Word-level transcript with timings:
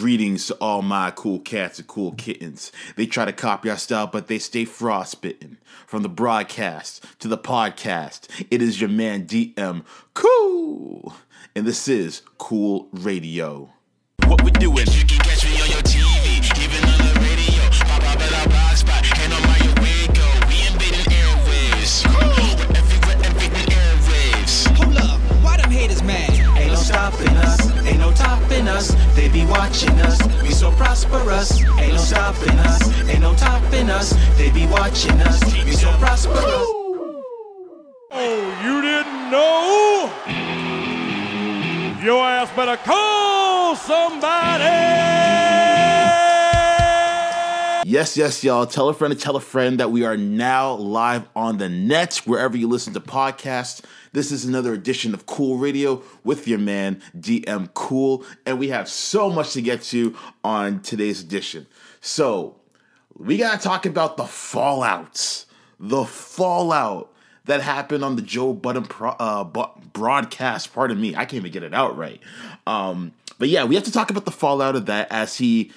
Greetings 0.00 0.46
to 0.46 0.54
all 0.62 0.80
my 0.80 1.10
cool 1.10 1.40
cats 1.40 1.78
and 1.78 1.86
cool 1.86 2.12
kittens. 2.12 2.72
They 2.96 3.04
try 3.04 3.26
to 3.26 3.34
copy 3.34 3.68
our 3.68 3.76
style, 3.76 4.06
but 4.06 4.28
they 4.28 4.38
stay 4.38 4.64
frostbitten. 4.64 5.58
From 5.86 6.02
the 6.02 6.08
broadcast 6.08 7.04
to 7.18 7.28
the 7.28 7.36
podcast, 7.36 8.26
it 8.50 8.62
is 8.62 8.80
your 8.80 8.88
man 8.88 9.26
DM 9.26 9.84
Cool. 10.14 11.12
And 11.54 11.66
this 11.66 11.86
is 11.86 12.22
Cool 12.38 12.88
Radio. 12.92 13.74
What 14.24 14.42
we 14.42 14.50
doing? 14.52 14.86
Us. 28.70 28.94
They 29.14 29.28
be 29.28 29.44
watching 29.46 29.96
us, 30.00 30.18
we 30.42 30.50
so 30.50 30.70
prosperous. 30.72 31.62
Ain't 31.78 31.94
no 31.94 31.98
stopping 31.98 32.58
us, 32.70 32.82
ain't 33.08 33.20
no 33.20 33.34
topping 33.34 33.90
us. 33.90 34.14
They 34.38 34.50
be 34.50 34.66
watching 34.66 35.20
us, 35.20 35.42
we 35.64 35.72
so 35.72 35.90
prosperous. 35.98 36.66
Oh, 38.12 38.40
you 38.64 38.80
didn't 38.82 39.30
know? 39.30 40.10
Your 42.02 42.24
ass 42.24 42.50
better 42.56 42.78
call 42.78 43.76
somebody! 43.76 45.49
Yes, 47.90 48.16
yes, 48.16 48.44
y'all. 48.44 48.66
Tell 48.66 48.88
a 48.88 48.94
friend 48.94 49.12
to 49.12 49.18
tell 49.18 49.34
a 49.34 49.40
friend 49.40 49.80
that 49.80 49.90
we 49.90 50.04
are 50.04 50.16
now 50.16 50.74
live 50.74 51.28
on 51.34 51.58
the 51.58 51.68
net 51.68 52.20
wherever 52.24 52.56
you 52.56 52.68
listen 52.68 52.92
to 52.92 53.00
podcasts. 53.00 53.82
This 54.12 54.30
is 54.30 54.44
another 54.44 54.72
edition 54.72 55.12
of 55.12 55.26
Cool 55.26 55.56
Radio 55.56 56.00
with 56.22 56.46
your 56.46 56.60
man, 56.60 57.02
DM 57.18 57.74
Cool. 57.74 58.24
And 58.46 58.60
we 58.60 58.68
have 58.68 58.88
so 58.88 59.28
much 59.28 59.54
to 59.54 59.60
get 59.60 59.82
to 59.82 60.16
on 60.44 60.82
today's 60.82 61.20
edition. 61.20 61.66
So, 62.00 62.60
we 63.18 63.36
got 63.36 63.60
to 63.60 63.66
talk 63.66 63.86
about 63.86 64.16
the 64.16 64.22
fallouts. 64.22 65.46
The 65.80 66.04
fallout 66.04 67.12
that 67.46 67.60
happened 67.60 68.04
on 68.04 68.14
the 68.14 68.22
Joe 68.22 68.52
Budden 68.52 68.84
pro- 68.84 69.16
uh, 69.18 69.42
broadcast. 69.92 70.72
Pardon 70.72 71.00
me, 71.00 71.16
I 71.16 71.24
can't 71.24 71.34
even 71.34 71.50
get 71.50 71.64
it 71.64 71.74
out 71.74 71.98
right. 71.98 72.20
Um, 72.68 73.14
but 73.40 73.48
yeah, 73.48 73.64
we 73.64 73.74
have 73.74 73.82
to 73.82 73.92
talk 73.92 74.10
about 74.10 74.26
the 74.26 74.30
fallout 74.30 74.76
of 74.76 74.86
that 74.86 75.08
as 75.10 75.38
he 75.38 75.72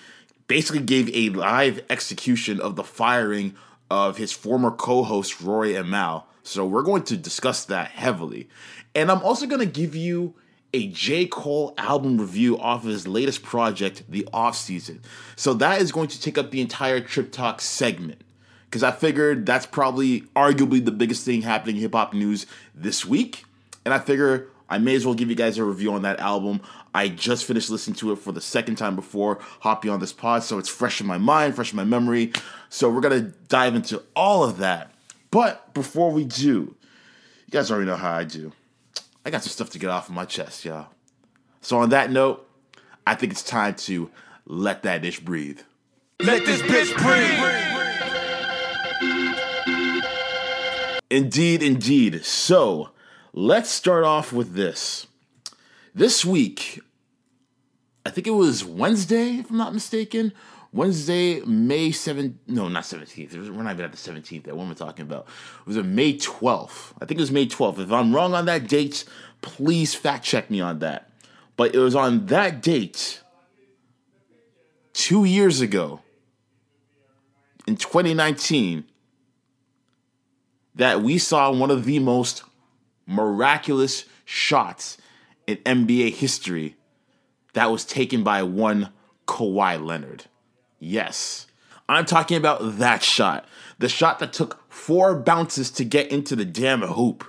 basically 0.54 0.84
gave 0.84 1.10
a 1.16 1.36
live 1.36 1.84
execution 1.90 2.62
of 2.62 2.76
the 2.76 2.84
firing 2.84 3.56
of 3.90 4.18
his 4.18 4.32
former 4.32 4.70
co-host 4.70 5.42
Rory 5.42 5.76
and 5.76 5.90
Mal. 5.90 6.28
So 6.44 6.64
we're 6.64 6.84
going 6.84 7.02
to 7.06 7.18
discuss 7.18 7.66
that 7.66 7.88
heavily. 7.88 8.48
And 8.94 9.10
I'm 9.10 9.24
also 9.24 9.48
going 9.48 9.62
to 9.62 9.66
give 9.66 9.96
you 9.96 10.36
a 10.72 10.90
J. 10.90 11.26
Cole 11.26 11.74
album 11.80 12.22
review 12.22 12.60
off 12.60 12.84
of 12.84 12.92
his 12.92 13.08
latest 13.08 13.42
project, 13.42 14.04
The 14.08 14.28
Off 14.32 14.56
Season. 14.56 15.02
So 15.36 15.56
that 15.56 15.82
is 15.82 15.92
going 15.92 16.10
to 16.10 16.22
take 16.22 16.38
up 16.38 16.52
the 16.52 16.62
entire 16.62 17.00
Trip 17.00 17.32
Talk 17.32 17.60
segment. 17.60 18.22
Because 18.66 18.84
I 18.84 18.92
figured 18.92 19.48
that's 19.48 19.66
probably 19.66 20.22
arguably 20.36 20.86
the 20.86 20.92
biggest 20.92 21.26
thing 21.26 21.42
happening 21.42 21.78
in 21.78 21.82
hip 21.82 21.96
hop 21.96 22.14
news 22.14 22.46
this 22.76 23.04
week. 23.04 23.44
And 23.86 23.92
I 23.92 23.98
figure 23.98 24.50
I 24.70 24.78
may 24.78 24.96
as 24.96 25.06
well 25.06 25.16
give 25.16 25.30
you 25.30 25.36
guys 25.36 25.58
a 25.58 25.64
review 25.64 25.94
on 25.94 26.02
that 26.04 26.20
album. 26.20 26.62
I 26.94 27.10
just 27.10 27.46
finished 27.46 27.70
listening 27.70 27.96
to 27.98 28.12
it 28.12 28.18
for 28.18 28.32
the 28.32 28.42
second 28.42 28.76
time 28.76 28.96
before 28.96 29.40
hopping 29.60 29.92
on 29.92 30.00
this 30.00 30.14
pod, 30.14 30.44
so 30.44 30.58
it's 30.58 30.70
fresh 30.70 31.02
in 31.02 31.08
my 31.08 31.18
mind, 31.18 31.56
fresh 31.56 31.72
in 31.72 31.78
my 31.78 31.84
memory. 31.84 32.34
So 32.70 32.90
we're 32.90 33.02
gonna 33.02 33.34
dive 33.50 33.76
into 33.76 34.02
all 34.16 34.44
of 34.44 34.58
that. 34.58 34.92
But 35.32 35.74
before 35.74 36.12
we 36.12 36.26
do, 36.26 36.76
you 37.46 37.52
guys 37.52 37.72
already 37.72 37.88
know 37.88 37.96
how 37.96 38.14
I 38.14 38.24
do. 38.24 38.52
I 39.26 39.30
got 39.30 39.42
some 39.42 39.50
stuff 39.50 39.70
to 39.72 39.80
get 39.80 39.90
off 39.90 40.10
of 40.10 40.16
my 40.16 40.26
chest, 40.26 40.66
y'all. 40.66 40.88
So 41.62 41.78
on 41.78 41.90
that 41.90 42.12
note, 42.12 42.48
I 43.08 43.16
think 43.16 43.32
it's 43.32 43.44
time 43.44 43.76
to 43.76 44.10
let 44.46 44.84
that 44.84 45.02
dish 45.02 45.20
breathe. 45.20 45.60
Let 46.20 46.46
this 46.46 46.62
bitch 46.62 46.96
breathe! 46.98 47.40
Indeed, 51.10 51.62
indeed. 51.62 52.26
So 52.26 52.90
let's 53.34 53.70
start 53.70 54.04
off 54.04 54.32
with 54.32 54.54
this. 54.54 55.08
This 55.94 56.24
week, 56.24 56.80
I 58.06 58.10
think 58.10 58.28
it 58.28 58.32
was 58.32 58.64
Wednesday, 58.64 59.38
if 59.40 59.50
I'm 59.50 59.58
not 59.58 59.74
mistaken. 59.74 60.34
Wednesday, 60.72 61.40
May 61.42 61.90
7th. 61.90 62.34
No, 62.48 62.68
not 62.68 62.84
17th. 62.84 63.34
We're 63.34 63.64
not 63.64 63.74
even 63.74 63.86
at 63.86 63.92
the 63.92 63.98
17th. 63.98 64.52
What 64.52 64.64
am 64.64 64.72
I 64.72 64.74
talking 64.74 65.04
about? 65.04 65.28
It 65.62 65.68
was 65.68 65.78
a 65.78 65.84
May 65.84 66.14
12th. 66.16 66.94
I 67.00 67.06
think 67.06 67.20
it 67.20 67.22
was 67.22 67.32
May 67.32 67.46
12th. 67.46 67.80
If 67.80 67.92
I'm 67.92 68.14
wrong 68.14 68.34
on 68.34 68.46
that 68.46 68.68
date, 68.68 69.04
please 69.42 69.94
fact 69.94 70.26
check 70.26 70.50
me 70.50 70.62
on 70.62 70.80
that. 70.80 71.10
But 71.58 71.76
it 71.76 71.80
was 71.80 71.96
on 71.96 72.26
that 72.28 72.62
date, 72.64 73.22
two 74.94 75.26
years 75.26 75.62
ago, 75.62 76.02
in 77.68 77.78
2019, 77.78 78.86
that 80.76 81.04
we 81.04 81.20
saw 81.20 81.52
one 81.52 81.70
of 81.70 81.86
the 81.86 82.00
most 82.00 82.44
miraculous 83.06 84.06
shots 84.26 84.98
in 85.48 85.58
NBA 85.58 86.14
history 86.14 86.76
that 87.54 87.72
was 87.72 87.86
taken 87.86 88.24
by 88.24 88.44
one 88.44 88.90
Kawhi 89.28 89.84
Leonard. 89.84 90.26
Yes, 90.80 91.48
I'm 91.88 92.06
talking 92.06 92.38
about 92.38 92.78
that 92.80 93.04
shot. 93.04 93.48
The 93.80 93.90
shot 93.90 94.20
that 94.20 94.34
took 94.34 94.72
four 94.72 95.16
bounces 95.16 95.70
to 95.72 95.84
get 95.84 96.12
into 96.12 96.36
the 96.36 96.46
damn 96.46 96.82
hoop. 96.82 97.26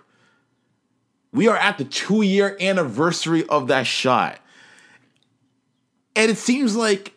We 1.33 1.49
are 1.49 1.57
at 1.57 1.79
the 1.79 1.85
two 1.85 2.23
year 2.23 2.57
anniversary 2.61 3.47
of 3.47 3.67
that 3.69 3.87
shot. 3.87 4.39
And 6.17 6.31
it 6.31 6.39
seems 6.39 6.77
like, 6.77 7.15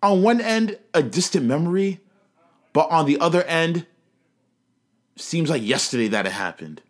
on 0.00 0.22
one 0.22 0.40
end, 0.40 0.78
a 0.94 1.02
distant 1.02 1.44
memory, 1.44 2.00
but 2.72 2.88
on 2.90 3.06
the 3.06 3.18
other 3.18 3.42
end, 3.42 3.86
seems 5.16 5.50
like 5.50 5.62
yesterday 5.62 6.06
that 6.08 6.26
it 6.26 6.32
happened. 6.32 6.80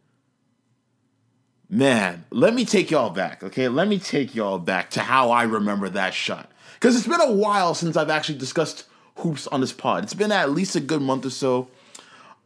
Man, 1.70 2.24
let 2.30 2.54
me 2.54 2.64
take 2.64 2.90
y'all 2.90 3.10
back, 3.10 3.42
okay? 3.42 3.68
Let 3.68 3.88
me 3.88 3.98
take 3.98 4.34
y'all 4.34 4.58
back 4.58 4.90
to 4.90 5.00
how 5.00 5.30
I 5.30 5.42
remember 5.42 5.90
that 5.90 6.14
shot. 6.14 6.50
Because 6.74 6.96
it's 6.96 7.06
been 7.06 7.20
a 7.20 7.30
while 7.30 7.74
since 7.74 7.94
I've 7.94 8.08
actually 8.08 8.38
discussed 8.38 8.84
hoops 9.16 9.46
on 9.48 9.60
this 9.60 9.72
pod. 9.72 10.04
It's 10.04 10.14
been 10.14 10.32
at 10.32 10.50
least 10.50 10.76
a 10.76 10.80
good 10.80 11.02
month 11.02 11.26
or 11.26 11.30
so. 11.30 11.68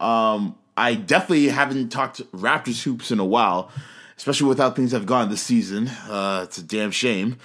Um, 0.01 0.57
I 0.75 0.95
definitely 0.95 1.47
haven't 1.47 1.89
talked 1.89 2.19
Raptors 2.33 2.83
hoops 2.83 3.11
in 3.11 3.19
a 3.19 3.25
while, 3.25 3.71
especially 4.17 4.49
with 4.49 4.57
how 4.57 4.71
things 4.71 4.91
have 4.91 5.05
gone 5.05 5.29
this 5.29 5.41
season. 5.41 5.87
Uh, 5.87 6.41
it's 6.43 6.57
a 6.57 6.63
damn 6.63 6.91
shame. 6.91 7.37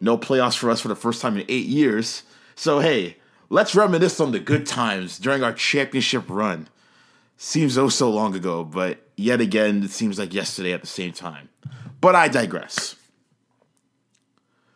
No 0.00 0.16
playoffs 0.16 0.56
for 0.56 0.70
us 0.70 0.80
for 0.80 0.88
the 0.88 0.96
first 0.96 1.20
time 1.20 1.36
in 1.36 1.44
eight 1.50 1.66
years. 1.66 2.22
So, 2.54 2.78
hey, 2.78 3.16
let's 3.50 3.74
reminisce 3.74 4.18
on 4.18 4.30
the 4.30 4.40
good 4.40 4.64
times 4.64 5.18
during 5.18 5.42
our 5.42 5.52
championship 5.52 6.24
run 6.28 6.68
seems 7.38 7.78
oh 7.78 7.88
so 7.88 8.10
long 8.10 8.34
ago, 8.34 8.64
but 8.64 9.08
yet 9.16 9.40
again, 9.40 9.82
it 9.84 9.90
seems 9.90 10.18
like 10.18 10.34
yesterday 10.34 10.72
at 10.72 10.82
the 10.82 10.86
same 10.86 11.12
time. 11.12 11.48
But 12.00 12.14
I 12.14 12.28
digress. 12.28 12.96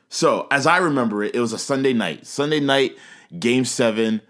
So, 0.08 0.46
as 0.50 0.66
I 0.66 0.78
remember 0.78 1.24
it, 1.24 1.34
it 1.34 1.40
was 1.40 1.52
a 1.52 1.58
Sunday 1.58 1.92
night. 1.92 2.26
Sunday 2.26 2.60
night, 2.60 2.96
game 3.38 3.64
seven, 3.64 4.22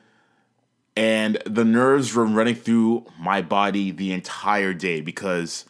and 0.97 1.42
the 1.44 1.65
nerves 1.65 2.15
were 2.15 2.25
running 2.25 2.54
through 2.54 3.06
my 3.19 3.42
body 3.42 3.91
the 3.91 4.12
entire 4.12 4.72
day 4.72 5.00
because 5.00 5.65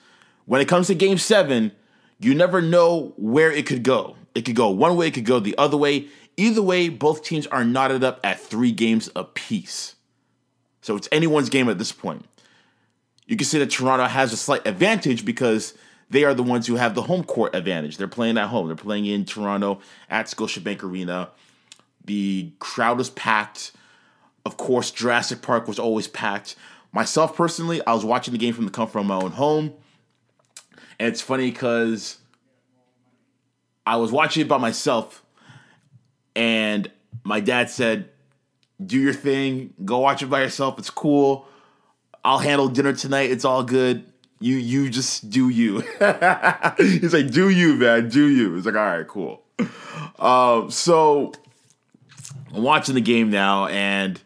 when 0.46 0.60
it 0.60 0.68
comes 0.68 0.86
to 0.86 0.94
game 0.94 1.18
seven, 1.18 1.72
you 2.18 2.34
never 2.34 2.62
know 2.62 3.12
where 3.16 3.50
it 3.50 3.66
could 3.66 3.82
go. 3.82 4.16
It 4.34 4.42
could 4.42 4.56
go 4.56 4.70
one 4.70 4.96
way, 4.96 5.08
it 5.08 5.14
could 5.14 5.24
go 5.24 5.40
the 5.40 5.58
other 5.58 5.76
way. 5.76 6.06
Either 6.36 6.62
way, 6.62 6.88
both 6.88 7.24
teams 7.24 7.46
are 7.48 7.64
knotted 7.64 8.04
up 8.04 8.20
at 8.22 8.40
three 8.40 8.72
games 8.72 9.10
apiece. 9.16 9.96
So 10.80 10.96
it's 10.96 11.08
anyone's 11.12 11.48
game 11.48 11.68
at 11.68 11.78
this 11.78 11.92
point 11.92 12.26
you 13.26 13.36
can 13.36 13.46
say 13.46 13.58
that 13.58 13.70
Toronto 13.70 14.06
has 14.06 14.32
a 14.32 14.36
slight 14.36 14.66
advantage 14.66 15.24
because 15.24 15.74
they 16.10 16.24
are 16.24 16.34
the 16.34 16.42
ones 16.42 16.66
who 16.66 16.76
have 16.76 16.94
the 16.94 17.02
home 17.02 17.24
court 17.24 17.54
advantage. 17.54 17.96
They're 17.96 18.08
playing 18.08 18.36
at 18.36 18.48
home. 18.48 18.66
They're 18.66 18.76
playing 18.76 19.06
in 19.06 19.24
Toronto 19.24 19.80
at 20.10 20.26
Scotiabank 20.26 20.82
Arena. 20.82 21.30
The 22.04 22.52
crowd 22.58 22.98
was 22.98 23.10
packed. 23.10 23.72
Of 24.44 24.56
course, 24.56 24.90
Jurassic 24.90 25.40
Park 25.40 25.68
was 25.68 25.78
always 25.78 26.08
packed. 26.08 26.56
Myself 26.92 27.36
personally, 27.36 27.80
I 27.86 27.94
was 27.94 28.04
watching 28.04 28.32
the 28.32 28.38
game 28.38 28.52
from 28.52 28.66
the 28.66 28.70
comfort 28.70 28.98
of 28.98 29.06
my 29.06 29.14
own 29.16 29.30
home. 29.30 29.72
And 30.98 31.08
it's 31.08 31.22
funny 31.22 31.50
because 31.50 32.18
I 33.86 33.96
was 33.96 34.12
watching 34.12 34.42
it 34.42 34.48
by 34.48 34.58
myself 34.58 35.24
and 36.34 36.90
my 37.24 37.40
dad 37.40 37.70
said, 37.70 38.10
Do 38.84 39.00
your 39.00 39.12
thing, 39.12 39.74
go 39.84 39.98
watch 40.00 40.22
it 40.22 40.26
by 40.26 40.42
yourself, 40.42 40.78
it's 40.78 40.90
cool. 40.90 41.46
I'll 42.24 42.38
handle 42.38 42.68
dinner 42.68 42.92
tonight. 42.92 43.30
It's 43.30 43.44
all 43.44 43.64
good. 43.64 44.04
You 44.40 44.56
you 44.56 44.90
just 44.90 45.30
do 45.30 45.48
you. 45.48 45.80
He's 46.78 47.14
like, 47.14 47.30
do 47.30 47.48
you, 47.48 47.74
man, 47.74 48.08
do 48.08 48.28
you. 48.28 48.56
It's 48.56 48.66
like, 48.66 48.74
all 48.74 48.84
right, 48.84 49.06
cool. 49.06 49.42
Um, 50.18 50.70
so 50.70 51.32
I'm 52.54 52.62
watching 52.62 52.94
the 52.94 53.00
game 53.00 53.30
now, 53.30 53.66
and 53.66 54.20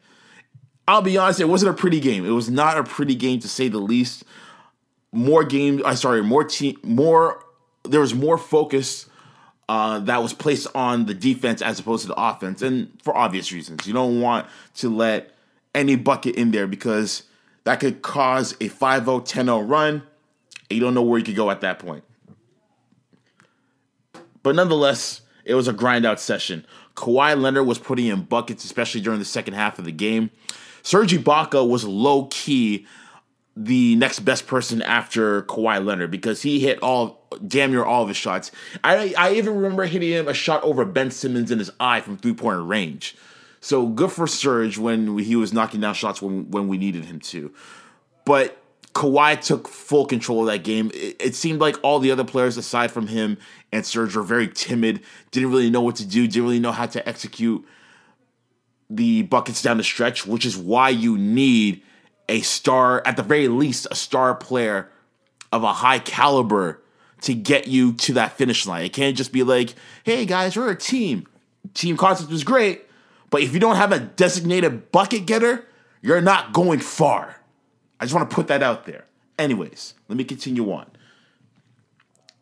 I'll 0.88 1.02
be 1.02 1.18
honest, 1.18 1.40
it 1.40 1.48
wasn't 1.48 1.70
a 1.70 1.74
pretty 1.74 2.00
game. 2.00 2.24
It 2.24 2.30
was 2.30 2.50
not 2.50 2.78
a 2.78 2.84
pretty 2.84 3.14
game 3.14 3.40
to 3.40 3.48
say 3.48 3.68
the 3.68 3.78
least. 3.78 4.24
More 5.12 5.44
game, 5.44 5.82
I 5.84 5.94
sorry, 5.94 6.22
more 6.22 6.44
team, 6.44 6.78
more. 6.82 7.42
There 7.84 8.00
was 8.00 8.14
more 8.14 8.36
focus 8.36 9.06
uh, 9.68 10.00
that 10.00 10.22
was 10.22 10.32
placed 10.32 10.66
on 10.74 11.06
the 11.06 11.14
defense 11.14 11.62
as 11.62 11.78
opposed 11.78 12.02
to 12.02 12.08
the 12.08 12.20
offense, 12.20 12.62
and 12.62 12.90
for 13.02 13.16
obvious 13.16 13.52
reasons. 13.52 13.86
You 13.86 13.92
don't 13.92 14.20
want 14.20 14.46
to 14.76 14.88
let 14.88 15.34
any 15.74 15.96
bucket 15.96 16.36
in 16.36 16.52
there 16.52 16.66
because 16.66 17.22
that 17.66 17.80
could 17.80 18.00
cause 18.00 18.52
a 18.52 18.68
5-0, 18.68 19.28
10-0 19.28 19.68
run. 19.68 19.94
And 19.94 20.04
you 20.70 20.78
don't 20.78 20.94
know 20.94 21.02
where 21.02 21.18
you 21.18 21.24
could 21.24 21.34
go 21.34 21.50
at 21.50 21.62
that 21.62 21.80
point. 21.80 22.04
But 24.44 24.54
nonetheless, 24.54 25.22
it 25.44 25.54
was 25.54 25.66
a 25.66 25.72
grind 25.72 26.06
out 26.06 26.20
session. 26.20 26.64
Kawhi 26.94 27.36
Leonard 27.36 27.66
was 27.66 27.80
putting 27.80 28.06
in 28.06 28.22
buckets, 28.22 28.64
especially 28.64 29.00
during 29.00 29.18
the 29.18 29.24
second 29.24 29.54
half 29.54 29.80
of 29.80 29.84
the 29.84 29.90
game. 29.90 30.30
Serge 30.84 31.12
Ibaka 31.12 31.68
was 31.68 31.82
low 31.82 32.28
key 32.30 32.86
the 33.56 33.96
next 33.96 34.20
best 34.20 34.46
person 34.46 34.80
after 34.82 35.42
Kawhi 35.42 35.84
Leonard 35.84 36.12
because 36.12 36.42
he 36.42 36.60
hit 36.60 36.78
all 36.84 37.26
damn 37.48 37.72
near 37.72 37.82
all 37.82 38.02
of 38.02 38.08
his 38.08 38.16
shots. 38.16 38.52
I 38.84 39.12
I 39.18 39.32
even 39.32 39.56
remember 39.56 39.86
hitting 39.86 40.10
him 40.10 40.28
a 40.28 40.34
shot 40.34 40.62
over 40.62 40.84
Ben 40.84 41.10
Simmons 41.10 41.50
in 41.50 41.58
his 41.58 41.72
eye 41.80 42.00
from 42.00 42.16
three 42.16 42.34
point 42.34 42.68
range. 42.68 43.16
So 43.60 43.86
good 43.88 44.12
for 44.12 44.26
Serge 44.26 44.78
when 44.78 45.18
he 45.18 45.36
was 45.36 45.52
knocking 45.52 45.80
down 45.80 45.94
shots 45.94 46.22
when 46.22 46.50
when 46.50 46.68
we 46.68 46.78
needed 46.78 47.04
him 47.04 47.20
to. 47.20 47.52
But 48.24 48.56
Kawhi 48.96 49.38
took 49.40 49.68
full 49.68 50.06
control 50.06 50.40
of 50.40 50.46
that 50.46 50.64
game. 50.64 50.90
It, 50.94 51.16
it, 51.20 51.34
seemed 51.34 51.60
like 51.60 51.76
all 51.82 51.98
the 51.98 52.10
other 52.10 52.24
players 52.24 52.56
aside 52.56 52.90
from 52.90 53.08
him 53.08 53.36
and 53.70 53.84
Serge 53.84 54.16
were 54.16 54.22
very 54.22 54.48
timid, 54.48 55.02
didn't 55.32 55.50
really 55.50 55.68
know 55.68 55.82
what 55.82 55.96
to 55.96 56.06
do, 56.06 56.26
didn't 56.26 56.44
really 56.44 56.60
know 56.60 56.72
how 56.72 56.86
to 56.86 57.06
execute 57.06 57.62
the 58.88 59.22
buckets 59.22 59.60
down 59.60 59.76
the 59.76 59.84
stretch, 59.84 60.26
which 60.26 60.46
is 60.46 60.56
why 60.56 60.88
you 60.88 61.18
need 61.18 61.82
a 62.28 62.40
star, 62.40 63.02
at 63.04 63.18
the 63.18 63.22
very 63.22 63.48
least, 63.48 63.86
a 63.90 63.94
star 63.94 64.34
player 64.34 64.90
of 65.52 65.62
a 65.62 65.74
high 65.74 65.98
caliber 65.98 66.80
to 67.20 67.34
get 67.34 67.66
you 67.66 67.92
to 67.92 68.14
that 68.14 68.32
finish 68.32 68.66
line. 68.66 68.84
It 68.84 68.94
can't 68.94 69.16
just 69.16 69.30
be 69.30 69.42
like, 69.42 69.74
hey 70.04 70.24
guys, 70.24 70.56
we're 70.56 70.70
a 70.70 70.76
team. 70.76 71.26
Team 71.74 71.98
concept 71.98 72.30
was 72.30 72.44
great, 72.44 72.85
but 73.30 73.42
if 73.42 73.52
you 73.52 73.60
don't 73.60 73.76
have 73.76 73.92
a 73.92 74.00
designated 74.00 74.92
bucket 74.92 75.26
getter, 75.26 75.66
you're 76.02 76.20
not 76.20 76.52
going 76.52 76.78
far. 76.78 77.40
I 77.98 78.04
just 78.04 78.14
want 78.14 78.28
to 78.28 78.34
put 78.34 78.48
that 78.48 78.62
out 78.62 78.86
there. 78.86 79.04
Anyways, 79.38 79.94
let 80.08 80.16
me 80.16 80.24
continue 80.24 80.72
on. 80.72 80.86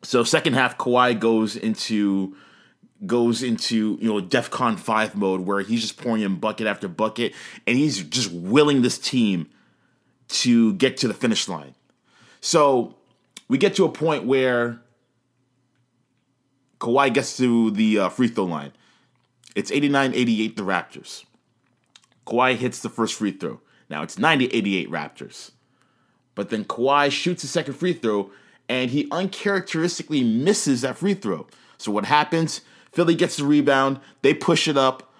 So 0.03 0.23
second 0.23 0.55
half, 0.55 0.77
Kawhi 0.77 1.19
goes 1.19 1.57
into 1.57 2.37
goes 3.07 3.43
into 3.43 3.99
you 4.01 4.09
know 4.09 4.21
DefCon 4.21 4.79
five 4.79 5.15
mode 5.15 5.41
where 5.41 5.61
he's 5.61 5.81
just 5.81 5.97
pouring 5.97 6.23
in 6.23 6.37
bucket 6.37 6.67
after 6.67 6.89
bucket, 6.89 7.35
and 7.67 7.77
he's 7.77 8.03
just 8.03 8.31
willing 8.31 8.83
this 8.83 8.99
team 8.99 9.49
to 10.29 10.75
get 10.75 10.97
to 10.99 11.09
the 11.09 11.15
finish 11.15 11.49
line. 11.49 11.75
So 12.41 12.97
we 13.49 13.59
get 13.59 13.75
to 13.77 13.85
a 13.85 13.89
point 13.89 14.25
where 14.25 14.81
Kawhi 16.81 17.13
gets 17.13 17.37
to 17.39 17.71
the 17.71 17.99
uh, 18.01 18.09
free 18.11 18.29
throw 18.29 18.45
line. 18.45 18.73
It's 19.55 19.71
89-88 19.71 20.57
the 20.57 20.63
Raptors. 20.63 21.25
Kawhi 22.27 22.57
hits 22.57 22.81
the 22.81 22.89
first 22.89 23.15
free 23.15 23.33
throw. 23.33 23.61
Now 23.89 24.03
it's 24.03 24.19
90 24.19 24.47
88 24.47 24.91
Raptors. 24.91 25.51
But 26.35 26.51
then 26.51 26.65
Kawhi 26.65 27.11
shoots 27.11 27.45
a 27.45 27.49
second 27.49 27.75
free 27.75 27.93
throw 27.93 28.31
and 28.69 28.91
he 28.91 29.09
uncharacteristically 29.11 30.25
misses 30.25 30.81
that 30.81 30.97
free 30.97 31.15
throw. 31.15 31.47
So 31.79 31.93
what 31.93 32.07
happens? 32.07 32.63
Philly 32.93 33.15
gets 33.15 33.37
the 33.37 33.45
rebound. 33.45 34.01
They 34.23 34.35
push 34.35 34.69
it 34.69 34.77
up. 34.77 35.13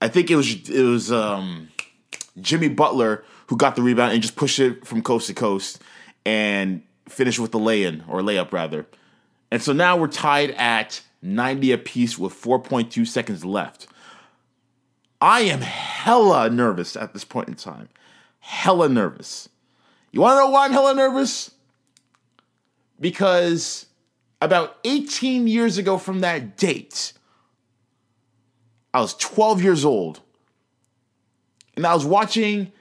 I 0.00 0.08
think 0.08 0.30
it 0.30 0.36
was 0.36 0.68
it 0.68 0.82
was 0.82 1.10
um, 1.10 1.68
Jimmy 2.40 2.68
Butler 2.68 3.24
who 3.48 3.56
got 3.56 3.76
the 3.76 3.82
rebound 3.82 4.12
and 4.12 4.22
just 4.22 4.36
pushed 4.36 4.58
it 4.58 4.86
from 4.86 5.02
coast 5.02 5.28
to 5.28 5.34
coast 5.34 5.80
and 6.24 6.82
finished 7.08 7.38
with 7.38 7.52
the 7.52 7.58
lay-in 7.58 8.04
or 8.08 8.20
layup 8.20 8.52
rather. 8.52 8.86
And 9.50 9.62
so 9.62 9.72
now 9.72 9.96
we're 9.96 10.08
tied 10.08 10.50
at 10.50 11.00
90 11.22 11.72
apiece 11.72 12.18
with 12.18 12.32
4.2 12.34 13.06
seconds 13.06 13.44
left. 13.44 13.86
I 15.20 15.40
am 15.40 15.60
hella 15.60 16.50
nervous 16.50 16.96
at 16.96 17.12
this 17.12 17.24
point 17.24 17.48
in 17.48 17.54
time. 17.54 17.88
Hella 18.38 18.88
nervous. 18.88 19.48
You 20.12 20.20
want 20.20 20.34
to 20.34 20.44
know 20.44 20.50
why 20.50 20.66
I'm 20.66 20.72
hella 20.72 20.94
nervous? 20.94 21.50
Because 23.00 23.86
about 24.40 24.76
18 24.84 25.48
years 25.48 25.78
ago 25.78 25.98
from 25.98 26.20
that 26.20 26.56
date, 26.56 27.12
I 28.92 29.00
was 29.00 29.14
12 29.14 29.62
years 29.62 29.84
old. 29.84 30.20
And 31.76 31.86
I 31.86 31.94
was 31.94 32.06
watching 32.06 32.72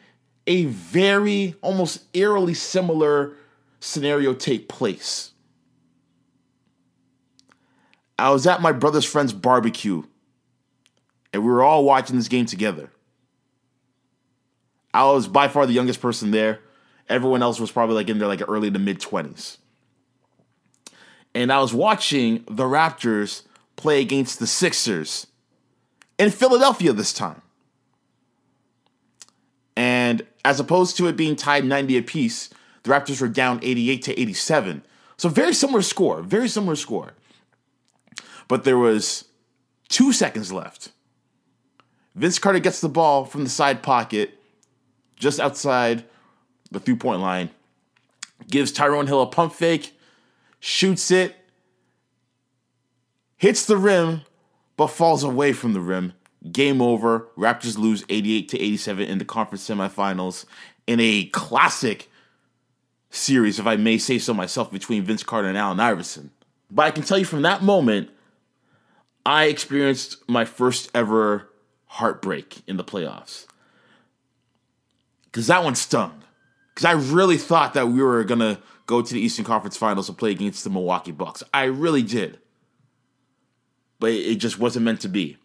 a 0.48 0.66
very, 0.66 1.56
almost 1.62 2.04
eerily 2.14 2.54
similar 2.54 3.34
scenario 3.80 4.34
take 4.34 4.70
place. 4.70 5.32
I 8.18 8.30
was 8.30 8.48
at 8.48 8.62
my 8.62 8.72
brother's 8.72 9.06
friend's 9.06 9.34
barbecue 9.34 10.04
and 11.34 11.44
we 11.44 11.50
were 11.50 11.64
all 11.64 11.84
watching 11.84 12.16
this 12.16 12.30
game 12.30 12.46
together. 12.46 12.90
I 14.94 15.04
was 15.12 15.28
by 15.28 15.50
far 15.50 15.66
the 15.66 15.74
youngest 15.74 16.02
person 16.02 16.32
there. 16.32 16.60
Everyone 17.10 17.44
else 17.44 17.60
was 17.60 17.72
probably 17.72 17.96
like 17.96 18.08
in 18.08 18.18
their 18.18 18.28
like 18.30 18.42
early 18.48 18.72
to 18.72 18.80
mid 18.80 19.02
20s. 19.02 19.58
And 21.34 21.52
I 21.52 21.60
was 21.60 21.74
watching 21.74 22.46
the 22.50 22.64
Raptors 22.64 23.44
play 23.76 24.00
against 24.00 24.40
the 24.40 24.48
Sixers 24.48 25.28
in 26.18 26.32
Philadelphia 26.32 26.94
this 26.94 27.12
time. 27.12 27.42
And 29.76 30.26
as 30.46 30.62
opposed 30.62 30.96
to 30.96 31.08
it 31.08 31.18
being 31.18 31.36
tied 31.36 31.66
90 31.66 31.98
apiece, 31.98 32.50
the 32.84 32.92
Raptors 32.92 33.20
were 33.20 33.28
down 33.28 33.60
88 33.62 34.04
to 34.04 34.20
87. 34.20 34.86
So 35.18 35.28
very 35.28 35.54
similar 35.54 35.82
score, 35.82 36.22
very 36.22 36.48
similar 36.48 36.78
score. 36.78 37.14
But 38.48 38.64
there 38.64 38.78
was 38.78 39.26
two 39.90 40.14
seconds 40.14 40.52
left. 40.52 40.92
Vince 42.16 42.40
Carter 42.40 42.60
gets 42.60 42.82
the 42.82 42.90
ball 42.90 43.26
from 43.26 43.44
the 43.44 43.50
side 43.50 43.84
pocket, 43.84 44.40
just 45.16 45.40
outside 45.40 46.06
the 46.72 46.80
three 46.80 46.96
point 46.96 47.22
line, 47.22 47.50
gives 48.50 48.72
Tyrone 48.72 49.08
Hill 49.08 49.22
a 49.22 49.28
pump 49.28 49.54
fake, 49.54 49.98
shoots 50.60 51.12
it, 51.12 51.36
hits 53.38 53.66
the 53.66 53.78
rim, 53.78 54.22
but 54.78 54.88
falls 54.88 55.24
away 55.24 55.54
from 55.54 55.74
the 55.74 55.82
rim. 55.82 56.14
Game 56.52 56.82
over. 56.82 57.28
Raptors 57.38 57.78
lose 57.78 58.06
88 58.08 58.50
to 58.50 58.60
87 58.60 59.08
in 59.08 59.18
the 59.18 59.26
conference 59.26 59.68
semifinals 59.68 60.46
in 60.88 61.00
a 61.00 61.26
classic 61.26 62.10
series, 63.10 63.60
if 63.60 63.66
I 63.66 63.76
may 63.76 63.98
say 63.98 64.20
so 64.20 64.34
myself, 64.34 64.72
between 64.72 65.04
Vince 65.04 65.24
Carter 65.24 65.48
and 65.48 65.58
Allen 65.58 65.80
Iverson. 65.80 66.32
But 66.70 66.84
I 66.84 66.92
can 66.92 67.04
tell 67.04 67.18
you 67.18 67.26
from 67.26 67.42
that 67.44 67.64
moment, 67.64 68.10
I 69.26 69.46
experienced 69.46 70.28
my 70.30 70.46
first 70.46 70.90
ever 70.94 71.50
heartbreak 71.88 72.62
in 72.68 72.78
the 72.78 72.84
playoffs. 72.84 73.46
Because 75.24 75.48
that 75.48 75.64
one 75.64 75.76
stung. 75.76 76.24
Because 76.74 76.86
I 76.86 76.92
really 76.92 77.38
thought 77.38 77.74
that 77.74 77.88
we 77.88 78.02
were 78.02 78.24
going 78.24 78.40
to 78.40 78.60
go 78.86 79.02
to 79.02 79.14
the 79.14 79.20
Eastern 79.20 79.46
Conference 79.46 79.78
Finals 79.78 80.10
and 80.10 80.18
play 80.18 80.32
against 80.32 80.64
the 80.64 80.70
Milwaukee 80.70 81.12
Bucks. 81.12 81.44
I 81.54 81.64
really 81.64 82.04
did. 82.04 82.40
But 84.00 84.12
it 84.12 84.36
just 84.36 84.60
wasn't 84.60 84.86
meant 84.86 85.02
to 85.02 85.10
be. 85.10 85.38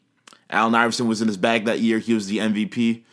Allen 0.50 0.74
Iverson 0.74 1.08
was 1.08 1.22
in 1.22 1.28
his 1.28 1.36
bag 1.36 1.64
that 1.64 1.80
year. 1.80 1.98
He 1.98 2.14
was 2.14 2.26
the 2.26 2.38
MVP. 2.38 3.04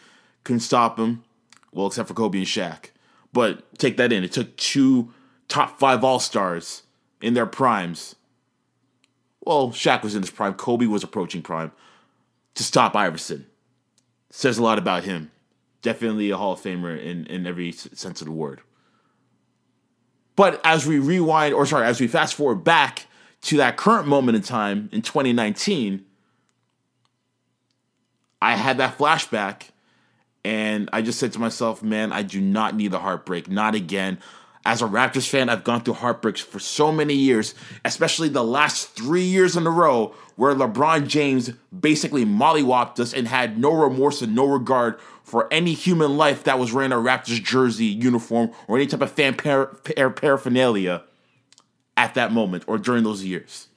Couldn't 0.43 0.61
stop 0.61 0.99
him. 0.99 1.23
Well, 1.71 1.87
except 1.87 2.07
for 2.07 2.15
Kobe 2.15 2.39
and 2.39 2.47
Shaq. 2.47 2.89
But 3.31 3.77
take 3.77 3.97
that 3.97 4.11
in. 4.11 4.23
It 4.23 4.31
took 4.31 4.57
two 4.57 5.13
top 5.47 5.79
five 5.79 6.03
All 6.03 6.19
Stars 6.19 6.83
in 7.21 7.35
their 7.35 7.45
primes. 7.45 8.15
Well, 9.47 9.69
Shaq 9.69 10.03
was 10.03 10.13
in 10.13 10.21
his 10.21 10.29
prime. 10.29 10.55
Kobe 10.55 10.87
was 10.87 11.05
approaching 11.05 11.41
prime 11.41 11.71
to 12.55 12.63
stop 12.63 12.97
Iverson. 12.97 13.45
Says 14.29 14.57
a 14.57 14.63
lot 14.63 14.77
about 14.77 15.05
him. 15.05 15.31
Definitely 15.81 16.29
a 16.31 16.37
Hall 16.37 16.51
of 16.51 16.59
Famer 16.59 17.01
in, 17.01 17.25
in 17.27 17.47
every 17.47 17.71
sense 17.71 18.19
of 18.19 18.25
the 18.25 18.33
word. 18.33 18.59
But 20.35 20.59
as 20.65 20.85
we 20.85 20.99
rewind, 20.99 21.53
or 21.53 21.65
sorry, 21.65 21.87
as 21.87 22.01
we 22.01 22.07
fast 22.07 22.35
forward 22.35 22.65
back 22.65 23.05
to 23.43 23.57
that 23.57 23.77
current 23.77 24.05
moment 24.05 24.35
in 24.35 24.41
time 24.41 24.89
in 24.91 25.01
2019, 25.01 26.03
I 28.41 28.55
had 28.55 28.77
that 28.79 28.97
flashback 28.97 29.69
and 30.43 30.89
I 30.91 31.01
just 31.01 31.19
said 31.19 31.33
to 31.33 31.39
myself, 31.39 31.81
man, 31.81 32.11
I 32.11 32.21
do 32.21 32.41
not 32.41 32.75
need 32.75 32.93
a 32.93 32.99
heartbreak. 32.99 33.49
Not 33.49 33.75
again. 33.75 34.19
As 34.67 34.81
a 34.81 34.85
Raptors 34.85 35.29
fan, 35.29 35.47
I've 35.47 35.63
gone 35.63 35.81
through 35.81 35.93
heartbreaks 35.93 36.41
for 36.41 36.59
so 36.59 36.91
many 36.91 37.13
years, 37.13 37.55
especially 37.85 38.27
the 38.27 38.43
last 38.43 38.89
three 38.89 39.23
years 39.23 39.55
in 39.55 39.65
a 39.65 39.69
row 39.69 40.13
where 40.35 40.53
LeBron 40.53 41.07
James 41.07 41.51
basically 41.79 42.25
mollywopped 42.25 42.99
us 42.99 43.13
and 43.13 43.29
had 43.29 43.57
no 43.57 43.71
remorse 43.71 44.21
and 44.21 44.35
no 44.35 44.45
regard 44.45 44.99
for 45.23 45.47
any 45.53 45.73
human 45.73 46.17
life 46.17 46.43
that 46.43 46.59
was 46.59 46.73
wearing 46.73 46.91
a 46.91 46.97
Raptors 46.97 47.41
jersey, 47.41 47.85
uniform, 47.85 48.51
or 48.67 48.75
any 48.75 48.87
type 48.87 48.99
of 48.99 49.09
fan 49.09 49.35
par- 49.35 49.67
par- 49.67 50.09
paraphernalia 50.09 51.01
at 51.95 52.13
that 52.15 52.33
moment 52.33 52.65
or 52.67 52.77
during 52.77 53.05
those 53.05 53.23
years. 53.23 53.69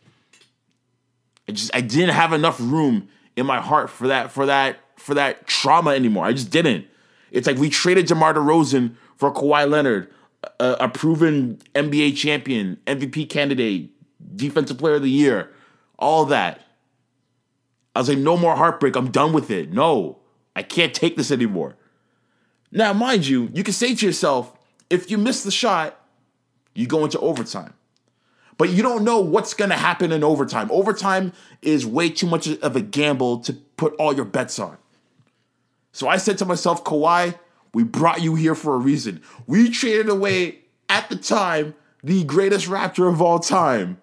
I 1.47 1.53
just 1.53 1.71
I 1.73 1.83
didn't 1.83 2.17
have 2.17 2.33
enough 2.33 2.59
room 2.59 3.09
in 3.37 3.47
my 3.47 3.61
heart 3.61 3.91
for 3.91 4.09
that 4.09 4.33
for 4.33 4.47
that 4.47 4.81
for 4.97 5.15
that 5.15 5.47
trauma 5.47 5.91
anymore. 5.91 6.27
I 6.27 6.33
just 6.33 6.51
didn't. 6.51 6.87
It's 7.31 7.47
like 7.47 7.59
we 7.59 7.71
traded 7.71 8.07
DeMar 8.07 8.35
DeRozan 8.35 8.97
for 9.17 9.33
Kawhi 9.33 9.71
Leonard, 9.71 10.11
a, 10.59 10.77
a 10.81 10.89
proven 10.89 11.61
NBA 11.75 12.17
champion, 12.17 12.79
MVP 12.87 13.29
candidate, 13.29 13.91
defensive 14.37 14.79
player 14.79 14.95
of 14.95 15.03
the 15.03 15.11
year, 15.11 15.51
all 15.99 16.25
that. 16.27 16.63
I 17.95 18.01
was 18.01 18.09
like, 18.09 18.19
no 18.19 18.37
more 18.37 18.57
heartbreak. 18.57 18.97
I'm 18.97 19.11
done 19.11 19.33
with 19.33 19.51
it. 19.51 19.73
No, 19.73 20.19
I 20.55 20.63
can't 20.63 20.95
take 20.95 21.17
this 21.17 21.31
anymore. 21.31 21.77
Now, 22.73 22.93
mind 22.93 23.27
you, 23.27 23.51
you 23.53 23.65
can 23.65 23.75
say 23.75 23.95
to 23.95 24.07
yourself, 24.07 24.53
if 24.89 25.11
you 25.11 25.19
miss 25.19 25.43
the 25.43 25.51
shot, 25.51 25.99
you 26.75 26.87
go 26.87 27.05
into 27.05 27.19
overtime. 27.19 27.75
But 28.57 28.71
you 28.71 28.83
don't 28.83 29.05
know 29.05 29.21
what's 29.21 29.55
going 29.55 29.71
to 29.71 29.77
happen 29.77 30.13
in 30.13 30.23
overtime. 30.23 30.69
Overtime 30.71 31.33
is 31.63 31.87
way 31.87 32.11
too 32.11 32.27
much 32.27 32.47
of 32.47 32.77
a 32.77 32.81
gamble 32.81 33.41
to 33.41 33.55
put 33.55 33.95
all 33.95 34.15
your 34.15 34.25
bets 34.25 34.59
on. 34.59 34.77
So 35.93 36.09
I 36.09 36.19
said 36.19 36.39
to 36.39 36.45
myself, 36.45 36.85
Kawhi, 36.85 37.39
we 37.73 37.83
brought 37.83 38.23
you 38.23 38.35
here 38.35 38.55
for 38.55 38.75
a 38.75 38.79
reason. 38.79 39.23
We 39.47 39.71
traded 39.71 40.09
away, 40.09 40.61
at 40.89 41.09
the 41.09 41.17
time, 41.17 41.75
the 42.03 42.25
greatest 42.25 42.67
Raptor 42.67 43.09
of 43.09 43.23
all 43.23 43.39
time 43.39 44.01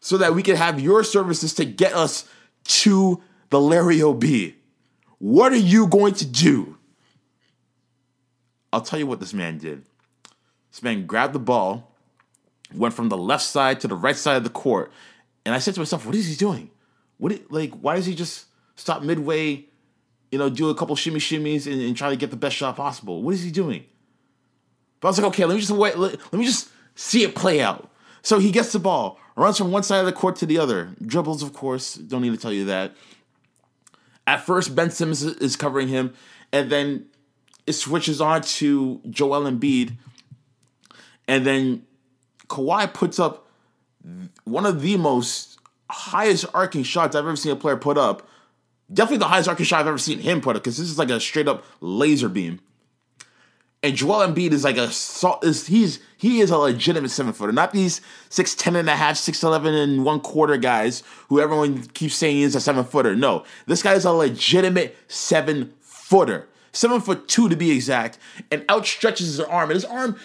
so 0.00 0.18
that 0.18 0.34
we 0.34 0.42
can 0.42 0.56
have 0.56 0.80
your 0.80 1.02
services 1.02 1.54
to 1.54 1.64
get 1.64 1.94
us 1.94 2.28
to 2.64 3.22
the 3.50 3.60
Larry 3.60 4.02
OB. 4.02 4.24
What 5.18 5.52
are 5.52 5.56
you 5.56 5.86
going 5.86 6.14
to 6.14 6.26
do? 6.26 6.76
I'll 8.72 8.82
tell 8.82 8.98
you 8.98 9.06
what 9.06 9.20
this 9.20 9.32
man 9.32 9.58
did. 9.58 9.84
This 10.70 10.82
man 10.82 11.06
grabbed 11.06 11.32
the 11.32 11.38
ball, 11.38 11.94
went 12.74 12.94
from 12.94 13.08
the 13.08 13.16
left 13.16 13.44
side 13.44 13.80
to 13.80 13.88
the 13.88 13.94
right 13.94 14.16
side 14.16 14.36
of 14.36 14.44
the 14.44 14.50
court, 14.50 14.92
and 15.46 15.54
I 15.54 15.58
said 15.58 15.74
to 15.74 15.80
myself, 15.80 16.04
"What 16.04 16.14
is 16.14 16.28
he 16.28 16.36
doing? 16.36 16.70
What 17.16 17.50
like? 17.50 17.72
Why 17.80 17.96
does 17.96 18.04
he 18.04 18.14
just 18.14 18.46
stop 18.76 19.02
midway? 19.02 19.64
You 20.30 20.38
know, 20.38 20.50
do 20.50 20.68
a 20.68 20.74
couple 20.74 20.94
shimmy 20.96 21.20
shimmies 21.20 21.70
and, 21.70 21.80
and 21.80 21.96
try 21.96 22.10
to 22.10 22.16
get 22.16 22.30
the 22.30 22.36
best 22.36 22.56
shot 22.56 22.76
possible? 22.76 23.22
What 23.22 23.34
is 23.34 23.42
he 23.42 23.50
doing?" 23.50 23.84
But 25.00 25.08
I 25.08 25.10
was 25.10 25.18
like, 25.18 25.28
"Okay, 25.28 25.44
let 25.44 25.54
me 25.54 25.60
just 25.60 25.72
wait. 25.72 25.96
Let, 25.96 26.12
let 26.32 26.38
me 26.38 26.44
just 26.44 26.70
see 26.94 27.22
it 27.22 27.34
play 27.34 27.60
out." 27.60 27.90
So 28.22 28.38
he 28.38 28.50
gets 28.50 28.72
the 28.72 28.78
ball, 28.78 29.18
runs 29.36 29.56
from 29.56 29.70
one 29.70 29.82
side 29.82 30.00
of 30.00 30.06
the 30.06 30.12
court 30.12 30.36
to 30.36 30.46
the 30.46 30.58
other, 30.58 30.90
dribbles, 31.04 31.42
of 31.42 31.52
course. 31.52 31.94
Don't 31.94 32.22
need 32.22 32.32
to 32.32 32.36
tell 32.36 32.52
you 32.52 32.64
that. 32.66 32.94
At 34.26 34.44
first, 34.44 34.74
Ben 34.74 34.90
Simmons 34.90 35.22
is 35.22 35.56
covering 35.56 35.88
him, 35.88 36.12
and 36.52 36.70
then 36.70 37.06
it 37.66 37.72
switches 37.72 38.20
on 38.20 38.42
to 38.42 39.00
Joel 39.08 39.50
Embiid, 39.50 39.96
and 41.26 41.46
then 41.46 41.86
Kawhi 42.48 42.92
puts 42.92 43.18
up 43.18 43.48
one 44.44 44.66
of 44.66 44.82
the 44.82 44.96
most 44.96 45.58
highest 45.90 46.44
arcing 46.52 46.82
shots 46.82 47.14
I've 47.14 47.24
ever 47.24 47.36
seen 47.36 47.52
a 47.52 47.56
player 47.56 47.76
put 47.76 47.96
up. 47.96 48.28
Definitely 48.92 49.18
the 49.18 49.28
highest 49.28 49.48
arcing 49.48 49.66
shot 49.66 49.80
I've 49.80 49.86
ever 49.86 49.98
seen 49.98 50.18
him 50.18 50.40
put 50.40 50.56
up 50.56 50.62
because 50.62 50.78
this 50.78 50.88
is 50.88 50.98
like 50.98 51.10
a 51.10 51.20
straight 51.20 51.48
up 51.48 51.64
laser 51.80 52.28
beam. 52.28 52.60
And 53.82 53.94
Joel 53.94 54.26
Embiid 54.26 54.52
is 54.52 54.64
like 54.64 54.76
a 54.76 54.90
is 55.46 55.66
he's 55.68 56.00
he 56.16 56.40
is 56.40 56.50
a 56.50 56.56
legitimate 56.56 57.10
seven 57.10 57.32
footer, 57.32 57.52
not 57.52 57.72
these 57.72 58.00
six 58.28 58.54
ten 58.54 58.74
and 58.74 58.88
a 58.88 58.96
half, 58.96 59.16
six 59.16 59.42
eleven 59.44 59.72
and 59.72 60.04
one 60.04 60.20
quarter 60.20 60.56
guys 60.56 61.04
who 61.28 61.38
everyone 61.38 61.82
keeps 61.88 62.16
saying 62.16 62.40
is 62.40 62.56
a 62.56 62.60
seven 62.60 62.84
footer. 62.84 63.14
No, 63.14 63.44
this 63.66 63.82
guy 63.82 63.94
is 63.94 64.04
a 64.04 64.10
legitimate 64.10 64.96
seven 65.06 65.72
footer, 65.80 66.48
seven 66.72 67.00
foot 67.00 67.28
two 67.28 67.48
to 67.48 67.54
be 67.54 67.70
exact, 67.70 68.18
and 68.50 68.62
outstretches 68.62 69.18
his 69.20 69.40
arm, 69.40 69.70
and 69.70 69.76
his 69.76 69.84
arm 69.84 70.18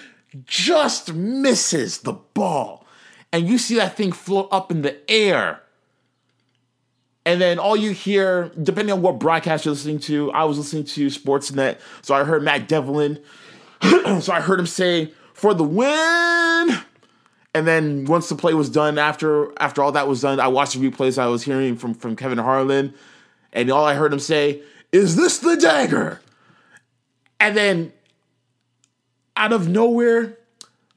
just 0.46 1.14
misses 1.14 2.00
the 2.00 2.14
ball, 2.14 2.88
and 3.32 3.48
you 3.48 3.60
see 3.60 3.76
that 3.76 3.96
thing 3.96 4.12
float 4.12 4.48
up 4.52 4.72
in 4.72 4.82
the 4.82 4.98
air. 5.12 5.62
And 7.26 7.40
then 7.40 7.58
all 7.58 7.78
you 7.78 7.92
hear, 7.92 8.52
depending 8.62 8.94
on 8.94 9.02
what 9.02 9.20
broadcast 9.20 9.66
you're 9.66 9.74
listening 9.74 10.00
to, 10.00 10.32
I 10.32 10.44
was 10.44 10.58
listening 10.58 10.84
to 10.86 11.08
Sportsnet, 11.08 11.80
so 12.02 12.14
I 12.14 12.24
heard 12.24 12.44
Matt 12.44 12.68
Devlin. 12.68 13.20
so 13.82 14.34
I 14.34 14.42
heard 14.42 14.60
him 14.60 14.68
say, 14.68 15.14
"For 15.34 15.54
the 15.54 15.64
win." 15.64 16.78
And 17.56 17.68
then 17.68 18.06
once 18.06 18.30
the 18.30 18.36
play 18.36 18.54
was 18.54 18.70
done, 18.70 18.98
after 18.98 19.54
after 19.62 19.82
all 19.84 19.92
that 19.94 20.08
was 20.08 20.22
done, 20.22 20.40
I 20.40 20.48
watched 20.48 20.78
the 20.78 20.90
replays. 20.92 21.18
I 21.18 21.28
was 21.28 21.44
hearing 21.44 21.78
from 21.78 21.94
from 21.94 22.16
Kevin 22.16 22.40
Harlan, 22.40 22.94
and 23.54 23.72
all 23.72 23.86
I 23.86 23.94
heard 23.94 24.12
him 24.12 24.20
say, 24.20 24.62
"Is 24.92 25.16
this 25.16 25.38
the 25.38 25.56
dagger?" 25.56 26.20
And 27.40 27.56
then 27.56 27.94
out 29.38 29.54
of 29.54 29.68
nowhere, 29.68 30.38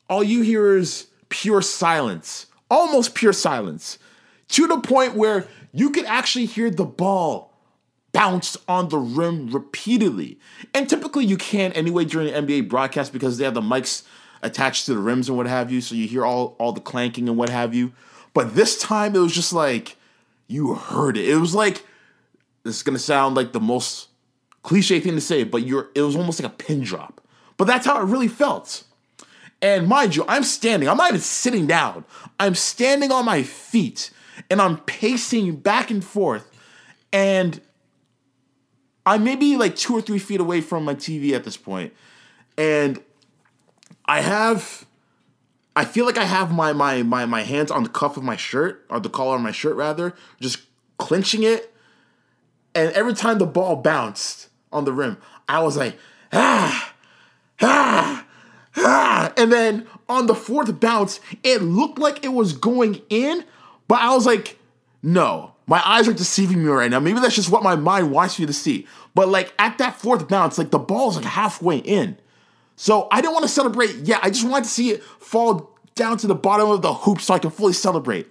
all 0.09 0.23
you 0.23 0.43
hear 0.43 0.77
is 0.77 1.07
pure 1.29 1.63
silence, 1.63 2.47
almost 2.71 3.15
pure 3.15 3.33
silence, 3.33 3.99
to 4.49 4.67
the 4.67 4.79
point 4.79 5.15
where 5.15 5.47
you 5.77 5.91
could 5.91 6.07
actually 6.07 6.47
hear 6.47 6.71
the 6.71 6.87
ball 6.87 7.53
bounce 8.13 8.57
on 8.67 8.89
the 8.89 8.97
rim 8.97 9.51
repeatedly. 9.51 10.39
And 10.73 10.89
typically 10.89 11.27
you 11.27 11.37
can 11.37 11.71
anyway 11.73 12.07
during 12.07 12.33
an 12.33 12.47
NBA 12.47 12.71
broadcast 12.71 13.13
because 13.13 13.37
they 13.37 13.45
have 13.45 13.53
the 13.53 13.61
mics 13.61 14.03
attached 14.43 14.87
to 14.87 14.95
the 14.95 15.01
rims 15.01 15.29
and 15.29 15.37
what 15.37 15.47
have 15.47 15.71
you, 15.71 15.83
so 15.83 15.95
you 15.95 16.09
hear 16.09 16.25
all, 16.25 16.57
all 16.59 16.73
the 16.73 16.81
clanking 16.81 17.29
and 17.29 17.37
what 17.37 17.51
have 17.51 17.75
you. 17.75 17.93
But 18.33 18.55
this 18.55 18.81
time 18.81 19.15
it 19.15 19.19
was 19.19 19.35
just 19.35 19.53
like 19.53 19.97
you 20.47 20.75
heard 20.75 21.19
it. 21.19 21.29
It 21.29 21.37
was 21.37 21.55
like 21.55 21.85
this 22.63 22.77
is 22.77 22.83
gonna 22.83 22.99
sound 22.99 23.35
like 23.35 23.53
the 23.53 23.61
most 23.61 24.09
cliche 24.63 24.99
thing 24.99 25.15
to 25.15 25.21
say, 25.21 25.45
but 25.45 25.67
you're 25.67 25.91
it 25.95 26.01
was 26.01 26.17
almost 26.17 26.43
like 26.43 26.51
a 26.51 26.57
pin 26.57 26.81
drop. 26.81 27.21
But 27.59 27.67
that's 27.67 27.85
how 27.85 28.01
it 28.01 28.05
really 28.05 28.29
felt. 28.29 28.83
And 29.61 29.87
mind 29.87 30.17
you, 30.17 30.25
I'm 30.27 30.43
standing, 30.43 30.89
I'm 30.89 30.97
not 30.97 31.11
even 31.11 31.21
sitting 31.21 31.67
down. 31.67 32.07
I'm 32.41 32.55
standing 32.55 33.13
on 33.13 33.27
my 33.27 33.43
feet 33.43 34.11
and 34.51 34.61
I'm 34.61 34.79
pacing 34.79 35.57
back 35.57 35.91
and 35.91 36.05
forth. 36.05 36.51
And 37.13 37.61
I 39.05 39.19
may 39.19 39.37
be 39.37 39.57
like 39.57 39.77
two 39.77 39.95
or 39.95 40.01
three 40.01 40.19
feet 40.19 40.41
away 40.41 40.61
from 40.61 40.85
my 40.85 40.95
TV 40.95 41.33
at 41.33 41.45
this. 41.45 41.59
And 42.59 43.03
I 44.07 44.21
have 44.21 44.87
I 45.77 45.85
feel 45.85 46.07
like 46.07 46.17
I 46.17 46.25
have 46.25 46.53
my 46.53 46.73
my 46.73 47.03
my 47.03 47.27
my 47.27 47.43
hands 47.43 47.71
on 47.71 47.83
the 47.83 47.91
cuff 47.91 48.17
of 48.17 48.23
my 48.23 48.37
shirt, 48.37 48.87
or 48.89 48.99
the 48.99 49.11
collar 49.11 49.37
of 49.37 49.43
my 49.43 49.53
shirt 49.53 49.77
rather, 49.77 50.15
just 50.41 50.61
clenching 50.97 51.43
it. 51.43 51.73
And 52.75 52.91
every 52.93 53.13
time 53.13 53.39
the 53.39 53.47
ball 53.47 53.77
bounced 53.77 54.49
on 54.73 54.87
the 54.87 54.93
rim, 54.93 55.19
I 55.47 55.63
was 55.63 55.77
like, 55.77 55.99
ah, 56.33 56.95
ah, 57.61 58.27
ah. 58.77 59.33
And 59.37 59.53
then 59.53 59.87
on 60.09 60.27
the 60.27 60.35
fourth 60.35 60.81
bounce, 60.81 61.21
it 61.43 61.61
looked 61.61 61.99
like 61.99 62.25
it 62.25 62.33
was 62.33 62.55
going 62.55 63.03
in, 63.11 63.45
but 63.89 64.01
I 64.01 64.15
was 64.15 64.27
like, 64.27 64.59
no, 65.03 65.53
my 65.67 65.83
eyes 65.85 66.09
are 66.09 66.13
deceiving 66.13 66.63
me 66.63 66.71
right 66.71 66.91
now. 66.91 67.01
Maybe 67.01 67.21
that's 67.21 67.35
just 67.35 67.51
what 67.51 67.63
my 67.63 67.77
mind 67.77 68.11
wants 68.11 68.39
me 68.39 68.47
to 68.47 68.53
see. 68.53 68.87
But 69.15 69.29
like 69.29 69.53
at 69.59 69.79
that 69.79 69.97
fourth 69.97 70.29
bounce, 70.29 70.59
like 70.59 70.71
the 70.71 70.79
ball's 70.79 71.17
like 71.17 71.25
halfway 71.25 71.79
in. 71.79 72.19
So 72.77 73.09
I 73.11 73.21
didn't 73.21 73.33
want 73.33 73.45
to 73.45 73.49
celebrate 73.49 73.95
yet. 73.97 74.21
I 74.23 74.31
just 74.31 74.47
wanted 74.47 74.65
to 74.65 74.71
see 74.71 74.91
it 74.91 75.03
fall 75.03 75.77
down 75.95 76.19
to 76.19 76.27
the 76.27 76.35
bottom 76.35 76.71
of 76.71 76.83
the 76.83 76.93
hoop 76.93 77.21
so 77.21 77.35
I 77.35 77.39
can 77.39 77.51
fully 77.51 77.73
celebrate. 77.73 78.29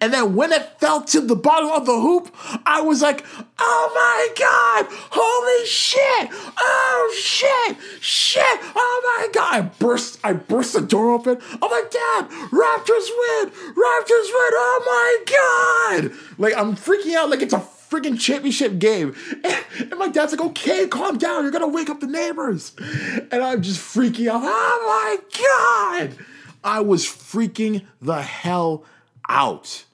And 0.00 0.12
then 0.12 0.34
when 0.34 0.52
it 0.52 0.80
fell 0.80 1.02
to 1.02 1.20
the 1.20 1.36
bottom 1.36 1.70
of 1.70 1.86
the 1.86 1.98
hoop, 2.00 2.34
I 2.64 2.80
was 2.80 3.02
like, 3.02 3.24
oh 3.58 3.90
my 3.94 4.28
God, 4.38 4.86
holy 5.10 5.66
shit, 5.66 6.28
oh 6.58 7.14
shit, 7.18 7.76
shit, 8.00 8.42
oh 8.44 9.18
my 9.18 9.28
God. 9.32 9.54
I 9.54 9.60
burst, 9.62 10.18
I 10.24 10.32
burst 10.32 10.72
the 10.72 10.80
door 10.80 11.12
open. 11.12 11.38
I'm 11.62 11.70
like, 11.70 11.90
Dad, 11.90 12.28
Raptors 12.50 13.08
win, 13.18 13.50
Raptors 13.50 14.28
win, 14.32 14.52
oh 14.56 14.82
my 14.86 16.10
God. 16.10 16.12
Like, 16.38 16.56
I'm 16.56 16.76
freaking 16.76 17.14
out 17.14 17.30
like 17.30 17.42
it's 17.42 17.54
a 17.54 17.58
freaking 17.94 18.18
championship 18.18 18.78
game. 18.78 19.14
And, 19.44 19.64
and 19.90 19.98
my 19.98 20.08
dad's 20.08 20.32
like, 20.32 20.40
okay, 20.50 20.86
calm 20.86 21.18
down, 21.18 21.42
you're 21.42 21.52
gonna 21.52 21.68
wake 21.68 21.90
up 21.90 22.00
the 22.00 22.06
neighbors. 22.06 22.72
And 22.78 23.42
I'm 23.42 23.62
just 23.62 23.80
freaking 23.80 24.28
out, 24.28 24.42
oh 24.44 25.18
my 26.00 26.08
God. 26.08 26.16
I 26.64 26.80
was 26.80 27.04
freaking 27.04 27.84
the 28.00 28.22
hell 28.22 28.84
out. 29.28 29.84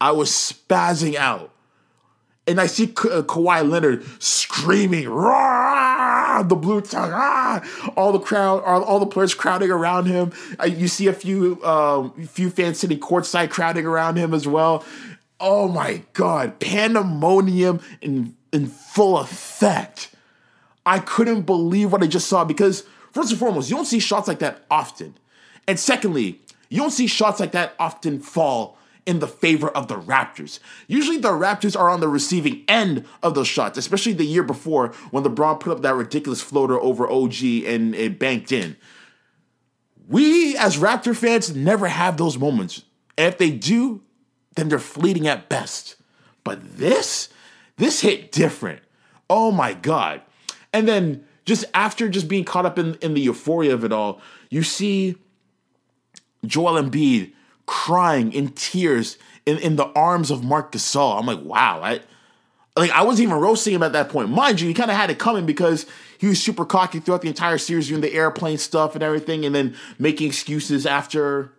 I 0.00 0.12
was 0.12 0.30
spazzing 0.30 1.14
out. 1.14 1.52
And 2.48 2.60
I 2.60 2.66
see 2.66 2.86
Ka- 2.86 3.08
uh, 3.08 3.22
Kawhi 3.22 3.68
Leonard 3.68 4.04
screaming, 4.22 5.08
Rah! 5.08 6.42
the 6.42 6.54
blue 6.54 6.80
tongue, 6.80 7.10
ah! 7.12 7.64
all 7.96 8.12
the 8.12 8.20
crowd, 8.20 8.62
all, 8.62 8.84
all 8.84 9.00
the 9.00 9.06
players 9.06 9.34
crowding 9.34 9.70
around 9.70 10.06
him. 10.06 10.32
You 10.64 10.86
see 10.86 11.08
a 11.08 11.12
few, 11.12 11.64
um, 11.64 12.12
few 12.26 12.50
fans 12.50 12.78
sitting 12.78 13.00
courtside 13.00 13.50
crowding 13.50 13.86
around 13.86 14.16
him 14.16 14.32
as 14.32 14.46
well. 14.46 14.84
Oh 15.40 15.68
my 15.68 16.02
God, 16.12 16.60
pandemonium 16.60 17.80
in 18.00 18.36
in 18.52 18.66
full 18.66 19.18
effect. 19.18 20.14
I 20.86 21.00
couldn't 21.00 21.42
believe 21.42 21.92
what 21.92 22.02
I 22.02 22.06
just 22.06 22.28
saw 22.28 22.44
because 22.44 22.84
first 23.12 23.30
and 23.30 23.38
foremost, 23.38 23.68
you 23.68 23.76
don't 23.76 23.84
see 23.86 23.98
shots 23.98 24.28
like 24.28 24.38
that 24.38 24.64
often. 24.70 25.16
And 25.68 25.78
secondly, 25.78 26.40
you 26.68 26.78
don't 26.78 26.90
see 26.90 27.06
shots 27.06 27.40
like 27.40 27.52
that 27.52 27.74
often 27.78 28.20
fall 28.20 28.78
in 29.06 29.20
the 29.20 29.28
favor 29.28 29.68
of 29.68 29.86
the 29.86 29.94
Raptors. 29.94 30.58
Usually 30.88 31.16
the 31.16 31.30
Raptors 31.30 31.78
are 31.78 31.88
on 31.88 32.00
the 32.00 32.08
receiving 32.08 32.64
end 32.66 33.06
of 33.22 33.34
those 33.34 33.46
shots, 33.46 33.78
especially 33.78 34.12
the 34.12 34.24
year 34.24 34.42
before 34.42 34.88
when 35.12 35.22
LeBron 35.22 35.60
put 35.60 35.72
up 35.72 35.82
that 35.82 35.94
ridiculous 35.94 36.42
floater 36.42 36.78
over 36.80 37.08
OG 37.08 37.42
and 37.64 37.94
it 37.94 38.18
banked 38.18 38.50
in. 38.50 38.76
We 40.08 40.56
as 40.56 40.76
Raptor 40.76 41.16
fans 41.16 41.54
never 41.54 41.86
have 41.86 42.16
those 42.16 42.36
moments. 42.36 42.82
And 43.16 43.28
if 43.28 43.38
they 43.38 43.50
do, 43.50 44.02
then 44.56 44.68
they're 44.68 44.78
fleeting 44.78 45.28
at 45.28 45.48
best. 45.48 45.96
But 46.44 46.78
this, 46.78 47.28
this 47.76 48.00
hit 48.00 48.32
different. 48.32 48.80
Oh 49.30 49.50
my 49.52 49.72
God. 49.72 50.22
And 50.72 50.86
then 50.86 51.24
just 51.44 51.64
after 51.74 52.08
just 52.08 52.28
being 52.28 52.44
caught 52.44 52.66
up 52.66 52.78
in, 52.78 52.94
in 52.96 53.14
the 53.14 53.20
euphoria 53.20 53.72
of 53.72 53.84
it 53.84 53.92
all, 53.92 54.20
you 54.50 54.62
see 54.62 55.16
Joel 56.46 56.82
Embiid 56.82 57.32
crying 57.66 58.32
in 58.32 58.48
tears 58.50 59.18
in, 59.44 59.58
in 59.58 59.76
the 59.76 59.86
arms 59.86 60.30
of 60.30 60.44
Marc 60.44 60.72
Gasol. 60.72 61.18
I'm 61.18 61.26
like, 61.26 61.42
wow, 61.42 61.80
I 61.82 62.00
like 62.76 62.90
I 62.90 63.02
wasn't 63.02 63.28
even 63.28 63.40
roasting 63.40 63.74
him 63.74 63.82
at 63.82 63.92
that 63.92 64.08
point. 64.08 64.28
Mind 64.28 64.60
you, 64.60 64.68
he 64.68 64.74
kind 64.74 64.90
of 64.90 64.96
had 64.96 65.10
it 65.10 65.18
coming 65.18 65.46
because 65.46 65.86
he 66.18 66.28
was 66.28 66.42
super 66.42 66.64
cocky 66.64 67.00
throughout 67.00 67.22
the 67.22 67.28
entire 67.28 67.58
series 67.58 67.88
doing 67.88 68.00
the 68.00 68.12
airplane 68.12 68.58
stuff 68.58 68.94
and 68.94 69.02
everything, 69.02 69.44
and 69.44 69.54
then 69.54 69.74
making 69.98 70.28
excuses 70.28 70.86
after 70.86 71.52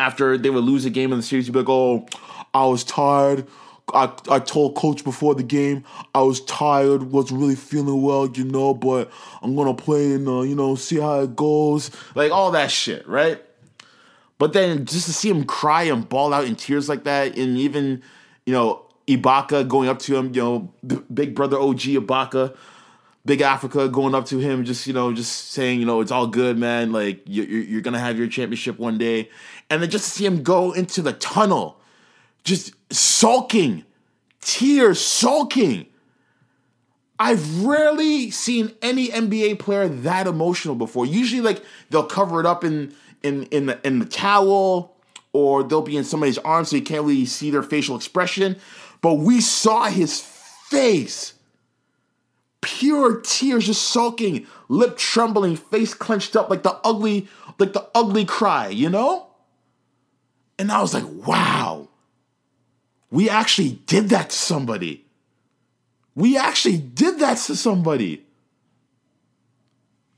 after 0.00 0.38
they 0.38 0.50
would 0.50 0.64
lose 0.64 0.84
a 0.84 0.90
game 0.90 1.12
in 1.12 1.18
the 1.18 1.22
series. 1.22 1.46
He'd 1.46 1.52
be 1.52 1.58
like, 1.60 1.68
"Oh, 1.68 2.06
I 2.54 2.66
was 2.66 2.84
tired. 2.84 3.46
I, 3.92 4.10
I 4.30 4.38
told 4.38 4.76
coach 4.76 5.04
before 5.04 5.34
the 5.34 5.42
game 5.42 5.84
I 6.14 6.22
was 6.22 6.40
tired, 6.44 7.02
wasn't 7.02 7.40
really 7.40 7.54
feeling 7.54 8.00
well, 8.00 8.26
you 8.26 8.44
know, 8.44 8.72
but 8.72 9.10
I'm 9.42 9.54
gonna 9.54 9.74
play 9.74 10.12
and 10.12 10.26
uh, 10.26 10.40
you 10.40 10.54
know 10.54 10.74
see 10.74 10.98
how 10.98 11.20
it 11.20 11.36
goes, 11.36 11.90
like 12.14 12.32
all 12.32 12.52
that 12.52 12.70
shit, 12.70 13.06
right? 13.06 13.42
But 14.44 14.52
then 14.52 14.84
just 14.84 15.06
to 15.06 15.12
see 15.14 15.30
him 15.30 15.44
cry 15.44 15.84
and 15.84 16.06
ball 16.06 16.34
out 16.34 16.44
in 16.44 16.54
tears 16.54 16.86
like 16.86 17.04
that, 17.04 17.38
and 17.38 17.56
even 17.56 18.02
you 18.44 18.52
know 18.52 18.84
Ibaka 19.08 19.66
going 19.66 19.88
up 19.88 20.00
to 20.00 20.14
him, 20.14 20.34
you 20.34 20.42
know, 20.42 20.70
Big 21.14 21.34
Brother 21.34 21.58
OG 21.58 21.80
Ibaka, 21.80 22.54
Big 23.24 23.40
Africa 23.40 23.88
going 23.88 24.14
up 24.14 24.26
to 24.26 24.38
him, 24.40 24.66
just 24.66 24.86
you 24.86 24.92
know, 24.92 25.14
just 25.14 25.52
saying, 25.52 25.80
you 25.80 25.86
know, 25.86 26.02
it's 26.02 26.10
all 26.10 26.26
good, 26.26 26.58
man. 26.58 26.92
Like 26.92 27.22
you're 27.24 27.46
you're 27.46 27.80
gonna 27.80 27.98
have 27.98 28.18
your 28.18 28.26
championship 28.26 28.78
one 28.78 28.98
day, 28.98 29.30
and 29.70 29.80
then 29.80 29.88
just 29.88 30.04
to 30.04 30.10
see 30.10 30.26
him 30.26 30.42
go 30.42 30.72
into 30.72 31.00
the 31.00 31.14
tunnel, 31.14 31.80
just 32.44 32.74
sulking, 32.92 33.82
tears 34.42 35.00
sulking. 35.00 35.86
I've 37.18 37.64
rarely 37.64 38.30
seen 38.30 38.72
any 38.82 39.08
NBA 39.08 39.58
player 39.58 39.88
that 39.88 40.26
emotional 40.26 40.74
before. 40.74 41.06
Usually, 41.06 41.40
like 41.40 41.64
they'll 41.88 42.04
cover 42.04 42.40
it 42.40 42.44
up 42.46 42.62
in 42.62 42.94
in 43.24 43.44
in 43.44 43.66
the 43.66 43.84
in 43.84 43.98
the 43.98 44.04
towel, 44.04 44.94
or 45.32 45.64
they'll 45.64 45.82
be 45.82 45.96
in 45.96 46.04
somebody's 46.04 46.38
arms 46.38 46.68
so 46.68 46.76
you 46.76 46.82
can't 46.82 47.04
really 47.04 47.26
see 47.26 47.50
their 47.50 47.62
facial 47.62 47.96
expression. 47.96 48.56
But 49.00 49.14
we 49.14 49.40
saw 49.40 49.86
his 49.86 50.20
face, 50.20 51.34
pure 52.60 53.20
tears, 53.20 53.66
just 53.66 53.82
sulking, 53.82 54.46
lip 54.68 54.96
trembling, 54.96 55.56
face 55.56 55.92
clenched 55.92 56.36
up, 56.36 56.48
like 56.48 56.62
the 56.62 56.78
ugly, 56.84 57.28
like 57.58 57.72
the 57.72 57.88
ugly 57.94 58.24
cry, 58.24 58.68
you 58.68 58.88
know. 58.88 59.26
And 60.58 60.70
I 60.70 60.80
was 60.80 60.94
like, 60.94 61.04
wow, 61.26 61.88
we 63.10 63.28
actually 63.28 63.80
did 63.86 64.10
that 64.10 64.30
to 64.30 64.36
somebody. 64.36 65.04
We 66.14 66.36
actually 66.38 66.78
did 66.78 67.18
that 67.18 67.38
to 67.38 67.56
somebody. 67.56 68.24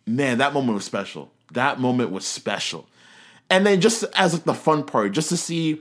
Man, 0.06 0.38
that 0.38 0.52
moment 0.52 0.74
was 0.74 0.84
special. 0.84 1.32
That 1.52 1.80
moment 1.80 2.10
was 2.10 2.26
special. 2.26 2.86
And 3.48 3.66
then 3.66 3.80
just 3.80 4.04
as 4.14 4.32
like 4.32 4.44
the 4.44 4.54
fun 4.54 4.84
part, 4.84 5.12
just 5.12 5.28
to 5.28 5.36
see 5.36 5.80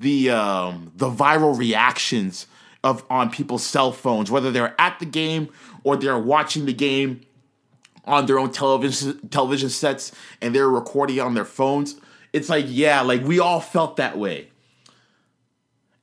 the 0.00 0.30
um, 0.30 0.92
the 0.96 1.10
viral 1.10 1.56
reactions 1.56 2.46
of 2.82 3.04
on 3.10 3.30
people's 3.30 3.64
cell 3.64 3.92
phones, 3.92 4.30
whether 4.30 4.50
they're 4.50 4.74
at 4.80 4.98
the 4.98 5.06
game 5.06 5.48
or 5.84 5.96
they're 5.96 6.18
watching 6.18 6.66
the 6.66 6.72
game 6.72 7.20
on 8.04 8.26
their 8.26 8.38
own 8.38 8.50
television 8.50 9.28
television 9.28 9.68
sets 9.68 10.12
and 10.40 10.54
they're 10.54 10.68
recording 10.68 11.20
on 11.20 11.34
their 11.34 11.44
phones. 11.44 12.00
It's 12.32 12.48
like, 12.48 12.66
yeah, 12.68 13.02
like 13.02 13.22
we 13.24 13.40
all 13.40 13.60
felt 13.60 13.96
that 13.96 14.16
way 14.18 14.48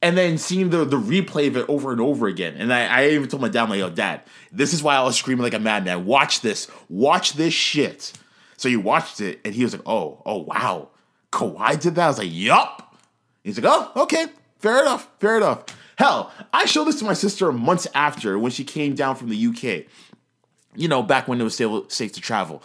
and 0.04 0.18
then 0.18 0.38
seeing 0.38 0.70
the 0.70 0.84
the 0.84 1.00
replay 1.00 1.48
of 1.48 1.56
it 1.56 1.68
over 1.70 1.94
and 1.94 2.02
over 2.02 2.28
again. 2.28 2.56
And 2.58 2.74
I, 2.74 2.86
I 2.86 3.10
even 3.10 3.30
told 3.30 3.42
my 3.42 3.48
dad, 3.48 3.64
I'm 3.64 3.70
like, 3.70 3.80
yo, 3.80 3.90
dad, 3.90 4.22
this 4.52 4.74
is 4.74 4.84
why 4.84 4.96
I 4.96 5.02
was 5.02 5.16
screaming 5.16 5.44
like 5.44 5.54
a 5.54 5.60
madman. 5.60 6.06
Watch 6.06 6.42
this. 6.42 6.70
Watch 6.90 7.34
this 7.34 7.54
shit. 7.54 8.12
So 8.58 8.70
he 8.70 8.78
watched 8.78 9.22
it 9.22 9.40
and 9.44 9.54
he 9.54 9.64
was 9.64 9.74
like, 9.74 9.88
oh, 9.88 10.22
oh 10.26 10.38
wow. 10.38 10.90
Kawhi 11.32 11.80
did 11.80 11.96
that. 11.96 12.06
I 12.06 12.08
was 12.08 12.18
like, 12.20 12.30
yup. 12.32 12.96
He's 13.44 13.60
like, 13.60 13.72
oh, 13.72 14.04
okay, 14.04 14.28
fair 14.60 14.82
enough, 14.82 15.10
fair 15.20 15.38
enough. 15.38 15.66
Hell, 15.98 16.32
I 16.54 16.66
showed 16.66 16.86
this 16.86 17.00
to 17.00 17.06
my 17.06 17.14
sister 17.14 17.52
months 17.52 17.88
after 17.94 18.40
when 18.40 18.52
she 18.52 18.64
came 18.64 18.96
down 18.96 19.16
from 19.16 19.30
the 19.30 19.48
UK. 19.48 19.86
You 20.76 20.88
know, 20.88 21.04
back 21.04 21.28
when 21.28 21.40
it 21.40 21.44
was 21.44 21.56
safe 21.56 22.14
to 22.14 22.22
travel. 22.22 22.64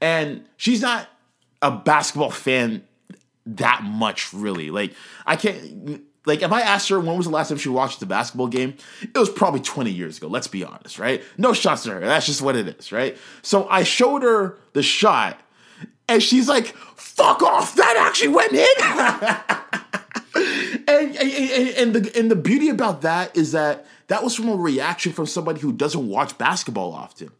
And 0.00 0.46
she's 0.56 0.80
not 0.80 1.08
a 1.60 1.70
basketball 1.70 2.30
fan 2.30 2.84
that 3.44 3.82
much, 3.82 4.32
really. 4.32 4.70
Like, 4.70 4.94
I 5.26 5.36
can't 5.36 6.02
like 6.26 6.42
if 6.42 6.52
I 6.52 6.60
asked 6.60 6.88
her 6.90 7.00
when 7.00 7.16
was 7.16 7.26
the 7.26 7.32
last 7.32 7.48
time 7.48 7.58
she 7.58 7.68
watched 7.68 8.02
a 8.02 8.06
basketball 8.06 8.48
game, 8.48 8.74
it 9.02 9.16
was 9.16 9.30
probably 9.30 9.60
20 9.60 9.90
years 9.90 10.18
ago. 10.18 10.28
Let's 10.28 10.48
be 10.48 10.64
honest, 10.64 10.98
right? 10.98 11.22
No 11.38 11.52
shots 11.52 11.84
to 11.84 11.92
her. 11.92 12.00
That's 12.00 12.26
just 12.26 12.42
what 12.42 12.56
it 12.56 12.68
is, 12.68 12.92
right? 12.92 13.16
So 13.42 13.66
I 13.68 13.84
showed 13.84 14.22
her 14.22 14.58
the 14.74 14.82
shot, 14.82 15.40
and 16.08 16.22
she's 16.22 16.48
like, 16.48 16.74
"Fuck 16.96 17.42
off! 17.42 17.74
That 17.76 17.96
actually 17.98 18.28
went 18.28 18.52
in." 18.52 18.66
and, 20.88 21.16
and, 21.16 21.68
and 21.76 21.94
the 21.94 22.18
and 22.18 22.30
the 22.30 22.36
beauty 22.36 22.68
about 22.68 23.02
that 23.02 23.34
is 23.36 23.52
that 23.52 23.86
that 24.08 24.22
was 24.22 24.34
from 24.34 24.48
a 24.48 24.56
reaction 24.56 25.12
from 25.12 25.26
somebody 25.26 25.60
who 25.60 25.72
doesn't 25.72 26.08
watch 26.08 26.36
basketball 26.36 26.92
often, 26.92 27.30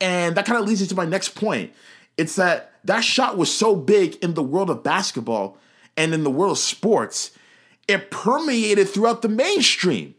and 0.00 0.36
that 0.36 0.46
kind 0.46 0.60
of 0.60 0.68
leads 0.68 0.80
me 0.80 0.86
to 0.86 0.94
my 0.94 1.04
next 1.04 1.30
point. 1.30 1.72
It's 2.16 2.36
that 2.36 2.74
that 2.84 3.00
shot 3.00 3.36
was 3.36 3.52
so 3.52 3.74
big 3.74 4.16
in 4.22 4.34
the 4.34 4.42
world 4.42 4.70
of 4.70 4.84
basketball 4.84 5.58
and 5.96 6.14
in 6.14 6.22
the 6.22 6.30
world 6.30 6.52
of 6.52 6.58
sports 6.58 7.32
it 7.90 8.10
permeated 8.10 8.88
throughout 8.88 9.22
the 9.22 9.28
mainstream. 9.28 10.14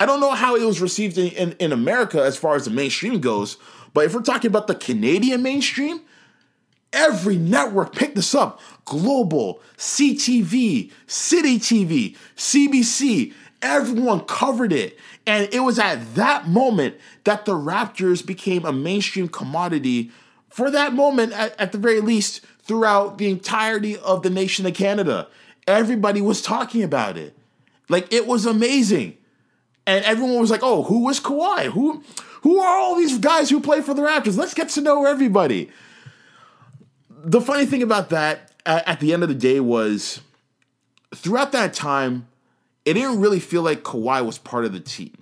I 0.00 0.06
don't 0.06 0.20
know 0.20 0.32
how 0.32 0.56
it 0.56 0.62
was 0.62 0.80
received 0.80 1.18
in, 1.18 1.28
in, 1.32 1.52
in, 1.52 1.72
America 1.72 2.22
as 2.22 2.36
far 2.36 2.56
as 2.56 2.64
the 2.64 2.70
mainstream 2.70 3.20
goes, 3.20 3.56
but 3.92 4.04
if 4.04 4.14
we're 4.14 4.22
talking 4.22 4.48
about 4.48 4.66
the 4.66 4.74
Canadian 4.74 5.42
mainstream, 5.42 6.00
every 6.92 7.36
network 7.36 7.94
picked 7.94 8.16
this 8.16 8.34
up. 8.34 8.60
Global, 8.84 9.60
CTV, 9.76 10.90
City 11.06 11.58
TV, 11.58 12.16
CBC, 12.36 13.32
everyone 13.62 14.20
covered 14.20 14.72
it. 14.72 14.98
And 15.26 15.48
it 15.52 15.60
was 15.60 15.78
at 15.78 16.14
that 16.16 16.48
moment 16.48 16.96
that 17.24 17.44
the 17.44 17.54
Raptors 17.54 18.24
became 18.24 18.64
a 18.64 18.72
mainstream 18.72 19.28
commodity 19.28 20.10
for 20.50 20.70
that 20.70 20.92
moment, 20.92 21.32
at, 21.32 21.58
at 21.58 21.72
the 21.72 21.78
very 21.78 22.00
least, 22.00 22.42
throughout 22.62 23.18
the 23.18 23.28
entirety 23.28 23.96
of 23.98 24.22
the 24.22 24.30
nation 24.30 24.64
of 24.66 24.74
Canada. 24.74 25.26
Everybody 25.66 26.20
was 26.20 26.42
talking 26.42 26.82
about 26.82 27.16
it. 27.16 27.36
Like 27.88 28.12
it 28.12 28.26
was 28.26 28.46
amazing. 28.46 29.16
And 29.86 30.04
everyone 30.04 30.40
was 30.40 30.50
like, 30.50 30.62
"Oh, 30.62 30.82
who 30.84 31.04
was 31.04 31.20
Kawhi? 31.20 31.66
Who 31.66 32.02
who 32.42 32.58
are 32.58 32.78
all 32.78 32.96
these 32.96 33.18
guys 33.18 33.50
who 33.50 33.60
play 33.60 33.80
for 33.80 33.94
the 33.94 34.02
Raptors? 34.02 34.36
Let's 34.36 34.54
get 34.54 34.70
to 34.70 34.80
know 34.80 35.04
everybody." 35.04 35.70
The 37.10 37.40
funny 37.40 37.66
thing 37.66 37.82
about 37.82 38.10
that 38.10 38.52
at 38.66 39.00
the 39.00 39.12
end 39.12 39.22
of 39.22 39.28
the 39.28 39.34
day 39.34 39.60
was 39.60 40.20
throughout 41.14 41.52
that 41.52 41.74
time, 41.74 42.26
it 42.84 42.94
didn't 42.94 43.20
really 43.20 43.40
feel 43.40 43.62
like 43.62 43.82
Kawhi 43.82 44.24
was 44.24 44.38
part 44.38 44.64
of 44.64 44.72
the 44.72 44.80
team. 44.80 45.12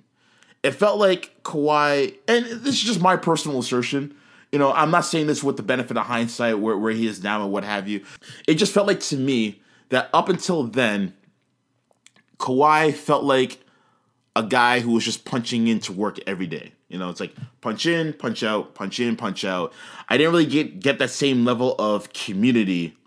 It 0.63 0.71
felt 0.71 0.97
like 0.97 1.43
Kawhi, 1.43 2.15
and 2.27 2.45
this 2.45 2.75
is 2.75 2.81
just 2.81 3.01
my 3.01 3.17
personal 3.17 3.59
assertion. 3.59 4.15
You 4.51 4.59
know, 4.59 4.71
I'm 4.71 4.91
not 4.91 5.01
saying 5.05 5.27
this 5.27 5.43
with 5.43 5.57
the 5.57 5.63
benefit 5.63 5.97
of 5.97 6.05
hindsight 6.05 6.59
where, 6.59 6.77
where 6.77 6.93
he 6.93 7.07
is 7.07 7.23
now 7.23 7.43
and 7.43 7.51
what 7.51 7.63
have 7.63 7.87
you. 7.87 8.03
It 8.47 8.55
just 8.55 8.73
felt 8.73 8.87
like 8.87 8.99
to 9.01 9.17
me 9.17 9.61
that 9.93 10.09
up 10.11 10.27
until 10.27 10.63
then, 10.63 11.13
Kawhi 12.39 12.93
felt 12.93 13.23
like 13.23 13.59
a 14.35 14.41
guy 14.41 14.79
who 14.79 14.91
was 14.91 15.05
just 15.05 15.23
punching 15.23 15.67
into 15.67 15.93
work 15.93 16.17
every 16.25 16.47
day. 16.47 16.73
You 16.89 16.97
know, 16.97 17.09
it's 17.09 17.19
like 17.19 17.35
punch 17.61 17.85
in, 17.85 18.13
punch 18.13 18.41
out, 18.43 18.73
punch 18.73 18.99
in, 18.99 19.15
punch 19.15 19.45
out. 19.45 19.71
I 20.09 20.17
didn't 20.17 20.33
really 20.33 20.47
get 20.47 20.79
get 20.79 20.97
that 20.97 21.11
same 21.11 21.45
level 21.45 21.75
of 21.77 22.11
community 22.11 22.97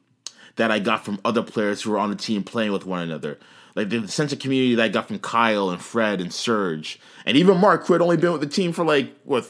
that 0.55 0.71
I 0.71 0.79
got 0.79 1.05
from 1.05 1.21
other 1.25 1.43
players 1.43 1.83
who 1.83 1.91
were 1.91 1.99
on 1.99 2.11
the 2.11 2.17
team 2.17 2.45
playing 2.45 2.71
with 2.71 2.87
one 2.87 3.03
another. 3.03 3.39
Like 3.75 3.91
the 3.91 4.07
sense 4.07 4.33
of 4.33 4.39
community 4.39 4.77
that 4.77 4.83
I 4.83 4.89
got 4.89 5.09
from 5.09 5.19
Kyle 5.19 5.71
and 5.71 5.83
Fred 5.83 6.21
and 6.21 6.33
Serge 6.33 7.01
and 7.27 7.37
even 7.37 7.59
Marc, 7.59 7.87
who 7.87 7.95
had 7.95 8.03
only 8.03 8.17
been 8.17 8.33
with 8.33 8.41
the 8.41 8.47
team 8.47 8.73
for 8.73 8.85
like 8.85 9.13
what 9.25 9.45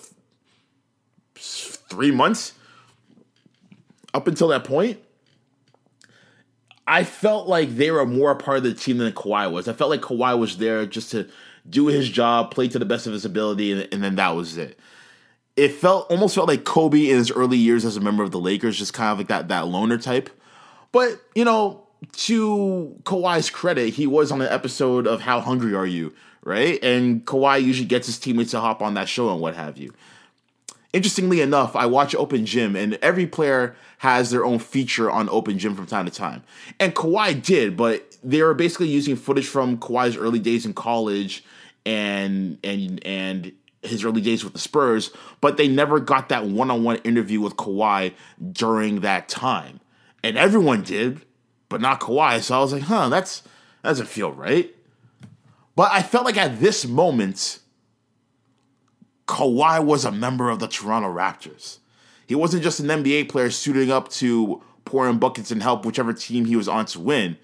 three 1.37 2.11
months 2.11 2.55
up 4.15 4.27
until 4.27 4.49
that 4.49 4.65
point. 4.65 4.99
I 6.87 7.05
felt 7.05 7.49
like 7.49 7.77
they 7.77 7.91
were 7.91 8.07
more 8.07 8.31
a 8.31 8.37
part 8.37 8.59
of 8.59 8.63
the 8.63 8.75
team 8.75 8.99
than 8.99 9.13
Kawhi 9.13 9.51
was. 9.51 9.67
I 9.67 9.73
felt 9.73 9.91
like 9.91 10.03
Kawhi 10.03 10.39
was 10.39 10.59
there 10.59 10.87
just 10.87 11.11
to 11.11 11.29
do 11.69 11.87
his 11.87 12.09
job, 12.09 12.53
play 12.53 12.69
to 12.69 12.79
the 12.79 12.85
best 12.85 13.07
of 13.07 13.13
his 13.13 13.25
ability, 13.25 13.73
and, 13.73 13.89
and 13.93 14.05
then 14.05 14.15
that 14.17 14.31
was 14.31 14.57
it. 14.57 14.79
It 15.57 15.73
felt 15.73 16.11
almost 16.11 16.35
felt 16.35 16.49
like 16.49 16.65
Kobe 16.65 17.11
in 17.11 17.17
his 17.17 17.31
early 17.31 17.57
years 17.57 17.85
as 17.85 17.97
a 17.97 18.01
member 18.01 18.23
of 18.23 18.31
the 18.31 18.39
Lakers, 18.39 18.79
just 18.79 18.93
kind 18.93 19.11
of 19.11 19.19
like 19.19 19.29
that 19.29 19.49
that 19.49 19.67
loner 19.67 19.99
type. 19.99 20.31
But 20.93 21.21
you 21.35 21.45
know, 21.45 21.87
to 22.13 22.95
Kawhi's 23.03 23.51
credit, 23.51 23.95
he 23.95 24.07
was 24.07 24.31
on 24.31 24.41
an 24.41 24.49
episode 24.49 25.07
of 25.07 25.23
How 25.23 25.41
Hungry 25.41 25.75
Are 25.75 25.87
You, 25.87 26.15
right? 26.45 26.83
And 26.85 27.25
Kawhi 27.25 27.63
usually 27.63 27.89
gets 27.89 28.07
his 28.07 28.19
teammates 28.19 28.53
to 28.53 28.61
hop 28.61 28.83
on 28.83 28.95
that 28.95 29.09
show 29.09 29.33
and 29.33 29.41
what 29.41 29.57
have 29.57 29.79
you. 29.79 29.93
Interestingly 30.97 31.43
enough, 31.43 31.77
I 31.77 31.85
watch 31.85 32.15
Open 32.15 32.47
Gym, 32.47 32.75
and 32.75 32.95
every 33.03 33.27
player 33.27 33.77
has 33.99 34.31
their 34.31 34.47
own 34.47 34.59
feature 34.59 35.11
on 35.11 35.29
Open 35.29 35.59
Gym 35.59 35.75
from 35.75 35.85
time 35.85 36.07
to 36.07 36.11
time. 36.11 36.43
And 36.81 36.95
Kawhi 36.95 37.43
did, 37.43 37.77
but 37.77 38.17
they 38.25 38.41
were 38.41 38.55
basically 38.55 38.89
using 38.89 39.15
footage 39.15 39.47
from 39.47 39.77
Kawhi's 39.77 40.17
early 40.17 40.39
days 40.39 40.65
in 40.65 40.73
college 40.73 41.45
and 41.85 42.59
and 42.65 43.05
and 43.05 43.53
his 43.83 44.07
early 44.07 44.23
days 44.23 44.43
with 44.43 44.55
the 44.55 44.59
Spurs, 44.59 45.11
but 45.43 45.59
they 45.59 45.69
never 45.69 46.01
got 46.01 46.31
that 46.31 46.47
one-on-one 46.47 46.97
interview 47.05 47.43
with 47.43 47.57
Kawhi 47.57 48.15
during 48.53 49.01
that 49.01 49.29
time. 49.29 49.81
And 50.25 50.39
everyone 50.39 50.83
did, 50.83 51.21
but 51.69 51.83
not 51.83 52.01
Kawhi. 52.01 52.41
So 52.41 52.57
I 52.57 52.61
was 52.61 52.73
like, 52.73 52.85
huh, 52.85 53.11
that's 53.11 53.43
That 53.83 53.91
doesn't 53.91 54.09
feel 54.09 54.33
right. 54.33 54.75
But 55.75 55.93
I 55.93 56.03
felt 56.03 56.25
like 56.25 56.39
at 56.39 56.59
this 56.59 56.87
moment, 56.87 57.59
Kawhi 59.27 59.85
was 59.85 60.05
a 60.05 60.13
member 60.13 60.51
of 60.51 60.59
the 60.59 60.69
Toronto 60.69 61.13
Raptors. 61.13 61.79
He 62.27 62.35
wasn't 62.35 62.63
just 62.63 62.81
an 62.81 62.87
NBA 62.87 63.29
player 63.29 63.51
suiting 63.51 63.91
up 63.91 64.09
to 64.11 64.63
pour 64.85 65.09
in 65.09 65.19
buckets 65.19 65.51
and 65.51 65.63
help 65.63 65.85
whichever 65.85 66.13
team 66.13 66.45
he 66.45 66.57
was 66.57 66.69
on 66.69 66.87
to 66.87 67.01
win. 67.01 67.37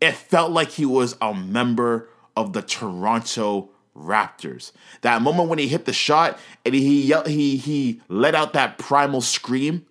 It 0.00 0.12
felt 0.12 0.52
like 0.52 0.70
he 0.70 0.86
was 0.86 1.16
a 1.20 1.34
member 1.34 2.08
of 2.36 2.52
the 2.52 2.62
Toronto 2.62 3.70
Raptors. 3.96 4.72
That 5.00 5.22
moment 5.22 5.48
when 5.48 5.58
he 5.58 5.68
hit 5.68 5.86
the 5.86 5.92
shot 5.92 6.38
and 6.64 6.74
he 6.74 7.02
yelled, 7.02 7.28
he 7.28 7.56
he 7.56 8.02
let 8.08 8.34
out 8.34 8.52
that 8.52 8.76
primal 8.76 9.22
scream, 9.22 9.86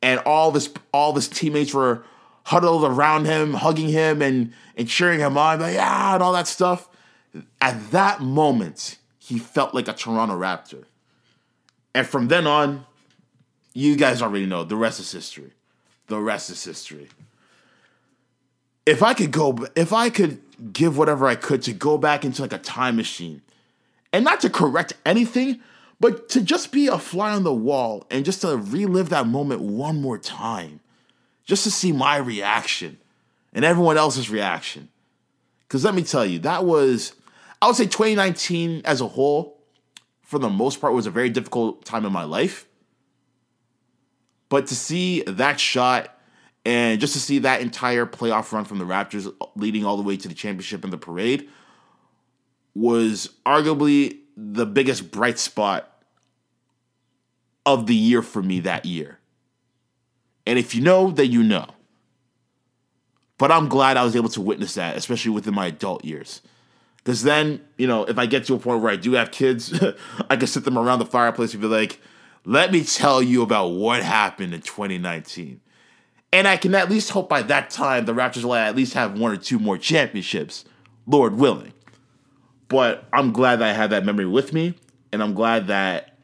and 0.00 0.20
all 0.20 0.48
of 0.48 0.54
his 0.54 0.72
all 0.92 1.12
his 1.14 1.26
teammates 1.28 1.74
were 1.74 2.04
huddled 2.44 2.84
around 2.84 3.24
him, 3.24 3.54
hugging 3.54 3.88
him 3.88 4.22
and 4.22 4.52
and 4.76 4.88
cheering 4.88 5.18
him 5.18 5.36
on, 5.36 5.60
like 5.60 5.74
yeah, 5.74 6.14
and 6.14 6.22
all 6.22 6.32
that 6.32 6.46
stuff. 6.46 6.88
At 7.60 7.90
that 7.90 8.20
moment, 8.20 8.98
he 9.32 9.38
felt 9.38 9.72
like 9.72 9.88
a 9.88 9.94
Toronto 9.94 10.38
Raptor. 10.38 10.84
And 11.94 12.06
from 12.06 12.28
then 12.28 12.46
on, 12.46 12.84
you 13.72 13.96
guys 13.96 14.20
already 14.20 14.44
know 14.44 14.62
the 14.62 14.76
rest 14.76 15.00
is 15.00 15.10
history. 15.10 15.52
The 16.08 16.18
rest 16.18 16.50
is 16.50 16.62
history. 16.62 17.08
If 18.84 19.02
I 19.02 19.14
could 19.14 19.30
go, 19.30 19.66
if 19.74 19.90
I 19.90 20.10
could 20.10 20.38
give 20.74 20.98
whatever 20.98 21.26
I 21.26 21.34
could 21.34 21.62
to 21.62 21.72
go 21.72 21.96
back 21.96 22.26
into 22.26 22.42
like 22.42 22.52
a 22.52 22.58
time 22.58 22.96
machine, 22.96 23.40
and 24.12 24.22
not 24.22 24.40
to 24.40 24.50
correct 24.50 24.92
anything, 25.06 25.60
but 25.98 26.28
to 26.28 26.42
just 26.42 26.70
be 26.70 26.88
a 26.88 26.98
fly 26.98 27.32
on 27.32 27.42
the 27.42 27.54
wall 27.54 28.04
and 28.10 28.26
just 28.26 28.42
to 28.42 28.58
relive 28.58 29.08
that 29.08 29.26
moment 29.26 29.62
one 29.62 30.02
more 30.02 30.18
time, 30.18 30.80
just 31.46 31.64
to 31.64 31.70
see 31.70 31.90
my 31.90 32.18
reaction 32.18 32.98
and 33.54 33.64
everyone 33.64 33.96
else's 33.96 34.28
reaction. 34.28 34.90
Because 35.66 35.86
let 35.86 35.94
me 35.94 36.02
tell 36.02 36.26
you, 36.26 36.38
that 36.40 36.66
was, 36.66 37.14
I 37.62 37.66
would 37.66 37.76
say 37.76 37.84
2019 37.84 38.82
as 38.84 39.00
a 39.00 39.06
whole, 39.06 39.62
for 40.22 40.40
the 40.40 40.50
most 40.50 40.80
part, 40.80 40.94
was 40.94 41.06
a 41.06 41.12
very 41.12 41.30
difficult 41.30 41.84
time 41.84 42.04
in 42.04 42.12
my 42.12 42.24
life. 42.24 42.66
But 44.48 44.66
to 44.66 44.74
see 44.74 45.22
that 45.22 45.60
shot 45.60 46.18
and 46.64 47.00
just 47.00 47.12
to 47.12 47.20
see 47.20 47.38
that 47.38 47.60
entire 47.60 48.04
playoff 48.04 48.50
run 48.50 48.64
from 48.64 48.78
the 48.78 48.84
Raptors 48.84 49.32
leading 49.54 49.86
all 49.86 49.96
the 49.96 50.02
way 50.02 50.16
to 50.16 50.26
the 50.26 50.34
championship 50.34 50.82
and 50.82 50.92
the 50.92 50.98
parade 50.98 51.48
was 52.74 53.30
arguably 53.46 54.18
the 54.36 54.66
biggest 54.66 55.12
bright 55.12 55.38
spot 55.38 55.88
of 57.64 57.86
the 57.86 57.94
year 57.94 58.22
for 58.22 58.42
me 58.42 58.58
that 58.58 58.84
year. 58.84 59.20
And 60.46 60.58
if 60.58 60.74
you 60.74 60.82
know, 60.82 61.12
then 61.12 61.30
you 61.30 61.44
know. 61.44 61.66
But 63.38 63.52
I'm 63.52 63.68
glad 63.68 63.96
I 63.96 64.02
was 64.02 64.16
able 64.16 64.30
to 64.30 64.40
witness 64.40 64.74
that, 64.74 64.96
especially 64.96 65.30
within 65.30 65.54
my 65.54 65.66
adult 65.66 66.04
years. 66.04 66.42
Because 67.02 67.22
then, 67.22 67.60
you 67.76 67.86
know, 67.86 68.04
if 68.04 68.18
I 68.18 68.26
get 68.26 68.44
to 68.46 68.54
a 68.54 68.58
point 68.58 68.80
where 68.80 68.92
I 68.92 68.96
do 68.96 69.12
have 69.12 69.32
kids, 69.32 69.78
I 70.30 70.36
can 70.36 70.46
sit 70.46 70.64
them 70.64 70.78
around 70.78 71.00
the 71.00 71.06
fireplace 71.06 71.52
and 71.52 71.60
be 71.60 71.66
like, 71.66 72.00
let 72.44 72.72
me 72.72 72.84
tell 72.84 73.22
you 73.22 73.42
about 73.42 73.68
what 73.68 74.02
happened 74.02 74.54
in 74.54 74.60
2019. 74.60 75.60
And 76.32 76.48
I 76.48 76.56
can 76.56 76.74
at 76.74 76.88
least 76.88 77.10
hope 77.10 77.28
by 77.28 77.42
that 77.42 77.70
time 77.70 78.04
the 78.04 78.14
Raptors 78.14 78.44
will 78.44 78.54
at 78.54 78.76
least 78.76 78.94
have 78.94 79.18
one 79.18 79.32
or 79.32 79.36
two 79.36 79.58
more 79.58 79.76
championships, 79.76 80.64
Lord 81.06 81.34
willing. 81.34 81.72
But 82.68 83.04
I'm 83.12 83.32
glad 83.32 83.56
that 83.56 83.68
I 83.68 83.72
had 83.74 83.90
that 83.90 84.04
memory 84.04 84.26
with 84.26 84.52
me, 84.52 84.74
and 85.12 85.22
I'm 85.22 85.34
glad 85.34 85.66
that 85.66 86.16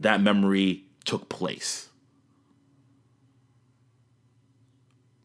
that 0.00 0.20
memory 0.20 0.84
took 1.04 1.28
place. 1.28 1.88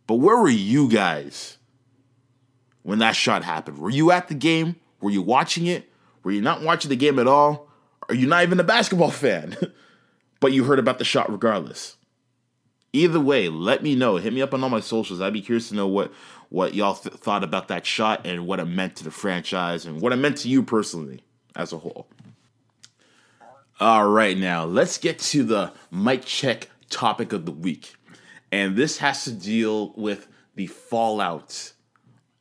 But 0.06 0.16
where 0.16 0.38
were 0.38 0.48
you 0.48 0.90
guys 0.90 1.57
when 2.88 3.00
that 3.00 3.18
shot 3.18 3.44
happened? 3.44 3.78
Were 3.80 3.90
you 3.90 4.12
at 4.12 4.30
the 4.30 4.34
game? 4.34 4.78
Were 5.02 5.10
you 5.10 5.22
watching 5.22 5.68
it? 5.68 5.92
Were 6.24 6.32
you 6.32 6.42
not 6.42 6.62
watching 6.62 6.88
the 6.88 6.96
game 6.96 7.20
at 7.20 7.28
all? 7.28 7.68
Are 8.08 8.16
you 8.16 8.28
not 8.28 8.44
even 8.44 8.62
a 8.62 8.64
basketball 8.64 9.12
fan? 9.26 9.58
but 10.40 10.54
you 10.54 10.64
heard 10.64 10.80
about 10.80 10.98
the 10.98 11.04
shot 11.04 11.30
regardless. 11.30 11.98
Either 12.94 13.20
way, 13.20 13.50
let 13.50 13.84
me 13.84 13.94
know. 13.94 14.16
Hit 14.16 14.32
me 14.32 14.42
up 14.42 14.54
on 14.54 14.64
all 14.64 14.70
my 14.70 14.80
socials. 14.80 15.20
I'd 15.20 15.34
be 15.34 15.42
curious 15.42 15.68
to 15.68 15.76
know 15.76 15.86
what 15.86 16.14
what 16.48 16.76
y'all 16.76 16.96
th- 16.96 17.14
thought 17.16 17.44
about 17.44 17.68
that 17.68 17.86
shot 17.86 18.26
and 18.26 18.48
what 18.48 18.62
it 18.62 18.66
meant 18.66 18.96
to 18.96 19.04
the 19.04 19.12
franchise 19.12 19.86
and 19.86 20.00
what 20.00 20.14
it 20.14 20.16
meant 20.16 20.38
to 20.38 20.48
you 20.48 20.64
personally 20.64 21.20
as 21.58 21.74
a 21.74 21.78
whole. 21.78 22.08
All 23.82 24.08
right, 24.08 24.38
now 24.38 24.64
let's 24.64 24.98
get 24.98 25.20
to 25.20 25.44
the 25.44 25.74
mic 25.92 26.24
check 26.24 26.70
topic 26.90 27.34
of 27.34 27.46
the 27.46 27.52
week. 27.52 27.96
And 28.50 28.78
this 28.78 29.00
has 29.00 29.26
to 29.26 29.34
deal 29.34 29.92
with 29.98 30.30
the 30.56 30.68
fallout 30.68 31.74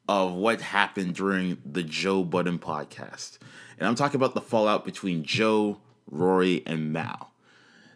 of 0.08 0.34
what 0.34 0.60
happened 0.60 1.14
during 1.14 1.58
the 1.64 1.82
Joe 1.82 2.22
Budden 2.22 2.58
podcast. 2.58 3.38
And 3.78 3.88
I'm 3.88 3.94
talking 3.94 4.16
about 4.16 4.34
the 4.34 4.40
fallout 4.40 4.84
between 4.84 5.24
Joe, 5.24 5.78
Rory, 6.10 6.62
and 6.66 6.92
Mal. 6.92 7.32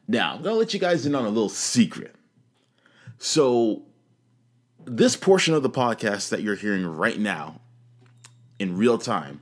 Now, 0.09 0.35
I'm 0.35 0.42
going 0.42 0.55
to 0.55 0.59
let 0.59 0.75
you 0.75 0.81
guys 0.81 1.07
in 1.07 1.14
on 1.14 1.25
a 1.25 1.29
little 1.29 1.49
secret. 1.49 2.16
So, 3.18 3.83
this 4.85 5.14
portion 5.14 5.55
of 5.55 5.62
the 5.62 5.70
podcast 5.70 6.31
that 6.31 6.42
you're 6.42 6.57
hearing 6.57 6.87
right 6.87 7.18
now 7.18 7.61
in 8.59 8.77
real 8.77 8.99
time, 8.99 9.40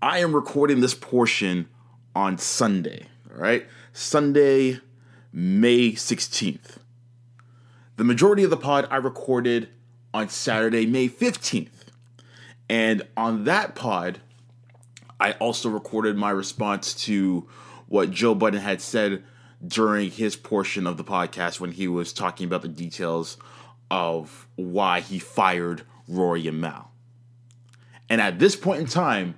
I 0.00 0.18
am 0.18 0.34
recording 0.34 0.80
this 0.80 0.94
portion 0.94 1.68
on 2.14 2.38
Sunday, 2.38 3.08
all 3.30 3.40
right? 3.40 3.66
Sunday, 3.92 4.80
May 5.32 5.92
16th. 5.92 6.78
The 7.96 8.04
majority 8.04 8.44
of 8.44 8.50
the 8.50 8.56
pod 8.56 8.86
I 8.90 8.96
recorded 8.96 9.68
on 10.16 10.30
Saturday, 10.30 10.86
May 10.86 11.10
15th. 11.10 11.68
And 12.70 13.02
on 13.18 13.44
that 13.44 13.74
pod, 13.74 14.18
I 15.20 15.32
also 15.32 15.68
recorded 15.68 16.16
my 16.16 16.30
response 16.30 16.94
to 17.04 17.46
what 17.86 18.12
Joe 18.12 18.34
Budden 18.34 18.60
had 18.60 18.80
said 18.80 19.22
during 19.66 20.10
his 20.10 20.34
portion 20.34 20.86
of 20.86 20.96
the 20.96 21.04
podcast 21.04 21.60
when 21.60 21.72
he 21.72 21.86
was 21.86 22.14
talking 22.14 22.46
about 22.46 22.62
the 22.62 22.68
details 22.68 23.36
of 23.90 24.46
why 24.56 25.00
he 25.00 25.18
fired 25.18 25.82
Rory 26.08 26.48
and 26.48 26.62
Mal. 26.62 26.90
And 28.08 28.18
at 28.22 28.38
this 28.38 28.56
point 28.56 28.80
in 28.80 28.86
time, 28.86 29.34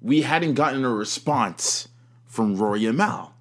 we 0.00 0.22
hadn't 0.22 0.54
gotten 0.54 0.86
a 0.86 0.90
response 0.90 1.88
from 2.24 2.56
Rory 2.56 2.86
and 2.86 2.96
Mal. 2.96 3.34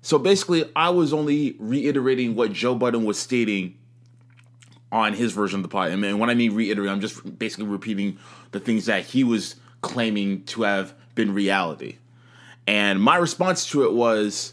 So 0.00 0.18
basically, 0.18 0.64
I 0.74 0.88
was 0.88 1.12
only 1.12 1.54
reiterating 1.58 2.34
what 2.34 2.54
Joe 2.54 2.74
Budden 2.74 3.04
was 3.04 3.18
stating 3.18 3.76
on 4.92 5.12
his 5.12 5.32
version 5.32 5.60
of 5.60 5.62
the 5.62 5.68
pod. 5.68 5.90
And 5.90 6.18
when 6.18 6.30
I 6.30 6.34
mean 6.34 6.54
reiterate, 6.54 6.90
I'm 6.90 7.00
just 7.00 7.38
basically 7.38 7.66
repeating 7.66 8.18
the 8.50 8.60
things 8.60 8.86
that 8.86 9.04
he 9.04 9.24
was 9.24 9.56
claiming 9.80 10.44
to 10.44 10.62
have 10.62 10.94
been 11.14 11.32
reality. 11.32 11.96
And 12.66 13.02
my 13.02 13.16
response 13.16 13.68
to 13.70 13.84
it 13.84 13.92
was 13.92 14.52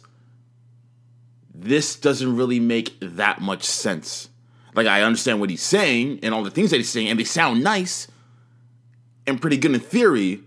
this 1.54 1.96
doesn't 1.96 2.36
really 2.36 2.60
make 2.60 2.96
that 3.02 3.42
much 3.42 3.64
sense. 3.64 4.30
Like, 4.76 4.88
I 4.88 5.02
understand 5.02 5.40
what 5.40 5.50
he's 5.50 5.64
saying 5.64 6.20
and 6.22 6.34
all 6.34 6.44
the 6.44 6.52
things 6.52 6.70
that 6.70 6.78
he's 6.78 6.90
saying, 6.90 7.08
and 7.08 7.20
they 7.20 7.24
sound 7.24 7.64
nice 7.64 8.08
and 9.26 9.42
pretty 9.42 9.58
good 9.58 9.74
in 9.74 9.80
theory, 9.80 10.42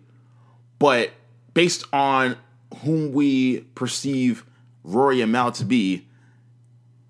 but 0.78 1.10
based 1.52 1.84
on 1.92 2.36
whom 2.82 3.12
we 3.12 3.60
perceive 3.74 4.44
Rory 4.84 5.20
and 5.20 5.32
Mal 5.32 5.50
to 5.52 5.64
be, 5.64 6.06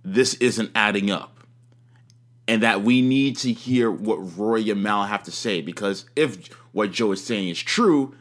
this 0.03 0.35
isn't 0.35 0.71
adding 0.75 1.11
up. 1.11 1.40
And 2.49 2.63
that 2.63 2.83
we 2.83 3.01
need 3.01 3.37
to 3.39 3.53
hear 3.53 3.91
what 3.91 4.37
Rory 4.37 4.71
and 4.71 4.83
Mal 4.83 5.05
have 5.05 5.23
to 5.25 5.31
say 5.31 5.61
because 5.61 6.07
if 6.17 6.49
what 6.73 6.91
Joe 6.91 7.13
is 7.13 7.25
saying 7.25 7.49
is 7.49 7.63
true, 7.63 8.15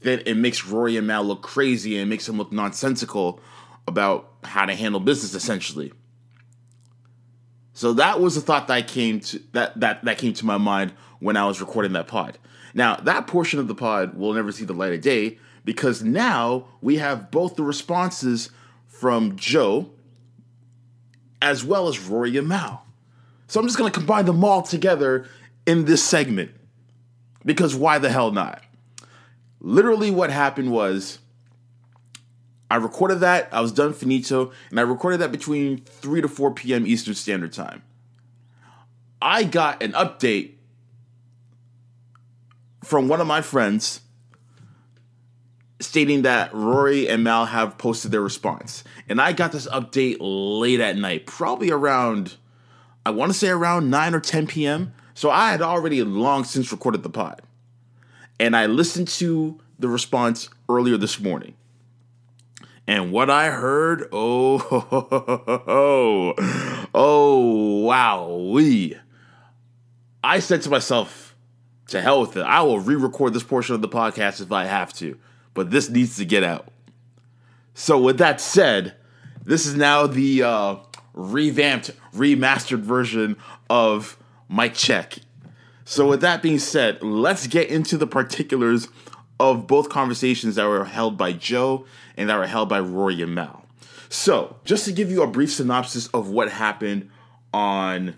then 0.00 0.22
it 0.24 0.36
makes 0.36 0.64
Rory 0.64 0.96
and 0.96 1.06
Mal 1.06 1.22
look 1.22 1.42
crazy 1.42 1.98
and 1.98 2.08
makes 2.08 2.26
them 2.26 2.38
look 2.38 2.52
nonsensical 2.52 3.40
about 3.86 4.30
how 4.42 4.64
to 4.64 4.74
handle 4.74 5.00
business 5.00 5.34
essentially. 5.34 5.92
So 7.74 7.92
that 7.94 8.20
was 8.20 8.36
a 8.36 8.40
thought 8.40 8.68
that 8.68 8.74
I 8.74 8.82
came 8.82 9.20
to 9.20 9.40
that 9.52 9.78
that 9.80 10.04
that 10.04 10.18
came 10.18 10.32
to 10.34 10.46
my 10.46 10.58
mind 10.58 10.92
when 11.18 11.36
I 11.36 11.46
was 11.46 11.60
recording 11.60 11.92
that 11.94 12.06
pod. 12.06 12.38
Now, 12.72 12.96
that 12.96 13.26
portion 13.26 13.60
of 13.60 13.68
the 13.68 13.74
pod 13.74 14.14
will 14.14 14.32
never 14.32 14.52
see 14.52 14.64
the 14.64 14.72
light 14.72 14.92
of 14.92 15.00
day 15.00 15.38
because 15.64 16.02
now 16.02 16.66
we 16.80 16.96
have 16.96 17.30
both 17.30 17.56
the 17.56 17.62
responses 17.62 18.50
from 18.86 19.36
Joe 19.36 19.90
as 21.40 21.64
well 21.64 21.88
as 21.88 22.00
Rory 22.00 22.36
and 22.36 22.48
Mal. 22.48 22.83
So 23.46 23.60
I'm 23.60 23.66
just 23.66 23.78
going 23.78 23.90
to 23.90 23.98
combine 23.98 24.26
them 24.26 24.42
all 24.44 24.62
together 24.62 25.26
in 25.66 25.84
this 25.84 26.02
segment 26.02 26.50
because 27.44 27.74
why 27.74 27.98
the 27.98 28.10
hell 28.10 28.30
not? 28.30 28.62
Literally, 29.60 30.10
what 30.10 30.30
happened 30.30 30.70
was 30.70 31.18
I 32.70 32.76
recorded 32.76 33.20
that, 33.20 33.48
I 33.52 33.60
was 33.60 33.72
done 33.72 33.92
finito, 33.92 34.52
and 34.70 34.80
I 34.80 34.82
recorded 34.82 35.20
that 35.20 35.32
between 35.32 35.78
3 35.78 36.22
to 36.22 36.28
4 36.28 36.54
p.m. 36.54 36.86
Eastern 36.86 37.14
Standard 37.14 37.52
Time. 37.52 37.82
I 39.22 39.44
got 39.44 39.82
an 39.82 39.92
update 39.92 40.54
from 42.82 43.08
one 43.08 43.20
of 43.20 43.26
my 43.26 43.40
friends 43.40 44.00
stating 45.80 46.22
that 46.22 46.52
Rory 46.52 47.08
and 47.08 47.24
Mal 47.24 47.46
have 47.46 47.78
posted 47.78 48.10
their 48.10 48.20
response. 48.20 48.84
And 49.08 49.20
I 49.20 49.32
got 49.32 49.52
this 49.52 49.66
update 49.68 50.16
late 50.20 50.80
at 50.80 50.96
night, 50.96 51.26
probably 51.26 51.70
around, 51.70 52.36
I 53.06 53.10
want 53.10 53.32
to 53.32 53.38
say 53.38 53.48
around 53.48 53.90
9 53.90 54.14
or 54.14 54.20
10 54.20 54.46
p.m. 54.46 54.94
So 55.14 55.30
I 55.30 55.50
had 55.50 55.62
already 55.62 56.02
long 56.02 56.44
since 56.44 56.72
recorded 56.72 57.02
the 57.02 57.10
pod. 57.10 57.42
And 58.40 58.56
I 58.56 58.66
listened 58.66 59.08
to 59.08 59.60
the 59.78 59.88
response 59.88 60.48
earlier 60.68 60.96
this 60.96 61.20
morning. 61.20 61.54
And 62.86 63.12
what 63.12 63.30
I 63.30 63.50
heard, 63.50 64.08
oh, 64.12 65.62
oh, 65.66 66.88
oh, 66.94 67.78
wow, 67.80 68.34
we. 68.52 68.98
I 70.22 70.40
said 70.40 70.62
to 70.62 70.70
myself, 70.70 71.34
to 71.88 72.00
hell 72.00 72.20
with 72.20 72.36
it. 72.36 72.42
I 72.42 72.62
will 72.62 72.80
re 72.80 72.94
record 72.94 73.34
this 73.34 73.42
portion 73.42 73.74
of 73.74 73.82
the 73.82 73.88
podcast 73.88 74.40
if 74.40 74.52
I 74.52 74.64
have 74.64 74.92
to, 74.94 75.18
but 75.52 75.70
this 75.70 75.88
needs 75.88 76.16
to 76.16 76.24
get 76.24 76.42
out. 76.42 76.68
So, 77.74 78.00
with 78.00 78.18
that 78.18 78.40
said, 78.40 78.94
this 79.44 79.66
is 79.66 79.74
now 79.74 80.06
the 80.06 80.42
uh, 80.42 80.76
revamped, 81.14 81.90
remastered 82.14 82.80
version 82.80 83.36
of 83.70 84.16
Mic 84.48 84.74
Check. 84.74 85.18
So, 85.84 86.08
with 86.08 86.20
that 86.20 86.42
being 86.42 86.58
said, 86.58 87.02
let's 87.02 87.46
get 87.46 87.68
into 87.68 87.96
the 87.96 88.06
particulars 88.06 88.88
of 89.38 89.66
both 89.66 89.88
conversations 89.88 90.54
that 90.54 90.66
were 90.66 90.84
held 90.84 91.16
by 91.16 91.32
Joe 91.32 91.86
and 92.16 92.28
that 92.28 92.38
were 92.38 92.46
held 92.46 92.68
by 92.68 92.80
Rory 92.80 93.20
and 93.22 93.34
Mal. 93.34 93.64
So, 94.08 94.56
just 94.64 94.84
to 94.86 94.92
give 94.92 95.10
you 95.10 95.22
a 95.22 95.26
brief 95.26 95.52
synopsis 95.52 96.06
of 96.08 96.30
what 96.30 96.50
happened 96.50 97.10
on 97.52 98.16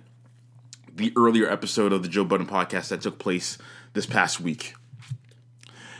the 0.95 1.13
earlier 1.17 1.51
episode 1.51 1.93
of 1.93 2.03
the 2.03 2.09
Joe 2.09 2.25
Budden 2.25 2.47
podcast 2.47 2.89
that 2.89 3.03
took 3.03 3.19
place 3.19 3.59
this 3.93 4.07
past 4.07 4.41
week. 4.41 4.75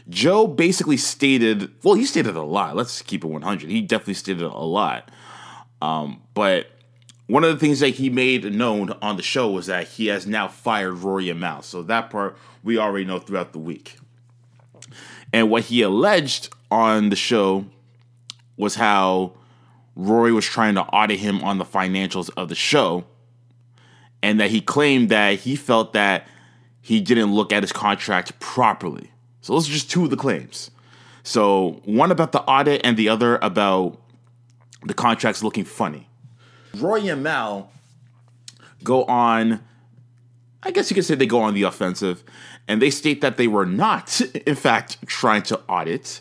Joe 0.09 0.47
basically 0.47 0.97
stated, 0.97 1.71
well, 1.83 1.95
he 1.95 2.05
stated 2.07 2.37
a 2.37 2.43
lot. 2.43 2.77
Let's 2.77 3.03
keep 3.03 3.25
it 3.25 3.27
100. 3.27 3.69
He 3.71 3.83
definitely 3.83 4.15
stated 4.15 4.43
a 4.43 4.49
lot. 4.49 5.11
Um, 5.83 6.23
but 6.33 6.69
one 7.27 7.45
of 7.45 7.51
the 7.51 7.59
things 7.59 7.81
that 7.81 7.91
he 7.91 8.09
made 8.09 8.45
known 8.53 8.91
on 9.03 9.17
the 9.17 9.23
show 9.23 9.51
was 9.51 9.67
that 9.67 9.89
he 9.89 10.07
has 10.07 10.27
now 10.27 10.49
fired 10.49 10.95
Rory 10.95 11.29
and 11.29 11.41
Mal. 11.41 11.63
So 11.63 11.83
that 11.83 12.11
part 12.11 12.37
we 12.63 12.79
already 12.79 13.05
know 13.05 13.19
throughout 13.19 13.53
the 13.53 13.59
week. 13.59 13.99
And 15.33 15.51
what 15.51 15.65
he 15.65 15.83
alleged 15.83 16.49
on 16.71 17.09
the 17.09 17.17
show 17.17 17.67
was 18.57 18.77
how 18.77 19.33
Rory 19.97 20.33
was 20.33 20.45
trying 20.45 20.75
to 20.77 20.83
audit 20.83 21.19
him 21.19 21.43
on 21.43 21.59
the 21.59 21.65
financials 21.65 22.31
of 22.37 22.49
the 22.49 22.55
show, 22.55 23.05
and 24.23 24.39
that 24.41 24.51
he 24.51 24.61
claimed 24.61 25.09
that 25.09 25.41
he 25.41 25.57
felt 25.57 25.93
that 25.95 26.27
he 26.81 27.01
didn't 27.01 27.35
look 27.35 27.53
at 27.53 27.63
his 27.63 27.73
contract 27.73 28.39
properly. 28.39 29.11
So 29.41 29.53
those 29.53 29.69
are 29.69 29.73
just 29.73 29.91
two 29.91 30.05
of 30.05 30.11
the 30.11 30.17
claims. 30.17 30.71
So 31.23 31.81
one 31.85 32.13
about 32.13 32.33
the 32.33 32.43
audit 32.43 32.83
and 32.85 32.97
the 32.97 33.09
other 33.09 33.39
about 33.43 34.01
the 34.85 34.95
contracts 34.95 35.43
looking 35.43 35.65
funny. 35.65 36.09
Roy 36.81 37.11
and 37.11 37.23
Mal 37.23 37.71
go 38.83 39.05
on, 39.05 39.61
I 40.63 40.71
guess 40.71 40.91
you 40.91 40.95
could 40.95 41.05
say 41.05 41.15
they 41.15 41.27
go 41.27 41.41
on 41.41 41.55
the 41.55 41.63
offensive, 41.63 42.25
and 42.69 42.81
they 42.81 42.91
state 42.91 43.21
that 43.21 43.37
they 43.37 43.49
were 43.49 43.67
not, 43.67 44.21
in 44.47 44.55
fact, 44.55 44.99
trying 45.07 45.43
to 45.43 45.61
audit, 45.69 46.21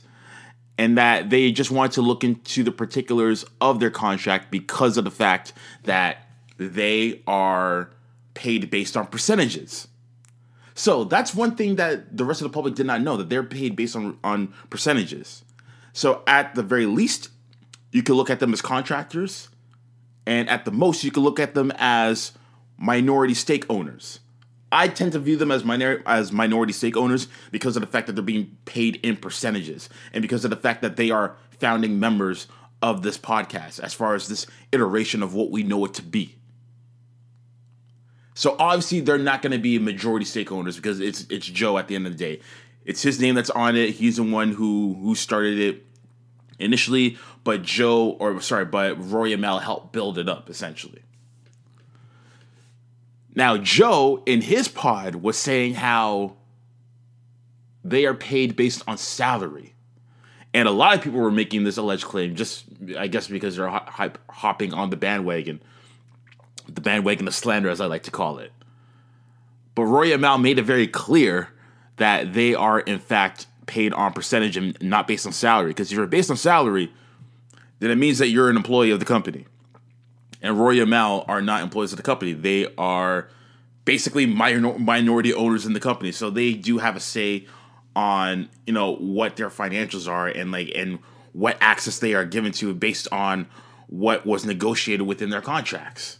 and 0.77 0.97
that 0.97 1.29
they 1.29 1.51
just 1.51 1.71
wanted 1.71 1.93
to 1.93 2.01
look 2.01 2.23
into 2.23 2.63
the 2.63 2.71
particulars 2.71 3.45
of 3.61 3.79
their 3.79 3.91
contract 3.91 4.51
because 4.51 4.97
of 4.97 5.03
the 5.03 5.11
fact 5.11 5.53
that 5.83 6.27
they 6.57 7.21
are 7.27 7.89
paid 8.33 8.69
based 8.69 8.97
on 8.97 9.07
percentages. 9.07 9.87
So 10.73 11.05
that's 11.05 11.33
one 11.33 11.55
thing 11.55 11.77
that 11.77 12.17
the 12.17 12.25
rest 12.25 12.41
of 12.41 12.51
the 12.51 12.53
public 12.53 12.75
did 12.75 12.85
not 12.85 13.01
know 13.01 13.15
that 13.15 13.29
they're 13.29 13.43
paid 13.43 13.77
based 13.77 13.95
on 13.95 14.19
on 14.23 14.53
percentages. 14.69 15.43
So 15.93 16.21
at 16.27 16.53
the 16.55 16.63
very 16.63 16.85
least, 16.85 17.29
you 17.91 18.03
could 18.03 18.15
look 18.15 18.29
at 18.29 18.41
them 18.41 18.51
as 18.51 18.61
contractors, 18.61 19.47
and 20.25 20.49
at 20.49 20.65
the 20.65 20.71
most, 20.71 21.03
you 21.03 21.11
could 21.11 21.23
look 21.23 21.39
at 21.39 21.53
them 21.53 21.71
as 21.77 22.31
minority 22.77 23.33
stake 23.33 23.65
owners. 23.69 24.19
I 24.71 24.87
tend 24.87 25.13
to 25.13 25.19
view 25.19 25.37
them 25.37 25.51
as 25.51 25.63
minor 25.63 26.01
as 26.05 26.31
minority 26.31 26.73
stake 26.73 26.97
owners 26.97 27.27
because 27.51 27.77
of 27.77 27.81
the 27.81 27.87
fact 27.87 28.07
that 28.07 28.13
they're 28.13 28.23
being 28.23 28.57
paid 28.65 28.97
in 28.97 29.15
percentages, 29.15 29.89
and 30.11 30.21
because 30.21 30.43
of 30.43 30.49
the 30.49 30.57
fact 30.57 30.81
that 30.81 30.95
they 30.95 31.11
are 31.11 31.37
founding 31.59 31.99
members 31.99 32.47
of 32.81 33.01
this 33.01 33.17
podcast, 33.17 33.79
as 33.79 33.93
far 33.93 34.15
as 34.15 34.27
this 34.27 34.45
iteration 34.71 35.23
of 35.23 35.33
what 35.33 35.49
we 35.49 35.63
know 35.63 35.85
it 35.85 35.93
to 35.93 36.01
be. 36.01 36.35
So 38.33 38.57
obviously 38.59 38.99
they're 38.99 39.17
not 39.17 39.41
going 39.41 39.53
to 39.53 39.57
be 39.57 39.79
majority 39.79 40.25
stake 40.25 40.51
owners 40.51 40.75
because 40.75 40.99
it's 40.99 41.25
it's 41.29 41.45
Joe 41.45 41.77
at 41.77 41.87
the 41.87 41.95
end 41.95 42.05
of 42.05 42.17
the 42.17 42.19
day. 42.19 42.41
It's 42.83 43.01
his 43.01 43.19
name 43.19 43.35
that's 43.35 43.49
on 43.49 43.77
it. 43.77 43.91
He's 43.91 44.17
the 44.17 44.23
one 44.23 44.51
who 44.51 44.95
who 45.01 45.15
started 45.15 45.57
it 45.57 45.84
initially, 46.59 47.17
but 47.43 47.63
Joe 47.63 48.11
or 48.19 48.41
sorry, 48.41 48.65
but 48.65 48.95
Roy 48.97 49.31
and 49.31 49.41
Mel 49.41 49.59
helped 49.59 49.91
build 49.91 50.17
it 50.17 50.29
up 50.29 50.49
essentially. 50.49 51.01
Now 53.33 53.57
Joe 53.57 54.23
in 54.25 54.41
his 54.41 54.67
pod 54.67 55.15
was 55.15 55.37
saying 55.37 55.75
how 55.75 56.35
they 57.83 58.05
are 58.05 58.13
paid 58.13 58.55
based 58.55 58.83
on 58.87 58.97
salary. 58.97 59.73
And 60.53 60.69
a 60.69 60.71
lot 60.71 60.95
of 60.95 61.03
people 61.03 61.19
were 61.19 61.31
making 61.31 61.65
this 61.65 61.77
alleged 61.77 62.05
claim 62.05 62.35
just 62.35 62.65
I 62.97 63.07
guess 63.07 63.27
because 63.27 63.57
they're 63.57 63.67
hop- 63.67 64.19
hopping 64.29 64.73
on 64.73 64.89
the 64.89 64.97
bandwagon 64.97 65.61
the 66.67 66.81
bandwagon 66.81 67.27
of 67.27 67.35
slander, 67.35 67.69
as 67.69 67.81
I 67.81 67.85
like 67.85 68.03
to 68.03 68.11
call 68.11 68.39
it. 68.39 68.51
But 69.75 69.83
Roy 69.83 70.13
and 70.13 70.21
Mal 70.21 70.37
made 70.37 70.57
it 70.57 70.63
very 70.63 70.87
clear 70.87 71.49
that 71.97 72.33
they 72.33 72.55
are, 72.55 72.79
in 72.79 72.99
fact, 72.99 73.47
paid 73.65 73.93
on 73.93 74.13
percentage 74.13 74.57
and 74.57 74.77
not 74.81 75.07
based 75.07 75.25
on 75.25 75.31
salary. 75.31 75.69
Because 75.69 75.91
if 75.91 75.97
you're 75.97 76.07
based 76.07 76.29
on 76.29 76.37
salary, 76.37 76.91
then 77.79 77.91
it 77.91 77.95
means 77.95 78.19
that 78.19 78.29
you're 78.29 78.49
an 78.49 78.55
employee 78.55 78.91
of 78.91 78.99
the 78.99 79.05
company. 79.05 79.45
And 80.41 80.59
Roy 80.59 80.79
and 80.79 80.89
Mal 80.89 81.25
are 81.27 81.41
not 81.41 81.61
employees 81.61 81.91
of 81.91 81.97
the 81.97 82.03
company. 82.03 82.33
They 82.33 82.67
are 82.77 83.29
basically 83.85 84.25
minor- 84.25 84.77
minority 84.77 85.33
owners 85.33 85.65
in 85.65 85.73
the 85.73 85.79
company. 85.79 86.11
So 86.11 86.29
they 86.29 86.53
do 86.53 86.77
have 86.77 86.95
a 86.95 86.99
say 86.99 87.47
on, 87.95 88.49
you 88.67 88.73
know, 88.73 88.95
what 88.95 89.37
their 89.37 89.49
financials 89.49 90.07
are 90.07 90.27
and 90.27 90.51
like 90.51 90.71
and 90.75 90.99
what 91.33 91.57
access 91.61 91.99
they 91.99 92.13
are 92.13 92.25
given 92.25 92.51
to 92.53 92.73
based 92.73 93.07
on 93.11 93.47
what 93.87 94.25
was 94.25 94.45
negotiated 94.45 95.05
within 95.05 95.29
their 95.29 95.41
contracts. 95.41 96.17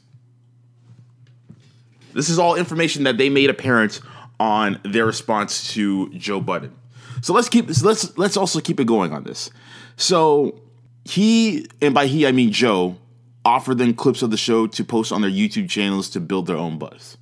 This 2.14 2.30
is 2.30 2.40
all 2.40 2.56
information 2.56 3.04
that 3.04 3.18
they 3.18 3.30
made 3.30 3.50
apparent 3.50 4.00
on 4.40 4.80
their 4.84 5.06
response 5.06 5.74
to 5.74 6.10
Joe 6.14 6.40
Budden. 6.40 6.74
So 7.22 7.34
let's 7.34 7.50
keep 7.50 7.68
let's 7.84 8.18
let's 8.18 8.38
also 8.38 8.60
keep 8.60 8.80
it 8.80 8.86
going 8.86 9.14
on 9.14 9.24
this. 9.24 9.50
So 9.98 10.62
he 11.06 11.68
and 11.82 11.94
by 11.94 12.08
he 12.08 12.28
I 12.28 12.32
mean 12.32 12.52
Joe 12.52 12.98
offered 13.44 13.78
them 13.78 13.94
clips 13.94 14.22
of 14.22 14.32
the 14.32 14.38
show 14.38 14.68
to 14.68 14.84
post 14.84 15.12
on 15.12 15.22
their 15.22 15.32
YouTube 15.32 15.70
channels 15.70 16.10
to 16.12 16.20
build 16.20 16.48
their 16.48 16.58
own 16.58 16.78
buzz. 16.78 17.18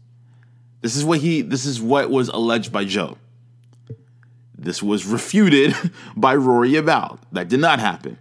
This 0.82 0.96
is 0.96 1.06
what 1.06 1.20
he 1.20 1.42
this 1.42 1.66
is 1.66 1.82
what 1.82 2.10
was 2.10 2.30
alleged 2.30 2.72
by 2.72 2.86
Joe. 2.86 3.18
This 4.58 4.82
was 4.82 5.06
refuted 5.06 5.76
by 6.16 6.36
Rory 6.36 6.76
about. 6.76 7.20
That 7.32 7.50
did 7.50 7.60
not 7.60 7.80
happen. 7.80 8.18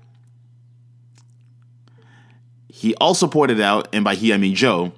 He 2.68 2.96
also 2.96 3.28
pointed 3.28 3.60
out, 3.60 3.88
and 3.92 4.02
by 4.02 4.16
he 4.16 4.34
I 4.34 4.38
mean 4.38 4.56
Joe, 4.56 4.92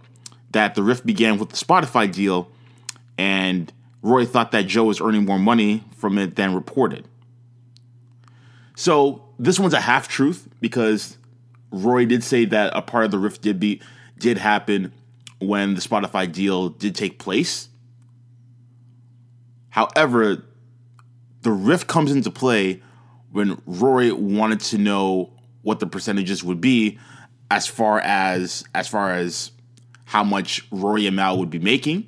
that 0.53 0.75
the 0.75 0.83
rift 0.83 1.05
began 1.05 1.39
with 1.39 1.51
the 1.51 1.57
Spotify 1.57 2.11
deal, 2.11 2.49
and 3.19 3.71
Roy 4.05 4.27
thought 4.27 4.53
that 4.53 4.67
Joe 4.67 4.85
was 4.85 5.01
earning 5.01 5.25
more 5.25 5.39
money 5.39 5.83
from 5.97 6.19
it 6.19 6.37
than 6.37 6.55
reported. 6.55 7.09
So 8.77 9.25
this 9.39 9.59
one's 9.59 9.73
a 9.73 9.81
half 9.81 10.09
truth 10.09 10.47
because 10.61 11.17
Roy 11.71 12.05
did 12.05 12.23
say 12.23 12.45
that 12.45 12.77
a 12.77 12.83
part 12.83 13.07
of 13.07 13.11
the 13.11 13.19
rift 13.19 13.41
did 13.41 13.59
be 13.59 13.81
did 14.19 14.37
happen 14.37 14.93
when 15.39 15.75
the 15.75 15.81
Spotify 15.81 16.31
deal 16.31 16.69
did 16.69 16.95
take 16.95 17.19
place. 17.19 17.71
However, 19.71 20.45
the 21.41 21.51
rift 21.51 21.87
comes 21.87 22.13
into 22.13 22.31
play 22.31 22.83
when 23.33 23.61
Roy 23.65 24.15
wanted 24.15 24.61
to 24.61 24.77
know 24.77 25.33
what 25.63 25.81
the 25.81 25.87
percentages 25.87 26.45
would 26.45 26.61
be 26.61 26.99
as 27.51 27.67
far 27.67 28.01
as 28.01 28.65
as 28.75 28.87
far 28.87 29.15
as 29.15 29.51
how 30.05 30.23
much 30.23 30.67
Rory 30.71 31.07
and 31.07 31.17
Mal 31.17 31.39
would 31.39 31.49
be 31.49 31.59
making, 31.59 32.07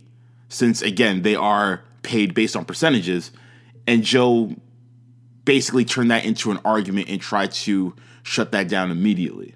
since 0.48 0.82
again 0.82 1.22
they 1.22 1.34
are 1.34 1.82
paid 2.02 2.34
based 2.34 2.56
on 2.56 2.64
percentages, 2.64 3.32
and 3.86 4.02
Joe 4.02 4.54
basically 5.44 5.84
turned 5.84 6.10
that 6.10 6.24
into 6.24 6.50
an 6.50 6.58
argument 6.64 7.08
and 7.08 7.20
tried 7.20 7.52
to 7.52 7.94
shut 8.22 8.52
that 8.52 8.68
down 8.68 8.90
immediately, 8.90 9.54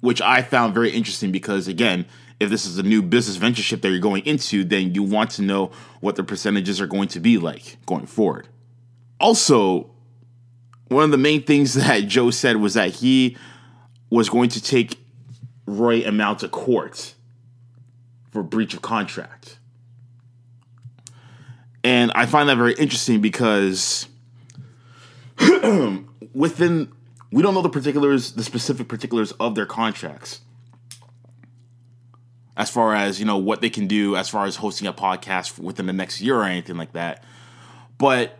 which 0.00 0.20
I 0.20 0.42
found 0.42 0.74
very 0.74 0.90
interesting 0.90 1.32
because 1.32 1.68
again, 1.68 2.06
if 2.38 2.50
this 2.50 2.66
is 2.66 2.78
a 2.78 2.82
new 2.82 3.02
business 3.02 3.36
ventureship 3.36 3.80
that 3.82 3.90
you're 3.90 3.98
going 3.98 4.26
into, 4.26 4.64
then 4.64 4.94
you 4.94 5.02
want 5.02 5.30
to 5.32 5.42
know 5.42 5.70
what 6.00 6.16
the 6.16 6.24
percentages 6.24 6.80
are 6.80 6.86
going 6.86 7.08
to 7.08 7.20
be 7.20 7.38
like 7.38 7.78
going 7.86 8.06
forward. 8.06 8.48
Also, 9.18 9.90
one 10.88 11.04
of 11.04 11.10
the 11.10 11.18
main 11.18 11.42
things 11.42 11.74
that 11.74 12.06
Joe 12.06 12.30
said 12.30 12.56
was 12.56 12.74
that 12.74 12.96
he 12.96 13.36
was 14.10 14.28
going 14.28 14.50
to 14.50 14.62
take 14.62 14.98
Roy 15.66 16.08
Mal 16.10 16.36
to 16.36 16.48
court 16.48 17.14
for 18.30 18.42
breach 18.42 18.74
of 18.74 18.82
contract. 18.82 19.58
And 21.86 22.10
I 22.16 22.26
find 22.26 22.48
that 22.48 22.56
very 22.56 22.74
interesting 22.74 23.20
because 23.20 24.08
within 26.34 26.90
we 27.30 27.44
don't 27.44 27.54
know 27.54 27.62
the 27.62 27.68
particulars, 27.68 28.32
the 28.32 28.42
specific 28.42 28.88
particulars 28.88 29.30
of 29.38 29.54
their 29.54 29.66
contracts. 29.66 30.40
as 32.56 32.70
far 32.70 32.92
as 32.92 33.20
you 33.20 33.24
know 33.26 33.36
what 33.36 33.60
they 33.60 33.70
can 33.70 33.86
do 33.86 34.16
as 34.16 34.28
far 34.28 34.46
as 34.46 34.56
hosting 34.56 34.88
a 34.88 34.92
podcast 34.92 35.60
within 35.60 35.86
the 35.86 35.92
next 35.92 36.20
year 36.20 36.36
or 36.36 36.42
anything 36.42 36.76
like 36.76 36.92
that. 36.94 37.22
But 37.98 38.36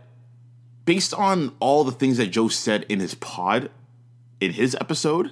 based 0.85 1.14
on 1.14 1.54
all 1.61 1.85
the 1.85 1.92
things 1.92 2.16
that 2.16 2.28
Joe 2.28 2.48
said 2.48 2.85
in 2.88 2.98
his 2.98 3.14
pod, 3.14 3.70
in 4.40 4.54
his 4.54 4.76
episode, 4.80 5.30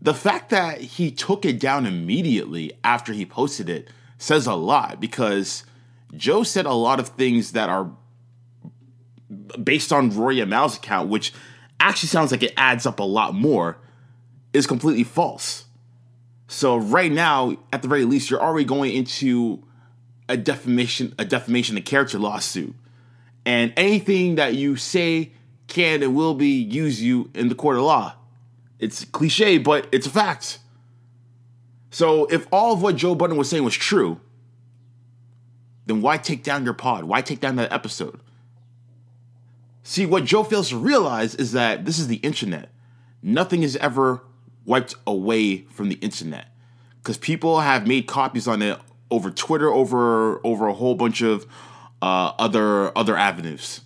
the 0.00 0.14
fact 0.14 0.48
that 0.48 0.80
he 0.80 1.10
took 1.10 1.44
it 1.44 1.60
down 1.60 1.84
immediately 1.84 2.72
after 2.82 3.12
he 3.12 3.26
posted 3.26 3.68
it 3.68 3.90
says 4.16 4.46
a 4.46 4.54
lot 4.54 5.00
because 5.00 5.64
Joe 6.16 6.42
said 6.42 6.66
a 6.66 6.72
lot 6.72 7.00
of 7.00 7.08
things 7.08 7.52
that 7.52 7.68
are 7.68 7.90
based 9.62 9.92
on 9.92 10.10
Rory 10.10 10.40
Amal's 10.40 10.76
account, 10.76 11.08
which 11.08 11.32
actually 11.80 12.08
sounds 12.08 12.30
like 12.30 12.42
it 12.42 12.54
adds 12.56 12.86
up 12.86 12.98
a 12.98 13.04
lot 13.04 13.34
more, 13.34 13.78
is 14.52 14.66
completely 14.66 15.04
false. 15.04 15.64
So 16.46 16.76
right 16.76 17.10
now, 17.10 17.56
at 17.72 17.82
the 17.82 17.88
very 17.88 18.04
least, 18.04 18.30
you're 18.30 18.42
already 18.42 18.64
going 18.64 18.94
into 18.94 19.62
a 20.28 20.36
defamation, 20.36 21.14
a 21.18 21.24
defamation 21.24 21.76
of 21.76 21.84
character 21.84 22.18
lawsuit, 22.18 22.74
and 23.44 23.72
anything 23.76 24.36
that 24.36 24.54
you 24.54 24.76
say 24.76 25.32
can 25.66 26.02
and 26.02 26.14
will 26.14 26.34
be 26.34 26.48
use 26.48 27.02
you 27.02 27.30
in 27.34 27.48
the 27.48 27.54
court 27.54 27.76
of 27.76 27.82
law. 27.82 28.14
It's 28.78 29.04
cliche, 29.04 29.58
but 29.58 29.88
it's 29.92 30.06
a 30.06 30.10
fact. 30.10 30.58
So 31.90 32.26
if 32.26 32.46
all 32.52 32.72
of 32.72 32.82
what 32.82 32.96
Joe 32.96 33.14
Budden 33.14 33.36
was 33.36 33.48
saying 33.48 33.64
was 33.64 33.74
true, 33.74 34.20
then 35.86 36.02
why 36.02 36.16
take 36.16 36.42
down 36.42 36.64
your 36.64 36.74
pod? 36.74 37.04
Why 37.04 37.20
take 37.20 37.40
down 37.40 37.56
that 37.56 37.72
episode? 37.72 38.20
See, 39.82 40.06
what 40.06 40.24
Joe 40.24 40.42
fails 40.42 40.70
to 40.70 40.78
realize 40.78 41.34
is 41.34 41.52
that 41.52 41.84
this 41.84 41.98
is 41.98 42.08
the 42.08 42.16
internet. 42.16 42.70
Nothing 43.22 43.62
is 43.62 43.76
ever 43.76 44.22
wiped 44.64 44.94
away 45.06 45.58
from 45.70 45.90
the 45.90 45.96
internet 45.96 46.46
because 47.02 47.18
people 47.18 47.60
have 47.60 47.86
made 47.86 48.06
copies 48.06 48.48
on 48.48 48.62
it 48.62 48.78
over 49.10 49.30
Twitter, 49.30 49.70
over 49.70 50.40
over 50.44 50.66
a 50.66 50.72
whole 50.72 50.94
bunch 50.94 51.20
of 51.20 51.46
uh, 52.00 52.32
other 52.38 52.96
other 52.96 53.16
avenues. 53.16 53.82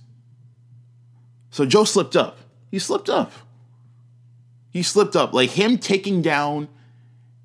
So 1.51 1.67
Joe 1.67 1.85
slipped 1.85 2.15
up. 2.15 2.39
He 2.71 2.79
slipped 2.79 3.09
up. 3.09 3.33
He 4.71 4.83
slipped 4.83 5.17
up. 5.17 5.33
Like 5.33 5.51
him 5.51 5.79
taking 5.79 6.23
down 6.23 6.69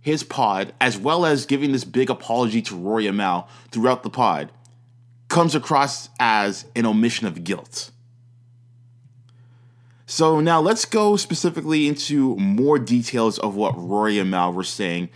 his 0.04 0.22
pod, 0.24 0.74
as 0.82 0.98
well 0.98 1.26
as 1.26 1.46
giving 1.46 1.72
this 1.72 1.86
big 1.86 2.10
apology 2.10 2.62
to 2.62 2.76
Rory 2.76 3.08
Amal 3.08 3.48
throughout 3.72 4.04
the 4.04 4.10
pod, 4.10 4.52
comes 5.30 5.56
across 5.56 6.10
as 6.20 6.66
an 6.76 6.86
omission 6.86 7.26
of 7.26 7.46
guilt. 7.46 7.90
So 10.06 10.42
now 10.42 10.60
let's 10.60 10.84
go 10.84 11.16
specifically 11.16 11.88
into 11.88 12.36
more 12.36 12.78
details 12.78 13.40
of 13.40 13.56
what 13.56 13.78
Rory 13.78 14.20
and 14.20 14.30
Mal 14.30 14.52
were 14.52 14.66
saying 14.66 15.10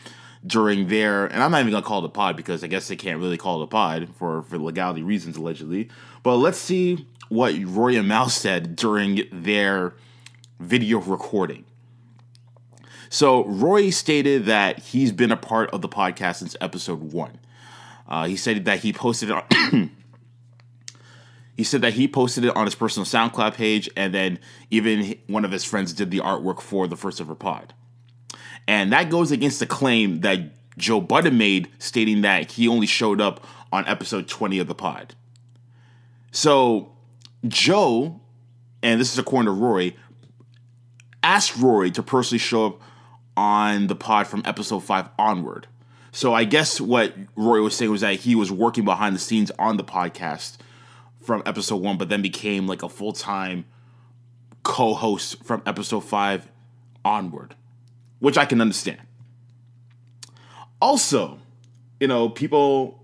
during 0.46 0.88
their, 0.88 1.26
and 1.26 1.44
I'm 1.44 1.52
not 1.52 1.60
even 1.60 1.72
gonna 1.72 1.86
call 1.86 2.00
it 2.00 2.06
a 2.06 2.10
pod 2.10 2.38
because 2.38 2.64
I 2.64 2.68
guess 2.68 2.88
they 2.88 2.96
can't 2.96 3.20
really 3.20 3.38
call 3.38 3.62
it 3.62 3.66
a 3.66 3.68
pod 3.68 4.08
for 4.16 4.44
for 4.44 4.58
legality 4.58 5.04
reasons 5.04 5.36
allegedly. 5.36 5.90
But 6.24 6.38
let's 6.38 6.58
see 6.58 7.06
what 7.28 7.56
Rory 7.62 7.98
and 7.98 8.08
Mal 8.08 8.30
said 8.30 8.78
during 8.78 9.24
their 9.34 9.94
video 10.62 11.00
recording. 11.00 11.66
So 13.10 13.46
Roy 13.46 13.90
stated 13.90 14.46
that 14.46 14.80
he's 14.80 15.12
been 15.12 15.32
a 15.32 15.38
part 15.38 15.70
of 15.72 15.82
the 15.82 15.90
podcast 15.90 16.38
since 16.38 16.56
episode 16.62 17.14
one. 17.14 17.40
Uh, 18.08 18.26
he 18.26 18.36
said 18.36 18.66
that 18.66 18.80
he 18.80 18.94
posted 18.94 19.30
it 19.30 19.36
on. 19.36 19.92
He 21.58 21.64
said 21.64 21.82
that 21.82 21.94
he 21.94 22.08
posted 22.08 22.46
it 22.46 22.56
on 22.56 22.66
his 22.66 22.76
personal 22.76 23.04
SoundCloud 23.04 23.56
page, 23.56 23.90
and 23.98 24.14
then 24.14 24.38
even 24.70 25.18
one 25.26 25.44
of 25.44 25.50
his 25.50 25.64
friends 25.64 25.92
did 25.92 26.12
the 26.12 26.20
artwork 26.20 26.62
for 26.62 26.88
the 26.88 26.96
first 26.96 27.20
ever 27.20 27.34
pod. 27.34 27.74
And 28.68 28.94
that 28.94 29.10
goes 29.10 29.32
against 29.32 29.60
the 29.60 29.66
claim 29.66 30.22
that 30.22 30.52
Joe 30.78 31.02
Budden 31.02 31.36
made, 31.36 31.70
stating 31.80 32.22
that 32.22 32.52
he 32.52 32.68
only 32.68 32.86
showed 32.86 33.20
up 33.20 33.44
on 33.72 33.88
episode 33.88 34.28
20 34.28 34.60
of 34.60 34.68
the 34.68 34.76
pod. 34.76 35.16
So, 36.32 36.92
Joe, 37.48 38.22
and 38.84 39.02
this 39.02 39.12
is 39.12 39.18
according 39.18 39.48
to 39.48 39.52
Rory, 39.60 39.96
asked 41.24 41.58
Rory 41.58 41.90
to 41.90 42.04
personally 42.04 42.38
show 42.38 42.68
up 42.68 42.82
on 43.38 43.88
the 43.88 43.96
pod 43.96 44.28
from 44.28 44.42
episode 44.44 44.80
5 44.80 45.10
onward. 45.18 45.68
So, 46.12 46.34
I 46.34 46.44
guess 46.44 46.82
what 46.82 47.14
Rory 47.36 47.62
was 47.62 47.76
saying 47.76 47.92
was 47.92 48.02
that 48.02 48.16
he 48.16 48.36
was 48.36 48.52
working 48.52 48.84
behind 48.84 49.16
the 49.16 49.20
scenes 49.20 49.52
on 49.60 49.78
the 49.78 49.84
podcast 49.84 50.58
from 51.22 51.44
episode 51.46 51.78
one, 51.78 51.98
but 51.98 52.10
then 52.10 52.22
became 52.22 52.68
like 52.68 52.84
a 52.84 52.90
full 52.90 53.14
time 53.14 53.66
co 54.64 54.94
host 54.94 55.44
from 55.44 55.62
episode 55.66 56.02
five 56.02 56.50
onward, 57.06 57.56
which 58.20 58.38
I 58.38 58.46
can 58.46 58.60
understand. 58.60 59.00
Also, 60.82 61.40
you 62.00 62.08
know, 62.08 62.30
people 62.30 63.04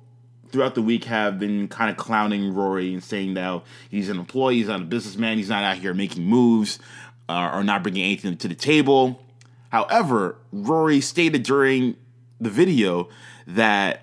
throughout 0.50 0.76
the 0.76 0.82
week 0.82 1.06
have 1.06 1.40
been 1.40 1.68
kind 1.68 1.90
of 1.90 1.98
clowning 1.98 2.54
Rory 2.54 2.94
and 2.94 3.04
saying 3.04 3.34
that 3.34 3.64
he's 3.90 4.10
an 4.10 4.20
employee, 4.20 4.58
he's 4.58 4.68
not 4.68 4.82
a 4.82 4.86
businessman, 4.86 5.38
he's 5.38 5.50
not 5.50 5.64
out 5.64 5.78
here 5.78 5.94
making 5.94 6.26
moves 6.26 6.80
uh, 7.28 7.52
or 7.54 7.64
not 7.64 7.84
bringing 7.84 8.04
anything 8.04 8.38
to 8.38 8.48
the 8.48 8.56
table. 8.56 9.23
However, 9.74 10.38
Rory 10.52 11.02
stated 11.02 11.42
during 11.42 11.96
the 12.40 12.52
video 12.52 13.10
that 13.48 14.02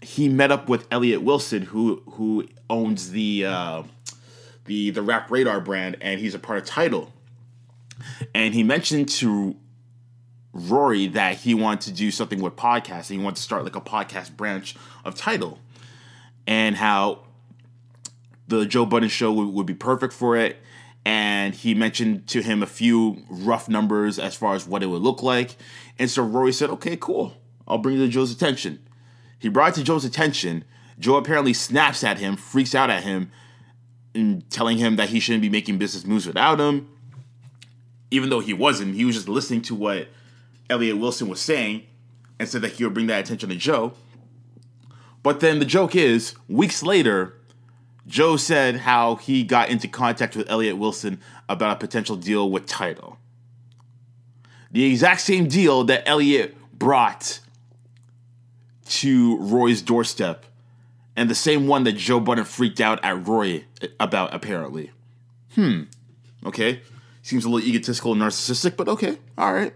he 0.00 0.30
met 0.30 0.50
up 0.50 0.70
with 0.70 0.86
Elliott 0.90 1.20
Wilson, 1.20 1.60
who 1.60 2.02
who 2.12 2.48
owns 2.70 3.10
the 3.10 3.44
uh, 3.44 3.82
the 4.64 4.88
the 4.88 5.02
Rap 5.02 5.30
Radar 5.30 5.60
brand, 5.60 5.98
and 6.00 6.20
he's 6.20 6.34
a 6.34 6.38
part 6.38 6.58
of 6.60 6.64
Tidal. 6.64 7.12
And 8.34 8.54
he 8.54 8.62
mentioned 8.62 9.10
to 9.10 9.56
Rory 10.54 11.06
that 11.08 11.36
he 11.36 11.52
wanted 11.52 11.82
to 11.82 11.92
do 11.92 12.10
something 12.10 12.40
with 12.40 12.56
podcasting. 12.56 13.10
He 13.10 13.18
wanted 13.18 13.36
to 13.36 13.42
start 13.42 13.62
like 13.64 13.76
a 13.76 13.82
podcast 13.82 14.38
branch 14.38 14.74
of 15.04 15.16
Tidal, 15.16 15.58
and 16.46 16.76
how 16.76 17.24
the 18.48 18.64
Joe 18.64 18.86
Budden 18.86 19.10
show 19.10 19.30
would, 19.32 19.48
would 19.48 19.66
be 19.66 19.74
perfect 19.74 20.14
for 20.14 20.38
it. 20.38 20.62
And 21.10 21.56
he 21.56 21.74
mentioned 21.74 22.28
to 22.28 22.40
him 22.40 22.62
a 22.62 22.66
few 22.66 23.24
rough 23.28 23.68
numbers 23.68 24.16
as 24.16 24.36
far 24.36 24.54
as 24.54 24.64
what 24.64 24.84
it 24.84 24.86
would 24.86 25.02
look 25.02 25.24
like. 25.24 25.56
And 25.98 26.08
so 26.08 26.22
Rory 26.22 26.52
said, 26.52 26.70
"Okay, 26.70 26.96
cool. 26.96 27.34
I'll 27.66 27.78
bring 27.78 27.96
it 27.96 27.98
to 27.98 28.06
Joe's 28.08 28.30
attention." 28.30 28.78
He 29.36 29.48
brought 29.48 29.72
it 29.72 29.80
to 29.80 29.82
Joe's 29.82 30.04
attention. 30.04 30.62
Joe 31.00 31.16
apparently 31.16 31.52
snaps 31.52 32.04
at 32.04 32.18
him, 32.18 32.36
freaks 32.36 32.76
out 32.76 32.90
at 32.90 33.02
him, 33.02 33.32
and 34.14 34.48
telling 34.50 34.78
him 34.78 34.94
that 34.96 35.08
he 35.08 35.18
shouldn't 35.18 35.42
be 35.42 35.48
making 35.48 35.78
business 35.78 36.06
moves 36.06 36.28
without 36.28 36.60
him. 36.60 36.86
Even 38.12 38.30
though 38.30 38.38
he 38.38 38.52
wasn't, 38.52 38.94
he 38.94 39.04
was 39.04 39.16
just 39.16 39.28
listening 39.28 39.62
to 39.62 39.74
what 39.74 40.06
Elliott 40.68 40.98
Wilson 40.98 41.26
was 41.26 41.40
saying 41.40 41.82
and 42.38 42.48
said 42.48 42.62
that 42.62 42.74
he 42.74 42.84
would 42.84 42.94
bring 42.94 43.08
that 43.08 43.24
attention 43.24 43.48
to 43.48 43.56
Joe. 43.56 43.94
But 45.24 45.40
then 45.40 45.58
the 45.58 45.64
joke 45.64 45.96
is, 45.96 46.36
weeks 46.46 46.84
later, 46.84 47.34
Joe 48.10 48.36
said 48.36 48.76
how 48.78 49.14
he 49.14 49.44
got 49.44 49.68
into 49.68 49.86
contact 49.86 50.34
with 50.34 50.50
Elliott 50.50 50.76
Wilson 50.76 51.20
about 51.48 51.76
a 51.76 51.78
potential 51.78 52.16
deal 52.16 52.50
with 52.50 52.66
Tidal. 52.66 53.18
The 54.72 54.84
exact 54.84 55.20
same 55.20 55.46
deal 55.46 55.84
that 55.84 56.02
Elliott 56.08 56.56
brought 56.76 57.38
to 58.86 59.38
Roy's 59.38 59.80
doorstep, 59.80 60.44
and 61.14 61.30
the 61.30 61.36
same 61.36 61.68
one 61.68 61.84
that 61.84 61.92
Joe 61.92 62.18
Budden 62.18 62.44
freaked 62.44 62.80
out 62.80 62.98
at 63.04 63.28
Roy 63.28 63.64
about, 64.00 64.34
apparently. 64.34 64.90
Hmm. 65.54 65.82
Okay. 66.44 66.80
Seems 67.22 67.44
a 67.44 67.48
little 67.48 67.66
egotistical 67.66 68.12
and 68.12 68.20
narcissistic, 68.20 68.76
but 68.76 68.88
okay. 68.88 69.18
All 69.38 69.52
right. 69.52 69.72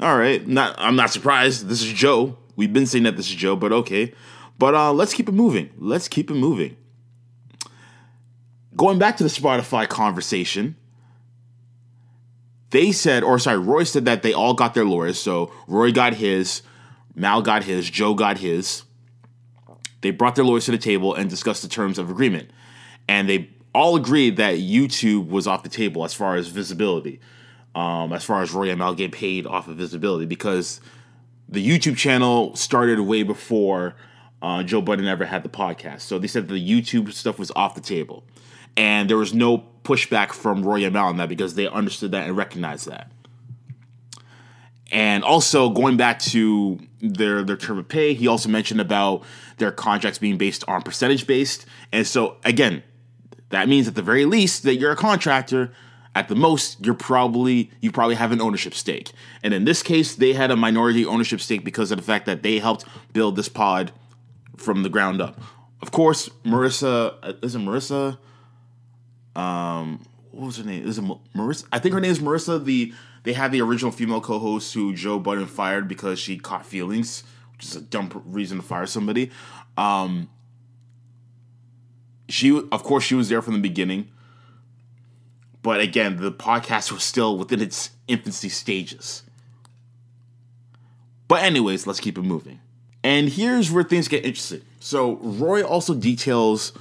All 0.00 0.16
right. 0.16 0.46
Not. 0.46 0.74
I'm 0.78 0.96
not 0.96 1.10
surprised. 1.10 1.68
This 1.68 1.82
is 1.82 1.92
Joe. 1.92 2.38
We've 2.56 2.72
been 2.72 2.86
saying 2.86 3.04
that 3.04 3.16
this 3.16 3.28
is 3.28 3.34
Joe, 3.34 3.56
but 3.56 3.72
okay. 3.72 4.14
But 4.58 4.74
uh, 4.74 4.92
let's 4.92 5.12
keep 5.12 5.28
it 5.28 5.32
moving. 5.32 5.70
Let's 5.76 6.08
keep 6.08 6.30
it 6.30 6.34
moving. 6.34 6.76
Going 8.78 8.98
back 8.98 9.16
to 9.16 9.24
the 9.24 9.28
Spotify 9.28 9.88
conversation, 9.88 10.76
they 12.70 12.92
said, 12.92 13.24
or 13.24 13.38
sorry, 13.40 13.58
Roy 13.58 13.82
said 13.82 14.04
that 14.04 14.22
they 14.22 14.32
all 14.32 14.54
got 14.54 14.74
their 14.74 14.84
lawyers. 14.84 15.18
So 15.18 15.52
Roy 15.66 15.90
got 15.90 16.14
his, 16.14 16.62
Mal 17.14 17.42
got 17.42 17.64
his, 17.64 17.90
Joe 17.90 18.14
got 18.14 18.38
his. 18.38 18.84
They 20.00 20.12
brought 20.12 20.36
their 20.36 20.44
lawyers 20.44 20.66
to 20.66 20.70
the 20.70 20.78
table 20.78 21.12
and 21.12 21.28
discussed 21.28 21.62
the 21.62 21.68
terms 21.68 21.98
of 21.98 22.08
agreement. 22.08 22.50
And 23.08 23.28
they 23.28 23.50
all 23.74 23.96
agreed 23.96 24.36
that 24.36 24.58
YouTube 24.58 25.28
was 25.28 25.48
off 25.48 25.64
the 25.64 25.68
table 25.68 26.04
as 26.04 26.14
far 26.14 26.36
as 26.36 26.46
visibility, 26.46 27.18
um, 27.74 28.12
as 28.12 28.24
far 28.24 28.42
as 28.42 28.52
Roy 28.52 28.70
and 28.70 28.78
Mal 28.78 28.94
getting 28.94 29.10
paid 29.10 29.44
off 29.44 29.66
of 29.66 29.76
visibility, 29.76 30.24
because 30.24 30.80
the 31.48 31.66
YouTube 31.66 31.96
channel 31.96 32.54
started 32.54 33.00
way 33.00 33.24
before 33.24 33.96
uh, 34.40 34.62
Joe 34.62 34.80
Budden 34.82 35.08
ever 35.08 35.24
had 35.24 35.42
the 35.42 35.48
podcast. 35.48 36.02
So 36.02 36.20
they 36.20 36.28
said 36.28 36.46
the 36.46 36.54
YouTube 36.54 37.12
stuff 37.12 37.40
was 37.40 37.50
off 37.56 37.74
the 37.74 37.80
table. 37.80 38.22
And 38.78 39.10
there 39.10 39.16
was 39.16 39.34
no 39.34 39.64
pushback 39.82 40.32
from 40.32 40.62
Roy 40.62 40.84
and 40.84 40.92
Mal 40.92 41.08
on 41.08 41.16
that 41.16 41.28
because 41.28 41.56
they 41.56 41.66
understood 41.66 42.12
that 42.12 42.28
and 42.28 42.36
recognized 42.36 42.88
that. 42.88 43.10
And 44.92 45.24
also 45.24 45.68
going 45.68 45.96
back 45.96 46.20
to 46.20 46.78
their 47.00 47.42
their 47.42 47.56
term 47.56 47.78
of 47.78 47.88
pay, 47.88 48.14
he 48.14 48.28
also 48.28 48.48
mentioned 48.48 48.80
about 48.80 49.24
their 49.58 49.72
contracts 49.72 50.20
being 50.20 50.38
based 50.38 50.64
on 50.68 50.82
percentage 50.82 51.26
based. 51.26 51.66
And 51.92 52.06
so 52.06 52.36
again, 52.44 52.84
that 53.50 53.68
means 53.68 53.88
at 53.88 53.96
the 53.96 54.02
very 54.02 54.24
least 54.24 54.62
that 54.62 54.76
you're 54.76 54.92
a 54.92 54.96
contractor 54.96 55.72
at 56.14 56.28
the 56.28 56.36
most, 56.36 56.84
you're 56.86 56.94
probably 56.94 57.72
you 57.80 57.90
probably 57.90 58.14
have 58.14 58.30
an 58.30 58.40
ownership 58.40 58.74
stake. 58.74 59.10
And 59.42 59.52
in 59.52 59.64
this 59.64 59.82
case, 59.82 60.14
they 60.14 60.34
had 60.34 60.52
a 60.52 60.56
minority 60.56 61.04
ownership 61.04 61.40
stake 61.40 61.64
because 61.64 61.90
of 61.90 61.98
the 61.98 62.04
fact 62.04 62.26
that 62.26 62.44
they 62.44 62.60
helped 62.60 62.84
build 63.12 63.34
this 63.34 63.48
pod 63.48 63.90
from 64.56 64.84
the 64.84 64.88
ground 64.88 65.20
up. 65.20 65.40
Of 65.82 65.90
course, 65.90 66.28
Marissa 66.44 67.14
uh, 67.24 67.32
is 67.42 67.56
it 67.56 67.58
Marissa? 67.58 68.18
Um, 69.38 70.04
what 70.32 70.46
was 70.46 70.56
her 70.58 70.64
name? 70.64 70.86
Is 70.86 70.98
it 70.98 71.02
Ma- 71.02 71.18
Marissa? 71.34 71.66
I 71.72 71.78
think 71.78 71.94
her 71.94 72.00
name 72.00 72.10
is 72.10 72.18
Marissa. 72.18 72.62
The 72.62 72.92
they 73.22 73.32
had 73.32 73.52
the 73.52 73.60
original 73.60 73.92
female 73.92 74.20
co-host 74.20 74.74
who 74.74 74.94
Joe 74.94 75.18
Budden 75.18 75.46
fired 75.46 75.88
because 75.88 76.18
she 76.18 76.38
caught 76.38 76.66
feelings, 76.66 77.24
which 77.52 77.64
is 77.64 77.76
a 77.76 77.80
dumb 77.80 78.22
reason 78.26 78.58
to 78.58 78.62
fire 78.62 78.86
somebody. 78.86 79.30
Um, 79.76 80.28
she, 82.28 82.60
of 82.72 82.82
course, 82.82 83.04
she 83.04 83.14
was 83.14 83.28
there 83.28 83.42
from 83.42 83.54
the 83.54 83.60
beginning. 83.60 84.08
But 85.62 85.80
again, 85.80 86.16
the 86.16 86.32
podcast 86.32 86.92
was 86.92 87.02
still 87.02 87.36
within 87.36 87.60
its 87.60 87.90
infancy 88.06 88.48
stages. 88.48 89.22
But, 91.26 91.42
anyways, 91.42 91.86
let's 91.86 92.00
keep 92.00 92.16
it 92.16 92.22
moving. 92.22 92.60
And 93.02 93.28
here's 93.28 93.70
where 93.70 93.84
things 93.84 94.08
get 94.08 94.24
interesting. 94.24 94.62
So, 94.80 95.16
Roy 95.16 95.62
also 95.62 95.94
details 95.94 96.72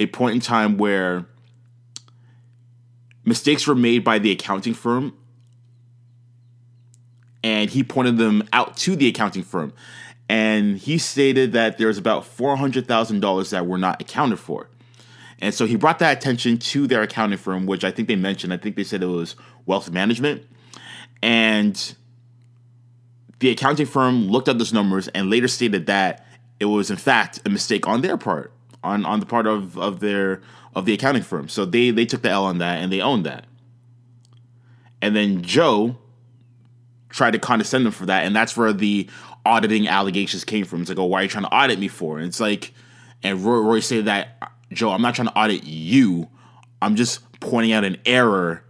a 0.00 0.06
point 0.06 0.34
in 0.34 0.40
time 0.40 0.78
where 0.78 1.26
mistakes 3.24 3.66
were 3.66 3.74
made 3.74 4.04
by 4.04 4.18
the 4.18 4.30
accounting 4.30 4.74
firm, 4.74 5.16
and 7.42 7.70
he 7.70 7.82
pointed 7.82 8.18
them 8.18 8.48
out 8.52 8.76
to 8.78 8.96
the 8.96 9.08
accounting 9.08 9.42
firm. 9.42 9.72
And 10.28 10.78
he 10.78 10.98
stated 10.98 11.52
that 11.52 11.76
there's 11.78 11.98
about 11.98 12.24
$400,000 12.24 13.50
that 13.50 13.66
were 13.66 13.78
not 13.78 14.00
accounted 14.00 14.38
for. 14.38 14.68
And 15.40 15.52
so 15.52 15.66
he 15.66 15.74
brought 15.76 15.98
that 15.98 16.16
attention 16.16 16.58
to 16.58 16.86
their 16.86 17.02
accounting 17.02 17.38
firm, 17.38 17.66
which 17.66 17.82
I 17.84 17.90
think 17.90 18.06
they 18.06 18.16
mentioned. 18.16 18.52
I 18.52 18.56
think 18.56 18.76
they 18.76 18.84
said 18.84 19.02
it 19.02 19.06
was 19.06 19.34
wealth 19.66 19.90
management. 19.90 20.46
And 21.20 21.94
the 23.40 23.50
accounting 23.50 23.86
firm 23.86 24.28
looked 24.28 24.46
at 24.46 24.58
those 24.58 24.72
numbers 24.72 25.08
and 25.08 25.28
later 25.28 25.48
stated 25.48 25.86
that 25.86 26.24
it 26.60 26.66
was 26.66 26.90
in 26.92 26.96
fact 26.96 27.40
a 27.44 27.50
mistake 27.50 27.88
on 27.88 28.02
their 28.02 28.16
part, 28.16 28.52
on, 28.82 29.04
on 29.04 29.20
the 29.20 29.26
part 29.26 29.46
of, 29.46 29.78
of 29.78 30.00
their 30.00 30.42
of 30.74 30.86
the 30.86 30.94
accounting 30.94 31.22
firm. 31.22 31.48
So 31.48 31.64
they 31.64 31.90
they 31.90 32.06
took 32.06 32.22
the 32.22 32.30
L 32.30 32.44
on 32.44 32.58
that 32.58 32.82
and 32.82 32.92
they 32.92 33.00
owned 33.00 33.26
that. 33.26 33.46
And 35.00 35.16
then 35.16 35.42
Joe 35.42 35.98
tried 37.08 37.32
to 37.32 37.38
condescend 37.38 37.84
them 37.84 37.92
for 37.92 38.06
that, 38.06 38.24
and 38.24 38.34
that's 38.34 38.56
where 38.56 38.72
the 38.72 39.08
auditing 39.44 39.88
allegations 39.88 40.44
came 40.44 40.64
from. 40.64 40.80
It's 40.80 40.88
like, 40.88 40.98
oh, 40.98 41.04
why 41.04 41.20
are 41.20 41.22
you 41.24 41.28
trying 41.28 41.44
to 41.44 41.54
audit 41.54 41.78
me 41.78 41.88
for? 41.88 42.18
And 42.18 42.26
it's 42.26 42.40
like, 42.40 42.72
and 43.22 43.44
Roy, 43.44 43.58
Roy 43.58 43.80
said 43.80 44.04
that, 44.06 44.52
Joe, 44.72 44.90
I'm 44.90 45.02
not 45.02 45.14
trying 45.14 45.28
to 45.28 45.36
audit 45.36 45.64
you. 45.64 46.28
I'm 46.80 46.96
just 46.96 47.20
pointing 47.40 47.72
out 47.72 47.84
an 47.84 47.98
error 48.06 48.64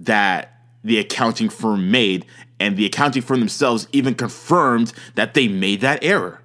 that 0.00 0.60
the 0.84 0.98
accounting 0.98 1.48
firm 1.48 1.90
made, 1.90 2.26
and 2.60 2.76
the 2.76 2.86
accounting 2.86 3.22
firm 3.22 3.38
themselves 3.38 3.86
even 3.92 4.14
confirmed 4.14 4.92
that 5.14 5.34
they 5.34 5.48
made 5.48 5.80
that 5.80 6.02
error. 6.02 6.42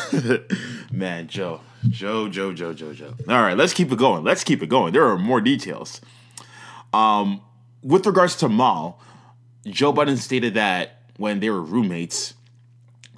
Man, 0.92 1.28
Joe, 1.28 1.60
Joe, 1.88 2.28
Joe, 2.28 2.52
Joe, 2.52 2.72
Joe, 2.72 2.92
Joe. 2.92 3.14
All 3.28 3.42
right, 3.42 3.56
let's 3.56 3.72
keep 3.72 3.90
it 3.92 3.98
going. 3.98 4.24
Let's 4.24 4.44
keep 4.44 4.62
it 4.62 4.68
going. 4.68 4.92
There 4.92 5.06
are 5.06 5.18
more 5.18 5.40
details. 5.40 6.00
Um, 6.92 7.40
with 7.82 8.06
regards 8.06 8.36
to 8.36 8.48
Mal, 8.48 9.00
Joe 9.66 9.92
Budden 9.92 10.16
stated 10.16 10.54
that 10.54 11.02
when 11.16 11.40
they 11.40 11.50
were 11.50 11.62
roommates, 11.62 12.34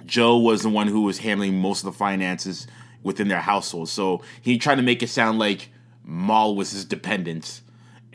Joe 0.05 0.37
was 0.37 0.61
the 0.61 0.69
one 0.69 0.87
who 0.87 1.01
was 1.01 1.19
handling 1.19 1.59
most 1.59 1.83
of 1.83 1.85
the 1.85 1.97
finances 1.97 2.67
within 3.03 3.27
their 3.27 3.41
household. 3.41 3.89
So 3.89 4.21
he 4.41 4.57
tried 4.57 4.75
to 4.75 4.81
make 4.81 5.03
it 5.03 5.09
sound 5.09 5.39
like 5.39 5.69
Mal 6.03 6.55
was 6.55 6.71
his 6.71 6.85
dependent 6.85 7.61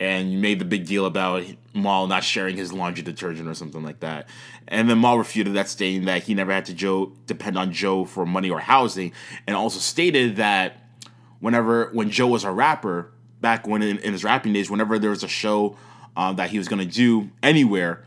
and 0.01 0.31
you 0.31 0.39
made 0.39 0.57
the 0.57 0.65
big 0.65 0.87
deal 0.87 1.05
about 1.05 1.43
Mal 1.75 2.07
not 2.07 2.23
sharing 2.23 2.57
his 2.57 2.73
laundry 2.73 3.03
detergent 3.03 3.47
or 3.47 3.53
something 3.53 3.83
like 3.83 3.99
that. 3.99 4.27
And 4.67 4.89
then 4.89 4.99
Mal 4.99 5.15
refuted 5.15 5.53
that, 5.53 5.69
stating 5.69 6.05
that 6.05 6.23
he 6.23 6.33
never 6.33 6.51
had 6.51 6.65
to 6.65 6.73
Joe 6.73 7.13
depend 7.27 7.55
on 7.55 7.71
Joe 7.71 8.05
for 8.05 8.25
money 8.25 8.49
or 8.49 8.59
housing, 8.59 9.13
and 9.45 9.55
also 9.55 9.79
stated 9.79 10.37
that 10.37 10.77
whenever 11.39 11.91
when 11.93 12.09
Joe 12.09 12.25
was 12.25 12.43
a 12.43 12.51
rapper 12.51 13.11
back 13.41 13.67
when 13.67 13.83
in, 13.83 13.99
in 13.99 14.13
his 14.13 14.23
rapping 14.23 14.53
days, 14.53 14.71
whenever 14.71 14.97
there 14.97 15.11
was 15.11 15.23
a 15.23 15.27
show 15.27 15.77
um, 16.17 16.35
that 16.37 16.49
he 16.49 16.57
was 16.57 16.67
going 16.67 16.81
to 16.81 16.91
do 16.91 17.29
anywhere, 17.43 18.03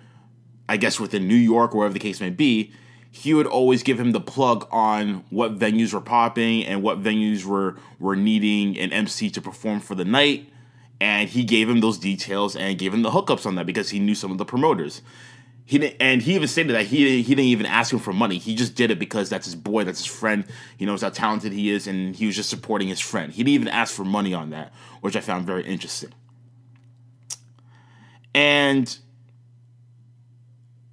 I 0.68 0.78
guess 0.78 0.98
within 0.98 1.28
New 1.28 1.36
York 1.36 1.76
or 1.76 1.78
wherever 1.78 1.94
the 1.94 2.00
case 2.00 2.20
may 2.20 2.30
be, 2.30 2.72
he 3.12 3.34
would 3.34 3.46
always 3.46 3.84
give 3.84 4.00
him 4.00 4.10
the 4.10 4.20
plug 4.20 4.66
on 4.72 5.24
what 5.30 5.60
venues 5.60 5.94
were 5.94 6.00
popping 6.00 6.64
and 6.64 6.82
what 6.82 7.00
venues 7.00 7.44
were 7.44 7.76
were 8.00 8.16
needing 8.16 8.76
an 8.78 8.92
MC 8.92 9.30
to 9.30 9.40
perform 9.40 9.78
for 9.78 9.94
the 9.94 10.04
night. 10.04 10.50
And 11.00 11.28
he 11.28 11.44
gave 11.44 11.68
him 11.68 11.80
those 11.80 11.98
details 11.98 12.56
and 12.56 12.78
gave 12.78 12.94
him 12.94 13.02
the 13.02 13.10
hookups 13.10 13.46
on 13.46 13.56
that 13.56 13.66
because 13.66 13.90
he 13.90 13.98
knew 13.98 14.14
some 14.14 14.30
of 14.30 14.38
the 14.38 14.44
promoters. 14.44 15.02
He 15.66 15.78
didn't, 15.78 15.96
and 15.98 16.20
he 16.20 16.34
even 16.34 16.46
stated 16.46 16.74
that 16.74 16.86
he 16.86 17.22
he 17.22 17.34
didn't 17.34 17.46
even 17.46 17.66
ask 17.66 17.92
him 17.92 17.98
for 17.98 18.12
money. 18.12 18.36
He 18.36 18.54
just 18.54 18.74
did 18.74 18.90
it 18.90 18.98
because 18.98 19.30
that's 19.30 19.46
his 19.46 19.54
boy, 19.54 19.84
that's 19.84 19.98
his 19.98 20.06
friend. 20.06 20.44
He 20.76 20.84
knows 20.84 21.00
how 21.00 21.08
talented 21.08 21.52
he 21.52 21.70
is, 21.70 21.86
and 21.86 22.14
he 22.14 22.26
was 22.26 22.36
just 22.36 22.50
supporting 22.50 22.88
his 22.88 23.00
friend. 23.00 23.32
He 23.32 23.42
didn't 23.42 23.54
even 23.54 23.68
ask 23.68 23.94
for 23.94 24.04
money 24.04 24.34
on 24.34 24.50
that, 24.50 24.74
which 25.00 25.16
I 25.16 25.20
found 25.20 25.46
very 25.46 25.64
interesting. 25.64 26.12
And 28.34 28.94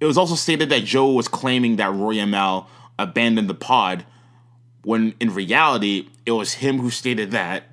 it 0.00 0.06
was 0.06 0.16
also 0.16 0.36
stated 0.36 0.70
that 0.70 0.84
Joe 0.84 1.12
was 1.12 1.28
claiming 1.28 1.76
that 1.76 1.92
Roy 1.92 2.16
ML 2.16 2.66
abandoned 2.98 3.50
the 3.50 3.54
pod, 3.54 4.06
when 4.84 5.14
in 5.20 5.34
reality, 5.34 6.08
it 6.24 6.32
was 6.32 6.54
him 6.54 6.78
who 6.78 6.88
stated 6.88 7.30
that 7.32 7.64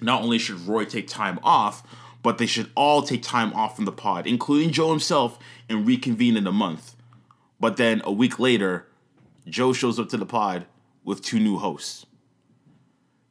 not 0.00 0.22
only 0.22 0.38
should 0.38 0.66
Roy 0.66 0.84
take 0.84 1.08
time 1.08 1.38
off, 1.42 1.82
but 2.22 2.38
they 2.38 2.46
should 2.46 2.70
all 2.74 3.02
take 3.02 3.22
time 3.22 3.52
off 3.52 3.76
from 3.76 3.84
the 3.84 3.92
pod, 3.92 4.26
including 4.26 4.72
Joe 4.72 4.90
himself, 4.90 5.38
and 5.68 5.86
reconvene 5.86 6.36
in 6.36 6.46
a 6.46 6.52
month. 6.52 6.96
But 7.60 7.76
then 7.76 8.02
a 8.04 8.12
week 8.12 8.38
later, 8.38 8.86
Joe 9.46 9.72
shows 9.72 9.98
up 9.98 10.08
to 10.10 10.16
the 10.16 10.26
pod 10.26 10.66
with 11.04 11.22
two 11.22 11.38
new 11.38 11.58
hosts. 11.58 12.04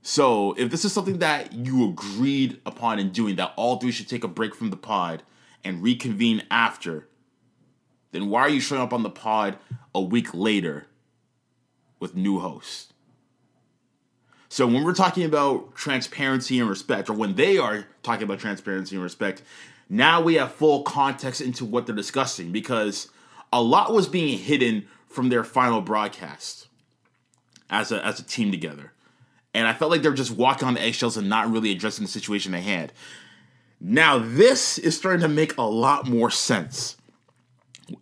So 0.01 0.53
if 0.53 0.69
this 0.69 0.85
is 0.85 0.93
something 0.93 1.19
that 1.19 1.53
you 1.53 1.89
agreed 1.89 2.61
upon 2.65 2.99
in 2.99 3.11
doing, 3.11 3.35
that 3.35 3.53
all 3.55 3.77
three 3.77 3.91
should 3.91 4.07
take 4.07 4.23
a 4.23 4.29
break 4.29 4.55
from 4.55 4.69
the 4.69 4.77
pod 4.77 5.23
and 5.63 5.83
reconvene 5.83 6.43
after, 6.49 7.09
then 8.11 8.29
why 8.29 8.41
are 8.41 8.49
you 8.49 8.61
showing 8.61 8.81
up 8.81 8.93
on 8.93 9.03
the 9.03 9.09
pod 9.09 9.57
a 9.93 10.01
week 10.01 10.33
later 10.33 10.87
with 11.99 12.15
new 12.15 12.39
hosts? 12.39 12.93
So 14.55 14.65
when 14.65 14.85
we're 14.85 14.93
talking 14.93 15.25
about 15.25 15.75
transparency 15.75 16.61
and 16.61 16.69
respect, 16.69 17.09
or 17.09 17.13
when 17.13 17.35
they 17.35 17.57
are 17.57 17.87
talking 18.03 18.23
about 18.23 18.39
transparency 18.39 18.95
and 18.95 19.03
respect, 19.03 19.41
now 19.89 20.21
we 20.21 20.35
have 20.35 20.53
full 20.53 20.83
context 20.83 21.41
into 21.41 21.65
what 21.65 21.85
they're 21.85 21.93
discussing 21.93 22.53
because 22.53 23.09
a 23.51 23.61
lot 23.61 23.91
was 23.91 24.07
being 24.07 24.37
hidden 24.37 24.87
from 25.09 25.27
their 25.27 25.43
final 25.43 25.81
broadcast 25.81 26.69
as 27.69 27.91
a 27.91 28.01
as 28.05 28.21
a 28.21 28.23
team 28.23 28.49
together. 28.49 28.93
And 29.53 29.67
I 29.67 29.73
felt 29.73 29.91
like 29.91 30.01
they're 30.01 30.13
just 30.13 30.31
walking 30.31 30.69
on 30.69 30.75
the 30.75 30.81
eggshells 30.81 31.17
and 31.17 31.27
not 31.27 31.51
really 31.51 31.71
addressing 31.73 32.05
the 32.05 32.09
situation 32.09 32.55
at 32.55 32.63
hand. 32.63 32.93
Now 33.81 34.19
this 34.19 34.77
is 34.77 34.95
starting 34.95 35.19
to 35.19 35.27
make 35.27 35.57
a 35.57 35.63
lot 35.63 36.07
more 36.07 36.31
sense 36.31 36.95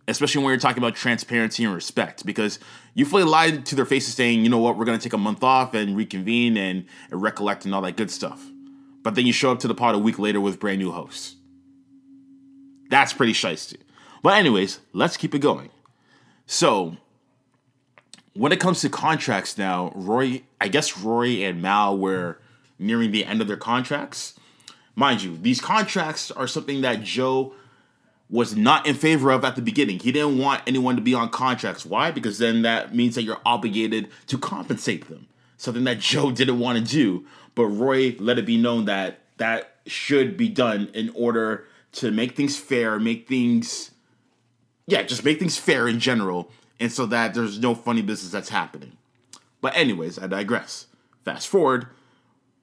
especially 0.08 0.42
when 0.42 0.50
you're 0.50 0.60
talking 0.60 0.82
about 0.82 0.94
transparency 0.94 1.64
and 1.64 1.74
respect, 1.74 2.24
because 2.24 2.58
you 2.94 3.04
fully 3.04 3.24
lied 3.24 3.66
to 3.66 3.74
their 3.74 3.84
faces 3.84 4.14
saying, 4.14 4.42
you 4.42 4.48
know 4.48 4.58
what, 4.58 4.76
we're 4.78 4.84
going 4.84 4.98
to 4.98 5.02
take 5.02 5.12
a 5.12 5.18
month 5.18 5.42
off 5.42 5.74
and 5.74 5.96
reconvene 5.96 6.56
and, 6.56 6.86
and, 7.10 7.20
recollect 7.20 7.64
and 7.64 7.74
all 7.74 7.82
that 7.82 7.96
good 7.96 8.10
stuff. 8.10 8.44
But 9.02 9.16
then 9.16 9.26
you 9.26 9.32
show 9.32 9.52
up 9.52 9.58
to 9.60 9.68
the 9.68 9.74
pod 9.74 9.94
a 9.94 9.98
week 9.98 10.18
later 10.18 10.40
with 10.40 10.60
brand 10.60 10.78
new 10.78 10.92
hosts. 10.92 11.36
That's 12.90 13.12
pretty 13.12 13.32
shisty. 13.32 13.78
But, 14.22 14.34
anyways, 14.34 14.80
let's 14.92 15.16
keep 15.16 15.34
it 15.34 15.40
going. 15.40 15.70
So, 16.46 16.96
when 18.34 18.52
it 18.52 18.60
comes 18.60 18.80
to 18.80 18.88
contracts 18.88 19.58
now, 19.58 19.92
Roy, 19.94 20.42
I 20.60 20.68
guess 20.68 20.96
Roy 20.96 21.44
and 21.44 21.60
Mal 21.60 21.98
were 21.98 22.38
nearing 22.78 23.10
the 23.10 23.24
end 23.24 23.40
of 23.40 23.48
their 23.48 23.56
contracts. 23.56 24.38
Mind 24.94 25.22
you, 25.22 25.36
these 25.36 25.60
contracts 25.60 26.30
are 26.30 26.46
something 26.46 26.82
that 26.82 27.02
Joe 27.02 27.54
was 28.30 28.56
not 28.56 28.86
in 28.86 28.94
favor 28.94 29.30
of 29.30 29.44
at 29.44 29.56
the 29.56 29.62
beginning. 29.62 29.98
He 29.98 30.10
didn't 30.10 30.38
want 30.38 30.62
anyone 30.66 30.96
to 30.96 31.02
be 31.02 31.14
on 31.14 31.28
contracts. 31.28 31.84
Why? 31.84 32.10
Because 32.10 32.38
then 32.38 32.62
that 32.62 32.94
means 32.94 33.14
that 33.14 33.22
you're 33.22 33.40
obligated 33.44 34.08
to 34.28 34.38
compensate 34.38 35.08
them. 35.08 35.26
Something 35.56 35.84
that 35.84 35.98
Joe 36.00 36.30
didn't 36.30 36.58
want 36.58 36.78
to 36.78 36.84
do. 36.84 37.26
But 37.54 37.66
Roy 37.66 38.16
let 38.18 38.38
it 38.38 38.46
be 38.46 38.56
known 38.56 38.86
that 38.86 39.20
that 39.36 39.76
should 39.86 40.36
be 40.36 40.48
done 40.48 40.90
in 40.94 41.10
order 41.14 41.66
to 41.92 42.10
make 42.10 42.34
things 42.34 42.56
fair, 42.56 42.98
make 42.98 43.28
things, 43.28 43.92
yeah, 44.86 45.02
just 45.02 45.24
make 45.24 45.38
things 45.38 45.56
fair 45.56 45.86
in 45.86 46.00
general, 46.00 46.50
and 46.80 46.90
so 46.90 47.06
that 47.06 47.34
there's 47.34 47.58
no 47.58 47.74
funny 47.74 48.02
business 48.02 48.32
that's 48.32 48.48
happening. 48.48 48.92
But 49.60 49.76
anyways, 49.76 50.18
I 50.18 50.26
digress. 50.26 50.86
Fast 51.24 51.48
forward, 51.48 51.86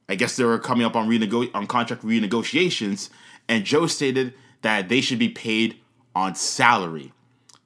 I 0.09 0.15
guess 0.15 0.35
they 0.35 0.43
were 0.43 0.59
coming 0.59 0.85
up 0.85 0.95
on 0.95 1.07
renego- 1.07 1.49
on 1.53 1.67
contract 1.67 2.03
renegotiations, 2.03 3.09
and 3.47 3.63
Joe 3.63 3.87
stated 3.87 4.33
that 4.61 4.89
they 4.89 5.01
should 5.01 5.19
be 5.19 5.29
paid 5.29 5.77
on 6.15 6.35
salary. 6.35 7.13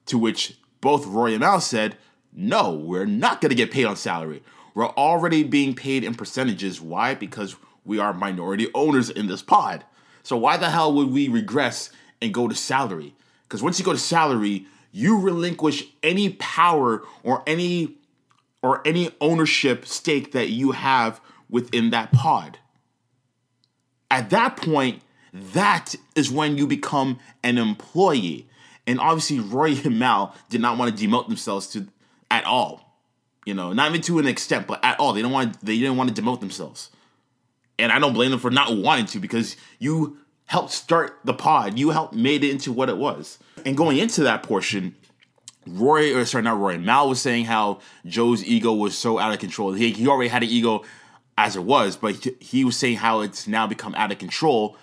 To 0.06 0.18
which 0.18 0.58
both 0.80 1.06
Roy 1.06 1.32
and 1.32 1.40
Mal 1.40 1.60
said, 1.60 1.96
no, 2.32 2.72
we're 2.72 3.06
not 3.06 3.40
going 3.40 3.50
to 3.50 3.56
get 3.56 3.70
paid 3.70 3.86
on 3.86 3.96
salary. 3.96 4.42
We're 4.74 4.86
already 4.86 5.42
being 5.42 5.74
paid 5.74 6.04
in 6.04 6.14
percentages. 6.14 6.80
Why? 6.80 7.14
Because 7.14 7.56
we 7.84 7.98
are 7.98 8.12
minority 8.12 8.68
owners 8.74 9.08
in 9.08 9.26
this 9.26 9.42
pod. 9.42 9.84
So 10.22 10.36
why 10.36 10.56
the 10.56 10.70
hell 10.70 10.92
would 10.92 11.10
we 11.10 11.28
regress 11.28 11.90
and 12.20 12.34
go 12.34 12.46
to 12.46 12.54
salary? 12.54 13.14
Because 13.44 13.62
once 13.62 13.78
you 13.78 13.84
go 13.84 13.92
to 13.92 13.98
salary, 13.98 14.66
you 14.92 15.18
relinquish 15.18 15.84
any 16.02 16.30
power 16.30 17.02
or 17.22 17.42
any 17.46 17.96
or 18.62 18.82
any 18.86 19.10
ownership 19.20 19.86
stake 19.86 20.32
that 20.32 20.50
you 20.50 20.72
have 20.72 21.20
within 21.48 21.90
that 21.90 22.12
pod. 22.12 22.58
At 24.10 24.30
that 24.30 24.56
point, 24.56 25.02
that 25.52 25.94
is 26.14 26.30
when 26.30 26.56
you 26.56 26.66
become 26.66 27.18
an 27.42 27.58
employee. 27.58 28.48
And 28.86 29.00
obviously, 29.00 29.40
Roy 29.40 29.76
and 29.84 29.98
Mal 29.98 30.34
did 30.48 30.60
not 30.60 30.78
want 30.78 30.96
to 30.96 31.06
demote 31.06 31.28
themselves 31.28 31.66
to 31.68 31.86
at 32.30 32.44
all. 32.44 32.82
You 33.44 33.54
know, 33.54 33.72
not 33.72 33.90
even 33.90 34.00
to 34.02 34.18
an 34.18 34.26
extent, 34.26 34.66
but 34.66 34.84
at 34.84 34.98
all. 34.98 35.12
They 35.12 35.22
don't 35.22 35.32
want 35.32 35.60
they 35.64 35.78
didn't 35.78 35.96
want 35.96 36.14
to 36.14 36.22
demote 36.22 36.40
themselves. 36.40 36.90
And 37.78 37.92
I 37.92 37.98
don't 37.98 38.14
blame 38.14 38.30
them 38.30 38.40
for 38.40 38.50
not 38.50 38.76
wanting 38.76 39.06
to 39.06 39.18
because 39.18 39.56
you 39.78 40.18
helped 40.46 40.70
start 40.70 41.18
the 41.24 41.34
pod. 41.34 41.78
You 41.78 41.90
helped 41.90 42.14
made 42.14 42.42
it 42.42 42.50
into 42.50 42.72
what 42.72 42.88
it 42.88 42.96
was. 42.96 43.38
And 43.64 43.76
going 43.76 43.98
into 43.98 44.22
that 44.22 44.42
portion, 44.42 44.94
Roy, 45.66 46.16
or 46.16 46.24
sorry, 46.24 46.44
not 46.44 46.58
Roy, 46.58 46.78
Mal 46.78 47.08
was 47.08 47.20
saying 47.20 47.44
how 47.44 47.80
Joe's 48.06 48.44
ego 48.44 48.72
was 48.72 48.96
so 48.96 49.18
out 49.18 49.32
of 49.32 49.40
control. 49.40 49.72
He, 49.72 49.92
he 49.92 50.06
already 50.06 50.28
had 50.28 50.42
an 50.42 50.48
ego 50.48 50.84
as 51.36 51.56
it 51.56 51.64
was, 51.64 51.96
but 51.96 52.14
he, 52.14 52.32
he 52.40 52.64
was 52.64 52.76
saying 52.76 52.96
how 52.96 53.20
it's 53.20 53.46
now 53.46 53.66
become 53.66 53.94
out 53.96 54.12
of 54.12 54.18
control. 54.18 54.76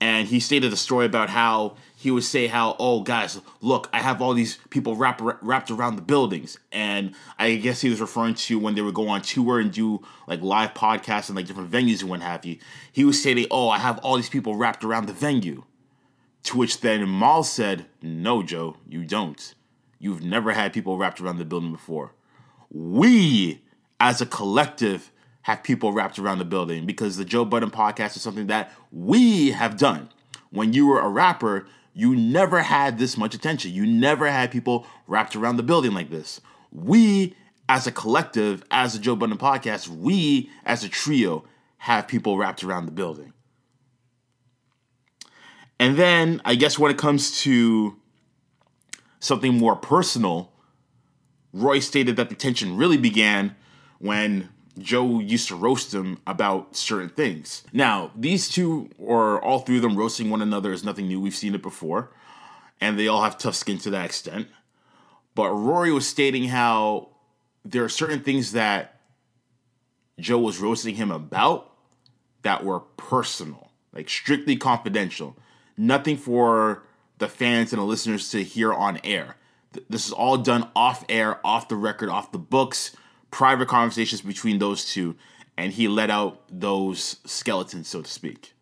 And 0.00 0.28
he 0.28 0.40
stated 0.40 0.72
a 0.72 0.76
story 0.76 1.06
about 1.06 1.30
how 1.30 1.76
he 1.96 2.10
would 2.10 2.24
say 2.24 2.46
how, 2.46 2.76
oh 2.78 3.00
guys, 3.00 3.40
look, 3.62 3.88
I 3.92 4.00
have 4.00 4.20
all 4.20 4.34
these 4.34 4.58
people 4.68 4.94
wrapped 4.94 5.22
wrapped 5.42 5.70
around 5.70 5.96
the 5.96 6.02
buildings, 6.02 6.58
and 6.70 7.14
I 7.38 7.54
guess 7.56 7.80
he 7.80 7.88
was 7.88 8.00
referring 8.00 8.34
to 8.34 8.58
when 8.58 8.74
they 8.74 8.82
would 8.82 8.94
go 8.94 9.08
on 9.08 9.22
tour 9.22 9.58
and 9.58 9.72
do 9.72 10.02
like 10.26 10.42
live 10.42 10.74
podcasts 10.74 11.28
and 11.28 11.36
like 11.36 11.46
different 11.46 11.70
venues 11.70 12.02
and 12.02 12.10
what 12.10 12.20
have 12.20 12.44
you. 12.44 12.58
He 12.92 13.04
was 13.04 13.22
saying, 13.22 13.46
oh, 13.50 13.70
I 13.70 13.78
have 13.78 13.98
all 13.98 14.16
these 14.16 14.28
people 14.28 14.54
wrapped 14.54 14.84
around 14.84 15.06
the 15.06 15.14
venue. 15.14 15.64
To 16.44 16.58
which 16.58 16.80
then 16.80 17.18
Mal 17.18 17.42
said, 17.42 17.86
no, 18.00 18.42
Joe, 18.42 18.76
you 18.88 19.04
don't. 19.04 19.54
You've 19.98 20.22
never 20.22 20.52
had 20.52 20.72
people 20.72 20.96
wrapped 20.96 21.20
around 21.20 21.38
the 21.38 21.44
building 21.44 21.72
before. 21.72 22.12
We, 22.70 23.62
as 23.98 24.20
a 24.20 24.26
collective, 24.26 25.10
have 25.46 25.62
people 25.62 25.92
wrapped 25.92 26.18
around 26.18 26.38
the 26.38 26.44
building 26.44 26.84
because 26.84 27.16
the 27.16 27.24
Joe 27.24 27.44
Budden 27.44 27.70
podcast 27.70 28.16
is 28.16 28.22
something 28.22 28.48
that 28.48 28.72
we 28.90 29.52
have 29.52 29.76
done. 29.76 30.10
When 30.50 30.72
you 30.72 30.88
were 30.88 30.98
a 30.98 31.08
rapper, 31.08 31.68
you 31.94 32.16
never 32.16 32.62
had 32.62 32.98
this 32.98 33.16
much 33.16 33.32
attention. 33.32 33.70
You 33.70 33.86
never 33.86 34.28
had 34.28 34.50
people 34.50 34.88
wrapped 35.06 35.36
around 35.36 35.56
the 35.56 35.62
building 35.62 35.92
like 35.92 36.10
this. 36.10 36.40
We, 36.72 37.36
as 37.68 37.86
a 37.86 37.92
collective, 37.92 38.64
as 38.72 38.96
a 38.96 38.98
Joe 38.98 39.14
Budden 39.14 39.38
podcast, 39.38 39.86
we, 39.86 40.50
as 40.64 40.82
a 40.82 40.88
trio, 40.88 41.44
have 41.78 42.08
people 42.08 42.36
wrapped 42.36 42.64
around 42.64 42.86
the 42.86 42.90
building. 42.90 43.32
And 45.78 45.96
then 45.96 46.42
I 46.44 46.56
guess 46.56 46.76
when 46.76 46.90
it 46.90 46.98
comes 46.98 47.40
to 47.42 47.94
something 49.20 49.56
more 49.56 49.76
personal, 49.76 50.50
Roy 51.52 51.78
stated 51.78 52.16
that 52.16 52.30
the 52.30 52.34
tension 52.34 52.76
really 52.76 52.96
began 52.96 53.54
when 54.00 54.48
Joe 54.78 55.20
used 55.20 55.48
to 55.48 55.56
roast 55.56 55.94
him 55.94 56.18
about 56.26 56.76
certain 56.76 57.08
things. 57.08 57.64
Now, 57.72 58.10
these 58.14 58.48
two, 58.48 58.90
or 58.98 59.42
all 59.42 59.60
three 59.60 59.76
of 59.76 59.82
them, 59.82 59.96
roasting 59.96 60.28
one 60.28 60.42
another 60.42 60.72
is 60.72 60.84
nothing 60.84 61.08
new. 61.08 61.20
We've 61.20 61.34
seen 61.34 61.54
it 61.54 61.62
before, 61.62 62.10
and 62.80 62.98
they 62.98 63.08
all 63.08 63.22
have 63.22 63.38
tough 63.38 63.54
skin 63.54 63.78
to 63.78 63.90
that 63.90 64.04
extent. 64.04 64.48
But 65.34 65.50
Rory 65.50 65.92
was 65.92 66.06
stating 66.06 66.44
how 66.48 67.08
there 67.64 67.84
are 67.84 67.88
certain 67.88 68.20
things 68.20 68.52
that 68.52 69.00
Joe 70.18 70.38
was 70.38 70.58
roasting 70.58 70.94
him 70.94 71.10
about 71.10 71.72
that 72.42 72.64
were 72.64 72.80
personal, 72.80 73.70
like 73.92 74.08
strictly 74.08 74.56
confidential. 74.56 75.36
Nothing 75.76 76.16
for 76.16 76.84
the 77.18 77.28
fans 77.28 77.72
and 77.72 77.80
the 77.80 77.86
listeners 77.86 78.30
to 78.30 78.42
hear 78.42 78.72
on 78.72 78.98
air. 79.04 79.36
This 79.90 80.06
is 80.06 80.12
all 80.12 80.38
done 80.38 80.68
off 80.74 81.04
air, 81.08 81.40
off 81.44 81.68
the 81.68 81.76
record, 81.76 82.08
off 82.08 82.32
the 82.32 82.38
books, 82.38 82.96
private 83.30 83.68
conversations 83.68 84.22
between 84.22 84.58
those 84.58 84.84
two, 84.84 85.16
and 85.56 85.72
he 85.72 85.88
let 85.88 86.10
out 86.10 86.42
those 86.50 87.16
skeletons, 87.24 87.88
so 87.88 88.02
to 88.02 88.10
speak. 88.10 88.52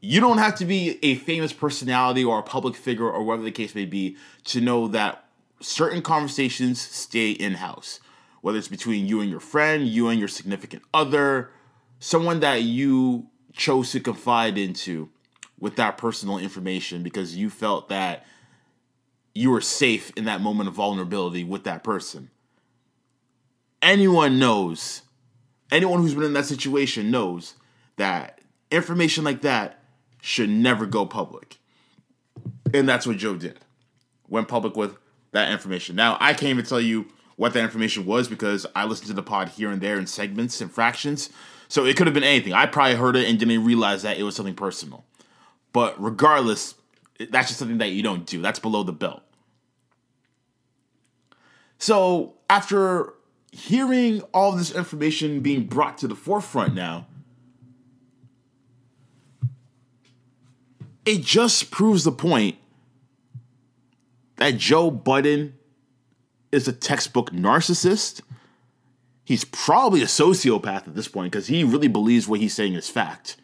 You 0.00 0.20
don't 0.20 0.38
have 0.38 0.54
to 0.56 0.64
be 0.64 0.98
a 1.02 1.16
famous 1.16 1.52
personality 1.52 2.24
or 2.24 2.38
a 2.38 2.42
public 2.42 2.76
figure 2.76 3.10
or 3.10 3.24
whatever 3.24 3.42
the 3.42 3.50
case 3.50 3.74
may 3.74 3.84
be 3.84 4.16
to 4.44 4.60
know 4.60 4.86
that 4.88 5.24
certain 5.60 6.02
conversations 6.02 6.80
stay 6.80 7.30
in 7.30 7.54
house. 7.54 8.00
Whether 8.40 8.58
it's 8.58 8.68
between 8.68 9.08
you 9.08 9.20
and 9.20 9.28
your 9.28 9.40
friend, 9.40 9.86
you 9.86 10.08
and 10.08 10.18
your 10.18 10.28
significant 10.28 10.82
other, 10.94 11.50
someone 11.98 12.40
that 12.40 12.62
you 12.62 13.26
chose 13.52 13.90
to 13.90 14.00
confide 14.00 14.56
into 14.56 15.10
with 15.58 15.74
that 15.76 15.98
personal 15.98 16.38
information 16.38 17.02
because 17.02 17.36
you 17.36 17.50
felt 17.50 17.88
that 17.88 18.24
you 19.34 19.50
were 19.50 19.60
safe 19.60 20.12
in 20.16 20.24
that 20.24 20.40
moment 20.40 20.68
of 20.68 20.74
vulnerability 20.74 21.42
with 21.42 21.64
that 21.64 21.82
person. 21.82 22.30
Anyone 23.80 24.38
knows, 24.38 25.02
anyone 25.70 26.00
who's 26.00 26.14
been 26.14 26.24
in 26.24 26.32
that 26.32 26.46
situation 26.46 27.10
knows 27.10 27.54
that 27.96 28.40
information 28.70 29.24
like 29.24 29.42
that 29.42 29.82
should 30.20 30.50
never 30.50 30.86
go 30.86 31.06
public. 31.06 31.58
And 32.74 32.88
that's 32.88 33.06
what 33.06 33.16
Joe 33.16 33.36
did. 33.36 33.58
Went 34.28 34.48
public 34.48 34.76
with 34.76 34.96
that 35.32 35.50
information. 35.52 35.96
Now, 35.96 36.16
I 36.20 36.32
can't 36.32 36.50
even 36.50 36.64
tell 36.64 36.80
you 36.80 37.06
what 37.36 37.52
that 37.52 37.62
information 37.62 38.04
was 38.04 38.28
because 38.28 38.66
I 38.74 38.84
listened 38.84 39.08
to 39.08 39.14
the 39.14 39.22
pod 39.22 39.50
here 39.50 39.70
and 39.70 39.80
there 39.80 39.98
in 39.98 40.06
segments 40.06 40.60
and 40.60 40.70
fractions. 40.70 41.30
So 41.68 41.84
it 41.84 41.96
could 41.96 42.06
have 42.06 42.14
been 42.14 42.24
anything. 42.24 42.52
I 42.52 42.66
probably 42.66 42.96
heard 42.96 43.14
it 43.14 43.28
and 43.28 43.38
didn't 43.38 43.64
realize 43.64 44.02
that 44.02 44.18
it 44.18 44.22
was 44.22 44.34
something 44.34 44.54
personal. 44.54 45.04
But 45.72 46.02
regardless, 46.02 46.74
that's 47.30 47.48
just 47.48 47.58
something 47.58 47.78
that 47.78 47.90
you 47.90 48.02
don't 48.02 48.26
do. 48.26 48.42
That's 48.42 48.58
below 48.58 48.82
the 48.82 48.92
belt. 48.92 49.22
So 51.78 52.34
after 52.50 53.14
hearing 53.58 54.20
all 54.32 54.52
this 54.52 54.70
information 54.70 55.40
being 55.40 55.64
brought 55.64 55.98
to 55.98 56.08
the 56.08 56.14
forefront 56.14 56.74
now, 56.74 57.06
it 61.04 61.22
just 61.22 61.70
proves 61.70 62.04
the 62.04 62.12
point 62.12 62.56
that 64.36 64.56
Joe 64.56 64.90
Budden 64.90 65.54
is 66.52 66.68
a 66.68 66.72
textbook 66.72 67.32
narcissist. 67.32 68.20
He's 69.24 69.44
probably 69.44 70.02
a 70.02 70.06
sociopath 70.06 70.86
at 70.86 70.94
this 70.94 71.08
point 71.08 71.32
because 71.32 71.48
he 71.48 71.64
really 71.64 71.88
believes 71.88 72.28
what 72.28 72.40
he's 72.40 72.54
saying 72.54 72.74
is 72.74 72.88
fact. 72.88 73.36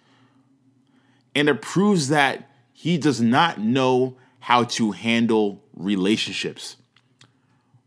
And 1.34 1.48
it 1.48 1.60
proves 1.60 2.08
that 2.08 2.48
he 2.72 2.96
does 2.96 3.20
not 3.20 3.58
know 3.58 4.16
how 4.38 4.64
to 4.64 4.92
handle 4.92 5.64
relationships, 5.74 6.76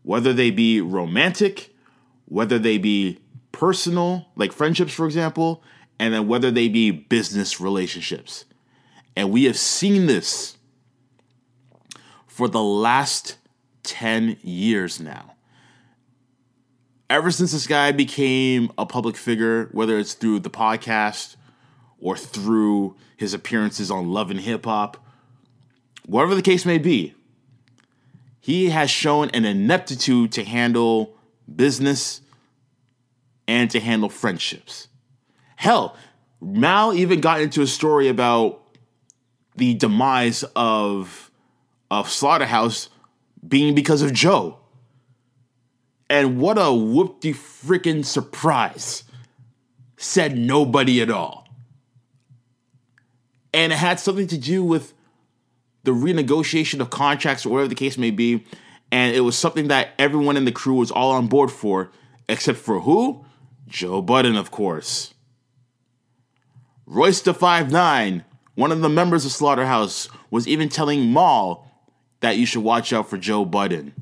whether 0.02 0.32
they 0.32 0.50
be 0.50 0.80
romantic, 0.80 1.74
whether 2.28 2.58
they 2.58 2.78
be 2.78 3.18
personal, 3.52 4.28
like 4.36 4.52
friendships, 4.52 4.92
for 4.92 5.06
example, 5.06 5.62
and 5.98 6.14
then 6.14 6.28
whether 6.28 6.50
they 6.50 6.68
be 6.68 6.90
business 6.90 7.60
relationships. 7.60 8.44
And 9.16 9.32
we 9.32 9.44
have 9.44 9.58
seen 9.58 10.06
this 10.06 10.56
for 12.26 12.48
the 12.48 12.62
last 12.62 13.36
10 13.82 14.36
years 14.42 15.00
now. 15.00 15.34
Ever 17.10 17.30
since 17.30 17.52
this 17.52 17.66
guy 17.66 17.90
became 17.90 18.70
a 18.76 18.84
public 18.84 19.16
figure, 19.16 19.70
whether 19.72 19.98
it's 19.98 20.12
through 20.12 20.40
the 20.40 20.50
podcast 20.50 21.36
or 21.98 22.16
through 22.16 22.94
his 23.16 23.32
appearances 23.32 23.90
on 23.90 24.10
Love 24.10 24.30
and 24.30 24.40
Hip 24.40 24.66
Hop, 24.66 24.98
whatever 26.04 26.34
the 26.34 26.42
case 26.42 26.66
may 26.66 26.78
be, 26.78 27.14
he 28.38 28.68
has 28.68 28.90
shown 28.90 29.30
an 29.30 29.46
ineptitude 29.46 30.30
to 30.32 30.44
handle 30.44 31.17
business 31.54 32.20
and 33.46 33.70
to 33.70 33.80
handle 33.80 34.08
friendships. 34.08 34.88
Hell, 35.56 35.96
Mal 36.40 36.94
even 36.94 37.20
got 37.20 37.40
into 37.40 37.62
a 37.62 37.66
story 37.66 38.08
about 38.08 38.62
the 39.56 39.74
demise 39.74 40.44
of 40.54 41.30
of 41.90 42.10
Slaughterhouse 42.10 42.90
being 43.46 43.74
because 43.74 44.02
of 44.02 44.12
Joe. 44.12 44.58
And 46.10 46.38
what 46.38 46.58
a 46.58 46.72
whoop-de 46.72 47.32
freaking 47.32 48.04
surprise. 48.04 49.04
Said 49.96 50.38
nobody 50.38 51.00
at 51.00 51.10
all. 51.10 51.48
And 53.52 53.72
it 53.72 53.76
had 53.76 53.98
something 53.98 54.26
to 54.28 54.38
do 54.38 54.62
with 54.62 54.94
the 55.82 55.90
renegotiation 55.90 56.80
of 56.80 56.90
contracts 56.90 57.44
or 57.44 57.50
whatever 57.50 57.68
the 57.68 57.74
case 57.74 57.98
may 57.98 58.10
be. 58.10 58.44
And 58.90 59.14
it 59.14 59.20
was 59.20 59.36
something 59.36 59.68
that 59.68 59.90
everyone 59.98 60.36
in 60.36 60.44
the 60.44 60.52
crew 60.52 60.76
was 60.76 60.90
all 60.90 61.10
on 61.12 61.26
board 61.26 61.50
for, 61.50 61.90
except 62.28 62.58
for 62.58 62.80
who? 62.80 63.24
Joe 63.66 64.00
Budden, 64.00 64.36
of 64.36 64.50
course. 64.50 65.12
Royce 66.86 67.20
da 67.20 67.34
Five 67.34 67.70
Nine, 67.70 68.24
one 68.54 68.72
of 68.72 68.80
the 68.80 68.88
members 68.88 69.26
of 69.26 69.32
Slaughterhouse, 69.32 70.08
was 70.30 70.48
even 70.48 70.70
telling 70.70 71.12
Mal 71.12 71.70
that 72.20 72.38
you 72.38 72.46
should 72.46 72.62
watch 72.62 72.92
out 72.92 73.10
for 73.10 73.18
Joe 73.18 73.44
Budden. 73.44 73.92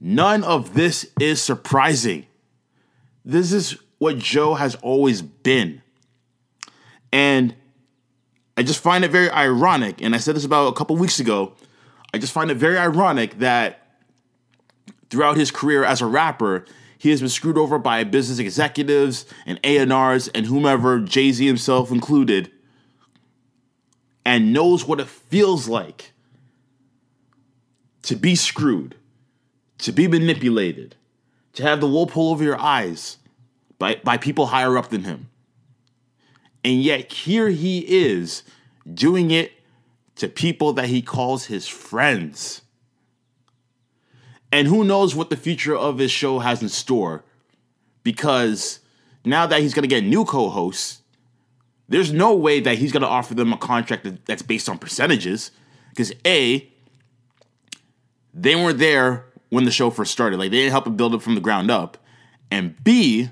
None 0.00 0.42
of 0.42 0.74
this 0.74 1.06
is 1.20 1.40
surprising. 1.40 2.26
This 3.24 3.52
is 3.52 3.76
what 3.98 4.18
Joe 4.18 4.54
has 4.54 4.74
always 4.76 5.22
been. 5.22 5.82
And 7.12 7.54
I 8.56 8.62
just 8.62 8.82
find 8.82 9.04
it 9.04 9.10
very 9.10 9.30
ironic, 9.30 10.02
and 10.02 10.14
I 10.14 10.18
said 10.18 10.36
this 10.36 10.44
about 10.44 10.68
a 10.68 10.72
couple 10.72 10.96
weeks 10.96 11.20
ago. 11.20 11.52
I 12.12 12.18
just 12.18 12.32
find 12.32 12.50
it 12.50 12.56
very 12.56 12.76
ironic 12.78 13.38
that 13.38 13.86
throughout 15.10 15.36
his 15.36 15.50
career 15.50 15.84
as 15.84 16.00
a 16.00 16.06
rapper, 16.06 16.64
he 16.98 17.10
has 17.10 17.20
been 17.20 17.28
screwed 17.28 17.56
over 17.56 17.78
by 17.78 18.04
business 18.04 18.38
executives 18.38 19.26
and 19.46 19.58
A&Rs 19.64 20.28
and 20.28 20.46
whomever, 20.46 21.00
Jay-Z 21.00 21.46
himself 21.46 21.90
included, 21.90 22.50
and 24.24 24.52
knows 24.52 24.86
what 24.86 25.00
it 25.00 25.08
feels 25.08 25.66
like 25.66 26.12
to 28.02 28.16
be 28.16 28.34
screwed, 28.34 28.96
to 29.78 29.92
be 29.92 30.08
manipulated, 30.08 30.96
to 31.54 31.62
have 31.62 31.80
the 31.80 31.86
wool 31.86 32.06
pull 32.06 32.30
over 32.30 32.44
your 32.44 32.60
eyes 32.60 33.16
by, 33.78 34.00
by 34.04 34.16
people 34.16 34.46
higher 34.46 34.76
up 34.76 34.90
than 34.90 35.04
him. 35.04 35.28
And 36.62 36.82
yet 36.82 37.12
here 37.12 37.48
he 37.48 37.78
is 37.88 38.42
doing 38.92 39.30
it 39.30 39.52
to 40.20 40.28
people 40.28 40.74
that 40.74 40.84
he 40.84 41.00
calls 41.00 41.46
his 41.46 41.66
friends. 41.66 42.60
And 44.52 44.68
who 44.68 44.84
knows 44.84 45.14
what 45.14 45.30
the 45.30 45.36
future 45.36 45.74
of 45.74 45.96
his 45.96 46.10
show 46.10 46.40
has 46.40 46.60
in 46.60 46.68
store? 46.68 47.24
Because 48.02 48.80
now 49.24 49.46
that 49.46 49.62
he's 49.62 49.72
going 49.72 49.84
to 49.84 49.88
get 49.88 50.04
new 50.04 50.26
co 50.26 50.50
hosts, 50.50 51.00
there's 51.88 52.12
no 52.12 52.34
way 52.34 52.60
that 52.60 52.76
he's 52.76 52.92
going 52.92 53.00
to 53.00 53.08
offer 53.08 53.32
them 53.32 53.54
a 53.54 53.56
contract 53.56 54.06
that's 54.26 54.42
based 54.42 54.68
on 54.68 54.76
percentages. 54.76 55.52
Because 55.88 56.12
A, 56.26 56.70
they 58.34 58.54
weren't 58.56 58.78
there 58.78 59.24
when 59.48 59.64
the 59.64 59.70
show 59.70 59.88
first 59.88 60.12
started. 60.12 60.38
Like, 60.38 60.50
they 60.50 60.58
didn't 60.58 60.72
help 60.72 60.86
him 60.86 60.96
build 60.96 61.14
it 61.14 61.22
from 61.22 61.34
the 61.34 61.40
ground 61.40 61.70
up. 61.70 61.96
And 62.50 62.76
B, 62.84 63.30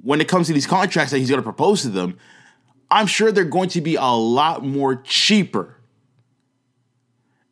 when 0.00 0.22
it 0.22 0.28
comes 0.28 0.46
to 0.46 0.54
these 0.54 0.66
contracts 0.66 1.10
that 1.12 1.18
he's 1.18 1.28
going 1.28 1.40
to 1.40 1.44
propose 1.44 1.82
to 1.82 1.90
them, 1.90 2.16
I'm 2.92 3.06
sure 3.06 3.32
they're 3.32 3.44
going 3.44 3.70
to 3.70 3.80
be 3.80 3.96
a 3.96 4.04
lot 4.04 4.62
more 4.62 4.96
cheaper. 4.96 5.76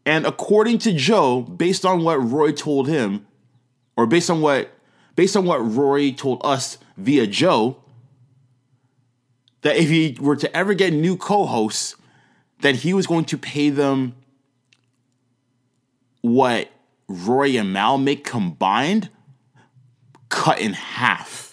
And 0.05 0.26
according 0.26 0.78
to 0.80 0.93
Joe, 0.93 1.41
based 1.41 1.86
on 1.86 2.05
what 2.05 2.16
Roy 2.16 2.53
told 2.53 2.88
him, 2.88 3.26
or 3.97 4.07
based 4.07 4.28
on 4.28 4.43
what 4.43 4.70
based 5.16 5.36
on 5.36 5.47
what 5.47 5.59
Roy 5.59 6.12
told 6.12 6.43
us 6.45 6.76
via 6.97 7.26
Joe, 7.26 7.82
that 9.62 9.76
if 9.76 9.88
he 9.88 10.16
were 10.20 10.36
to 10.36 10.55
ever 10.55 10.74
get 10.74 10.93
new 10.93 11.16
co-hosts, 11.16 11.97
that 12.61 12.76
he 12.76 12.93
was 12.93 13.07
going 13.07 13.24
to 13.26 13.38
pay 13.38 13.70
them 13.70 14.14
what 16.20 16.70
Roy 17.09 17.59
and 17.59 17.72
Mal 17.72 17.97
make 17.97 18.24
combined, 18.24 19.09
cut 20.28 20.61
in 20.61 20.74
half. 20.74 21.49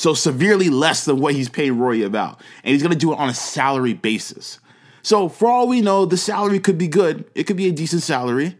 So 0.00 0.14
severely 0.14 0.70
less 0.70 1.04
than 1.04 1.18
what 1.18 1.34
he's 1.34 1.50
paid 1.50 1.72
Roy 1.72 2.06
about. 2.06 2.40
And 2.64 2.72
he's 2.72 2.82
gonna 2.82 2.94
do 2.94 3.12
it 3.12 3.18
on 3.18 3.28
a 3.28 3.34
salary 3.34 3.92
basis. 3.92 4.58
So 5.02 5.28
for 5.28 5.50
all 5.50 5.68
we 5.68 5.82
know, 5.82 6.06
the 6.06 6.16
salary 6.16 6.58
could 6.58 6.78
be 6.78 6.88
good. 6.88 7.26
It 7.34 7.44
could 7.44 7.58
be 7.58 7.68
a 7.68 7.70
decent 7.70 8.00
salary. 8.00 8.56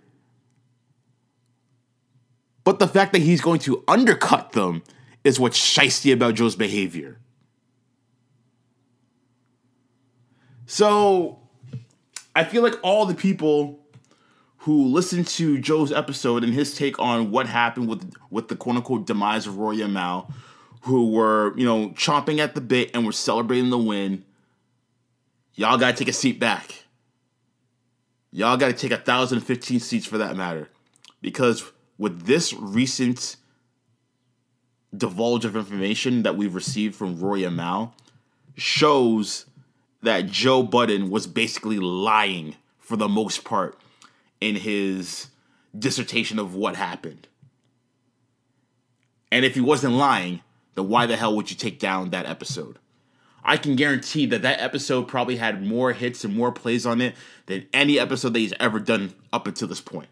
But 2.63 2.79
the 2.79 2.87
fact 2.87 3.15
that 3.15 3.23
he's 3.23 3.41
going 3.41 3.61
to 3.61 3.83
undercut 3.89 4.53
them 4.53 4.83
is 5.25 5.41
what's 5.41 5.59
shisty 5.59 6.13
about 6.13 6.35
Joe's 6.35 6.57
behavior. 6.57 7.17
So 10.67 11.39
I 12.37 12.45
feel 12.45 12.63
like 12.63 12.75
all 12.83 13.07
the 13.07 13.15
people 13.15 13.81
who 14.59 14.89
listened 14.89 15.27
to 15.29 15.57
Joe's 15.57 15.91
episode 15.91 16.45
and 16.45 16.53
his 16.53 16.75
take 16.75 16.99
on 16.99 17.31
what 17.31 17.47
happened 17.47 17.89
with 17.89 18.13
with 18.29 18.49
the 18.49 18.57
quote 18.57 18.77
unquote 18.77 19.07
demise 19.07 19.47
of 19.47 19.57
Roy 19.57 19.89
Mal 19.89 20.31
who 20.83 21.11
were, 21.11 21.57
you 21.59 21.65
know, 21.65 21.91
chomping 21.91 22.39
at 22.39 22.55
the 22.55 22.61
bit 22.61 22.91
and 22.95 23.05
were 23.05 23.13
celebrating 23.13 23.71
the 23.71 23.79
win. 23.79 24.25
Y'all 25.55 25.77
got 25.77 25.91
to 25.91 25.97
take 25.97 26.09
a 26.09 26.13
seat 26.13 26.41
back. 26.41 26.85
Y'all 28.33 28.57
got 28.57 28.69
to 28.69 28.73
take 28.73 28.93
a 28.93 28.97
thousand 28.97 29.41
fifteen 29.41 29.81
seats 29.81 30.07
for 30.07 30.19
that 30.19 30.37
matter. 30.37 30.69
Because 31.21 31.71
with 31.99 32.27
this 32.27 32.55
recent 32.55 33.37
divulge 34.97 35.45
of 35.45 35.55
information 35.55 36.23
that 36.23 36.37
we've 36.37 36.55
received 36.55 36.95
from 36.95 37.21
Roy 37.21 37.47
and 37.47 37.57
Mal, 37.57 37.95
shows 38.57 39.47
that 40.03 40.27
Joe 40.27 40.63
Budden 40.63 41.11
was 41.11 41.27
basically 41.27 41.79
lying 41.79 42.57
for 42.79 42.97
the 42.97 43.09
most 43.09 43.45
part 43.45 43.79
in 44.41 44.57
his 44.57 45.27
dissertation 45.79 46.39
of 46.39 46.55
what 46.55 46.77
happened. 46.77 47.29
And 49.31 49.45
if 49.45 49.55
he 49.55 49.61
wasn't 49.61 49.95
lying, 49.95 50.41
then 50.75 50.89
why 50.89 51.07
the 51.07 51.17
hell 51.17 51.35
would 51.37 51.51
you 51.51 51.57
take 51.57 51.79
down 51.79 52.11
that 52.11 52.27
episode? 52.27 52.79
I 53.43 53.57
can 53.57 53.77
guarantee 53.77 54.27
that 54.27 54.43
that 54.43 54.61
episode 54.61 55.09
probably 55.09 55.37
had 55.37 55.67
more 55.67 55.93
hits 55.93 56.25
and 56.25 56.37
more 56.37 56.53
plays 56.53 56.87
on 56.87 57.01
it 57.01 57.15
than 57.47 57.67
any 57.73 57.99
episode 57.99 58.35
that 58.35 58.39
he's 58.39 58.53
ever 58.61 58.79
done 58.79 59.15
up 59.33 59.47
until 59.47 59.69
this 59.69 59.81
point. 59.81 60.09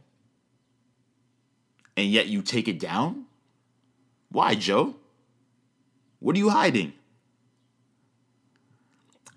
And 1.97 2.11
yet 2.11 2.29
you 2.29 2.43
take 2.43 2.69
it 2.69 2.79
down? 2.79 3.27
Why, 4.31 4.55
Joe? 4.55 4.97
What 6.21 6.37
are 6.37 6.39
you 6.39 6.51
hiding? 6.51 6.95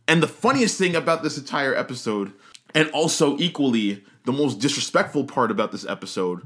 And 0.08 0.22
the 0.22 0.28
funniest 0.28 0.78
thing 0.78 0.96
about 0.96 1.24
this 1.24 1.38
entire 1.38 1.76
episode, 1.76 2.34
and 2.74 2.90
also 2.92 3.38
equally 3.38 4.04
the 4.26 4.32
most 4.32 4.60
disrespectful 4.60 5.26
part 5.26 5.52
about 5.52 5.72
this 5.72 5.86
episode, 5.86 6.42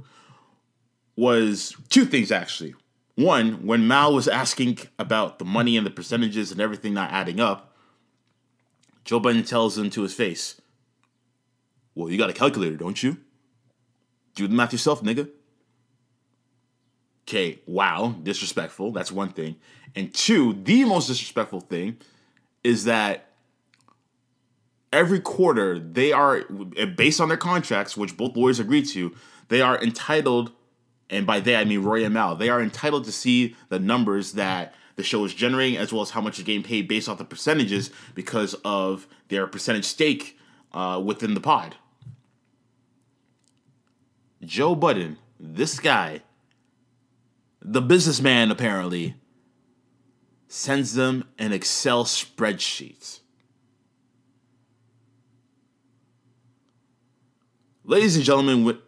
was 1.16 1.76
two 1.90 2.06
things 2.06 2.32
actually. 2.32 2.76
One, 3.16 3.66
when 3.66 3.88
Mal 3.88 4.14
was 4.14 4.28
asking 4.28 4.80
about 5.00 5.40
the 5.40 5.46
money 5.46 5.78
and 5.78 5.86
the 5.86 5.92
percentages 5.92 6.52
and 6.52 6.60
everything 6.60 6.94
not 6.94 7.12
adding 7.12 7.40
up, 7.40 7.74
Joe 9.06 9.20
Budden 9.20 9.44
tells 9.44 9.78
him 9.78 9.90
to 9.92 10.02
his 10.02 10.14
face, 10.14 10.62
Well, 11.94 12.10
you 12.12 12.18
got 12.18 12.30
a 12.30 12.34
calculator, 12.34 12.76
don't 12.76 13.02
you? 13.02 13.18
Do 14.36 14.48
the 14.48 14.56
math 14.56 14.74
yourself, 14.74 15.02
nigga. 15.02 15.30
Okay, 17.24 17.60
wow, 17.66 18.16
disrespectful. 18.22 18.92
That's 18.92 19.12
one 19.12 19.30
thing. 19.30 19.56
And 19.96 20.14
two, 20.14 20.54
the 20.54 20.84
most 20.84 21.08
disrespectful 21.08 21.62
thing 21.62 21.98
is 22.64 22.84
that 22.84 23.32
every 24.92 25.20
quarter 25.20 25.80
they 25.80 26.12
are, 26.12 26.42
based 26.96 27.22
on 27.22 27.30
their 27.30 27.38
contracts, 27.38 27.96
which 27.96 28.18
both 28.18 28.36
lawyers 28.36 28.60
agreed 28.60 28.88
to, 28.90 29.16
they 29.48 29.62
are 29.62 29.82
entitled 29.82 30.52
and 31.10 31.26
by 31.26 31.40
they 31.40 31.56
I 31.56 31.64
mean 31.64 31.84
Roy 31.84 32.04
and 32.04 32.14
Mal, 32.14 32.36
they 32.36 32.50
are 32.50 32.62
entitled 32.62 33.06
to 33.06 33.12
see 33.12 33.56
the 33.70 33.80
numbers 33.80 34.34
that 34.34 34.74
the 34.96 35.04
show 35.04 35.24
is 35.26 35.34
generating 35.34 35.78
as 35.78 35.92
well 35.92 36.02
as 36.02 36.12
how 36.12 36.22
much 36.22 36.40
is 36.40 36.46
getting 36.46 36.64
paid 36.64 36.88
based 36.88 37.10
off 37.10 37.18
the 37.18 37.26
percentages 37.26 37.92
because 38.14 38.54
of 38.66 39.08
their 39.28 39.46
percentage 39.48 39.86
stake 39.86 40.38
uh, 40.74 41.02
within 41.04 41.34
the 41.34 41.42
pod. 41.42 41.76
Joe 44.44 44.76
Budden, 44.76 45.18
this 45.40 45.80
guy, 45.80 46.22
the 47.62 47.82
businessman 47.82 48.52
apparently, 48.52 49.16
sends 50.48 50.94
them 50.94 51.28
an 51.40 51.52
Excel 51.52 52.06
spreadsheet. 52.06 53.20
Ladies 57.84 58.16
and 58.16 58.26
gentlemen, 58.26 58.80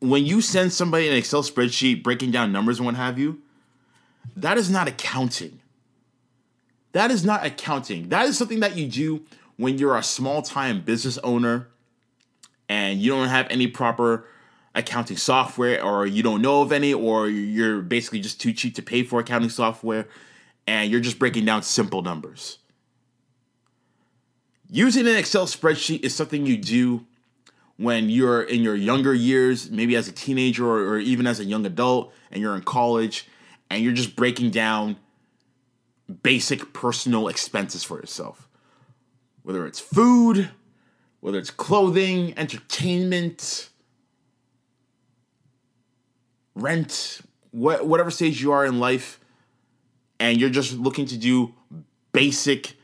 when 0.00 0.26
you 0.26 0.40
send 0.40 0.72
somebody 0.72 1.08
an 1.08 1.16
Excel 1.16 1.42
spreadsheet 1.42 2.02
breaking 2.02 2.30
down 2.30 2.52
numbers 2.52 2.78
and 2.78 2.86
what 2.86 2.94
have 2.96 3.18
you, 3.18 3.40
that 4.36 4.58
is 4.58 4.70
not 4.70 4.88
accounting. 4.88 5.60
That 6.92 7.10
is 7.10 7.24
not 7.24 7.44
accounting. 7.44 8.08
That 8.08 8.26
is 8.26 8.36
something 8.36 8.60
that 8.60 8.76
you 8.76 8.86
do 8.88 9.22
when 9.56 9.78
you're 9.78 9.96
a 9.96 10.02
small 10.02 10.42
time 10.42 10.82
business 10.82 11.18
owner 11.18 11.68
and 12.68 13.00
you 13.00 13.10
don't 13.10 13.28
have 13.28 13.46
any 13.50 13.66
proper 13.66 14.26
accounting 14.74 15.16
software 15.16 15.82
or 15.82 16.06
you 16.06 16.22
don't 16.22 16.42
know 16.42 16.60
of 16.60 16.72
any 16.72 16.92
or 16.92 17.28
you're 17.28 17.80
basically 17.80 18.20
just 18.20 18.40
too 18.40 18.52
cheap 18.52 18.74
to 18.74 18.82
pay 18.82 19.02
for 19.02 19.20
accounting 19.20 19.48
software 19.48 20.06
and 20.66 20.90
you're 20.90 21.00
just 21.00 21.18
breaking 21.18 21.44
down 21.44 21.62
simple 21.62 22.02
numbers. 22.02 22.58
Using 24.68 25.06
an 25.06 25.16
Excel 25.16 25.46
spreadsheet 25.46 26.04
is 26.04 26.14
something 26.14 26.44
you 26.44 26.56
do 26.56 27.05
when 27.76 28.08
you're 28.08 28.42
in 28.42 28.62
your 28.62 28.74
younger 28.74 29.12
years, 29.12 29.70
maybe 29.70 29.96
as 29.96 30.08
a 30.08 30.12
teenager 30.12 30.66
or, 30.66 30.94
or, 30.94 30.98
even 30.98 31.26
as 31.26 31.40
a 31.40 31.44
young 31.44 31.66
adult, 31.66 32.12
and 32.30 32.40
you're 32.40 32.54
in 32.54 32.62
college, 32.62 33.28
and 33.70 33.82
you're 33.82 33.92
just 33.92 34.16
breaking 34.16 34.50
down 34.50 34.96
basic 36.22 36.72
personal 36.72 37.28
expenses 37.28 37.84
for 37.84 37.98
yourself. 37.98 38.48
Whether 39.42 39.66
it's 39.66 39.80
food, 39.80 40.50
whether 41.20 41.38
it's 41.38 41.50
clothing, 41.50 42.36
entertainment, 42.38 43.68
rent, 46.54 47.20
wh- 47.50 47.84
whatever 47.84 48.10
stage 48.10 48.40
you 48.40 48.52
are 48.52 48.64
in 48.64 48.80
life, 48.80 49.20
and 50.18 50.40
you're 50.40 50.50
just 50.50 50.78
looking 50.78 51.04
to 51.06 51.18
do 51.18 51.54
basic, 52.12 52.74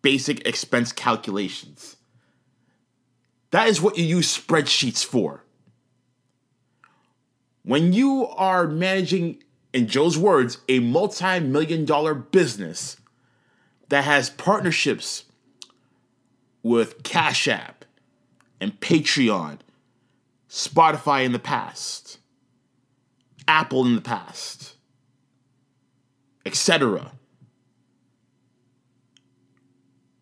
basic 0.00 0.46
expense 0.48 0.90
calculations 0.90 1.95
that 3.50 3.68
is 3.68 3.80
what 3.80 3.96
you 3.96 4.04
use 4.04 4.36
spreadsheets 4.36 5.04
for. 5.04 5.44
When 7.62 7.92
you 7.92 8.26
are 8.28 8.66
managing 8.66 9.42
in 9.72 9.88
Joe's 9.88 10.16
words, 10.16 10.58
a 10.68 10.78
multi 10.80 11.40
million 11.40 11.84
dollar 11.84 12.14
business 12.14 12.96
that 13.88 14.04
has 14.04 14.30
partnerships 14.30 15.24
with 16.62 17.02
Cash 17.02 17.46
App 17.46 17.84
and 18.60 18.80
Patreon, 18.80 19.58
Spotify 20.48 21.24
in 21.24 21.32
the 21.32 21.38
past, 21.38 22.18
Apple 23.46 23.84
in 23.84 23.94
the 23.94 24.00
past, 24.00 24.74
etc. 26.44 27.12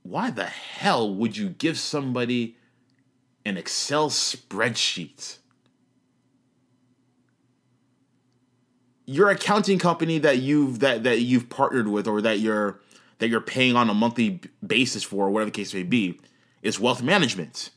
Why 0.03 0.31
the 0.31 0.47
hell 0.47 1.14
would 1.14 1.37
you 1.37 1.51
give 1.51 1.79
somebody 1.79 2.57
an 3.45 3.57
Excel 3.57 4.11
spreadsheet? 4.11 5.39
Your 9.07 9.29
accounting 9.29 9.79
company 9.79 10.19
that 10.19 10.39
you've 10.39 10.81
that 10.81 11.03
that 11.03 11.21
you've 11.21 11.51
partnered 11.51 11.89
with 11.89 12.09
or 12.09 12.23
that 12.23 12.41
you're 12.41 12.81
that 13.19 13.29
you're 13.29 13.41
paying 13.41 13.77
on 13.77 13.91
a 13.91 13.95
monthly 13.95 14.41
basis 14.67 15.03
for, 15.03 15.31
whatever 15.31 15.51
the 15.51 15.55
case 15.55 15.75
may 15.75 15.83
be, 15.83 16.21
is 16.63 16.81
wealth 16.81 17.03
management. 17.03 17.71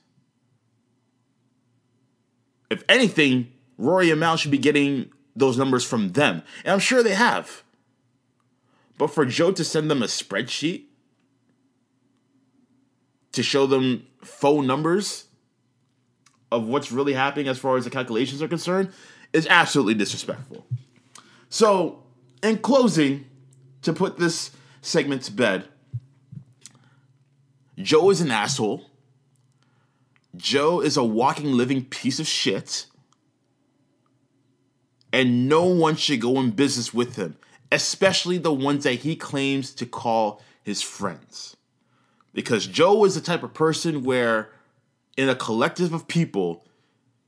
If 2.69 2.83
anything, 2.89 3.51
Rory 3.77 4.09
and 4.09 4.19
Mal 4.19 4.37
should 4.37 4.51
be 4.51 4.57
getting 4.57 5.11
those 5.35 5.57
numbers 5.57 5.85
from 5.85 6.09
them. 6.09 6.43
And 6.63 6.73
I'm 6.73 6.79
sure 6.79 7.03
they 7.03 7.13
have. 7.13 7.63
But 8.97 9.07
for 9.07 9.25
Joe 9.25 9.51
to 9.51 9.63
send 9.63 9.91
them 9.91 10.01
a 10.01 10.07
spreadsheet 10.07 10.85
to 13.31 13.43
show 13.43 13.67
them 13.67 14.07
faux 14.23 14.65
numbers 14.65 15.26
of 16.51 16.67
what's 16.67 16.91
really 16.91 17.13
happening 17.13 17.47
as 17.47 17.57
far 17.57 17.77
as 17.77 17.83
the 17.83 17.89
calculations 17.89 18.41
are 18.41 18.47
concerned 18.47 18.91
is 19.33 19.47
absolutely 19.47 19.93
disrespectful. 19.93 20.65
So, 21.49 22.03
in 22.43 22.59
closing, 22.59 23.25
to 23.81 23.93
put 23.93 24.17
this 24.17 24.51
segment 24.81 25.23
to 25.23 25.31
bed, 25.31 25.65
Joe 27.77 28.09
is 28.09 28.21
an 28.21 28.31
asshole. 28.31 28.89
Joe 30.35 30.81
is 30.81 30.97
a 30.97 31.03
walking, 31.03 31.53
living 31.53 31.85
piece 31.85 32.19
of 32.19 32.27
shit. 32.27 32.85
And 35.13 35.47
no 35.47 35.65
one 35.65 35.95
should 35.95 36.21
go 36.21 36.39
in 36.39 36.51
business 36.51 36.93
with 36.93 37.15
him, 37.15 37.37
especially 37.71 38.37
the 38.37 38.53
ones 38.53 38.83
that 38.83 38.95
he 38.95 39.15
claims 39.15 39.73
to 39.75 39.85
call 39.85 40.41
his 40.63 40.81
friends. 40.81 41.55
Because 42.33 42.67
Joe 42.67 43.05
is 43.05 43.15
the 43.15 43.21
type 43.21 43.41
of 43.41 43.53
person 43.53 44.03
where, 44.03 44.51
in 45.17 45.27
a 45.27 45.35
collective 45.35 45.93
of 45.93 46.07
people, 46.07 46.63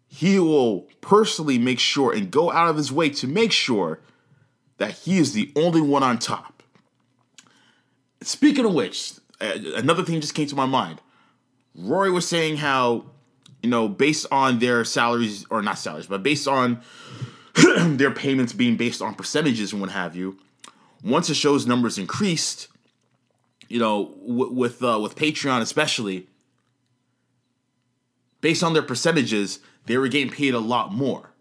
he 0.08 0.40
will 0.40 0.82
personally 1.02 1.58
make 1.58 1.80
sure 1.80 2.14
and 2.14 2.32
go 2.32 2.52
out 2.52 2.70
of 2.70 2.78
his 2.78 2.92
way 2.92 3.10
to 3.10 3.28
make 3.28 3.52
sure 3.52 4.00
that 4.78 4.92
he 4.92 5.18
is 5.18 5.34
the 5.34 5.52
only 5.56 5.82
one 5.82 6.04
on 6.04 6.18
top. 6.18 6.64
Speaking 8.22 8.66
of 8.66 8.74
which, 8.74 9.14
another 9.42 10.04
thing 10.04 10.22
just 10.22 10.34
came 10.34 10.48
to 10.48 10.56
my 10.56 10.66
mind. 10.66 11.02
Rory 11.76 12.12
was 12.12 12.28
saying 12.28 12.58
how, 12.58 13.06
you 13.62 13.70
know, 13.70 13.88
based 13.88 14.26
on 14.32 14.60
their 14.60 14.84
salaries, 14.84 15.46
or 15.50 15.62
not 15.62 15.78
salaries, 15.78 16.08
but 16.08 16.24
based 16.24 16.48
on 16.48 16.82
their 17.78 18.12
payments 18.12 18.54
being 18.54 18.78
based 18.78 19.02
on 19.02 19.16
percentages 19.16 19.72
and 19.72 19.82
what 19.82 19.92
have 19.92 20.16
you, 20.16 20.38
once 21.04 21.28
the 21.28 21.34
show's 21.34 21.66
numbers 21.66 21.98
increased, 21.98 22.68
you 23.68 23.80
know, 23.80 24.16
w- 24.28 24.52
with 24.52 24.84
uh, 24.84 25.00
with 25.00 25.16
Patreon 25.16 25.62
especially, 25.62 26.28
based 28.42 28.64
on 28.64 28.74
their 28.74 28.82
percentages, 28.82 29.60
they 29.86 29.98
were 29.98 30.08
getting 30.08 30.32
paid 30.32 30.54
a 30.54 30.60
lot 30.60 30.94
more. 30.94 31.32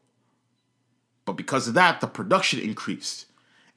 But 1.24 1.36
because 1.36 1.68
of 1.68 1.74
that, 1.74 2.00
the 2.00 2.06
production 2.06 2.58
increased, 2.58 3.26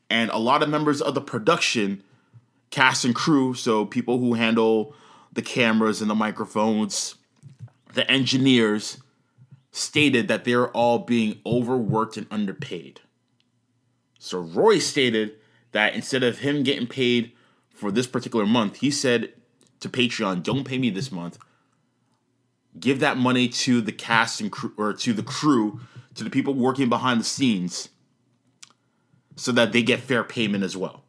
and 0.09 0.29
a 0.31 0.37
lot 0.37 0.63
of 0.63 0.69
members 0.69 1.01
of 1.01 1.15
the 1.15 1.21
production, 1.21 2.03
cast 2.69 3.03
and 3.03 3.13
crew, 3.13 3.53
so 3.53 3.85
people 3.85 4.19
who 4.19 4.35
handle 4.35 4.95
the 5.33 5.41
cameras 5.41 6.01
and 6.01 6.09
the 6.09 6.15
microphones, 6.15 7.15
the 7.93 8.09
engineers, 8.09 8.97
stated 9.71 10.27
that 10.27 10.43
they're 10.43 10.69
all 10.69 10.99
being 10.99 11.39
overworked 11.45 12.17
and 12.17 12.27
underpaid. 12.31 13.01
So 14.19 14.39
Roy 14.39 14.79
stated 14.79 15.33
that 15.71 15.93
instead 15.93 16.23
of 16.23 16.39
him 16.39 16.63
getting 16.63 16.87
paid 16.87 17.31
for 17.69 17.91
this 17.91 18.07
particular 18.07 18.45
month, 18.45 18.77
he 18.77 18.91
said 18.91 19.33
to 19.79 19.89
Patreon, 19.89 20.43
"Don't 20.43 20.63
pay 20.63 20.77
me 20.77 20.89
this 20.89 21.11
month. 21.11 21.37
Give 22.79 22.99
that 23.01 23.17
money 23.17 23.49
to 23.49 23.81
the 23.81 23.91
cast 23.91 24.39
and 24.39 24.51
crew, 24.51 24.73
or 24.77 24.93
to 24.93 25.13
the 25.13 25.23
crew, 25.23 25.81
to 26.15 26.23
the 26.23 26.29
people 26.29 26.53
working 26.53 26.89
behind 26.89 27.19
the 27.19 27.25
scenes, 27.25 27.89
so 29.35 29.51
that 29.51 29.73
they 29.73 29.83
get 29.83 29.99
fair 29.99 30.23
payment 30.23 30.63
as 30.63 30.77
well." 30.77 31.03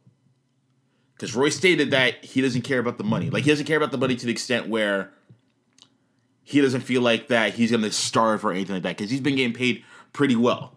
Because 1.15 1.37
Roy 1.37 1.51
stated 1.51 1.93
that 1.93 2.25
he 2.25 2.41
doesn't 2.41 2.63
care 2.63 2.81
about 2.81 2.99
the 2.99 3.05
money. 3.05 3.31
Like 3.31 3.45
he 3.45 3.51
doesn't 3.51 3.67
care 3.67 3.77
about 3.77 3.93
the 3.93 3.99
money 3.99 4.17
to 4.17 4.27
the 4.27 4.33
extent 4.33 4.69
where 4.69 5.13
he 6.43 6.61
doesn't 6.61 6.81
feel 6.81 7.01
like 7.01 7.29
that 7.29 7.55
he's 7.55 7.71
gonna 7.71 7.93
starve 7.93 8.45
or 8.45 8.51
anything 8.51 8.75
like 8.75 8.83
that. 8.83 8.97
Because 8.97 9.11
he's 9.11 9.21
been 9.21 9.37
getting 9.37 9.53
paid 9.53 9.85
pretty 10.13 10.35
well. 10.35 10.77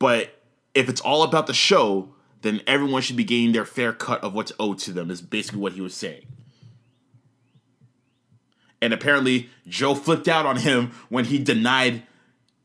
But 0.00 0.42
if 0.74 0.88
it's 0.88 1.00
all 1.00 1.22
about 1.22 1.46
the 1.46 1.54
show, 1.54 2.12
then 2.42 2.60
everyone 2.66 3.00
should 3.00 3.16
be 3.16 3.22
getting 3.22 3.52
their 3.52 3.64
fair 3.64 3.92
cut 3.92 4.22
of 4.24 4.34
what's 4.34 4.52
owed 4.58 4.78
to 4.80 4.92
them, 4.92 5.08
is 5.10 5.22
basically 5.22 5.60
what 5.60 5.74
he 5.74 5.80
was 5.80 5.94
saying. 5.94 6.26
And 8.84 8.92
apparently, 8.92 9.48
Joe 9.66 9.94
flipped 9.94 10.28
out 10.28 10.44
on 10.44 10.56
him 10.56 10.92
when 11.08 11.24
he 11.24 11.38
denied 11.38 12.02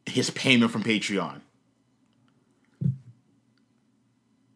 his 0.05 0.29
payment 0.29 0.69
from 0.69 0.83
Patreon. 0.83 1.39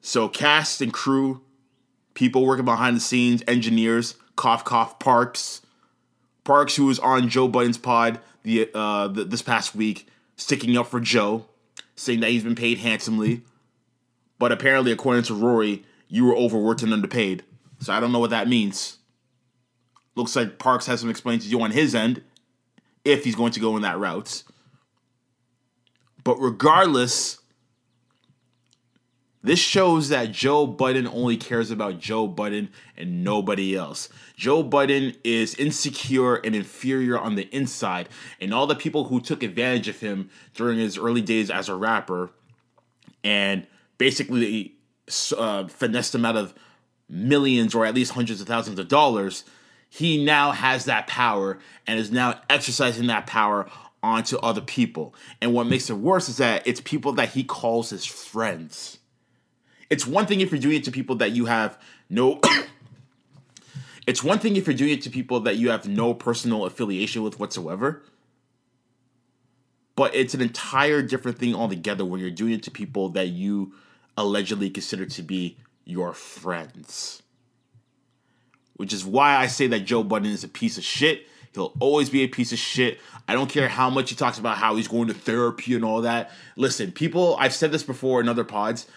So, 0.01 0.27
cast 0.27 0.81
and 0.81 0.91
crew, 0.91 1.41
people 2.15 2.45
working 2.45 2.65
behind 2.65 2.97
the 2.97 2.99
scenes, 2.99 3.43
engineers, 3.47 4.15
cough, 4.35 4.65
cough, 4.65 4.99
Parks, 4.99 5.61
Parks, 6.43 6.75
who 6.75 6.87
was 6.87 6.99
on 6.99 7.29
Joe 7.29 7.47
Budden's 7.47 7.77
pod 7.77 8.19
the, 8.43 8.69
uh, 8.73 9.07
the 9.07 9.23
this 9.23 9.41
past 9.41 9.73
week, 9.73 10.05
sticking 10.35 10.75
up 10.75 10.87
for 10.87 10.99
Joe, 10.99 11.45
saying 11.95 12.19
that 12.19 12.31
he's 12.31 12.43
been 12.43 12.55
paid 12.55 12.79
handsomely. 12.79 13.43
But 14.37 14.51
apparently, 14.51 14.91
according 14.91 15.23
to 15.23 15.33
Rory, 15.33 15.85
you 16.09 16.25
were 16.25 16.35
overworked 16.35 16.83
and 16.83 16.91
underpaid. 16.91 17.43
So 17.79 17.93
I 17.93 18.01
don't 18.01 18.11
know 18.11 18.19
what 18.19 18.31
that 18.31 18.49
means. 18.49 18.97
Looks 20.15 20.35
like 20.35 20.59
Parks 20.59 20.85
has 20.85 20.99
some 20.99 21.09
explaining 21.09 21.41
to 21.41 21.49
do 21.49 21.61
on 21.61 21.71
his 21.71 21.95
end, 21.95 22.23
if 23.03 23.23
he's 23.23 23.35
going 23.35 23.51
to 23.53 23.59
go 23.59 23.75
in 23.75 23.81
that 23.81 23.99
route. 23.99 24.43
But 26.23 26.39
regardless, 26.39 27.39
this 29.43 29.59
shows 29.59 30.07
that 30.09 30.31
Joe 30.31 30.65
Budden 30.65 31.05
only 31.05 31.35
cares 31.35 31.69
about 31.69 31.99
Joe 31.99 32.27
Budden 32.27 32.69
and 32.95 33.23
nobody 33.23 33.75
else. 33.75 34.07
Joe 34.37 34.63
Budden 34.63 35.15
is 35.23 35.53
insecure 35.55 36.35
and 36.35 36.55
inferior 36.55 37.19
on 37.19 37.35
the 37.35 37.53
inside, 37.53 38.07
and 38.39 38.53
all 38.53 38.67
the 38.67 38.75
people 38.75 39.05
who 39.05 39.19
took 39.19 39.43
advantage 39.43 39.89
of 39.89 39.99
him 39.99 40.29
during 40.53 40.79
his 40.79 40.97
early 40.97 41.21
days 41.21 41.49
as 41.49 41.67
a 41.67 41.75
rapper 41.75 42.31
and 43.23 43.67
basically 43.97 44.75
uh, 45.37 45.67
finessed 45.67 46.15
him 46.15 46.25
out 46.25 46.37
of 46.37 46.53
millions 47.09 47.75
or 47.75 47.85
at 47.85 47.93
least 47.93 48.13
hundreds 48.13 48.39
of 48.39 48.47
thousands 48.47 48.79
of 48.79 48.87
dollars, 48.87 49.43
he 49.93 50.25
now 50.25 50.53
has 50.53 50.85
that 50.85 51.05
power 51.05 51.59
and 51.85 51.99
is 51.99 52.11
now 52.11 52.41
exercising 52.49 53.05
that 53.07 53.27
power 53.27 53.69
onto 54.01 54.37
other 54.37 54.59
people. 54.59 55.13
And 55.39 55.53
what 55.53 55.67
makes 55.67 55.87
it 55.87 55.93
worse 55.93 56.29
is 56.29 56.37
that 56.37 56.65
it's 56.65 56.81
people 56.81 57.11
that 57.13 57.29
he 57.29 57.43
calls 57.43 57.91
his 57.91 58.03
friends. 58.03 58.97
It's 59.91 60.07
one 60.07 60.25
thing 60.25 60.41
if 60.41 60.49
you're 60.49 60.59
doing 60.59 60.77
it 60.77 60.83
to 60.85 60.91
people 60.91 61.17
that 61.17 61.33
you 61.33 61.45
have 61.45 61.79
no. 62.09 62.41
it's 64.07 64.23
one 64.23 64.39
thing 64.39 64.55
if 64.55 64.65
you're 64.65 64.75
doing 64.75 64.93
it 64.93 65.03
to 65.03 65.11
people 65.11 65.41
that 65.41 65.57
you 65.57 65.69
have 65.69 65.87
no 65.87 66.15
personal 66.15 66.65
affiliation 66.65 67.21
with 67.21 67.39
whatsoever. 67.39 68.01
But 69.95 70.15
it's 70.15 70.33
an 70.33 70.41
entire 70.41 71.03
different 71.03 71.37
thing 71.37 71.53
altogether 71.53 72.03
when 72.03 72.19
you're 72.19 72.31
doing 72.31 72.53
it 72.53 72.63
to 72.63 72.71
people 72.71 73.09
that 73.09 73.27
you 73.27 73.73
allegedly 74.17 74.71
consider 74.71 75.05
to 75.05 75.21
be 75.21 75.59
your 75.85 76.13
friends. 76.13 77.21
Which 78.75 78.93
is 78.93 79.05
why 79.05 79.35
I 79.35 79.47
say 79.47 79.67
that 79.67 79.81
Joe 79.81 80.03
Budden 80.03 80.31
is 80.31 80.43
a 80.43 80.47
piece 80.47 80.77
of 80.77 80.83
shit. 80.83 81.27
He'll 81.53 81.73
always 81.79 82.09
be 82.09 82.21
a 82.21 82.27
piece 82.27 82.51
of 82.51 82.57
shit. 82.57 82.99
I 83.27 83.33
don't 83.33 83.49
care 83.49 83.69
how 83.69 83.89
much 83.89 84.09
he 84.09 84.15
talks 84.15 84.39
about 84.39 84.57
how 84.57 84.75
he's 84.75 84.87
going 84.87 85.07
to 85.07 85.13
therapy 85.13 85.75
and 85.75 85.85
all 85.85 86.01
that. 86.01 86.31
Listen, 86.55 86.91
people, 86.91 87.37
I've 87.39 87.53
said 87.53 87.71
this 87.71 87.83
before 87.83 88.19
in 88.19 88.27
other 88.27 88.43
pods. 88.43 88.87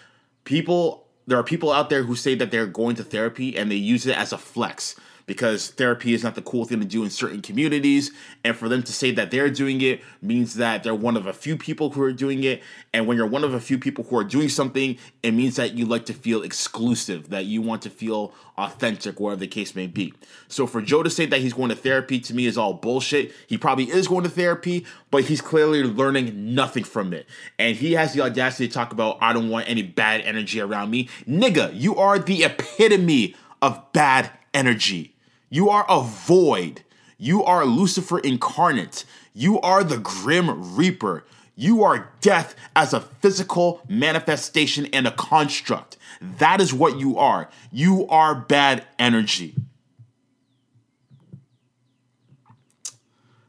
People, 0.43 1.05
there 1.27 1.37
are 1.37 1.43
people 1.43 1.71
out 1.71 1.89
there 1.89 2.03
who 2.03 2.15
say 2.15 2.33
that 2.35 2.49
they're 2.49 2.65
going 2.65 2.95
to 2.95 3.03
therapy 3.03 3.55
and 3.55 3.69
they 3.69 3.75
use 3.75 4.07
it 4.07 4.17
as 4.17 4.33
a 4.33 4.37
flex. 4.37 4.95
Because 5.27 5.71
therapy 5.71 6.13
is 6.13 6.23
not 6.23 6.35
the 6.35 6.41
cool 6.41 6.65
thing 6.65 6.79
to 6.79 6.85
do 6.85 7.03
in 7.03 7.09
certain 7.09 7.41
communities. 7.41 8.11
And 8.43 8.55
for 8.55 8.67
them 8.69 8.81
to 8.81 8.93
say 8.93 9.11
that 9.11 9.29
they're 9.29 9.49
doing 9.49 9.81
it 9.81 10.01
means 10.21 10.55
that 10.55 10.83
they're 10.83 10.95
one 10.95 11.17
of 11.17 11.27
a 11.27 11.33
few 11.33 11.57
people 11.57 11.91
who 11.91 12.01
are 12.01 12.13
doing 12.13 12.43
it. 12.45 12.63
And 12.93 13.05
when 13.05 13.17
you're 13.17 13.27
one 13.27 13.43
of 13.43 13.53
a 13.53 13.59
few 13.59 13.77
people 13.77 14.05
who 14.05 14.17
are 14.17 14.23
doing 14.23 14.47
something, 14.47 14.97
it 15.21 15.31
means 15.31 15.57
that 15.57 15.73
you 15.73 15.85
like 15.85 16.05
to 16.05 16.13
feel 16.13 16.41
exclusive, 16.41 17.29
that 17.29 17.45
you 17.45 17.61
want 17.61 17.81
to 17.81 17.89
feel 17.89 18.33
authentic, 18.57 19.19
whatever 19.19 19.41
the 19.41 19.47
case 19.47 19.75
may 19.75 19.85
be. 19.85 20.13
So 20.47 20.65
for 20.65 20.81
Joe 20.81 21.03
to 21.03 21.09
say 21.09 21.25
that 21.25 21.41
he's 21.41 21.53
going 21.53 21.69
to 21.69 21.75
therapy 21.75 22.21
to 22.21 22.33
me 22.33 22.45
is 22.45 22.57
all 22.57 22.73
bullshit. 22.73 23.33
He 23.47 23.57
probably 23.57 23.91
is 23.91 24.07
going 24.07 24.23
to 24.23 24.29
therapy, 24.29 24.85
but 25.11 25.25
he's 25.25 25.41
clearly 25.41 25.83
learning 25.83 26.55
nothing 26.55 26.85
from 26.85 27.13
it. 27.13 27.27
And 27.59 27.75
he 27.75 27.93
has 27.93 28.13
the 28.13 28.21
audacity 28.21 28.69
to 28.69 28.73
talk 28.73 28.93
about, 28.93 29.17
I 29.19 29.33
don't 29.33 29.49
want 29.49 29.69
any 29.69 29.83
bad 29.83 30.21
energy 30.21 30.61
around 30.61 30.89
me. 30.89 31.09
Nigga, 31.27 31.71
you 31.73 31.97
are 31.97 32.17
the 32.17 32.45
epitome 32.45 33.35
of 33.61 33.91
bad 33.91 34.31
energy. 34.53 35.15
You 35.49 35.69
are 35.69 35.85
a 35.89 36.01
void. 36.01 36.83
You 37.17 37.43
are 37.43 37.65
Lucifer 37.65 38.19
incarnate. 38.19 39.05
You 39.33 39.59
are 39.61 39.83
the 39.83 39.97
Grim 39.97 40.75
Reaper. 40.75 41.25
You 41.55 41.83
are 41.83 42.11
death 42.21 42.55
as 42.75 42.93
a 42.93 42.99
physical 42.99 43.81
manifestation 43.87 44.85
and 44.93 45.07
a 45.07 45.11
construct. 45.11 45.97
That 46.21 46.61
is 46.61 46.73
what 46.73 46.99
you 46.99 47.17
are. 47.17 47.49
You 47.71 48.07
are 48.09 48.35
bad 48.35 48.85
energy. 48.99 49.55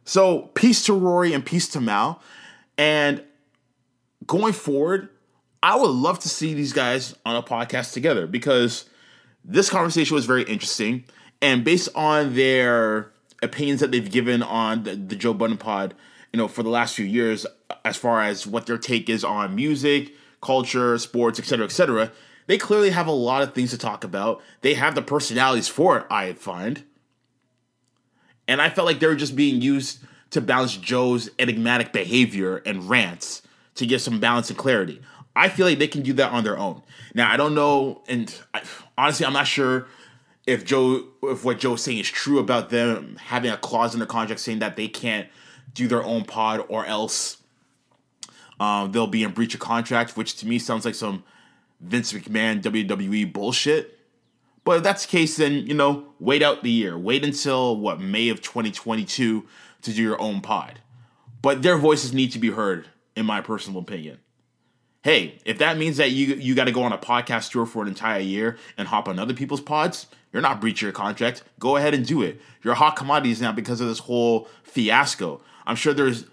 So, 0.04 0.50
peace 0.54 0.84
to 0.86 0.94
Rory 0.94 1.34
and 1.34 1.44
peace 1.44 1.68
to 1.68 1.82
Mal. 1.82 2.22
And 2.78 3.22
going 4.26 4.54
forward, 4.54 5.10
I 5.62 5.76
would 5.76 5.90
love 5.90 6.18
to 6.20 6.30
see 6.30 6.54
these 6.54 6.72
guys 6.72 7.14
on 7.26 7.36
a 7.36 7.42
podcast 7.42 7.92
together 7.92 8.26
because 8.26 8.88
this 9.44 9.68
conversation 9.68 10.14
was 10.14 10.24
very 10.24 10.44
interesting. 10.44 11.04
And 11.40 11.64
based 11.64 11.88
on 11.94 12.34
their 12.34 13.12
opinions 13.42 13.80
that 13.80 13.92
they've 13.92 14.10
given 14.10 14.42
on 14.42 14.82
the, 14.84 14.96
the 14.96 15.16
Joe 15.16 15.34
Budden 15.34 15.56
pod, 15.56 15.94
you 16.32 16.38
know, 16.38 16.48
for 16.48 16.62
the 16.62 16.68
last 16.68 16.94
few 16.94 17.04
years, 17.04 17.46
as 17.84 17.96
far 17.96 18.22
as 18.22 18.46
what 18.46 18.66
their 18.66 18.78
take 18.78 19.08
is 19.08 19.24
on 19.24 19.54
music, 19.54 20.12
culture, 20.40 20.98
sports, 20.98 21.38
etc., 21.38 21.64
etc., 21.66 22.12
they 22.46 22.58
clearly 22.58 22.90
have 22.90 23.06
a 23.06 23.12
lot 23.12 23.42
of 23.42 23.54
things 23.54 23.70
to 23.70 23.78
talk 23.78 24.04
about. 24.04 24.42
They 24.62 24.74
have 24.74 24.94
the 24.94 25.02
personalities 25.02 25.68
for 25.68 25.98
it, 25.98 26.06
I 26.10 26.32
find. 26.32 26.82
And 28.48 28.62
I 28.62 28.70
felt 28.70 28.86
like 28.86 29.00
they 29.00 29.06
were 29.06 29.14
just 29.14 29.36
being 29.36 29.60
used 29.60 30.00
to 30.30 30.40
balance 30.40 30.76
Joe's 30.76 31.28
enigmatic 31.38 31.92
behavior 31.92 32.56
and 32.64 32.88
rants 32.88 33.42
to 33.74 33.86
give 33.86 34.00
some 34.00 34.18
balance 34.18 34.48
and 34.48 34.58
clarity. 34.58 35.00
I 35.36 35.50
feel 35.50 35.66
like 35.66 35.78
they 35.78 35.88
can 35.88 36.02
do 36.02 36.14
that 36.14 36.32
on 36.32 36.42
their 36.42 36.58
own. 36.58 36.82
Now, 37.14 37.30
I 37.30 37.36
don't 37.36 37.54
know, 37.54 38.02
and 38.08 38.34
I, 38.54 38.62
honestly, 38.96 39.26
I'm 39.26 39.34
not 39.34 39.46
sure 39.46 39.86
if 40.48 40.64
Joe, 40.64 41.04
if 41.24 41.44
what 41.44 41.58
Joe's 41.58 41.82
saying 41.82 41.98
is 41.98 42.08
true 42.08 42.38
about 42.38 42.70
them 42.70 43.16
having 43.20 43.50
a 43.50 43.58
clause 43.58 43.92
in 43.92 44.00
the 44.00 44.06
contract 44.06 44.40
saying 44.40 44.60
that 44.60 44.76
they 44.76 44.88
can't 44.88 45.28
do 45.74 45.86
their 45.86 46.02
own 46.02 46.24
pod 46.24 46.64
or 46.68 46.86
else 46.86 47.36
um, 48.58 48.90
they'll 48.90 49.06
be 49.06 49.22
in 49.22 49.32
breach 49.32 49.52
of 49.52 49.60
contract, 49.60 50.16
which 50.16 50.36
to 50.36 50.46
me 50.46 50.58
sounds 50.58 50.86
like 50.86 50.94
some 50.94 51.22
Vince 51.80 52.14
McMahon 52.14 52.62
WWE 52.62 53.30
bullshit. 53.30 53.98
But 54.64 54.78
if 54.78 54.82
that's 54.82 55.04
the 55.04 55.10
case, 55.10 55.36
then 55.36 55.66
you 55.66 55.74
know, 55.74 56.06
wait 56.18 56.42
out 56.42 56.62
the 56.62 56.70
year. 56.70 56.96
Wait 56.96 57.24
until 57.24 57.76
what 57.76 58.00
May 58.00 58.30
of 58.30 58.40
2022 58.40 59.46
to 59.82 59.92
do 59.92 60.02
your 60.02 60.20
own 60.20 60.40
pod. 60.40 60.80
But 61.42 61.62
their 61.62 61.76
voices 61.76 62.14
need 62.14 62.32
to 62.32 62.38
be 62.38 62.50
heard, 62.50 62.88
in 63.14 63.26
my 63.26 63.42
personal 63.42 63.80
opinion. 63.80 64.18
Hey, 65.02 65.38
if 65.44 65.58
that 65.58 65.76
means 65.78 65.98
that 65.98 66.10
you 66.10 66.34
you 66.34 66.54
got 66.54 66.64
to 66.64 66.72
go 66.72 66.82
on 66.82 66.92
a 66.92 66.98
podcast 66.98 67.52
tour 67.52 67.66
for 67.66 67.82
an 67.82 67.88
entire 67.88 68.20
year 68.20 68.56
and 68.78 68.88
hop 68.88 69.08
on 69.08 69.18
other 69.18 69.34
people's 69.34 69.60
pods, 69.60 70.06
you're 70.32 70.42
not 70.42 70.60
breaching 70.60 70.86
your 70.86 70.92
contract. 70.92 71.42
Go 71.58 71.76
ahead 71.76 71.94
and 71.94 72.06
do 72.06 72.22
it. 72.22 72.40
You're 72.62 72.74
hot 72.74 72.96
commodities 72.96 73.40
now 73.40 73.52
because 73.52 73.80
of 73.80 73.88
this 73.88 74.00
whole 74.00 74.48
fiasco. 74.62 75.40
I'm 75.66 75.76
sure 75.76 75.94
there's 75.94 76.26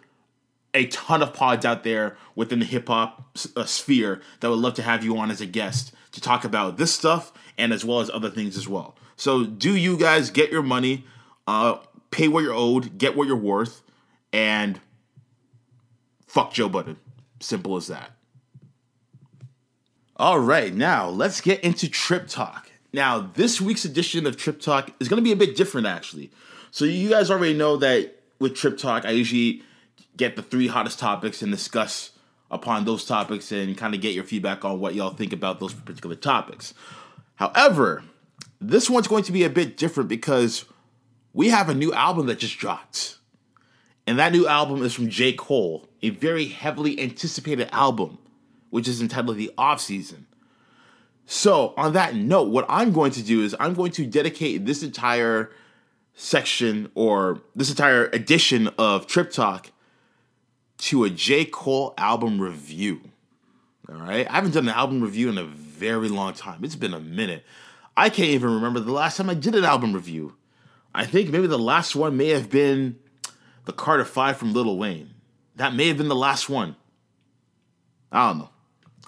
a 0.74 0.88
ton 0.88 1.22
of 1.22 1.34
pods 1.34 1.66
out 1.66 1.84
there 1.84 2.18
within 2.36 2.60
the 2.60 2.66
hip 2.66 2.88
hop 2.88 3.38
uh, 3.56 3.66
sphere 3.66 4.22
that 4.42 4.50
would 4.50 4.60
love 4.60 4.74
to 4.76 4.82
have 4.82 5.04
you 5.04 5.18
on 5.18 5.32
as 5.32 5.42
a 5.42 5.46
guest 5.46 5.94
to 6.12 6.22
talk 6.22 6.44
about 6.44 6.78
this 6.78 6.94
stuff 6.94 7.32
and 7.58 7.72
as 7.72 7.86
well 7.86 8.02
as 8.02 8.10
other 8.10 8.30
things 8.30 8.58
as 8.58 8.68
well. 8.68 8.96
So, 9.16 9.46
do 9.46 9.76
you 9.76 9.98
guys 9.98 10.30
get 10.30 10.52
your 10.52 10.64
money, 10.64 11.06
uh, 11.48 11.78
pay 12.12 12.28
what 12.28 12.44
you're 12.44 12.54
owed, 12.54 12.98
get 12.98 13.16
what 13.16 13.28
you're 13.28 13.38
worth, 13.38 13.82
and 14.34 14.80
fuck 16.28 16.54
Joe 16.54 16.68
Budden. 16.68 16.98
Simple 17.40 17.78
as 17.78 17.88
that. 17.88 18.12
All 20.18 20.40
right, 20.40 20.74
now 20.74 21.08
let's 21.10 21.40
get 21.42 21.62
into 21.62 21.90
Trip 21.90 22.28
Talk. 22.28 22.65
Now, 22.96 23.30
this 23.34 23.60
week's 23.60 23.84
edition 23.84 24.26
of 24.26 24.38
Trip 24.38 24.62
Talk 24.62 24.90
is 25.02 25.10
going 25.10 25.18
to 25.18 25.22
be 25.22 25.34
a 25.34 25.36
bit 25.36 25.58
different, 25.58 25.86
actually. 25.86 26.32
So, 26.72 26.86
you 26.86 27.10
guys 27.10 27.30
already 27.30 27.54
know 27.54 27.76
that 27.76 28.16
with 28.40 28.56
Trip 28.56 28.78
Talk, 28.78 29.04
I 29.04 29.10
usually 29.10 29.64
get 30.16 30.38
the 30.38 30.42
three 30.42 30.68
hottest 30.68 30.98
topics 30.98 31.42
and 31.42 31.52
discuss 31.52 32.12
upon 32.50 32.86
those 32.86 33.04
topics 33.04 33.52
and 33.52 33.78
kind 33.78 33.94
of 33.94 34.00
get 34.00 34.14
your 34.14 34.24
feedback 34.24 34.64
on 34.64 34.80
what 34.80 34.96
y'all 34.96 35.14
think 35.14 35.34
about 35.34 35.60
those 35.60 35.74
particular 35.74 36.16
topics. 36.16 36.74
However, 37.36 38.02
this 38.62 38.90
one's 38.90 39.10
going 39.10 39.24
to 39.24 39.34
be 39.34 39.44
a 39.44 39.50
bit 39.50 39.76
different 39.76 40.08
because 40.08 40.64
we 41.34 41.50
have 41.50 41.68
a 41.68 41.76
new 41.76 41.92
album 41.92 42.28
that 42.28 42.40
just 42.40 42.58
dropped. 42.58 43.18
And 44.08 44.18
that 44.20 44.32
new 44.32 44.48
album 44.48 44.82
is 44.84 44.94
from 44.94 45.10
J. 45.10 45.34
Cole, 45.34 45.90
a 46.02 46.12
very 46.12 46.46
heavily 46.46 47.02
anticipated 47.02 47.68
album, 47.74 48.20
which 48.70 48.88
is 48.88 49.02
entitled 49.02 49.36
The 49.36 49.52
Off 49.58 49.82
Season. 49.82 50.28
So, 51.26 51.74
on 51.76 51.94
that 51.94 52.16
note, 52.16 52.50
what 52.50 52.66
I'm 52.70 52.92
going 52.92 53.12
to 53.14 53.24
do 53.24 53.42
is 53.42 53.56
I'm 53.60 53.74
going 53.74 53.92
to 53.94 54.06
dedicate 54.06 54.66
this 54.66 54.84
entire 54.84 55.52
section 56.14 56.92
or 56.94 57.42
this 57.56 57.70
entire 57.70 58.06
edition 58.08 58.70
of 58.78 59.08
Trip 59.08 59.32
Talk 59.32 59.72
to 60.78 61.04
a 61.04 61.10
J. 61.10 61.46
Cole 61.46 61.94
album 61.98 62.40
review. 62.40 63.02
All 63.90 63.96
right. 63.96 64.30
I 64.30 64.34
haven't 64.34 64.54
done 64.54 64.68
an 64.68 64.76
album 64.76 65.02
review 65.02 65.30
in 65.30 65.38
a 65.38 65.46
very 65.46 66.10
long 66.10 66.34
time. 66.34 66.64
It's 66.64 66.76
been 66.76 66.94
a 66.94 67.00
minute. 67.00 67.44
I 67.98 68.10
can't 68.10 68.30
even 68.30 68.54
remember 68.54 68.80
the 68.80 68.92
last 68.92 69.18
time 69.18 69.30
I 69.30 69.36
did 69.36 69.56
an 69.56 69.64
album 69.64 69.94
review. 69.94 70.36
I 70.94 71.06
think 71.06 71.30
maybe 71.30 71.48
the 71.48 71.60
last 71.60 71.96
one 71.96 72.18
may 72.18 72.30
have 72.30 72.50
been 72.50 72.98
the 73.66 73.74
Carter 73.74 74.06
5 74.06 74.38
from 74.38 74.54
Lil 74.54 74.78
Wayne. 74.78 75.14
That 75.56 75.74
may 75.74 75.88
have 75.88 75.98
been 75.98 76.08
the 76.08 76.16
last 76.16 76.50
one. 76.50 76.76
I 78.12 78.30
don't 78.30 78.40
know. 78.40 78.50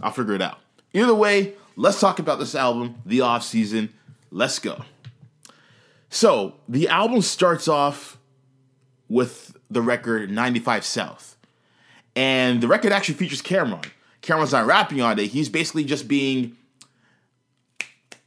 I'll 0.01 0.11
figure 0.11 0.34
it 0.34 0.41
out. 0.41 0.59
Either 0.93 1.15
way, 1.15 1.53
let's 1.78 2.02
talk 2.02 2.20
about 2.20 2.40
this 2.40 2.56
album, 2.56 2.96
The 3.06 3.22
Off 3.22 3.44
Season. 3.44 3.94
Let's 4.30 4.60
go. 4.60 4.84
So, 6.10 6.56
the 6.68 6.90
album 6.90 7.22
starts 7.22 7.68
off 7.68 8.18
with 9.08 9.56
the 9.70 9.82
record 9.82 10.30
95 10.30 10.84
South. 10.84 11.38
And 12.16 12.62
the 12.62 12.68
record 12.68 12.92
actually 12.92 13.16
features 13.16 13.42
Cam'ron. 13.42 13.86
Cam'ron's 14.22 14.52
not 14.52 14.66
rapping 14.66 15.02
on 15.02 15.20
it. 15.20 15.28
He's 15.28 15.48
basically 15.48 15.86
just 15.86 16.08
being 16.08 16.58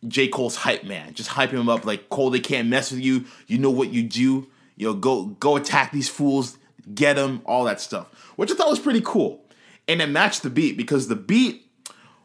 J. 0.07 0.29
Cole's 0.29 0.57
hype 0.57 0.85
man, 0.85 1.13
just 1.13 1.31
hyping 1.31 1.61
him 1.61 1.69
up 1.69 1.85
like 1.85 2.09
Cole, 2.09 2.31
they 2.31 2.41
can't 2.41 2.69
mess 2.69 2.91
with 2.91 3.01
you. 3.01 3.25
You 3.49 3.59
know 3.59 3.71
what 3.71 3.93
you 3.93 4.03
do. 4.03 4.47
You 4.77 4.89
know, 4.89 4.95
go 4.95 5.27
go 5.27 5.57
attack 5.57 5.93
these 5.93 6.09
fools, 6.09 6.57
get 6.95 7.17
them, 7.17 7.43
all 7.45 7.65
that 7.65 7.81
stuff. 7.81 8.07
Which 8.37 8.51
I 8.51 8.55
thought 8.55 8.71
was 8.71 8.79
pretty 8.79 9.03
cool. 9.05 9.45
And 9.89 10.01
it 10.01 10.09
matched 10.09 10.43
the 10.43 10.51
beat 10.51 10.77
because 10.77 11.09
the 11.09 11.17
beat 11.17 11.70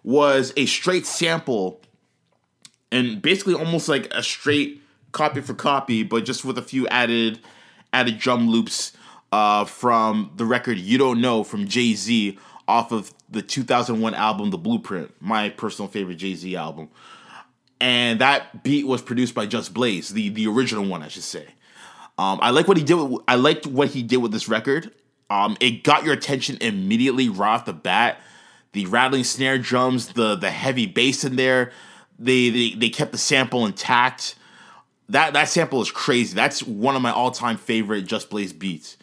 was 0.06 0.54
a 0.56 0.68
straight 0.68 1.06
sample 1.06 1.82
and 2.92 3.22
basically 3.22 3.56
almost 3.56 3.90
like 3.90 4.08
a 4.14 4.22
straight 4.22 4.82
copy 5.12 5.42
for 5.42 5.56
copy, 5.56 6.04
but 6.04 6.24
just 6.24 6.46
with 6.46 6.58
a 6.58 6.62
few 6.62 6.88
added 6.90 7.40
added 7.92 8.20
drum 8.20 8.48
loops 8.48 8.94
uh, 9.32 9.66
from 9.66 10.32
the 10.36 10.46
record 10.46 10.78
You 10.78 10.98
Don't 11.00 11.20
Know 11.20 11.44
from 11.44 11.68
Jay 11.68 11.96
Z 11.96 12.38
off 12.68 12.92
of 12.92 13.12
the 13.30 13.42
2001 13.42 14.14
album 14.14 14.52
The 14.52 14.58
Blueprint, 14.58 15.12
my 15.20 15.50
personal 15.50 15.90
favorite 15.90 16.16
Jay 16.16 16.36
Z 16.36 16.56
album. 16.56 16.90
And 17.82 18.22
that 18.22 18.64
beat 18.64 18.86
was 18.86 19.02
produced 19.02 19.34
by 19.34 19.48
Just 19.48 19.74
Blaze, 19.74 20.10
the 20.10 20.30
the 20.30 20.48
original 20.48 20.86
one, 20.86 21.02
I 21.02 21.08
should 21.08 21.24
say. 21.24 21.48
Um, 22.18 22.40
I 22.44 22.52
like 22.52 22.68
what 22.68 22.78
he 22.78 22.84
did. 22.84 22.94
With, 22.94 23.24
I 23.28 23.36
liked 23.36 23.66
what 23.66 23.90
he 23.90 24.04
did 24.04 24.18
with 24.18 24.32
this 24.32 24.48
record. 24.48 24.92
Um, 25.32 25.58
it 25.60 25.84
got 25.84 26.04
your 26.04 26.14
attention 26.14 26.60
immediately 26.62 27.28
right 27.28 27.56
off 27.56 27.66
the 27.66 27.74
bat. 27.74 28.22
The 28.76 28.86
rattling 28.88 29.24
snare 29.24 29.58
drums, 29.58 30.10
the 30.10 30.36
the 30.36 30.52
heavy 30.52 30.86
bass 30.86 31.24
in 31.24 31.38
there. 31.38 31.72
They 32.20 32.50
they, 32.50 32.74
they 32.74 32.90
kept 32.90 33.14
the 33.14 33.18
sample 33.18 33.66
intact. 33.66 34.36
That 35.08 35.32
that 35.32 35.48
sample 35.48 35.82
is 35.82 35.90
crazy. 35.90 36.36
That's 36.36 36.62
one 36.62 36.94
of 36.94 37.02
my 37.02 37.12
all 37.12 37.32
time 37.32 37.56
favorite 37.56 38.02
Just 38.02 38.30
Blaze 38.30 38.52
beats. 38.52 38.98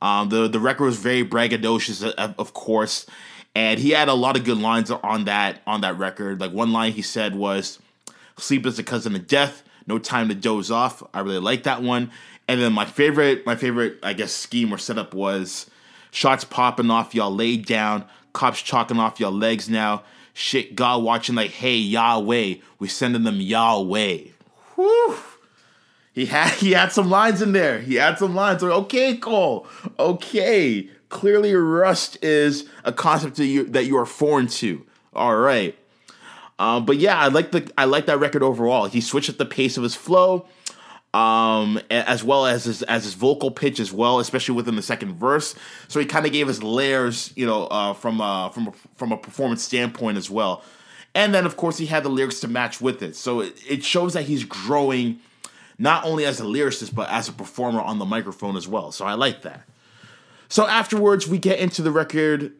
Um, 0.00 0.28
the 0.28 0.48
the 0.48 0.58
record 0.58 0.86
was 0.86 0.98
very 0.98 1.24
braggadocious, 1.24 2.02
of, 2.14 2.34
of 2.36 2.52
course, 2.52 3.06
and 3.54 3.78
he 3.78 3.90
had 3.90 4.08
a 4.08 4.12
lot 4.14 4.36
of 4.36 4.42
good 4.42 4.58
lines 4.58 4.90
on 4.90 5.26
that 5.26 5.62
on 5.68 5.82
that 5.82 5.96
record. 5.98 6.40
Like 6.40 6.50
one 6.50 6.72
line 6.72 6.90
he 6.90 7.02
said 7.02 7.36
was, 7.36 7.78
"Sleep 8.38 8.66
is 8.66 8.80
a 8.80 8.82
cousin 8.82 9.14
of 9.14 9.28
death. 9.28 9.62
No 9.86 10.00
time 10.00 10.30
to 10.30 10.34
doze 10.34 10.72
off." 10.72 11.00
I 11.14 11.20
really 11.20 11.38
like 11.38 11.62
that 11.62 11.80
one. 11.80 12.10
And 12.48 12.60
then 12.60 12.72
my 12.72 12.86
favorite, 12.86 13.46
my 13.46 13.54
favorite, 13.54 14.00
I 14.02 14.14
guess, 14.14 14.32
scheme 14.32 14.74
or 14.74 14.78
setup 14.78 15.14
was 15.14 15.70
shots 16.10 16.42
popping 16.42 16.90
off, 16.90 17.14
y'all 17.14 17.32
laid 17.32 17.66
down, 17.66 18.04
cops 18.32 18.62
chalking 18.62 18.98
off 18.98 19.20
y'all 19.20 19.32
legs 19.32 19.68
now. 19.68 20.02
Shit, 20.34 20.74
God 20.74 21.02
watching 21.02 21.34
like, 21.34 21.50
hey 21.50 21.76
Yahweh, 21.76 22.54
we 22.78 22.88
sending 22.88 23.24
them 23.24 23.40
Yahweh. 23.40 24.18
Whew. 24.76 25.16
He 26.12 26.26
had 26.26 26.52
he 26.54 26.72
had 26.72 26.92
some 26.92 27.08
lines 27.10 27.42
in 27.42 27.52
there. 27.52 27.80
He 27.80 27.94
had 27.94 28.18
some 28.18 28.34
lines. 28.34 28.62
Okay, 28.62 29.16
Cole. 29.16 29.66
Okay. 29.98 30.88
Clearly, 31.08 31.54
rust 31.54 32.16
is 32.22 32.66
a 32.84 32.92
concept 32.92 33.36
that 33.36 33.46
you 33.46 33.64
that 33.64 33.84
you 33.84 33.96
are 33.98 34.06
foreign 34.06 34.46
to. 34.48 34.86
All 35.14 35.36
right. 35.36 35.76
Um, 36.58 36.86
but 36.86 36.98
yeah, 36.98 37.18
I 37.18 37.28
like 37.28 37.50
the 37.50 37.70
I 37.76 37.84
like 37.84 38.06
that 38.06 38.18
record 38.18 38.42
overall. 38.42 38.86
He 38.86 39.00
switched 39.00 39.28
up 39.28 39.36
the 39.36 39.46
pace 39.46 39.76
of 39.76 39.82
his 39.82 39.94
flow, 39.94 40.46
um, 41.14 41.78
as 41.90 42.24
well 42.24 42.46
as 42.46 42.64
his 42.64 42.82
as 42.82 43.04
his 43.04 43.14
vocal 43.14 43.50
pitch 43.50 43.80
as 43.80 43.92
well, 43.92 44.18
especially 44.18 44.54
within 44.54 44.76
the 44.76 44.82
second 44.82 45.14
verse. 45.14 45.54
So 45.88 46.00
he 46.00 46.06
kind 46.06 46.24
of 46.24 46.32
gave 46.32 46.48
us 46.48 46.62
layers, 46.62 47.32
you 47.36 47.46
know, 47.46 47.66
uh, 47.66 47.92
from 47.92 48.20
uh, 48.20 48.48
from 48.50 48.68
a, 48.68 48.72
from 48.96 49.12
a 49.12 49.16
performance 49.16 49.62
standpoint 49.62 50.16
as 50.16 50.30
well. 50.30 50.62
And 51.14 51.34
then 51.34 51.44
of 51.44 51.56
course 51.56 51.76
he 51.76 51.86
had 51.86 52.02
the 52.02 52.08
lyrics 52.08 52.40
to 52.40 52.48
match 52.48 52.80
with 52.80 53.02
it. 53.02 53.14
So 53.16 53.40
it, 53.40 53.54
it 53.68 53.84
shows 53.84 54.14
that 54.14 54.24
he's 54.24 54.44
growing 54.44 55.20
not 55.78 56.04
only 56.04 56.24
as 56.24 56.40
a 56.40 56.44
lyricist 56.44 56.94
but 56.94 57.10
as 57.10 57.28
a 57.28 57.32
performer 57.32 57.80
on 57.80 57.98
the 57.98 58.06
microphone 58.06 58.56
as 58.56 58.66
well. 58.66 58.92
So 58.92 59.04
I 59.04 59.14
like 59.14 59.42
that. 59.42 59.62
So 60.48 60.66
afterwards 60.66 61.28
we 61.28 61.38
get 61.38 61.58
into 61.58 61.82
the 61.82 61.90
record 61.90 62.52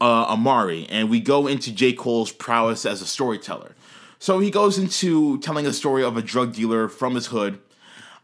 uh, 0.00 0.26
Amari, 0.28 0.86
and 0.90 1.10
we 1.10 1.20
go 1.20 1.46
into 1.46 1.72
J. 1.72 1.92
Cole's 1.92 2.30
prowess 2.30 2.86
as 2.86 3.02
a 3.02 3.06
storyteller. 3.06 3.74
So 4.18 4.40
he 4.40 4.50
goes 4.50 4.78
into 4.78 5.38
telling 5.40 5.66
a 5.66 5.72
story 5.72 6.02
of 6.02 6.16
a 6.16 6.22
drug 6.22 6.54
dealer 6.54 6.88
from 6.88 7.14
his 7.14 7.26
hood, 7.26 7.60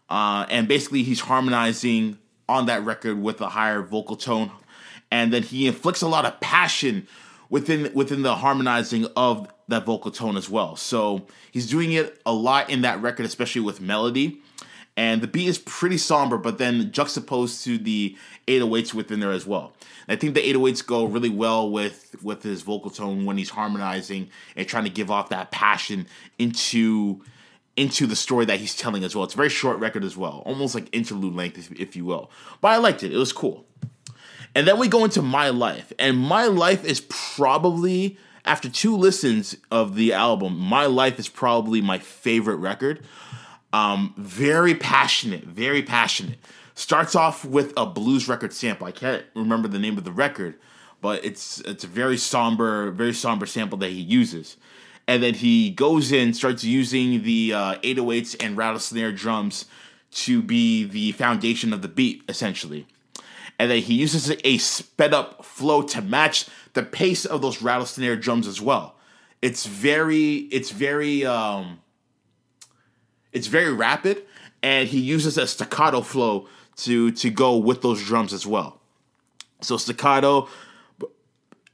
uh, 0.08 0.46
and 0.50 0.66
basically 0.66 1.02
he's 1.02 1.20
harmonizing 1.20 2.18
on 2.48 2.66
that 2.66 2.84
record 2.84 3.20
with 3.22 3.40
a 3.40 3.48
higher 3.48 3.82
vocal 3.82 4.16
tone, 4.16 4.50
and 5.10 5.32
then 5.32 5.42
he 5.42 5.66
inflicts 5.66 6.02
a 6.02 6.08
lot 6.08 6.24
of 6.24 6.40
passion 6.40 7.06
within 7.48 7.92
within 7.94 8.22
the 8.22 8.34
harmonizing 8.34 9.06
of 9.16 9.48
that 9.68 9.86
vocal 9.86 10.10
tone 10.10 10.36
as 10.36 10.50
well. 10.50 10.76
So 10.76 11.26
he's 11.50 11.68
doing 11.68 11.92
it 11.92 12.20
a 12.26 12.32
lot 12.32 12.70
in 12.70 12.82
that 12.82 13.00
record, 13.00 13.24
especially 13.24 13.62
with 13.62 13.80
melody. 13.80 14.42
And 14.96 15.20
the 15.20 15.26
beat 15.26 15.48
is 15.48 15.58
pretty 15.58 15.98
somber, 15.98 16.38
but 16.38 16.58
then 16.58 16.92
juxtaposed 16.92 17.64
to 17.64 17.78
the 17.78 18.16
808s 18.46 18.94
within 18.94 19.18
there 19.18 19.32
as 19.32 19.44
well. 19.44 19.72
And 20.06 20.16
I 20.16 20.20
think 20.20 20.34
the 20.34 20.52
808s 20.52 20.86
go 20.86 21.04
really 21.04 21.30
well 21.30 21.68
with 21.70 22.14
with 22.22 22.42
his 22.42 22.62
vocal 22.62 22.90
tone 22.90 23.24
when 23.24 23.36
he's 23.36 23.50
harmonizing 23.50 24.30
and 24.54 24.68
trying 24.68 24.84
to 24.84 24.90
give 24.90 25.10
off 25.10 25.30
that 25.30 25.50
passion 25.50 26.06
into 26.38 27.22
into 27.76 28.06
the 28.06 28.16
story 28.16 28.44
that 28.44 28.60
he's 28.60 28.76
telling 28.76 29.02
as 29.02 29.16
well. 29.16 29.24
It's 29.24 29.34
a 29.34 29.36
very 29.36 29.48
short 29.48 29.78
record 29.78 30.04
as 30.04 30.16
well, 30.16 30.42
almost 30.46 30.74
like 30.74 30.94
interlude 30.94 31.34
length, 31.34 31.58
if, 31.58 31.72
if 31.72 31.96
you 31.96 32.04
will. 32.04 32.30
But 32.60 32.68
I 32.68 32.76
liked 32.76 33.02
it. 33.02 33.12
It 33.12 33.16
was 33.16 33.32
cool. 33.32 33.66
And 34.54 34.68
then 34.68 34.78
we 34.78 34.86
go 34.86 35.04
into 35.04 35.22
My 35.22 35.48
Life. 35.48 35.92
And 35.98 36.16
My 36.16 36.46
Life 36.46 36.84
is 36.84 37.00
probably, 37.08 38.16
after 38.44 38.68
two 38.68 38.96
listens 38.96 39.56
of 39.72 39.96
the 39.96 40.12
album, 40.12 40.56
My 40.56 40.86
Life 40.86 41.18
is 41.18 41.28
probably 41.28 41.80
my 41.80 41.98
favorite 41.98 42.56
record. 42.56 43.04
Um, 43.74 44.14
very 44.16 44.74
passionate, 44.74 45.44
very 45.44 45.82
passionate. 45.82 46.38
Starts 46.74 47.14
off 47.14 47.44
with 47.44 47.72
a 47.76 47.86
blues 47.86 48.28
record 48.28 48.52
sample. 48.52 48.86
I 48.86 48.92
can't 48.92 49.24
remember 49.34 49.68
the 49.68 49.78
name 49.78 49.98
of 49.98 50.04
the 50.04 50.12
record, 50.12 50.54
but 51.00 51.24
it's 51.24 51.60
it's 51.60 51.84
a 51.84 51.88
very 51.88 52.16
somber, 52.16 52.90
very 52.90 53.12
somber 53.12 53.46
sample 53.46 53.78
that 53.78 53.90
he 53.90 54.00
uses. 54.00 54.56
And 55.06 55.22
then 55.22 55.34
he 55.34 55.70
goes 55.70 56.12
in, 56.12 56.34
starts 56.34 56.64
using 56.64 57.22
the 57.24 57.52
uh, 57.52 57.74
808s 57.80 58.36
and 58.42 58.56
rattle 58.56 58.78
snare 58.78 59.12
drums 59.12 59.66
to 60.12 60.40
be 60.40 60.84
the 60.84 61.12
foundation 61.12 61.72
of 61.72 61.82
the 61.82 61.88
beat, 61.88 62.22
essentially 62.28 62.86
and 63.58 63.70
then 63.70 63.82
he 63.82 63.94
uses 63.94 64.32
a 64.44 64.58
sped 64.58 65.14
up 65.14 65.44
flow 65.44 65.82
to 65.82 66.02
match 66.02 66.46
the 66.72 66.82
pace 66.82 67.24
of 67.24 67.42
those 67.42 67.62
rattle 67.62 67.86
snare 67.86 68.16
drums 68.16 68.46
as 68.46 68.60
well. 68.60 68.96
It's 69.42 69.66
very, 69.66 70.36
it's 70.50 70.70
very, 70.70 71.24
um, 71.24 71.80
it's 73.34 73.48
very 73.48 73.72
rapid, 73.72 74.22
and 74.62 74.88
he 74.88 75.00
uses 75.00 75.36
a 75.36 75.46
staccato 75.46 76.00
flow 76.00 76.48
to 76.76 77.10
to 77.12 77.30
go 77.30 77.56
with 77.56 77.82
those 77.82 78.02
drums 78.02 78.32
as 78.32 78.46
well. 78.46 78.80
So 79.60 79.76
staccato, 79.76 80.48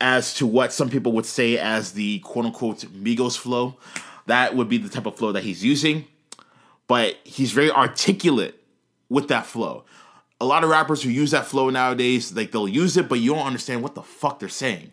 as 0.01 0.35
to 0.35 0.47
what 0.47 0.73
some 0.73 0.91
people 0.91 1.13
would 1.13 1.27
say 1.27 1.59
as 1.59 1.93
the 1.93 2.19
quote 2.21 2.47
unquote 2.47 2.79
Migos 2.93 3.39
flow, 3.39 3.77
that 4.27 4.57
would 4.57 4.69
be 4.69 4.79
the 4.79 4.89
type 4.89 5.07
of 5.07 5.17
flow 5.17 5.33
that 5.33 5.45
he's 5.45 5.65
using. 5.65 6.07
But 6.89 7.19
he's 7.23 7.53
very 7.53 7.71
articulate 7.71 8.61
with 9.09 9.29
that 9.29 9.47
flow 9.47 9.85
a 10.41 10.45
lot 10.45 10.65
of 10.65 10.71
rappers 10.71 11.03
who 11.03 11.11
use 11.11 11.33
that 11.33 11.47
flow 11.47 11.69
nowadays, 11.69 12.35
like 12.35 12.51
they'll 12.51 12.67
use 12.67 12.97
it, 12.97 13.09
but 13.09 13.21
you 13.21 13.35
don't 13.35 13.47
understand 13.47 13.83
what 13.83 13.95
the 13.95 14.03
fuck 14.03 14.39
they're 14.39 14.49
saying. 14.49 14.93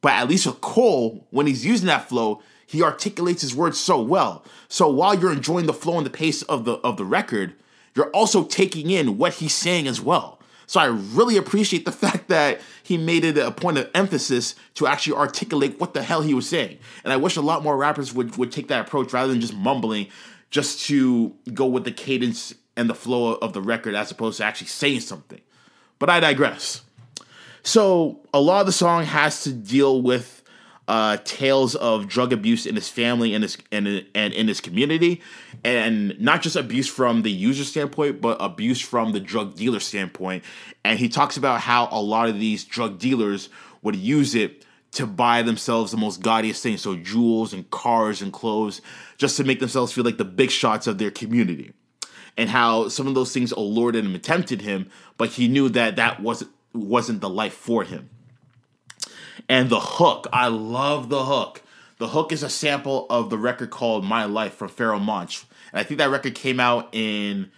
But 0.00 0.12
at 0.12 0.28
least 0.28 0.46
with 0.46 0.60
Cole, 0.60 1.26
when 1.30 1.46
he's 1.46 1.64
using 1.64 1.86
that 1.86 2.08
flow, 2.08 2.42
he 2.68 2.82
articulates 2.82 3.40
his 3.40 3.54
words 3.54 3.80
so 3.80 4.00
well. 4.00 4.44
So 4.68 4.90
while 4.90 5.18
you're 5.18 5.32
enjoying 5.32 5.64
the 5.64 5.72
flow 5.72 5.96
and 5.96 6.04
the 6.04 6.10
pace 6.10 6.42
of 6.42 6.66
the 6.66 6.74
of 6.74 6.98
the 6.98 7.04
record, 7.04 7.54
you're 7.94 8.10
also 8.10 8.44
taking 8.44 8.90
in 8.90 9.16
what 9.16 9.34
he's 9.34 9.54
saying 9.54 9.88
as 9.88 10.02
well. 10.02 10.38
So 10.66 10.78
I 10.78 10.84
really 10.84 11.38
appreciate 11.38 11.86
the 11.86 11.92
fact 12.04 12.28
that 12.28 12.60
he 12.82 12.98
made 12.98 13.24
it 13.24 13.38
a 13.38 13.50
point 13.50 13.78
of 13.78 13.90
emphasis 13.94 14.54
to 14.74 14.86
actually 14.86 15.16
articulate 15.16 15.80
what 15.80 15.94
the 15.94 16.02
hell 16.02 16.20
he 16.20 16.34
was 16.34 16.46
saying. 16.46 16.78
And 17.04 17.12
I 17.12 17.16
wish 17.16 17.36
a 17.36 17.40
lot 17.40 17.62
more 17.62 17.74
rappers 17.74 18.12
would 18.12 18.36
would 18.36 18.52
take 18.52 18.68
that 18.68 18.86
approach 18.86 19.14
rather 19.14 19.32
than 19.32 19.40
just 19.40 19.54
mumbling 19.54 20.08
just 20.50 20.86
to 20.88 21.34
go 21.54 21.64
with 21.64 21.84
the 21.84 21.92
cadence 21.92 22.54
and 22.76 22.90
the 22.90 22.94
flow 22.94 23.36
of 23.36 23.54
the 23.54 23.62
record 23.62 23.94
as 23.94 24.10
opposed 24.10 24.36
to 24.38 24.44
actually 24.44 24.66
saying 24.66 25.00
something. 25.00 25.40
But 25.98 26.10
I 26.10 26.20
digress. 26.20 26.82
So 27.62 28.20
a 28.34 28.40
lot 28.40 28.60
of 28.60 28.66
the 28.66 28.72
song 28.72 29.04
has 29.04 29.42
to 29.44 29.52
deal 29.52 30.02
with 30.02 30.37
uh, 30.88 31.18
tales 31.24 31.74
of 31.74 32.08
drug 32.08 32.32
abuse 32.32 32.66
in 32.66 32.74
his 32.74 32.88
family 32.88 33.34
and 33.34 33.44
his 33.44 33.58
and, 33.70 33.86
and 34.14 34.32
in 34.32 34.48
his 34.48 34.60
community, 34.60 35.20
and 35.62 36.18
not 36.18 36.42
just 36.42 36.56
abuse 36.56 36.88
from 36.88 37.22
the 37.22 37.30
user 37.30 37.62
standpoint, 37.62 38.20
but 38.20 38.38
abuse 38.40 38.80
from 38.80 39.12
the 39.12 39.20
drug 39.20 39.54
dealer 39.54 39.80
standpoint. 39.80 40.42
And 40.84 40.98
he 40.98 41.08
talks 41.08 41.36
about 41.36 41.60
how 41.60 41.88
a 41.92 42.00
lot 42.00 42.28
of 42.28 42.40
these 42.40 42.64
drug 42.64 42.98
dealers 42.98 43.50
would 43.82 43.94
use 43.94 44.34
it 44.34 44.64
to 44.92 45.06
buy 45.06 45.42
themselves 45.42 45.90
the 45.90 45.98
most 45.98 46.22
gaudiest 46.22 46.62
things, 46.62 46.80
so 46.80 46.96
jewels 46.96 47.52
and 47.52 47.70
cars 47.70 48.22
and 48.22 48.32
clothes, 48.32 48.80
just 49.18 49.36
to 49.36 49.44
make 49.44 49.60
themselves 49.60 49.92
feel 49.92 50.04
like 50.04 50.16
the 50.16 50.24
big 50.24 50.50
shots 50.50 50.86
of 50.86 50.96
their 50.96 51.10
community 51.10 51.74
and 52.38 52.48
how 52.48 52.88
some 52.88 53.06
of 53.06 53.14
those 53.14 53.34
things 53.34 53.52
allured 53.52 53.96
him 53.96 54.14
and 54.14 54.24
tempted 54.24 54.62
him, 54.62 54.88
but 55.18 55.30
he 55.30 55.48
knew 55.48 55.68
that 55.68 55.96
that 55.96 56.20
wasn't 56.20 56.50
wasn't 56.72 57.20
the 57.20 57.28
life 57.28 57.52
for 57.52 57.84
him. 57.84 58.08
And 59.48 59.70
the 59.70 59.80
hook, 59.80 60.26
I 60.32 60.48
love 60.48 61.08
the 61.08 61.24
hook. 61.24 61.62
The 61.98 62.08
hook 62.08 62.32
is 62.32 62.42
a 62.42 62.50
sample 62.50 63.06
of 63.10 63.30
the 63.30 63.38
record 63.38 63.70
called 63.70 64.04
My 64.04 64.24
Life 64.24 64.54
from 64.54 64.68
Pharoahe 64.68 65.02
Monch. 65.02 65.44
And 65.72 65.80
I 65.80 65.82
think 65.82 65.98
that 65.98 66.10
record 66.10 66.34
came 66.34 66.60
out 66.60 66.88
in 66.92 67.50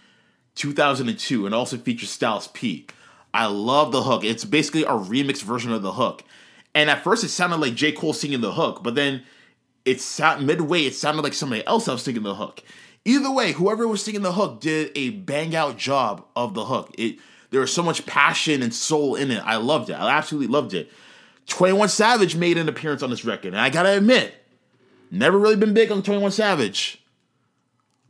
2002 0.55 1.45
and 1.45 1.53
also 1.53 1.77
features 1.77 2.09
Styles 2.09 2.47
P. 2.47 2.87
I 3.33 3.45
love 3.45 3.91
the 3.91 4.03
hook. 4.03 4.23
It's 4.23 4.45
basically 4.45 4.83
a 4.83 4.89
remix 4.89 5.41
version 5.41 5.71
of 5.71 5.81
the 5.81 5.93
hook. 5.93 6.23
And 6.73 6.89
at 6.89 7.03
first 7.03 7.23
it 7.23 7.29
sounded 7.29 7.57
like 7.57 7.75
J. 7.75 7.91
Cole 7.91 8.13
singing 8.13 8.41
the 8.41 8.53
hook, 8.53 8.81
but 8.83 8.95
then 8.95 9.23
it 9.85 9.99
sound 10.01 10.45
midway 10.45 10.85
it 10.85 10.95
sounded 10.95 11.23
like 11.23 11.33
somebody 11.33 11.65
else 11.65 11.87
was 11.87 12.03
singing 12.03 12.23
the 12.23 12.35
hook. 12.35 12.63
Either 13.03 13.31
way, 13.31 13.51
whoever 13.51 13.87
was 13.87 14.03
singing 14.03 14.21
the 14.21 14.33
hook 14.33 14.61
did 14.61 14.91
a 14.95 15.09
bang 15.09 15.55
out 15.55 15.77
job 15.77 16.25
of 16.35 16.53
the 16.53 16.65
hook. 16.65 16.93
It 16.97 17.17
there 17.49 17.61
was 17.61 17.73
so 17.73 17.83
much 17.83 18.05
passion 18.05 18.61
and 18.61 18.73
soul 18.73 19.15
in 19.15 19.31
it. 19.31 19.43
I 19.45 19.57
loved 19.57 19.89
it. 19.89 19.93
I 19.93 20.09
absolutely 20.09 20.47
loved 20.47 20.73
it. 20.73 20.89
21 21.47 21.89
Savage 21.89 22.35
made 22.35 22.57
an 22.57 22.69
appearance 22.69 23.03
on 23.03 23.09
this 23.09 23.25
record, 23.25 23.53
and 23.53 23.61
I 23.61 23.69
gotta 23.69 23.97
admit, 23.97 24.33
never 25.09 25.37
really 25.37 25.55
been 25.55 25.73
big 25.73 25.91
on 25.91 26.01
21 26.03 26.31
Savage, 26.31 27.03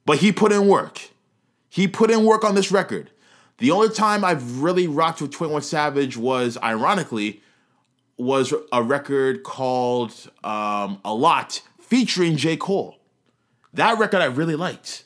but 0.06 0.20
he 0.20 0.32
put 0.32 0.52
in 0.52 0.68
work. 0.68 1.10
He 1.70 1.88
put 1.88 2.12
in 2.12 2.26
work 2.26 2.44
on 2.44 2.56
this 2.56 2.72
record. 2.72 3.12
The 3.60 3.72
only 3.72 3.90
time 3.90 4.26
I've 4.26 4.62
really 4.62 4.88
rocked 4.88 5.22
with 5.22 5.32
21 5.32 5.62
Savage 5.62 6.18
was, 6.18 6.58
ironically, 6.62 7.42
was 8.18 8.54
a 8.72 8.84
record 8.84 9.44
called 9.44 10.14
um, 10.44 11.00
A 11.06 11.14
Lot 11.14 11.62
featuring 11.80 12.38
J. 12.38 12.58
Cole. 12.58 12.98
That 13.74 13.98
record 14.00 14.22
I 14.22 14.26
really 14.26 14.56
liked. 14.56 15.06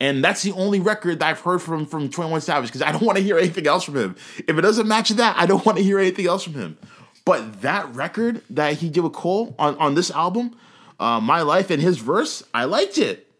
And 0.00 0.24
that's 0.24 0.42
the 0.42 0.52
only 0.52 0.80
record 0.80 1.18
that 1.18 1.28
I've 1.28 1.40
heard 1.40 1.60
from 1.60 1.84
from 1.84 2.08
21 2.08 2.40
Savage 2.40 2.70
because 2.70 2.82
I 2.82 2.90
don't 2.90 3.02
want 3.06 3.18
to 3.18 3.24
hear 3.24 3.38
anything 3.38 3.66
else 3.66 3.84
from 3.84 3.96
him. 3.96 4.16
If 4.38 4.56
it 4.56 4.60
doesn't 4.62 4.88
match 4.88 5.10
that, 5.10 5.36
I 5.36 5.46
don't 5.46 5.64
want 5.64 5.78
to 5.78 5.84
hear 5.84 5.98
anything 5.98 6.26
else 6.26 6.42
from 6.42 6.54
him. 6.54 6.78
But 7.24 7.62
that 7.62 7.94
record 7.94 8.42
that 8.50 8.74
he 8.74 8.88
did 8.88 9.00
with 9.00 9.12
Cole 9.12 9.54
on, 9.58 9.76
on 9.76 9.94
this 9.94 10.10
album, 10.10 10.56
uh, 10.98 11.20
My 11.20 11.42
Life 11.42 11.70
and 11.70 11.80
his 11.80 11.98
verse, 11.98 12.42
I 12.54 12.64
liked 12.64 12.98
it. 12.98 13.30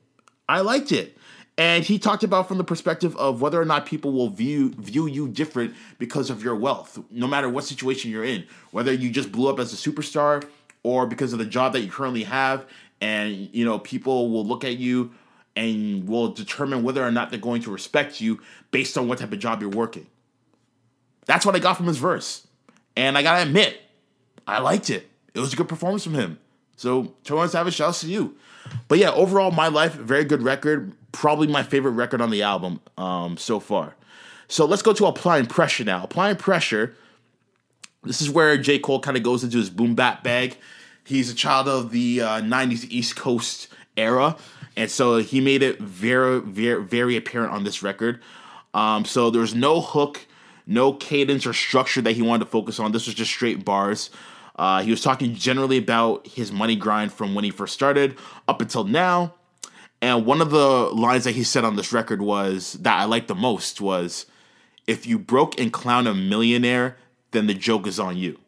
I 0.48 0.60
liked 0.60 0.92
it. 0.92 1.16
And 1.56 1.84
he 1.84 1.98
talked 1.98 2.24
about 2.24 2.48
from 2.48 2.58
the 2.58 2.64
perspective 2.64 3.16
of 3.16 3.40
whether 3.42 3.60
or 3.60 3.64
not 3.64 3.84
people 3.84 4.12
will 4.12 4.30
view 4.30 4.70
view 4.70 5.06
you 5.06 5.28
different 5.28 5.74
because 5.98 6.30
of 6.30 6.42
your 6.42 6.56
wealth, 6.56 6.98
no 7.10 7.26
matter 7.26 7.48
what 7.48 7.64
situation 7.64 8.10
you're 8.10 8.24
in, 8.24 8.46
whether 8.70 8.92
you 8.92 9.10
just 9.10 9.30
blew 9.30 9.50
up 9.50 9.58
as 9.58 9.72
a 9.72 9.76
superstar 9.76 10.42
or 10.82 11.06
because 11.06 11.32
of 11.34 11.38
the 11.38 11.44
job 11.44 11.74
that 11.74 11.80
you 11.80 11.90
currently 11.90 12.24
have, 12.24 12.64
and 13.02 13.50
you 13.52 13.64
know 13.64 13.78
people 13.78 14.30
will 14.30 14.46
look 14.46 14.64
at 14.64 14.78
you 14.78 15.12
and 15.56 16.08
will 16.08 16.32
determine 16.32 16.82
whether 16.82 17.04
or 17.04 17.10
not 17.10 17.30
they're 17.30 17.38
going 17.38 17.62
to 17.62 17.70
respect 17.70 18.20
you 18.20 18.40
based 18.70 18.96
on 18.96 19.08
what 19.08 19.18
type 19.18 19.32
of 19.32 19.38
job 19.38 19.60
you're 19.60 19.70
working. 19.70 20.06
That's 21.26 21.44
what 21.44 21.54
I 21.54 21.58
got 21.58 21.76
from 21.76 21.86
his 21.86 21.98
verse. 21.98 22.46
And 22.96 23.16
I 23.16 23.22
gotta 23.22 23.42
admit, 23.42 23.80
I 24.46 24.60
liked 24.60 24.90
it. 24.90 25.08
It 25.34 25.40
was 25.40 25.52
a 25.52 25.56
good 25.56 25.68
performance 25.68 26.04
from 26.04 26.14
him. 26.14 26.38
So, 26.76 27.14
Torrance 27.24 27.52
Savage, 27.52 27.74
shouts 27.74 28.00
to 28.00 28.08
you. 28.08 28.36
But 28.88 28.98
yeah, 28.98 29.10
overall, 29.12 29.50
my 29.50 29.68
life, 29.68 29.94
very 29.94 30.24
good 30.24 30.42
record. 30.42 30.92
probably 31.12 31.46
my 31.46 31.62
favorite 31.62 31.92
record 31.92 32.20
on 32.20 32.30
the 32.30 32.42
album 32.42 32.80
um, 32.96 33.36
so 33.36 33.60
far. 33.60 33.96
So 34.48 34.64
let's 34.64 34.82
go 34.82 34.92
to 34.92 35.06
applying 35.06 35.46
pressure 35.46 35.84
now. 35.84 36.02
Applying 36.02 36.36
pressure. 36.36 36.96
This 38.02 38.20
is 38.20 38.30
where 38.30 38.56
J. 38.56 38.78
Cole 38.78 39.00
kind 39.00 39.16
of 39.16 39.22
goes 39.22 39.44
into 39.44 39.58
his 39.58 39.70
boom 39.70 39.94
bap 39.94 40.24
bag. 40.24 40.56
He's 41.04 41.30
a 41.30 41.34
child 41.34 41.68
of 41.68 41.90
the 41.90 42.20
uh, 42.22 42.40
90s 42.40 42.86
East 42.90 43.16
Coast 43.16 43.68
era. 43.96 44.36
And 44.80 44.90
so 44.90 45.18
he 45.18 45.42
made 45.42 45.62
it 45.62 45.78
very, 45.78 46.40
very, 46.40 46.82
very 46.82 47.14
apparent 47.14 47.52
on 47.52 47.64
this 47.64 47.82
record. 47.82 48.22
Um, 48.72 49.04
so 49.04 49.28
there's 49.28 49.54
no 49.54 49.82
hook, 49.82 50.26
no 50.66 50.94
cadence 50.94 51.46
or 51.46 51.52
structure 51.52 52.00
that 52.00 52.12
he 52.12 52.22
wanted 52.22 52.46
to 52.46 52.50
focus 52.50 52.80
on. 52.80 52.90
This 52.92 53.04
was 53.04 53.14
just 53.14 53.30
straight 53.30 53.62
bars. 53.62 54.08
Uh, 54.56 54.80
he 54.80 54.90
was 54.90 55.02
talking 55.02 55.34
generally 55.34 55.76
about 55.76 56.26
his 56.26 56.50
money 56.50 56.76
grind 56.76 57.12
from 57.12 57.34
when 57.34 57.44
he 57.44 57.50
first 57.50 57.74
started 57.74 58.16
up 58.48 58.62
until 58.62 58.84
now. 58.84 59.34
And 60.00 60.24
one 60.24 60.40
of 60.40 60.48
the 60.48 60.56
lines 60.58 61.24
that 61.24 61.34
he 61.34 61.44
said 61.44 61.62
on 61.62 61.76
this 61.76 61.92
record 61.92 62.22
was 62.22 62.72
that 62.80 62.98
I 62.98 63.04
liked 63.04 63.28
the 63.28 63.34
most 63.34 63.82
was, 63.82 64.24
"If 64.86 65.06
you 65.06 65.18
broke 65.18 65.60
and 65.60 65.70
clown 65.70 66.06
a 66.06 66.14
millionaire, 66.14 66.96
then 67.32 67.48
the 67.48 67.52
joke 67.52 67.86
is 67.86 68.00
on 68.00 68.16
you." 68.16 68.38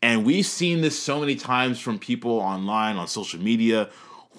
And 0.00 0.24
we've 0.24 0.46
seen 0.46 0.82
this 0.82 0.96
so 0.96 1.18
many 1.18 1.34
times 1.34 1.80
from 1.80 1.98
people 1.98 2.38
online 2.38 2.96
on 2.96 3.08
social 3.08 3.40
media 3.40 3.90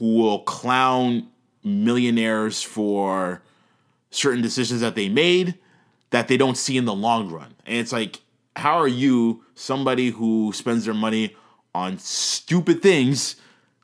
who 0.04 0.16
will 0.16 0.40
clown 0.40 1.26
millionaires 1.64 2.62
for 2.62 3.42
certain 4.12 4.42
decisions 4.42 4.82
that 4.82 4.96
they 4.96 5.08
made 5.08 5.58
that 6.10 6.28
they 6.28 6.36
don't 6.36 6.58
see 6.58 6.76
in 6.76 6.84
the 6.84 6.94
long 6.94 7.32
run. 7.32 7.56
And 7.66 7.78
it's 7.78 7.94
like, 7.94 8.20
how 8.58 8.80
are 8.80 8.88
you, 8.88 9.46
somebody 9.56 10.10
who 10.10 10.52
spends 10.54 10.84
their 10.84 10.94
money 10.94 11.38
on 11.74 12.00
stupid 12.00 12.82
things, 12.82 13.38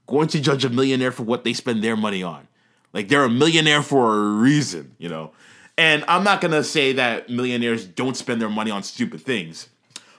going 0.07 0.27
to 0.27 0.41
judge 0.41 0.65
a 0.65 0.69
millionaire 0.69 1.13
for 1.13 1.23
what 1.23 1.45
they 1.45 1.53
spend 1.53 1.81
their 1.81 1.95
money 1.95 2.21
on? 2.21 2.49
Like 2.91 3.07
they're 3.07 3.23
a 3.23 3.29
millionaire 3.29 3.81
for 3.81 4.13
a 4.13 4.29
reason, 4.31 4.97
you 4.97 5.07
know? 5.07 5.31
And 5.77 6.03
I'm 6.09 6.25
not 6.25 6.41
gonna 6.41 6.65
say 6.65 6.91
that 6.91 7.29
millionaires 7.29 7.85
don't 7.85 8.17
spend 8.17 8.41
their 8.41 8.49
money 8.49 8.71
on 8.71 8.83
stupid 8.83 9.21
things. 9.21 9.69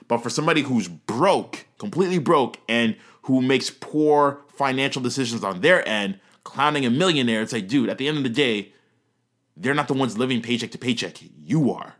But 0.07 0.23
for 0.23 0.31
somebody 0.31 0.63
who's 0.63 0.87
broke, 0.87 1.67
completely 1.77 2.17
broke, 2.17 2.57
and 2.67 2.95
who 3.21 3.43
makes 3.43 3.69
poor 3.69 4.41
financial 4.61 5.01
decisions 5.01 5.43
on 5.43 5.61
their 5.61 5.87
end, 5.89 6.19
clowning 6.43 6.85
a 6.85 6.89
millionaire, 6.91 7.41
it's 7.41 7.51
like, 7.51 7.67
dude, 7.67 7.89
at 7.89 7.97
the 7.97 8.07
end 8.07 8.17
of 8.17 8.23
the 8.23 8.29
day, 8.29 8.71
they're 9.57 9.73
not 9.73 9.87
the 9.87 9.95
ones 9.95 10.19
living 10.19 10.39
paycheck 10.39 10.69
to 10.69 10.77
paycheck. 10.77 11.17
You 11.43 11.71
are. 11.71 11.95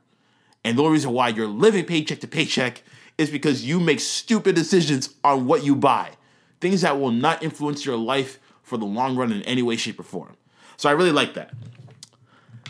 And 0.64 0.78
the 0.78 0.84
only 0.84 0.94
reason 0.94 1.12
why 1.12 1.30
you're 1.30 1.48
living 1.48 1.86
paycheck 1.86 2.20
to 2.20 2.28
paycheck 2.28 2.84
is 3.18 3.32
because 3.32 3.66
you 3.66 3.80
make 3.80 4.00
stupid 4.00 4.54
decisions 4.54 5.10
on 5.24 5.48
what 5.48 5.64
you 5.64 5.76
buy. 5.76 6.12
Things 6.60 6.82
that 6.82 7.00
will 7.00 7.10
not 7.10 7.42
influence 7.42 7.84
your 7.84 7.98
life 7.98 8.40
for 8.62 8.78
the 8.78 8.86
long 8.86 9.16
run 9.16 9.32
in 9.32 9.42
any 9.42 9.64
way, 9.64 9.76
shape, 9.76 10.00
or 10.00 10.04
form. 10.04 10.38
So 10.78 10.88
I 10.88 10.92
really 10.92 11.12
like 11.12 11.34
that. 11.34 11.52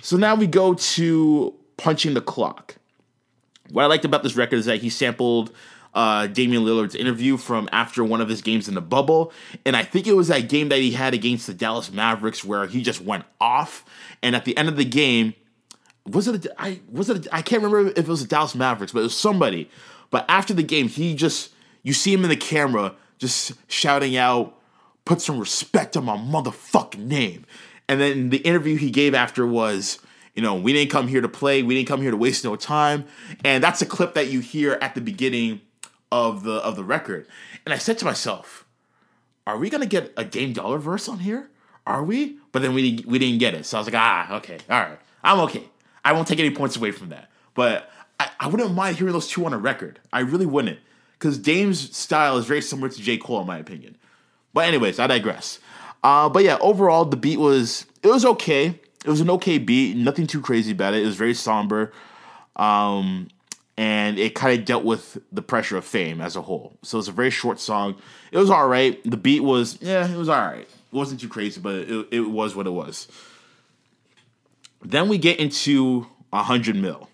So 0.01 0.15
now 0.15 0.35
we 0.35 0.47
go 0.47 0.73
to 0.73 1.53
punching 1.75 2.13
the 2.13 2.21
clock. 2.21 2.77
What 3.71 3.83
I 3.83 3.87
liked 3.87 4.05
about 4.05 4.23
this 4.23 4.37
record 4.37 4.55
is 4.55 4.65
that 4.67 4.79
he 4.79 4.89
sampled 4.89 5.51
uh, 5.93 6.27
Damian 6.27 6.63
Lillard's 6.63 6.95
interview 6.95 7.37
from 7.37 7.67
after 7.71 8.03
one 8.03 8.21
of 8.21 8.29
his 8.29 8.41
games 8.41 8.67
in 8.67 8.75
the 8.75 8.81
bubble, 8.81 9.33
and 9.65 9.75
I 9.75 9.83
think 9.83 10.07
it 10.07 10.13
was 10.13 10.29
that 10.29 10.49
game 10.49 10.69
that 10.69 10.79
he 10.79 10.91
had 10.91 11.13
against 11.13 11.47
the 11.47 11.53
Dallas 11.53 11.91
Mavericks 11.91 12.43
where 12.43 12.67
he 12.67 12.81
just 12.81 13.01
went 13.01 13.25
off. 13.39 13.85
And 14.21 14.35
at 14.35 14.45
the 14.45 14.55
end 14.57 14.69
of 14.69 14.77
the 14.77 14.85
game, 14.85 15.33
was 16.05 16.27
it? 16.27 16.45
A, 16.45 16.61
I 16.61 16.79
was 16.91 17.09
it? 17.09 17.27
A, 17.27 17.35
I 17.35 17.41
can't 17.41 17.61
remember 17.61 17.91
if 17.91 17.97
it 17.97 18.07
was 18.07 18.21
the 18.21 18.27
Dallas 18.27 18.55
Mavericks, 18.55 18.93
but 18.93 18.99
it 18.99 19.03
was 19.03 19.17
somebody. 19.17 19.69
But 20.09 20.25
after 20.27 20.53
the 20.53 20.63
game, 20.63 20.87
he 20.87 21.15
just 21.15 21.51
you 21.83 21.93
see 21.93 22.13
him 22.13 22.23
in 22.23 22.29
the 22.29 22.37
camera 22.37 22.95
just 23.17 23.53
shouting 23.67 24.15
out, 24.17 24.57
"Put 25.05 25.21
some 25.21 25.39
respect 25.39 25.97
on 25.97 26.05
my 26.05 26.17
motherfucking 26.17 27.05
name." 27.05 27.45
And 27.87 27.99
then 27.99 28.29
the 28.29 28.37
interview 28.37 28.77
he 28.77 28.89
gave 28.89 29.13
after 29.13 29.45
was, 29.45 29.99
you 30.33 30.41
know, 30.41 30.55
we 30.55 30.71
didn't 30.71 30.91
come 30.91 31.09
here 31.09 31.19
to 31.19 31.27
play, 31.27 31.61
we 31.61 31.75
didn't 31.75 31.89
come 31.89 32.01
here 32.01 32.11
to 32.11 32.15
waste 32.17 32.45
no 32.45 32.55
time. 32.55 33.05
And 33.43 33.61
that's 33.61 33.81
a 33.81 33.85
clip 33.85 34.13
that 34.13 34.29
you 34.29 34.39
hear 34.39 34.77
at 34.81 34.95
the 34.95 35.01
beginning 35.01 35.59
of 36.11 36.43
the 36.43 36.55
of 36.55 36.75
the 36.75 36.83
record. 36.83 37.27
And 37.65 37.73
I 37.73 37.77
said 37.77 37.97
to 37.99 38.05
myself, 38.05 38.65
are 39.47 39.57
we 39.57 39.69
gonna 39.69 39.85
get 39.85 40.13
a 40.17 40.23
Dame 40.23 40.53
Dollar 40.53 40.77
verse 40.77 41.07
on 41.07 41.19
here? 41.19 41.49
Are 41.85 42.03
we? 42.03 42.37
But 42.51 42.61
then 42.61 42.73
we 42.73 43.03
we 43.07 43.19
didn't 43.19 43.39
get 43.39 43.53
it. 43.53 43.65
So 43.65 43.77
I 43.77 43.79
was 43.79 43.87
like, 43.87 43.95
ah, 43.95 44.35
okay, 44.37 44.57
all 44.69 44.79
right, 44.79 44.99
I'm 45.23 45.39
okay. 45.41 45.63
I 46.03 46.13
won't 46.13 46.27
take 46.27 46.39
any 46.39 46.51
points 46.51 46.75
away 46.75 46.91
from 46.91 47.09
that. 47.09 47.29
But 47.53 47.89
I, 48.19 48.29
I 48.39 48.47
wouldn't 48.47 48.73
mind 48.73 48.97
hearing 48.97 49.13
those 49.13 49.27
two 49.27 49.45
on 49.45 49.53
a 49.53 49.57
record. 49.57 49.99
I 50.11 50.19
really 50.21 50.45
wouldn't, 50.45 50.79
because 51.13 51.37
Dame's 51.37 51.95
style 51.95 52.37
is 52.37 52.45
very 52.45 52.61
similar 52.61 52.89
to 52.89 53.01
J 53.01 53.17
Cole 53.17 53.41
in 53.41 53.47
my 53.47 53.57
opinion. 53.57 53.97
But 54.53 54.67
anyways, 54.67 54.99
I 54.99 55.07
digress. 55.07 55.59
Uh, 56.03 56.29
but 56.29 56.43
yeah, 56.43 56.57
overall 56.61 57.05
the 57.05 57.17
beat 57.17 57.37
was 57.37 57.85
it 58.03 58.07
was 58.07 58.25
okay. 58.25 58.79
It 59.03 59.09
was 59.09 59.21
an 59.21 59.29
okay 59.31 59.57
beat, 59.57 59.97
nothing 59.97 60.27
too 60.27 60.41
crazy 60.41 60.71
about 60.71 60.93
it. 60.93 61.01
It 61.01 61.05
was 61.05 61.15
very 61.15 61.33
somber. 61.33 61.91
Um, 62.55 63.29
and 63.81 64.19
it 64.19 64.35
kind 64.35 64.59
of 64.59 64.63
dealt 64.63 64.83
with 64.83 65.17
the 65.31 65.41
pressure 65.41 65.75
of 65.75 65.83
fame 65.83 66.21
as 66.21 66.35
a 66.35 66.41
whole. 66.43 66.77
So 66.83 66.99
it's 66.99 67.07
a 67.07 67.11
very 67.11 67.31
short 67.31 67.59
song. 67.59 67.95
It 68.31 68.37
was 68.37 68.51
all 68.51 68.67
right. 68.67 69.01
The 69.09 69.17
beat 69.17 69.39
was, 69.39 69.79
yeah, 69.81 70.07
it 70.07 70.15
was 70.15 70.29
all 70.29 70.39
right. 70.39 70.67
It 70.69 70.95
wasn't 70.95 71.19
too 71.19 71.27
crazy, 71.27 71.59
but 71.59 71.73
it, 71.73 72.07
it 72.11 72.19
was 72.19 72.55
what 72.55 72.67
it 72.67 72.69
was. 72.69 73.07
Then 74.83 75.09
we 75.09 75.17
get 75.17 75.39
into 75.39 76.05
100 76.29 76.75
mil. 76.75 77.09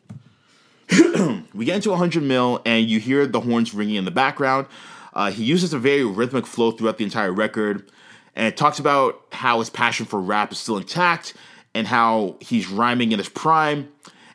we 1.54 1.64
get 1.64 1.78
into 1.78 1.92
100 1.92 2.22
mil, 2.22 2.62
and 2.66 2.90
you 2.90 3.00
hear 3.00 3.26
the 3.26 3.40
horns 3.40 3.74
ringing 3.74 3.96
in 3.96 4.04
the 4.04 4.12
background. 4.12 4.68
Uh, 5.14 5.32
he 5.32 5.46
uses 5.46 5.74
a 5.74 5.80
very 5.80 6.04
rhythmic 6.04 6.46
flow 6.46 6.72
throughout 6.72 6.98
the 6.98 7.06
entire 7.06 7.32
record, 7.32 7.90
and 8.36 8.46
it 8.46 8.58
talks 8.58 8.78
about 8.78 9.24
how 9.32 9.60
his 9.60 9.70
passion 9.70 10.06
for 10.06 10.20
rap 10.20 10.52
is 10.52 10.58
still 10.58 10.76
intact 10.76 11.34
and 11.74 11.88
how 11.88 12.36
he's 12.42 12.68
rhyming 12.68 13.14
in 13.14 13.20
his 13.20 13.30
prime. 13.30 13.88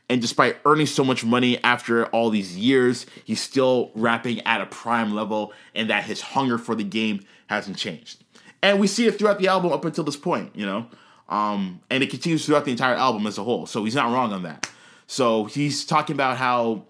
And 0.09 0.21
despite 0.21 0.59
earning 0.65 0.87
so 0.87 1.05
much 1.05 1.25
money 1.25 1.63
after 1.65 2.07
all 2.07 2.29
these 2.29 2.57
years, 2.57 3.07
he's 3.25 3.41
still 3.41 3.91
rapping 3.95 4.41
at 4.43 4.61
a 4.61 4.67
prime 4.67 5.15
level, 5.15 5.53
and 5.75 5.89
that 5.89 6.05
his 6.05 6.21
hunger 6.21 6.59
for 6.59 6.75
the 6.75 6.85
game 6.85 7.21
hasn't 7.47 7.79
changed. 7.79 8.23
And 8.63 8.79
we 8.79 8.87
see 8.87 9.07
it 9.07 9.19
throughout 9.19 9.39
the 9.39 9.49
album 9.49 9.73
up 9.73 9.85
until 9.85 10.05
this 10.05 10.17
point, 10.17 10.55
you 10.55 10.67
know? 10.67 10.87
Um, 11.29 11.81
and 11.89 12.03
it 12.03 12.11
continues 12.11 12.45
throughout 12.45 12.65
the 12.65 12.71
entire 12.71 12.95
album 12.95 13.27
as 13.27 13.39
a 13.39 13.43
whole. 13.43 13.67
So 13.67 13.85
he's 13.85 13.95
not 13.95 14.13
wrong 14.13 14.33
on 14.33 14.43
that. 14.43 14.69
So 15.07 15.47
he's 15.47 15.85
talking 15.85 16.15
about 16.15 16.37
how 16.37 16.85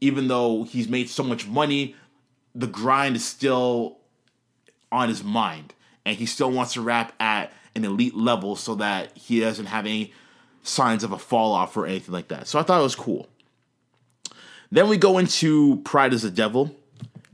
even 0.00 0.28
though 0.28 0.62
he's 0.62 0.88
made 0.88 1.08
so 1.08 1.22
much 1.22 1.46
money, 1.46 1.96
the 2.54 2.66
grind 2.66 3.16
is 3.16 3.24
still 3.24 3.98
on 4.92 5.08
his 5.08 5.24
mind. 5.24 5.74
And 6.06 6.16
he 6.16 6.24
still 6.24 6.50
wants 6.50 6.74
to 6.74 6.80
rap 6.80 7.12
at 7.20 7.52
an 7.74 7.84
elite 7.84 8.14
level 8.14 8.56
so 8.56 8.76
that 8.76 9.16
he 9.16 9.40
doesn't 9.40 9.66
have 9.66 9.86
any 9.86 10.12
signs 10.68 11.04
of 11.04 11.12
a 11.12 11.18
fall 11.18 11.52
off 11.52 11.76
or 11.76 11.86
anything 11.86 12.12
like 12.12 12.28
that. 12.28 12.46
So 12.46 12.58
I 12.58 12.62
thought 12.62 12.80
it 12.80 12.84
was 12.84 12.94
cool. 12.94 13.28
Then 14.70 14.88
we 14.88 14.96
go 14.96 15.18
into 15.18 15.76
Pride 15.84 16.12
is 16.12 16.24
a 16.24 16.30
Devil. 16.30 16.74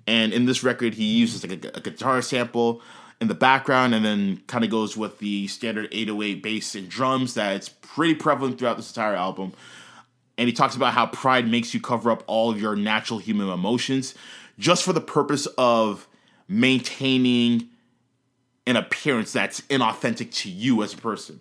And 0.06 0.32
in 0.32 0.44
this 0.44 0.62
record, 0.62 0.94
he 0.94 1.04
uses 1.04 1.46
like 1.46 1.64
a, 1.64 1.78
a 1.78 1.80
guitar 1.80 2.20
sample 2.22 2.82
in 3.20 3.28
the 3.28 3.34
background 3.34 3.94
and 3.94 4.04
then 4.04 4.42
kind 4.46 4.64
of 4.64 4.70
goes 4.70 4.96
with 4.96 5.18
the 5.18 5.46
standard 5.46 5.88
808 5.92 6.42
bass 6.42 6.74
and 6.74 6.88
drums 6.88 7.34
that's 7.34 7.68
pretty 7.68 8.14
prevalent 8.14 8.58
throughout 8.58 8.76
this 8.76 8.90
entire 8.90 9.14
album. 9.14 9.52
And 10.36 10.48
he 10.48 10.52
talks 10.52 10.76
about 10.76 10.92
how 10.92 11.06
pride 11.06 11.48
makes 11.50 11.72
you 11.72 11.80
cover 11.80 12.10
up 12.10 12.22
all 12.26 12.50
of 12.50 12.60
your 12.60 12.76
natural 12.76 13.18
human 13.18 13.48
emotions 13.48 14.14
just 14.58 14.84
for 14.84 14.92
the 14.92 15.00
purpose 15.00 15.46
of 15.58 16.06
maintaining 16.48 17.68
an 18.66 18.76
appearance 18.76 19.32
that's 19.32 19.60
inauthentic 19.62 20.32
to 20.34 20.50
you 20.50 20.82
as 20.82 20.92
a 20.92 20.96
person. 20.96 21.40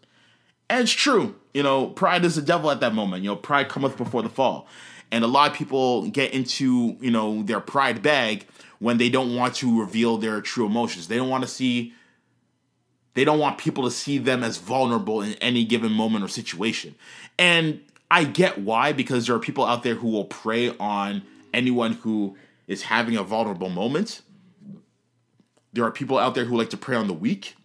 And 0.73 0.81
it's 0.81 0.91
true. 0.91 1.35
You 1.53 1.61
know, 1.61 1.85
pride 1.85 2.25
is 2.25 2.35
the 2.35 2.41
devil 2.41 2.71
at 2.71 2.79
that 2.79 2.95
moment. 2.95 3.21
You 3.21 3.29
know, 3.29 3.35
pride 3.35 3.69
cometh 3.69 3.95
before 3.95 4.23
the 4.23 4.29
fall. 4.29 4.67
And 5.11 5.23
a 5.23 5.27
lot 5.27 5.51
of 5.51 5.55
people 5.55 6.07
get 6.07 6.33
into, 6.33 6.97
you 6.99 7.11
know, 7.11 7.43
their 7.43 7.59
pride 7.59 8.01
bag 8.01 8.47
when 8.79 8.97
they 8.97 9.07
don't 9.07 9.35
want 9.35 9.53
to 9.57 9.79
reveal 9.79 10.17
their 10.17 10.41
true 10.41 10.65
emotions. 10.65 11.09
They 11.09 11.17
don't 11.17 11.29
want 11.29 11.43
to 11.43 11.47
see 11.47 11.93
they 13.13 13.23
don't 13.23 13.37
want 13.37 13.59
people 13.59 13.83
to 13.83 13.91
see 13.91 14.17
them 14.17 14.43
as 14.43 14.57
vulnerable 14.57 15.21
in 15.21 15.33
any 15.33 15.63
given 15.63 15.91
moment 15.91 16.25
or 16.25 16.27
situation. 16.27 16.95
And 17.37 17.81
I 18.09 18.23
get 18.23 18.57
why 18.57 18.93
because 18.93 19.27
there 19.27 19.35
are 19.35 19.39
people 19.39 19.65
out 19.65 19.83
there 19.83 19.93
who 19.93 20.07
will 20.07 20.25
prey 20.25 20.75
on 20.79 21.21
anyone 21.53 21.93
who 21.93 22.35
is 22.65 22.81
having 22.81 23.15
a 23.15 23.21
vulnerable 23.21 23.69
moment. 23.69 24.23
There 25.71 25.85
are 25.85 25.91
people 25.91 26.17
out 26.17 26.33
there 26.33 26.45
who 26.45 26.57
like 26.57 26.71
to 26.71 26.77
prey 26.77 26.95
on 26.95 27.05
the 27.05 27.13
weak. 27.13 27.57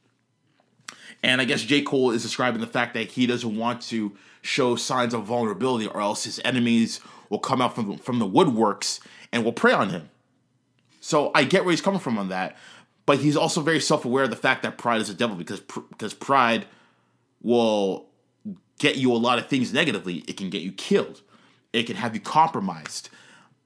And 1.22 1.40
I 1.40 1.44
guess 1.44 1.62
J. 1.62 1.82
Cole 1.82 2.10
is 2.10 2.22
describing 2.22 2.60
the 2.60 2.66
fact 2.66 2.94
that 2.94 3.08
he 3.08 3.26
doesn't 3.26 3.56
want 3.56 3.82
to 3.82 4.16
show 4.42 4.76
signs 4.76 5.14
of 5.14 5.24
vulnerability, 5.24 5.86
or 5.86 6.00
else 6.00 6.24
his 6.24 6.40
enemies 6.44 7.00
will 7.28 7.38
come 7.38 7.60
out 7.60 7.74
from, 7.74 7.98
from 7.98 8.18
the 8.18 8.28
woodworks 8.28 9.00
and 9.32 9.44
will 9.44 9.52
prey 9.52 9.72
on 9.72 9.90
him. 9.90 10.08
So 11.00 11.30
I 11.34 11.44
get 11.44 11.64
where 11.64 11.72
he's 11.72 11.80
coming 11.80 12.00
from 12.00 12.18
on 12.18 12.28
that, 12.28 12.56
but 13.06 13.18
he's 13.18 13.36
also 13.36 13.60
very 13.60 13.80
self 13.80 14.04
aware 14.04 14.24
of 14.24 14.30
the 14.30 14.36
fact 14.36 14.62
that 14.62 14.78
pride 14.78 15.00
is 15.00 15.10
a 15.10 15.14
devil 15.14 15.36
because 15.36 15.60
because 15.60 16.14
pride 16.14 16.66
will 17.42 18.06
get 18.78 18.96
you 18.96 19.12
a 19.12 19.16
lot 19.16 19.38
of 19.38 19.46
things 19.48 19.72
negatively. 19.72 20.24
It 20.28 20.36
can 20.36 20.50
get 20.50 20.62
you 20.62 20.72
killed. 20.72 21.22
It 21.72 21.84
can 21.84 21.96
have 21.96 22.14
you 22.14 22.20
compromised. 22.20 23.10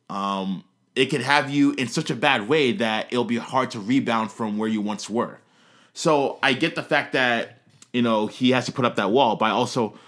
Um, 0.09 0.65
it 0.95 1.07
can 1.07 1.23
have 1.23 1.51
you 1.51 1.73
in 1.73 1.89
such 1.89 2.11
a 2.11 2.15
bad 2.15 2.49
way 2.49 2.73
that 2.73 3.07
it'll 3.11 3.25
be 3.25 3.39
hard 3.39 3.71
to 3.73 3.81
rebound 3.81 4.31
from 4.31 4.59
where 4.59 4.69
you 4.69 4.81
once 4.81 5.09
were. 5.09 5.41
So 5.95 6.39
I 6.43 6.53
get 6.53 6.75
the 6.75 6.83
fact 6.83 7.13
that 7.13 7.63
you 7.93 8.03
know, 8.03 8.27
he 8.27 8.51
has 8.51 8.67
to 8.67 8.73
put 8.73 8.85
up 8.85 8.97
that 8.97 9.11
wall. 9.11 9.37
But 9.37 9.47
I 9.47 9.51
also 9.51 9.99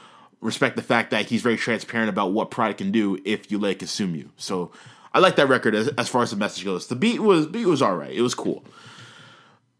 respect 0.40 0.76
the 0.76 0.82
fact 0.82 1.10
that 1.10 1.26
he's 1.26 1.42
very 1.42 1.56
transparent 1.56 2.08
about 2.08 2.32
what 2.32 2.50
pride 2.50 2.78
can 2.78 2.90
do 2.90 3.18
if 3.24 3.50
you 3.50 3.58
let 3.58 3.72
it 3.72 3.78
consume 3.78 4.14
you. 4.14 4.30
So 4.36 4.72
I 5.12 5.18
like 5.18 5.36
that 5.36 5.48
record 5.48 5.74
as, 5.74 5.88
as 5.88 6.08
far 6.08 6.22
as 6.22 6.30
the 6.30 6.36
message 6.36 6.64
goes. 6.64 6.86
The 6.86 6.96
beat 6.96 7.20
was 7.20 7.46
beat 7.46 7.66
was 7.66 7.82
all 7.82 7.96
right. 7.96 8.12
It 8.12 8.22
was 8.22 8.34
cool. 8.34 8.64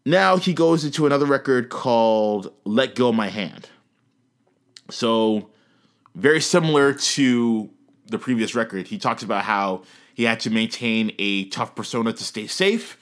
Now 0.05 0.37
he 0.37 0.53
goes 0.53 0.85
into 0.85 1.05
another 1.05 1.25
record 1.25 1.69
called 1.69 2.53
"Let 2.63 2.95
Go 2.95 3.11
My 3.11 3.27
Hand." 3.27 3.69
So 4.89 5.49
very 6.13 6.41
similar 6.41 6.93
to 6.93 7.69
the 8.07 8.19
previous 8.19 8.53
record, 8.53 8.87
he 8.87 8.99
talks 8.99 9.23
about 9.23 9.43
how 9.43 9.81
he 10.13 10.23
had 10.23 10.39
to 10.41 10.51
maintain 10.51 11.11
a 11.17 11.45
tough 11.45 11.75
persona 11.75 12.13
to 12.13 12.23
stay 12.23 12.45
safe, 12.45 12.97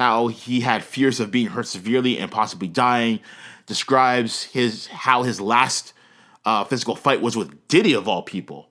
how 0.00 0.28
he 0.28 0.60
had 0.60 0.82
fears 0.82 1.20
of 1.20 1.30
being 1.30 1.48
hurt 1.48 1.66
severely 1.66 2.18
and 2.18 2.30
possibly 2.30 2.66
dying. 2.66 3.20
Describes 3.66 4.44
his 4.44 4.86
how 4.86 5.24
his 5.24 5.42
last 5.42 5.92
uh, 6.46 6.64
physical 6.64 6.96
fight 6.96 7.20
was 7.20 7.36
with 7.36 7.68
Diddy 7.68 7.92
of 7.92 8.08
all 8.08 8.22
people, 8.22 8.70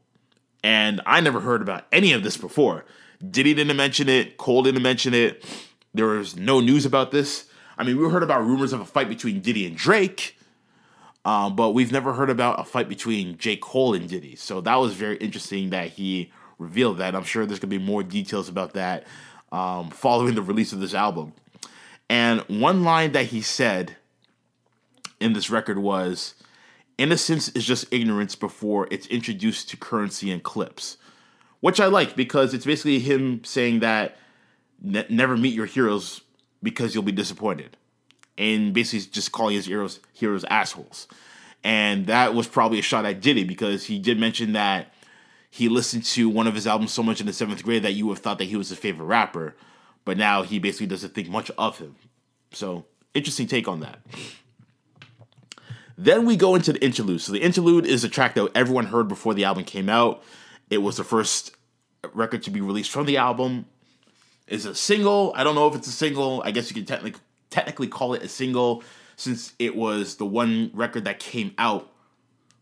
and 0.64 1.02
I 1.06 1.22
never 1.22 1.40
heard 1.40 1.62
about 1.62 1.86
any 1.92 2.14
of 2.14 2.24
this 2.24 2.36
before. 2.36 2.84
Diddy 3.20 3.54
didn't 3.54 3.78
mention 3.78 4.10
it. 4.10 4.38
Cole 4.38 4.64
didn't 4.64 4.82
mention 4.82 5.14
it. 5.14 5.46
There 5.94 6.08
was 6.08 6.36
no 6.36 6.62
news 6.62 6.88
about 6.88 7.12
this. 7.12 7.46
I 7.78 7.84
mean, 7.84 7.98
we 8.02 8.10
heard 8.10 8.24
about 8.24 8.44
rumors 8.44 8.74
of 8.74 8.82
a 8.82 8.86
fight 8.86 9.08
between 9.08 9.40
Diddy 9.40 9.68
and 9.68 9.78
Drake, 9.78 10.36
um, 11.26 11.56
but 11.56 11.72
we've 11.72 11.92
never 11.92 12.14
heard 12.14 12.32
about 12.32 12.60
a 12.60 12.64
fight 12.64 12.90
between 12.90 13.38
J. 13.38 13.56
Cole 13.56 13.94
and 13.94 14.10
Diddy. 14.10 14.36
So 14.36 14.62
that 14.62 14.76
was 14.78 14.96
very 14.96 15.18
interesting 15.18 15.70
that 15.70 15.90
he 15.92 16.32
revealed 16.58 16.98
that. 16.98 17.16
I'm 17.16 17.24
sure 17.24 17.46
there's 17.46 17.60
going 17.60 17.70
to 17.70 17.80
be 17.80 17.86
more 17.86 18.02
details 18.02 18.50
about 18.50 18.74
that 18.74 19.06
um, 19.52 19.90
following 19.90 20.36
the 20.36 20.42
release 20.42 20.74
of 20.74 20.80
this 20.80 20.94
album. 20.94 21.34
And 22.10 22.42
one 22.42 22.84
line 22.84 23.12
that 23.12 23.28
he 23.28 23.42
said 23.42 23.96
in 25.20 25.34
this 25.34 25.50
record 25.50 25.78
was 25.78 26.36
Innocence 27.00 27.48
is 27.50 27.64
just 27.64 27.86
ignorance 27.94 28.36
before 28.36 28.86
it's 28.92 29.08
introduced 29.08 29.70
to 29.70 29.78
currency 29.78 30.30
and 30.32 30.44
clips, 30.44 30.98
which 31.62 31.80
I 31.80 31.86
like 31.86 32.14
because 32.14 32.54
it's 32.54 32.66
basically 32.66 33.00
him 33.00 33.42
saying 33.46 33.80
that 33.80 34.18
ne- 34.82 35.06
never 35.10 35.38
meet 35.38 35.54
your 35.54 35.66
heroes 35.66 36.20
because 36.62 36.94
you'll 36.94 37.06
be 37.06 37.14
disappointed. 37.14 37.78
And 38.38 38.74
basically 38.74 39.10
just 39.12 39.32
calling 39.32 39.56
his 39.56 39.68
heroes 39.68 40.02
heroes 40.12 40.44
assholes. 40.50 41.08
And 41.64 42.08
that 42.08 42.34
was 42.34 42.50
probably 42.50 42.80
a 42.80 42.82
shot 42.82 43.06
at 43.06 43.22
Diddy 43.22 43.46
because 43.46 43.86
he 43.86 43.98
did 43.98 44.20
mention 44.20 44.52
that 44.52 44.94
he 45.50 45.68
listened 45.68 46.04
to 46.06 46.30
one 46.30 46.48
of 46.48 46.56
his 46.56 46.68
albums 46.68 46.92
so 46.92 47.04
much 47.04 47.20
in 47.20 47.26
the 47.26 47.34
seventh 47.34 47.64
grade 47.64 47.84
that 47.84 47.94
you 47.94 48.06
would 48.08 48.18
have 48.18 48.24
thought 48.24 48.38
that 48.38 48.46
he 48.46 48.56
was 48.56 48.70
his 48.70 48.78
favorite 48.78 49.06
rapper, 49.06 49.56
but 50.06 50.18
now 50.18 50.44
he 50.44 50.60
basically 50.60 50.88
doesn't 50.88 51.14
think 51.14 51.28
much 51.28 51.50
of 51.58 51.80
him. 51.80 51.96
So 52.52 52.86
interesting 53.14 53.48
take 53.48 53.68
on 53.68 53.80
that. 53.80 54.00
Then 55.98 56.26
we 56.26 56.38
go 56.38 56.56
into 56.56 56.72
the 56.72 56.84
interlude. 56.84 57.22
So 57.22 57.34
the 57.34 57.42
interlude 57.42 57.86
is 57.86 58.04
a 58.04 58.10
track 58.10 58.36
that 58.36 58.50
everyone 58.56 58.86
heard 58.86 59.08
before 59.08 59.34
the 59.34 59.44
album 59.44 59.66
came 59.66 59.90
out. 59.90 60.24
It 60.70 60.78
was 60.78 60.98
the 60.98 61.04
first 61.04 61.52
record 62.14 62.44
to 62.44 62.52
be 62.52 62.62
released 62.62 62.92
from 62.92 63.06
the 63.06 63.18
album. 63.18 63.66
Is 64.48 64.66
a 64.66 64.74
single. 64.74 65.34
I 65.36 65.44
don't 65.44 65.54
know 65.56 65.68
if 65.68 65.76
it's 65.76 65.88
a 65.88 65.92
single. 65.92 66.42
I 66.44 66.52
guess 66.52 66.70
you 66.70 66.74
can 66.74 66.86
technically 66.86 67.22
technically 67.52 67.88
call 67.88 68.14
it 68.14 68.24
a 68.24 68.28
single 68.28 68.84
since 69.16 69.54
it 69.60 69.76
was 69.76 70.16
the 70.16 70.26
one 70.26 70.72
record 70.74 71.06
that 71.06 71.20
came 71.20 71.54
out 71.58 71.92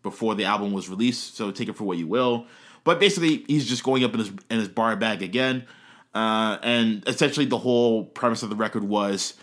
before 0.04 0.36
the 0.36 0.46
album 0.46 0.74
was 0.74 0.90
released. 0.90 1.38
So 1.38 1.52
take 1.52 1.70
it 1.70 1.78
for 1.78 1.84
what 1.84 1.98
you 1.98 2.08
will. 2.08 2.48
But 2.88 3.02
basically, 3.02 3.44
he's 3.50 3.68
just 3.68 3.84
going 3.84 4.06
up 4.06 4.14
in 4.14 4.20
his 4.20 4.30
in 4.50 4.60
his 4.60 4.70
bar 4.70 4.96
bag 4.96 5.22
again, 5.22 5.66
uh, 6.16 6.58
and 6.64 7.06
essentially 7.06 7.46
the 7.46 7.58
whole 7.58 8.06
premise 8.06 8.44
of 8.44 8.50
the 8.50 8.56
record 8.56 8.86
was 8.86 9.34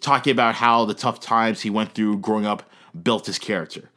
talking 0.00 0.32
about 0.32 0.56
how 0.56 0.84
the 0.84 0.94
tough 0.94 1.20
times 1.20 1.60
he 1.60 1.70
went 1.70 1.94
through 1.94 2.18
growing 2.18 2.44
up 2.44 2.68
built 3.00 3.26
his 3.26 3.38
character. 3.38 3.88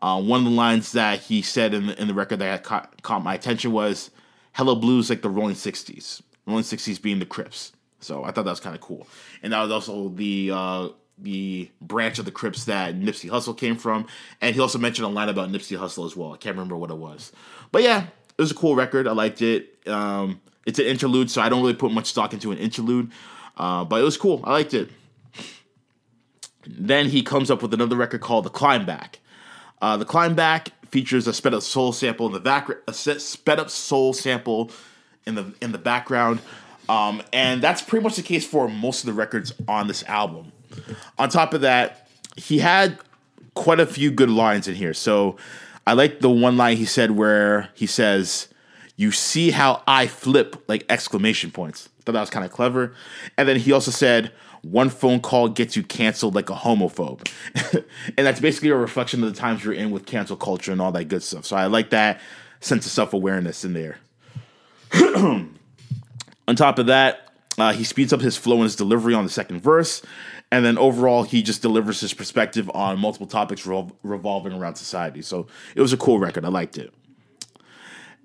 Uh, 0.00 0.22
one 0.22 0.40
of 0.40 0.44
the 0.46 0.50
lines 0.50 0.92
that 0.92 1.20
he 1.20 1.42
said 1.42 1.74
in 1.74 1.88
the, 1.88 2.00
in 2.00 2.08
the 2.08 2.14
record 2.14 2.38
that 2.38 2.64
caught, 2.64 3.02
caught 3.02 3.22
my 3.22 3.34
attention 3.34 3.70
was 3.70 4.10
"Hello 4.54 4.74
Blues" 4.74 5.10
like 5.10 5.20
the 5.20 5.28
Rolling 5.28 5.54
'60s. 5.54 6.22
Rolling 6.46 6.64
'60s 6.64 7.02
being 7.02 7.18
the 7.18 7.26
Crips. 7.26 7.72
So 8.00 8.24
I 8.24 8.30
thought 8.30 8.46
that 8.46 8.52
was 8.52 8.60
kind 8.60 8.74
of 8.74 8.80
cool, 8.80 9.06
and 9.42 9.52
that 9.52 9.60
was 9.60 9.70
also 9.70 10.08
the 10.08 10.52
uh, 10.54 10.88
the 11.18 11.68
branch 11.82 12.18
of 12.18 12.24
the 12.24 12.30
Crips 12.30 12.64
that 12.64 12.94
Nipsey 12.98 13.28
Hussle 13.28 13.58
came 13.58 13.76
from. 13.76 14.06
And 14.40 14.54
he 14.54 14.60
also 14.62 14.78
mentioned 14.78 15.04
a 15.04 15.10
line 15.10 15.28
about 15.28 15.50
Nipsey 15.50 15.78
Hussle 15.78 16.06
as 16.06 16.16
well. 16.16 16.32
I 16.32 16.38
can't 16.38 16.56
remember 16.56 16.78
what 16.78 16.90
it 16.90 16.96
was, 16.96 17.30
but 17.72 17.82
yeah, 17.82 18.06
it 18.38 18.42
was 18.42 18.52
a 18.52 18.54
cool 18.54 18.76
record. 18.76 19.08
I 19.08 19.12
liked 19.12 19.42
it. 19.42 19.86
Um, 19.86 20.40
it's 20.64 20.78
an 20.78 20.86
interlude, 20.86 21.30
so 21.30 21.42
I 21.42 21.48
don't 21.48 21.60
really 21.60 21.74
put 21.74 21.90
much 21.92 22.06
stock 22.06 22.32
into 22.32 22.52
an 22.52 22.58
interlude, 22.58 23.10
uh, 23.56 23.84
but 23.84 24.00
it 24.00 24.04
was 24.04 24.16
cool. 24.16 24.40
I 24.44 24.52
liked 24.52 24.74
it. 24.74 24.90
Then 26.66 27.06
he 27.06 27.22
comes 27.22 27.50
up 27.50 27.62
with 27.62 27.72
another 27.74 27.96
record 27.96 28.20
called 28.20 28.44
The 28.44 28.50
Climb 28.50 28.84
Back. 28.84 29.18
Uh, 29.80 29.96
the 29.96 30.04
Climb 30.04 30.34
Back 30.34 30.70
features 30.86 31.26
a 31.26 31.32
sped 31.32 31.54
up 31.54 31.62
soul 31.62 31.92
sample 31.92 32.26
in 32.26 32.32
the 32.32 32.40
back, 32.40 32.68
a 32.86 32.92
sped 32.92 33.58
up 33.58 33.70
soul 33.70 34.12
sample 34.12 34.70
in 35.26 35.34
the 35.34 35.54
in 35.60 35.72
the 35.72 35.78
background, 35.78 36.40
um, 36.88 37.22
and 37.32 37.62
that's 37.62 37.82
pretty 37.82 38.02
much 38.02 38.16
the 38.16 38.22
case 38.22 38.46
for 38.46 38.68
most 38.68 39.00
of 39.00 39.06
the 39.06 39.12
records 39.12 39.52
on 39.66 39.88
this 39.88 40.02
album. 40.04 40.52
On 41.18 41.28
top 41.28 41.54
of 41.54 41.62
that, 41.62 42.08
he 42.36 42.58
had 42.58 42.98
quite 43.54 43.80
a 43.80 43.86
few 43.86 44.10
good 44.10 44.30
lines 44.30 44.68
in 44.68 44.74
here. 44.74 44.94
So 44.94 45.36
I 45.88 45.94
like 45.94 46.20
the 46.20 46.28
one 46.28 46.58
line 46.58 46.76
he 46.76 46.84
said 46.84 47.12
where 47.12 47.70
he 47.72 47.86
says, 47.86 48.48
"You 48.96 49.10
see 49.10 49.52
how 49.52 49.82
I 49.86 50.06
flip!" 50.06 50.62
like 50.68 50.84
exclamation 50.90 51.50
points. 51.50 51.88
Thought 52.04 52.12
that 52.12 52.20
was 52.20 52.28
kind 52.28 52.44
of 52.44 52.52
clever. 52.52 52.92
And 53.38 53.48
then 53.48 53.56
he 53.56 53.72
also 53.72 53.90
said 53.90 54.30
one 54.60 54.90
phone 54.90 55.20
call 55.20 55.48
gets 55.48 55.76
you 55.76 55.82
canceled 55.82 56.34
like 56.34 56.50
a 56.50 56.54
homophobe. 56.54 57.26
and 58.18 58.26
that's 58.26 58.38
basically 58.38 58.68
a 58.68 58.76
reflection 58.76 59.24
of 59.24 59.32
the 59.32 59.40
times 59.40 59.64
you're 59.64 59.72
in 59.72 59.90
with 59.90 60.04
cancel 60.04 60.36
culture 60.36 60.72
and 60.72 60.82
all 60.82 60.92
that 60.92 61.04
good 61.04 61.22
stuff. 61.22 61.46
So 61.46 61.56
I 61.56 61.68
like 61.68 61.88
that 61.88 62.20
sense 62.60 62.84
of 62.84 62.92
self 62.92 63.14
awareness 63.14 63.64
in 63.64 63.72
there. 63.72 63.98
on 64.92 65.56
top 66.54 66.78
of 66.78 66.86
that, 66.88 67.32
uh, 67.56 67.72
he 67.72 67.82
speeds 67.82 68.12
up 68.12 68.20
his 68.20 68.36
flow 68.36 68.56
and 68.56 68.64
his 68.64 68.76
delivery 68.76 69.14
on 69.14 69.24
the 69.24 69.30
second 69.30 69.62
verse. 69.62 70.02
And 70.50 70.64
then 70.64 70.78
overall, 70.78 71.24
he 71.24 71.42
just 71.42 71.60
delivers 71.60 72.00
his 72.00 72.14
perspective 72.14 72.70
on 72.72 72.98
multiple 72.98 73.26
topics 73.26 73.66
revol- 73.66 73.92
revolving 74.02 74.52
around 74.52 74.76
society. 74.76 75.20
So 75.20 75.46
it 75.74 75.82
was 75.82 75.92
a 75.92 75.96
cool 75.96 76.18
record. 76.18 76.44
I 76.44 76.48
liked 76.48 76.78
it. 76.78 76.92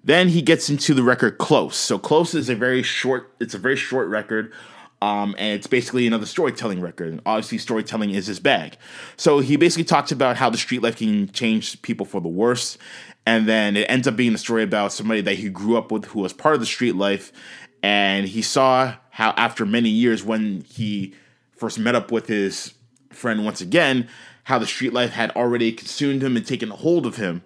Then 0.06 0.30
he 0.30 0.42
gets 0.42 0.70
into 0.70 0.94
the 0.94 1.04
record 1.04 1.38
Close. 1.38 1.76
So 1.76 1.98
Close 1.98 2.34
is 2.34 2.50
a 2.50 2.56
very 2.56 2.84
short, 2.84 3.34
it's 3.40 3.54
a 3.54 3.58
very 3.58 3.76
short 3.76 4.08
record. 4.10 4.54
Um, 5.02 5.36
and 5.38 5.54
it's 5.54 5.68
basically 5.68 6.08
another 6.08 6.26
storytelling 6.26 6.80
record. 6.80 7.10
And 7.10 7.22
obviously, 7.26 7.58
storytelling 7.58 8.12
is 8.12 8.28
his 8.28 8.40
bag. 8.40 8.78
So 9.18 9.40
he 9.40 9.58
basically 9.58 9.84
talks 9.84 10.14
about 10.14 10.38
how 10.38 10.50
the 10.50 10.58
street 10.58 10.82
life 10.82 10.96
can 10.96 11.30
change 11.30 11.82
people 11.82 12.06
for 12.06 12.22
the 12.22 12.30
worse. 12.30 12.78
And 13.26 13.46
then 13.46 13.76
it 13.76 13.86
ends 13.90 14.08
up 14.08 14.16
being 14.16 14.34
a 14.34 14.38
story 14.38 14.64
about 14.64 14.94
somebody 14.94 15.20
that 15.22 15.36
he 15.36 15.50
grew 15.50 15.78
up 15.78 15.92
with 15.92 16.06
who 16.06 16.22
was 16.22 16.32
part 16.32 16.56
of 16.56 16.62
the 16.62 16.66
street 16.66 16.96
life. 16.96 17.34
And 17.82 18.28
he 18.30 18.42
saw 18.42 18.96
how, 19.10 19.32
after 19.32 19.66
many 19.66 19.90
years, 19.90 20.24
when 20.24 20.62
he 20.70 21.14
first 21.56 21.80
met 21.80 21.96
up 21.96 22.12
with 22.12 22.28
his 22.28 22.74
friend 23.12 23.46
once 23.46 23.62
again, 23.62 24.08
how 24.44 24.60
the 24.60 24.68
street 24.68 24.94
life 24.94 25.12
had 25.12 25.32
already 25.32 25.72
consumed 25.72 26.22
him 26.22 26.36
and 26.36 26.46
taken 26.46 26.70
hold 26.70 27.06
of 27.06 27.16
him. 27.16 27.44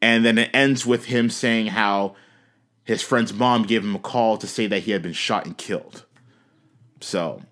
And 0.00 0.24
then 0.24 0.38
it 0.38 0.50
ends 0.52 0.84
with 0.84 1.06
him 1.06 1.30
saying 1.30 1.68
how 1.68 2.16
his 2.84 3.02
friend's 3.02 3.32
mom 3.32 3.64
gave 3.64 3.82
him 3.82 3.94
a 3.94 3.98
call 4.00 4.36
to 4.38 4.46
say 4.46 4.66
that 4.66 4.82
he 4.82 4.90
had 4.90 5.02
been 5.02 5.12
shot 5.12 5.46
and 5.46 5.56
killed. 5.56 6.04
So, 7.00 7.42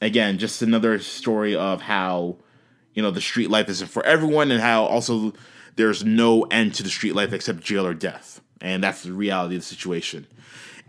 again, 0.00 0.38
just 0.38 0.62
another 0.62 0.98
story 0.98 1.54
of 1.54 1.82
how, 1.82 2.36
you 2.94 3.02
know, 3.02 3.10
the 3.10 3.20
street 3.20 3.50
life 3.50 3.68
isn't 3.68 3.88
for 3.88 4.04
everyone 4.04 4.50
and 4.50 4.60
how 4.60 4.84
also 4.84 5.34
there's 5.76 6.04
no 6.04 6.42
end 6.44 6.74
to 6.74 6.82
the 6.82 6.88
street 6.90 7.14
life 7.14 7.32
except 7.32 7.60
jail 7.60 7.86
or 7.86 7.94
death. 7.94 8.40
And 8.60 8.82
that's 8.82 9.02
the 9.02 9.12
reality 9.12 9.56
of 9.56 9.62
the 9.62 9.66
situation. 9.66 10.26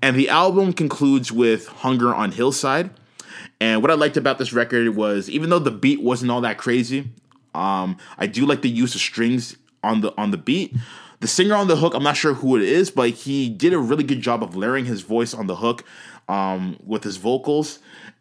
And 0.02 0.16
the 0.16 0.30
album 0.30 0.74
concludes 0.74 1.32
with 1.32 1.68
Hunger 1.68 2.16
on 2.16 2.32
Hillside. 2.32 2.90
And 3.60 3.82
what 3.82 3.92
I 3.92 3.96
liked 3.96 4.18
about 4.18 4.38
this 4.38 4.54
record 4.54 4.96
was 4.96 5.30
even 5.30 5.50
though 5.50 5.60
the 5.60 5.72
beat 5.72 6.02
wasn't 6.02 6.32
all 6.32 6.42
that 6.42 6.58
crazy, 6.58 7.10
um, 7.54 7.98
I 8.18 8.28
do 8.28 8.46
like 8.46 8.62
the 8.62 8.70
use 8.70 8.96
of 8.96 9.02
strings 9.02 9.58
on 9.84 10.02
the 10.02 10.14
on 10.18 10.32
the 10.32 10.38
beat. 10.38 10.76
The 11.20 11.28
singer 11.28 11.56
on 11.56 11.68
the 11.68 11.76
hook, 11.76 11.94
I'm 11.94 12.04
not 12.04 12.16
sure 12.16 12.34
who 12.34 12.56
it 12.56 12.64
is, 12.64 12.92
but 12.92 13.10
he 13.10 13.50
did 13.50 13.74
a 13.74 13.78
really 13.78 14.06
good 14.06 14.22
job 14.22 14.42
of 14.42 14.56
layering 14.56 14.86
his 14.86 15.02
voice 15.02 15.34
on 15.34 15.48
the 15.48 15.58
hook 15.58 15.84
um, 16.30 16.78
with 16.86 17.04
his 17.04 17.18
vocals, 17.18 17.80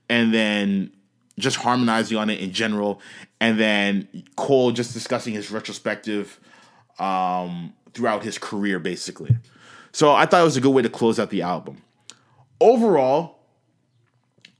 and 0.09 0.35
then 0.35 0.90
just 1.39 1.59
harmonizing 1.59 2.19
on 2.19 2.28
it 2.28 2.40
in 2.40 2.53
general, 2.53 3.01
and 3.40 3.61
then 3.61 4.09
Cole 4.36 4.73
just 4.73 4.93
discussing 4.93 5.32
his 5.32 5.51
retrospective 5.53 6.40
um, 6.99 7.73
throughout 7.95 8.24
his 8.24 8.36
career, 8.39 8.81
basically. 8.81 9.36
So 9.93 10.12
I 10.12 10.27
thought 10.27 10.40
it 10.40 10.45
was 10.45 10.57
a 10.57 10.61
good 10.61 10.70
way 10.70 10.82
to 10.82 10.90
close 10.90 11.20
out 11.20 11.31
the 11.31 11.43
album. 11.43 11.82
Overall, 12.61 13.38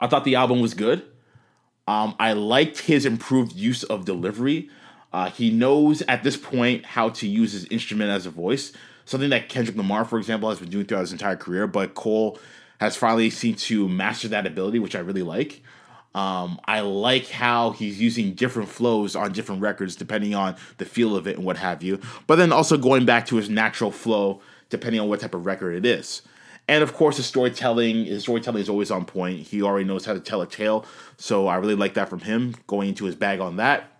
I 0.01 0.07
thought 0.07 0.25
the 0.25 0.37
album 0.37 0.61
was 0.61 0.75
good. 0.75 1.05
Um, 1.87 2.15
I 2.19 2.33
liked 2.35 2.81
his 2.81 3.07
improved 3.07 3.53
use 3.53 3.83
of 3.83 4.05
delivery. 4.05 4.69
Uh, 5.13 5.31
he 5.31 5.51
knows 5.51 6.03
at 6.03 6.23
this 6.23 6.37
point 6.37 6.85
how 6.85 7.09
to 7.09 7.27
use 7.27 7.53
his 7.53 7.65
instrument 7.67 8.11
as 8.11 8.27
a 8.27 8.31
voice, 8.31 8.73
something 9.07 9.31
that 9.31 9.49
Kendrick 9.49 9.77
Lamar, 9.77 10.05
for 10.05 10.19
example, 10.19 10.51
has 10.51 10.59
been 10.59 10.69
doing 10.69 10.85
throughout 10.85 11.01
his 11.01 11.13
entire 11.13 11.37
career. 11.37 11.67
But 11.67 11.95
Cole 11.95 12.39
has 12.79 12.97
finally 12.97 13.31
seemed 13.31 13.59
to 13.59 13.89
master 13.89 14.29
that 14.29 14.47
ability, 14.47 14.79
which 14.79 14.95
I 14.95 15.01
really 15.01 15.23
like. 15.23 15.63
Um, 16.15 16.61
I 16.65 16.81
like 16.81 17.29
how 17.29 17.71
he's 17.71 18.01
using 18.01 18.35
different 18.35 18.69
flows 18.69 19.15
on 19.15 19.33
different 19.33 19.61
records 19.61 19.95
depending 19.95 20.35
on 20.35 20.57
the 20.79 20.85
feel 20.85 21.17
of 21.17 21.27
it 21.27 21.37
and 21.37 21.45
what 21.45 21.59
have 21.59 21.83
you. 21.83 22.01
But 22.27 22.37
then 22.37 22.51
also 22.51 22.77
going 22.77 23.05
back 23.05 23.27
to 23.27 23.37
his 23.37 23.49
natural 23.49 23.91
flow 23.91 24.41
depending 24.71 25.01
on 25.01 25.09
what 25.09 25.21
type 25.21 25.35
of 25.35 25.47
record 25.47 25.75
it 25.75 25.87
is. 25.87 26.23
And 26.69 26.83
of 26.83 26.93
course, 26.93 27.17
his 27.17 27.27
storytelling, 27.27 28.05
his 28.05 28.23
storytelling 28.23 28.61
is 28.61 28.69
always 28.69 28.91
on 28.91 29.07
point. 29.07 29.41
He 29.41 29.63
already 29.63 29.87
knows 29.87 30.05
how 30.05 30.13
to 30.13 30.21
tell 30.21 30.43
a 30.43 30.47
tale, 30.47 30.85
so 31.17 31.47
I 31.47 31.57
really 31.57 31.75
like 31.75 31.95
that 31.95 32.11
from 32.11 32.21
him. 32.21 32.55
Going 32.67 32.91
into 32.91 33.07
his 33.07 33.17
bag 33.17 33.41
on 33.41 33.57
that. 33.57 33.91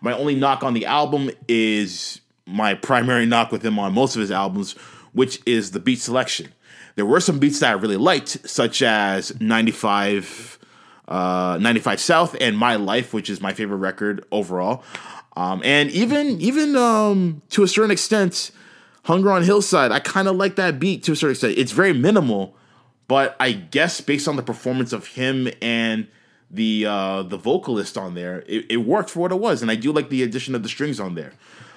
My 0.00 0.12
only 0.12 0.34
knock 0.34 0.62
on 0.62 0.74
the 0.74 0.86
album 0.86 1.30
is 1.48 2.20
my 2.46 2.74
primary 2.74 3.26
knock 3.26 3.50
with 3.50 3.64
him 3.64 3.78
on 3.78 3.94
most 3.94 4.14
of 4.14 4.20
his 4.20 4.30
albums, 4.30 4.72
which 5.12 5.40
is 5.46 5.72
the 5.72 5.80
beat 5.80 6.00
selection. 6.00 6.52
There 6.94 7.06
were 7.06 7.20
some 7.20 7.38
beats 7.38 7.60
that 7.60 7.70
I 7.70 7.72
really 7.72 7.96
liked, 7.96 8.48
such 8.48 8.82
as 8.82 9.38
95, 9.40 10.58
uh, 11.08 11.58
95 11.60 12.00
South 12.00 12.36
and 12.40 12.58
My 12.58 12.76
Life, 12.76 13.14
which 13.14 13.30
is 13.30 13.40
my 13.40 13.52
favorite 13.52 13.78
record 13.78 14.24
overall. 14.30 14.82
Um, 15.36 15.62
and 15.64 15.90
even 15.92 16.40
even 16.40 16.74
um, 16.74 17.42
to 17.50 17.62
a 17.62 17.68
certain 17.68 17.92
extent, 17.92 18.50
Hunger 19.08 19.32
on 19.32 19.42
Hillside, 19.42 19.90
I 19.90 20.00
kind 20.00 20.28
of 20.28 20.36
like 20.36 20.56
that 20.56 20.78
beat 20.78 21.02
to 21.04 21.12
a 21.12 21.16
certain 21.16 21.30
extent. 21.30 21.54
It's 21.56 21.72
very 21.72 21.94
minimal, 21.94 22.54
but 23.06 23.36
I 23.40 23.52
guess 23.52 24.02
based 24.02 24.28
on 24.28 24.36
the 24.36 24.42
performance 24.42 24.92
of 24.92 25.06
him 25.06 25.48
and 25.62 26.08
the 26.50 26.84
uh, 26.84 27.22
the 27.22 27.38
vocalist 27.38 27.96
on 27.96 28.14
there, 28.14 28.44
it, 28.46 28.66
it 28.68 28.76
worked 28.76 29.08
for 29.08 29.20
what 29.20 29.32
it 29.32 29.38
was, 29.38 29.62
and 29.62 29.70
I 29.70 29.76
do 29.76 29.92
like 29.92 30.10
the 30.10 30.22
addition 30.22 30.54
of 30.54 30.62
the 30.62 30.68
strings 30.68 31.00
on 31.00 31.14
there. 31.14 31.32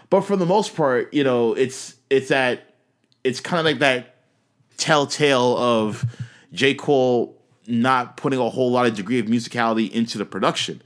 But 0.09 0.21
for 0.21 0.35
the 0.35 0.45
most 0.45 0.75
part, 0.75 1.13
you 1.13 1.23
know, 1.23 1.53
it's 1.53 1.95
it's 2.09 2.27
that 2.27 2.73
it's 3.23 3.39
kind 3.39 3.61
of 3.61 3.65
like 3.65 3.79
that 3.79 4.17
telltale 4.75 5.55
of 5.57 6.05
J. 6.51 6.73
Cole 6.73 7.41
not 7.65 8.17
putting 8.17 8.39
a 8.39 8.49
whole 8.49 8.71
lot 8.71 8.87
of 8.87 8.95
degree 8.95 9.19
of 9.19 9.27
musicality 9.27 9.89
into 9.89 10.17
the 10.17 10.25
production. 10.25 10.81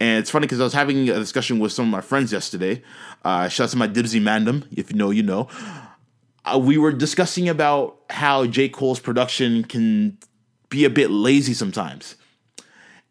And 0.00 0.18
it's 0.18 0.30
funny 0.30 0.46
because 0.46 0.60
I 0.60 0.64
was 0.64 0.74
having 0.74 1.08
a 1.08 1.14
discussion 1.14 1.58
with 1.58 1.72
some 1.72 1.86
of 1.86 1.90
my 1.90 2.00
friends 2.00 2.32
yesterday. 2.32 2.82
Uh, 3.24 3.48
shout 3.48 3.66
out 3.66 3.70
to 3.70 3.76
my 3.76 3.88
Dibsy 3.88 4.20
Mandem. 4.20 4.66
If 4.70 4.90
you 4.90 4.96
know, 4.96 5.10
you 5.10 5.22
know. 5.22 5.48
Uh, 6.44 6.58
we 6.58 6.78
were 6.78 6.92
discussing 6.92 7.48
about 7.48 7.98
how 8.10 8.46
J. 8.46 8.68
Cole's 8.68 9.00
production 9.00 9.64
can 9.64 10.16
be 10.70 10.84
a 10.84 10.90
bit 10.90 11.10
lazy 11.10 11.54
sometimes. 11.54 12.16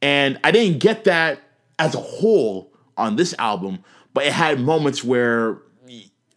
And 0.01 0.39
I 0.43 0.51
didn't 0.51 0.79
get 0.79 1.03
that 1.05 1.41
as 1.79 1.95
a 1.95 1.99
whole 1.99 2.71
on 2.97 3.15
this 3.15 3.35
album, 3.39 3.83
but 4.13 4.25
it 4.25 4.33
had 4.33 4.59
moments 4.59 5.03
where 5.03 5.59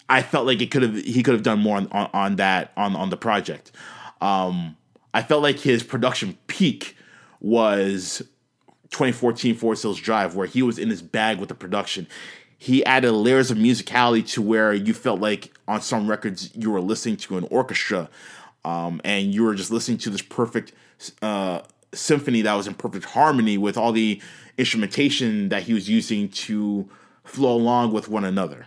I 0.09 0.22
felt 0.22 0.47
like 0.47 0.60
it 0.60 0.70
could 0.70 0.82
have 0.82 0.97
he 0.97 1.22
could 1.22 1.34
have 1.34 1.42
done 1.42 1.60
more 1.60 1.76
on, 1.76 1.86
on, 1.92 2.10
on 2.12 2.36
that 2.36 2.72
on 2.76 2.97
on 2.97 3.10
the 3.10 3.16
project. 3.16 3.72
Um, 4.20 4.76
I 5.14 5.22
felt 5.22 5.42
like 5.42 5.59
his 5.59 5.82
production 5.82 6.36
peak 6.47 6.97
was 7.40 8.22
2014 8.90 9.55
Forest 9.55 9.82
Hills 9.82 10.01
Drive, 10.01 10.34
where 10.34 10.47
he 10.47 10.62
was 10.62 10.78
in 10.78 10.90
his 10.90 11.01
bag 11.01 11.38
with 11.38 11.48
the 11.48 11.55
production. 11.55 12.06
He 12.62 12.85
added 12.85 13.12
layers 13.12 13.51
of 13.51 13.57
musicality 13.57 14.28
to 14.32 14.43
where 14.43 14.74
you 14.74 14.93
felt 14.93 15.19
like 15.19 15.51
on 15.66 15.81
some 15.81 16.07
records 16.07 16.51
you 16.55 16.70
were 16.70 16.82
listening 16.82 17.16
to 17.16 17.39
an 17.39 17.49
orchestra, 17.51 18.11
um, 18.66 19.01
and 19.03 19.35
you 19.35 19.45
were 19.45 19.55
just 19.55 19.70
listening 19.70 19.97
to 19.97 20.11
this 20.11 20.20
perfect 20.20 20.73
uh, 21.23 21.62
symphony 21.95 22.43
that 22.43 22.53
was 22.53 22.66
in 22.66 22.74
perfect 22.74 23.07
harmony 23.07 23.57
with 23.57 23.78
all 23.78 23.93
the 23.93 24.20
instrumentation 24.59 25.49
that 25.49 25.62
he 25.62 25.73
was 25.73 25.89
using 25.89 26.28
to 26.28 26.87
flow 27.24 27.57
along 27.57 27.93
with 27.93 28.11
one 28.11 28.27
another. 28.27 28.66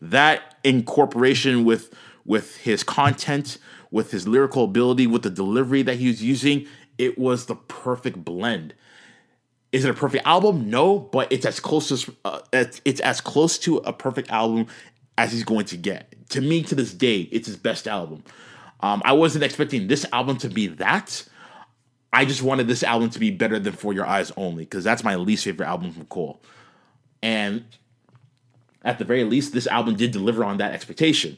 That 0.00 0.54
incorporation 0.62 1.64
with 1.64 1.92
with 2.24 2.58
his 2.58 2.84
content, 2.84 3.58
with 3.90 4.12
his 4.12 4.28
lyrical 4.28 4.62
ability, 4.62 5.08
with 5.08 5.22
the 5.22 5.30
delivery 5.30 5.82
that 5.82 5.96
he 5.96 6.06
was 6.06 6.22
using, 6.22 6.68
it 6.96 7.18
was 7.18 7.46
the 7.46 7.56
perfect 7.56 8.24
blend. 8.24 8.72
Is 9.74 9.84
it 9.84 9.90
a 9.90 9.94
perfect 9.94 10.24
album? 10.24 10.70
No, 10.70 11.00
but 11.00 11.32
it's 11.32 11.44
as 11.44 11.58
close 11.58 11.90
as 11.90 12.08
uh, 12.24 12.38
it's, 12.52 12.80
it's 12.84 13.00
as 13.00 13.20
close 13.20 13.58
to 13.58 13.78
a 13.78 13.92
perfect 13.92 14.30
album 14.30 14.68
as 15.18 15.32
he's 15.32 15.42
going 15.42 15.64
to 15.66 15.76
get. 15.76 16.14
To 16.28 16.40
me, 16.40 16.62
to 16.62 16.76
this 16.76 16.94
day, 16.94 17.22
it's 17.32 17.48
his 17.48 17.56
best 17.56 17.88
album. 17.88 18.22
Um, 18.78 19.02
I 19.04 19.14
wasn't 19.14 19.42
expecting 19.42 19.88
this 19.88 20.06
album 20.12 20.36
to 20.38 20.48
be 20.48 20.68
that. 20.68 21.24
I 22.12 22.24
just 22.24 22.40
wanted 22.40 22.68
this 22.68 22.84
album 22.84 23.10
to 23.10 23.18
be 23.18 23.32
better 23.32 23.58
than 23.58 23.72
For 23.72 23.92
Your 23.92 24.06
Eyes 24.06 24.30
Only 24.36 24.62
because 24.62 24.84
that's 24.84 25.02
my 25.02 25.16
least 25.16 25.44
favorite 25.44 25.66
album 25.66 25.90
from 25.90 26.06
Cole. 26.06 26.40
And 27.20 27.64
at 28.82 29.00
the 29.00 29.04
very 29.04 29.24
least, 29.24 29.54
this 29.54 29.66
album 29.66 29.96
did 29.96 30.12
deliver 30.12 30.44
on 30.44 30.58
that 30.58 30.72
expectation. 30.72 31.36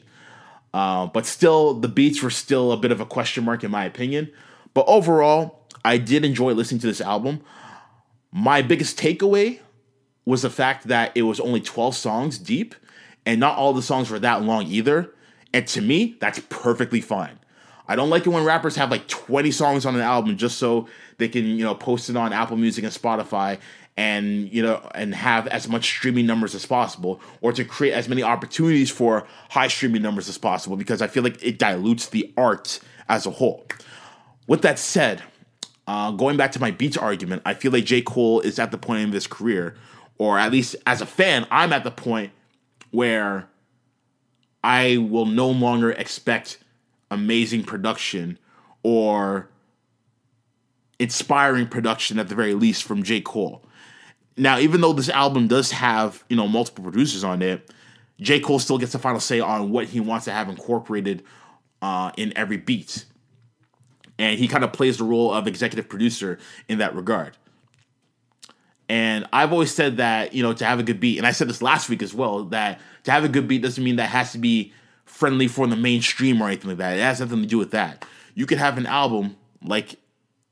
Uh, 0.75 1.07
but 1.07 1.25
still, 1.25 1.73
the 1.73 1.87
beats 1.87 2.21
were 2.21 2.29
still 2.29 2.71
a 2.71 2.77
bit 2.77 2.91
of 2.91 3.01
a 3.01 3.05
question 3.05 3.45
mark 3.45 3.63
in 3.63 3.71
my 3.71 3.85
opinion. 3.85 4.31
But 4.75 4.85
overall, 4.87 5.65
I 5.83 5.97
did 5.97 6.23
enjoy 6.23 6.53
listening 6.53 6.81
to 6.81 6.87
this 6.87 7.01
album. 7.01 7.41
My 8.31 8.61
biggest 8.61 8.99
takeaway 8.99 9.59
was 10.25 10.41
the 10.41 10.49
fact 10.49 10.87
that 10.87 11.11
it 11.15 11.21
was 11.21 11.39
only 11.39 11.61
12 11.61 11.95
songs 11.95 12.37
deep, 12.37 12.75
and 13.25 13.39
not 13.39 13.57
all 13.57 13.73
the 13.73 13.81
songs 13.81 14.09
were 14.09 14.19
that 14.19 14.43
long 14.43 14.67
either. 14.67 15.13
And 15.53 15.65
to 15.67 15.81
me, 15.81 16.17
that's 16.19 16.39
perfectly 16.49 17.01
fine. 17.01 17.39
I 17.87 17.95
don't 17.95 18.09
like 18.09 18.25
it 18.25 18.29
when 18.29 18.43
rappers 18.43 18.75
have 18.75 18.91
like 18.91 19.07
20 19.07 19.51
songs 19.51 19.85
on 19.85 19.95
an 19.95 20.01
album 20.01 20.37
just 20.37 20.57
so 20.57 20.87
they 21.17 21.29
can, 21.29 21.45
you 21.45 21.63
know, 21.63 21.73
post 21.73 22.09
it 22.09 22.17
on 22.17 22.33
Apple 22.33 22.57
Music 22.57 22.83
and 22.83 22.91
Spotify 22.91 23.59
and, 23.95 24.51
you 24.51 24.61
know, 24.61 24.87
and 24.93 25.15
have 25.15 25.47
as 25.47 25.67
much 25.69 25.85
streaming 25.85 26.25
numbers 26.25 26.53
as 26.53 26.65
possible 26.65 27.21
or 27.41 27.53
to 27.53 27.63
create 27.63 27.93
as 27.93 28.09
many 28.09 28.21
opportunities 28.23 28.91
for 28.91 29.25
high 29.49 29.69
streaming 29.69 30.01
numbers 30.01 30.27
as 30.27 30.37
possible 30.37 30.75
because 30.75 31.01
I 31.01 31.07
feel 31.07 31.23
like 31.23 31.41
it 31.41 31.57
dilutes 31.57 32.09
the 32.09 32.33
art 32.35 32.79
as 33.07 33.25
a 33.25 33.31
whole. 33.31 33.65
With 34.47 34.61
that 34.63 34.77
said, 34.79 35.23
uh, 35.87 36.11
going 36.11 36.37
back 36.37 36.51
to 36.51 36.59
my 36.59 36.71
beats 36.71 36.97
argument, 36.97 37.41
I 37.45 37.53
feel 37.53 37.71
like 37.71 37.85
J. 37.85 38.01
Cole 38.01 38.41
is 38.41 38.59
at 38.59 38.71
the 38.71 38.77
point 38.77 39.01
in 39.01 39.11
his 39.11 39.25
career, 39.25 39.75
or 40.17 40.37
at 40.37 40.51
least 40.51 40.75
as 40.85 41.01
a 41.01 41.05
fan, 41.05 41.47
I'm 41.49 41.71
at 41.71 41.83
the 41.83 41.91
point 41.91 42.31
where 42.91 43.47
I 44.63 44.97
will 44.97 45.25
no 45.25 45.49
longer 45.49 45.91
expect 45.91 46.59
amazing 47.09 47.63
production 47.63 48.37
or 48.83 49.49
inspiring 50.99 51.67
production 51.67 52.19
at 52.19 52.27
the 52.27 52.35
very 52.35 52.53
least 52.53 52.83
from 52.83 53.03
J. 53.03 53.21
Cole. 53.21 53.63
Now, 54.35 54.59
even 54.59 54.81
though 54.81 54.93
this 54.93 55.09
album 55.09 55.47
does 55.47 55.71
have, 55.71 56.23
you 56.29 56.35
know, 56.35 56.47
multiple 56.47 56.83
producers 56.83 57.23
on 57.23 57.41
it, 57.41 57.71
J. 58.19 58.39
Cole 58.39 58.59
still 58.59 58.77
gets 58.77 58.91
the 58.91 58.99
final 58.99 59.19
say 59.19 59.39
on 59.39 59.71
what 59.71 59.85
he 59.85 59.99
wants 59.99 60.25
to 60.25 60.31
have 60.31 60.49
incorporated 60.49 61.23
uh, 61.81 62.11
in 62.17 62.35
every 62.35 62.57
beat. 62.57 63.05
And 64.19 64.39
he 64.39 64.47
kind 64.47 64.63
of 64.63 64.73
plays 64.73 64.97
the 64.97 65.03
role 65.03 65.33
of 65.33 65.47
executive 65.47 65.87
producer 65.89 66.39
in 66.67 66.79
that 66.79 66.95
regard. 66.95 67.37
And 68.89 69.27
I've 69.33 69.51
always 69.51 69.73
said 69.73 69.97
that, 69.97 70.33
you 70.33 70.41
know, 70.41 70.53
to 70.53 70.65
have 70.65 70.79
a 70.79 70.83
good 70.83 70.99
beat, 70.99 71.17
and 71.17 71.27
I 71.27 71.31
said 71.31 71.49
this 71.49 71.61
last 71.61 71.89
week 71.89 72.01
as 72.01 72.13
well, 72.13 72.45
that 72.45 72.79
to 73.03 73.11
have 73.11 73.23
a 73.23 73.29
good 73.29 73.47
beat 73.47 73.61
doesn't 73.61 73.83
mean 73.83 73.97
that 73.97 74.09
has 74.09 74.31
to 74.31 74.37
be 74.37 74.73
friendly 75.05 75.47
for 75.47 75.67
the 75.67 75.75
mainstream 75.75 76.41
or 76.41 76.47
anything 76.47 76.69
like 76.69 76.77
that. 76.77 76.97
It 76.97 77.01
has 77.01 77.19
nothing 77.19 77.41
to 77.41 77.47
do 77.47 77.57
with 77.57 77.71
that. 77.71 78.05
You 78.33 78.45
could 78.45 78.57
have 78.57 78.77
an 78.77 78.85
album 78.85 79.35
like 79.63 79.97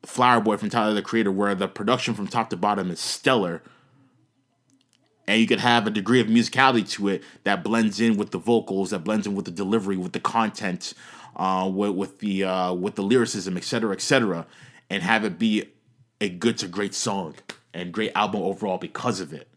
Flower 0.03 0.41
Boy 0.41 0.57
from 0.57 0.69
Tyler 0.69 0.93
the 0.93 1.01
Creator 1.01 1.31
where 1.31 1.55
the 1.55 1.67
production 1.67 2.13
from 2.13 2.27
top 2.27 2.49
to 2.49 2.57
bottom 2.57 2.91
is 2.91 2.99
stellar. 2.99 3.61
And 5.27 5.39
you 5.41 5.47
could 5.47 5.59
have 5.59 5.87
a 5.87 5.89
degree 5.89 6.19
of 6.19 6.27
musicality 6.27 6.87
to 6.91 7.07
it 7.07 7.23
that 7.43 7.63
blends 7.63 7.99
in 7.99 8.15
with 8.17 8.31
the 8.31 8.37
vocals, 8.37 8.91
that 8.91 8.99
blends 8.99 9.25
in 9.25 9.33
with 9.33 9.45
the 9.45 9.51
delivery, 9.51 9.97
with 9.97 10.13
the 10.13 10.19
content, 10.19 10.93
uh, 11.35 11.69
with, 11.73 11.91
with 11.91 12.19
the 12.19 12.43
uh, 12.43 12.73
with 12.73 12.95
the 12.95 13.03
lyricism, 13.03 13.57
etc., 13.57 13.91
etc., 13.91 14.45
and 14.89 15.03
have 15.03 15.23
it 15.23 15.37
be 15.39 15.69
a 16.21 16.29
good 16.29 16.57
to 16.59 16.67
great 16.67 16.93
song 16.93 17.35
and 17.73 17.91
great 17.91 18.11
album 18.15 18.41
overall 18.41 18.77
because 18.77 19.19
of 19.19 19.33
it. 19.33 19.49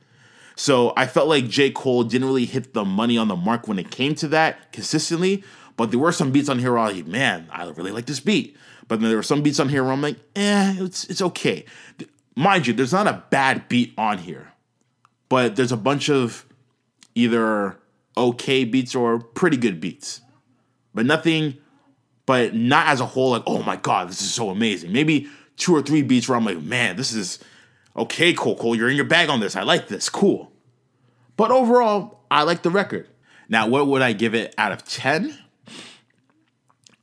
So 0.56 0.92
I 0.96 1.06
felt 1.06 1.28
like 1.28 1.48
J. 1.48 1.70
Cole 1.70 2.02
didn't 2.02 2.26
really 2.26 2.44
hit 2.44 2.74
the 2.74 2.84
money 2.84 3.16
on 3.16 3.28
the 3.28 3.36
mark 3.36 3.68
when 3.68 3.78
it 3.78 3.92
came 3.92 4.16
to 4.16 4.28
that 4.28 4.72
consistently. 4.72 5.44
But 5.76 5.92
there 5.92 6.00
were 6.00 6.10
some 6.10 6.32
beats 6.32 6.48
on 6.48 6.58
here 6.58 6.72
where 6.72 6.80
I 6.80 6.88
was 6.88 6.96
like, 6.96 7.06
man, 7.06 7.46
I 7.52 7.64
really 7.68 7.92
like 7.92 8.06
this 8.06 8.18
beat. 8.18 8.56
But 8.88 9.00
then 9.00 9.08
there 9.08 9.18
were 9.18 9.22
some 9.22 9.42
beats 9.42 9.60
on 9.60 9.68
here 9.68 9.84
where 9.84 9.92
I'm 9.92 10.02
like, 10.02 10.16
eh, 10.34 10.74
it's 10.78 11.04
it's 11.04 11.22
okay. 11.22 11.64
Mind 12.34 12.66
you, 12.66 12.72
there's 12.72 12.92
not 12.92 13.06
a 13.06 13.22
bad 13.30 13.68
beat 13.68 13.94
on 13.96 14.18
here. 14.18 14.52
But 15.28 15.54
there's 15.54 15.70
a 15.70 15.76
bunch 15.76 16.10
of 16.10 16.44
either 17.14 17.78
okay 18.16 18.64
beats 18.64 18.96
or 18.96 19.20
pretty 19.20 19.56
good 19.56 19.80
beats. 19.80 20.22
But 20.92 21.06
nothing, 21.06 21.58
but 22.28 22.54
not 22.54 22.88
as 22.88 23.00
a 23.00 23.06
whole, 23.06 23.30
like, 23.30 23.42
oh 23.46 23.62
my 23.62 23.76
God, 23.76 24.10
this 24.10 24.20
is 24.20 24.34
so 24.34 24.50
amazing. 24.50 24.92
Maybe 24.92 25.28
two 25.56 25.74
or 25.74 25.80
three 25.80 26.02
beats 26.02 26.28
where 26.28 26.36
I'm 26.36 26.44
like, 26.44 26.60
man, 26.60 26.96
this 26.96 27.14
is 27.14 27.38
okay, 27.96 28.34
Cole, 28.34 28.54
Cole, 28.54 28.76
you're 28.76 28.90
in 28.90 28.96
your 28.96 29.06
bag 29.06 29.30
on 29.30 29.40
this. 29.40 29.56
I 29.56 29.62
like 29.62 29.88
this. 29.88 30.10
Cool. 30.10 30.52
But 31.38 31.50
overall, 31.50 32.20
I 32.30 32.42
like 32.42 32.60
the 32.60 32.68
record. 32.68 33.08
Now, 33.48 33.66
what 33.66 33.86
would 33.86 34.02
I 34.02 34.12
give 34.12 34.34
it 34.34 34.54
out 34.58 34.72
of 34.72 34.84
10? 34.84 35.38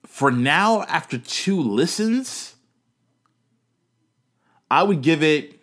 For 0.05 0.29
now, 0.29 0.83
after 0.83 1.17
two 1.17 1.59
listens, 1.59 2.53
I 4.69 4.83
would 4.83 5.01
give 5.01 5.23
it 5.23 5.59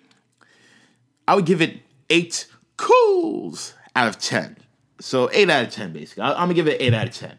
I 1.28 1.36
would 1.36 1.47
give 1.47 1.62
it 1.62 1.78
eight 2.10 2.48
cools 2.76 3.74
out 3.94 4.09
of 4.09 4.18
10. 4.18 4.56
So 4.98 5.30
eight 5.32 5.48
out 5.48 5.62
of 5.62 5.70
10, 5.70 5.93
basically. 5.93 6.24
I'm 6.24 6.34
gonna 6.34 6.55
give 6.55 6.66
it 6.66 6.80
eight 6.80 6.94
out 6.94 7.06
of 7.06 7.14
10. 7.14 7.39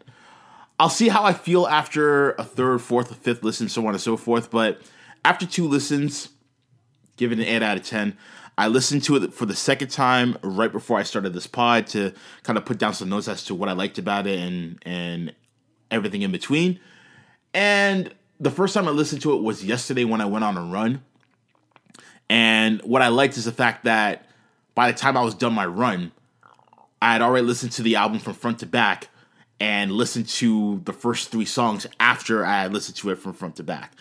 I'll 0.78 0.88
see 0.90 1.08
how 1.08 1.24
I 1.24 1.32
feel 1.32 1.66
after 1.66 2.32
a 2.32 2.44
third, 2.44 2.80
fourth, 2.82 3.10
a 3.10 3.14
fifth 3.14 3.42
listen, 3.42 3.68
so 3.68 3.86
on 3.86 3.94
and 3.94 4.00
so 4.00 4.16
forth. 4.16 4.50
But 4.50 4.80
after 5.24 5.46
two 5.46 5.68
listens, 5.68 6.30
Give 7.16 7.32
it 7.32 7.38
an 7.38 7.44
8 7.44 7.62
out 7.62 7.76
of 7.76 7.84
10. 7.84 8.16
I 8.56 8.68
listened 8.68 9.02
to 9.04 9.16
it 9.16 9.32
for 9.32 9.46
the 9.46 9.56
second 9.56 9.88
time 9.88 10.38
right 10.42 10.70
before 10.70 10.98
I 10.98 11.02
started 11.02 11.32
this 11.32 11.46
pod 11.46 11.88
to 11.88 12.12
kind 12.44 12.56
of 12.56 12.64
put 12.64 12.78
down 12.78 12.94
some 12.94 13.08
notes 13.08 13.26
as 13.26 13.44
to 13.46 13.54
what 13.54 13.68
I 13.68 13.72
liked 13.72 13.98
about 13.98 14.26
it 14.26 14.38
and 14.38 14.78
and 14.82 15.34
everything 15.90 16.22
in 16.22 16.30
between. 16.30 16.78
And 17.52 18.12
the 18.38 18.50
first 18.50 18.74
time 18.74 18.86
I 18.86 18.92
listened 18.92 19.22
to 19.22 19.34
it 19.34 19.42
was 19.42 19.64
yesterday 19.64 20.04
when 20.04 20.20
I 20.20 20.24
went 20.26 20.44
on 20.44 20.56
a 20.56 20.62
run. 20.62 21.02
And 22.28 22.80
what 22.82 23.02
I 23.02 23.08
liked 23.08 23.36
is 23.36 23.44
the 23.44 23.52
fact 23.52 23.84
that 23.84 24.28
by 24.74 24.90
the 24.90 24.96
time 24.96 25.16
I 25.16 25.22
was 25.22 25.34
done 25.34 25.52
my 25.52 25.66
run, 25.66 26.12
I 27.02 27.12
had 27.12 27.22
already 27.22 27.46
listened 27.46 27.72
to 27.72 27.82
the 27.82 27.96
album 27.96 28.18
from 28.18 28.34
front 28.34 28.60
to 28.60 28.66
back 28.66 29.08
and 29.64 29.90
listened 29.92 30.28
to 30.28 30.82
the 30.84 30.92
first 30.92 31.30
three 31.30 31.46
songs 31.46 31.86
after 31.98 32.44
I 32.44 32.66
listened 32.66 32.96
to 32.96 33.08
it 33.08 33.18
from 33.18 33.32
front 33.32 33.56
to 33.56 33.62
back. 33.62 33.92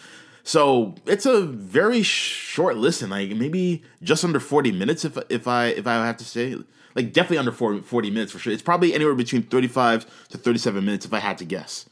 So 0.43 0.93
it's 1.05 1.25
a 1.25 1.43
very 1.43 2.03
short 2.03 2.75
listen, 2.75 3.09
like 3.09 3.29
maybe 3.29 3.81
just 4.01 4.25
under 4.25 4.41
40 4.41 4.73
minutes 4.73 5.05
if 5.05 5.17
if 5.29 5.47
I 5.47 5.67
if 5.67 5.87
I 5.87 6.05
have 6.05 6.17
to 6.17 6.25
say. 6.25 6.57
Like 6.95 7.13
definitely 7.13 7.37
under 7.37 7.53
40, 7.53 7.79
40 7.81 8.11
minutes 8.11 8.33
for 8.33 8.39
sure. 8.39 8.51
It's 8.51 8.61
probably 8.61 8.93
anywhere 8.93 9.15
between 9.15 9.43
35 9.43 10.05
to 10.29 10.37
37 10.37 10.83
minutes 10.83 11.05
if 11.05 11.13
I 11.13 11.19
had 11.19 11.37
to 11.37 11.45
guess. 11.45 11.89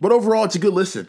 But 0.00 0.10
overall, 0.10 0.44
it's 0.44 0.56
a 0.56 0.58
good 0.58 0.74
listen. 0.74 1.06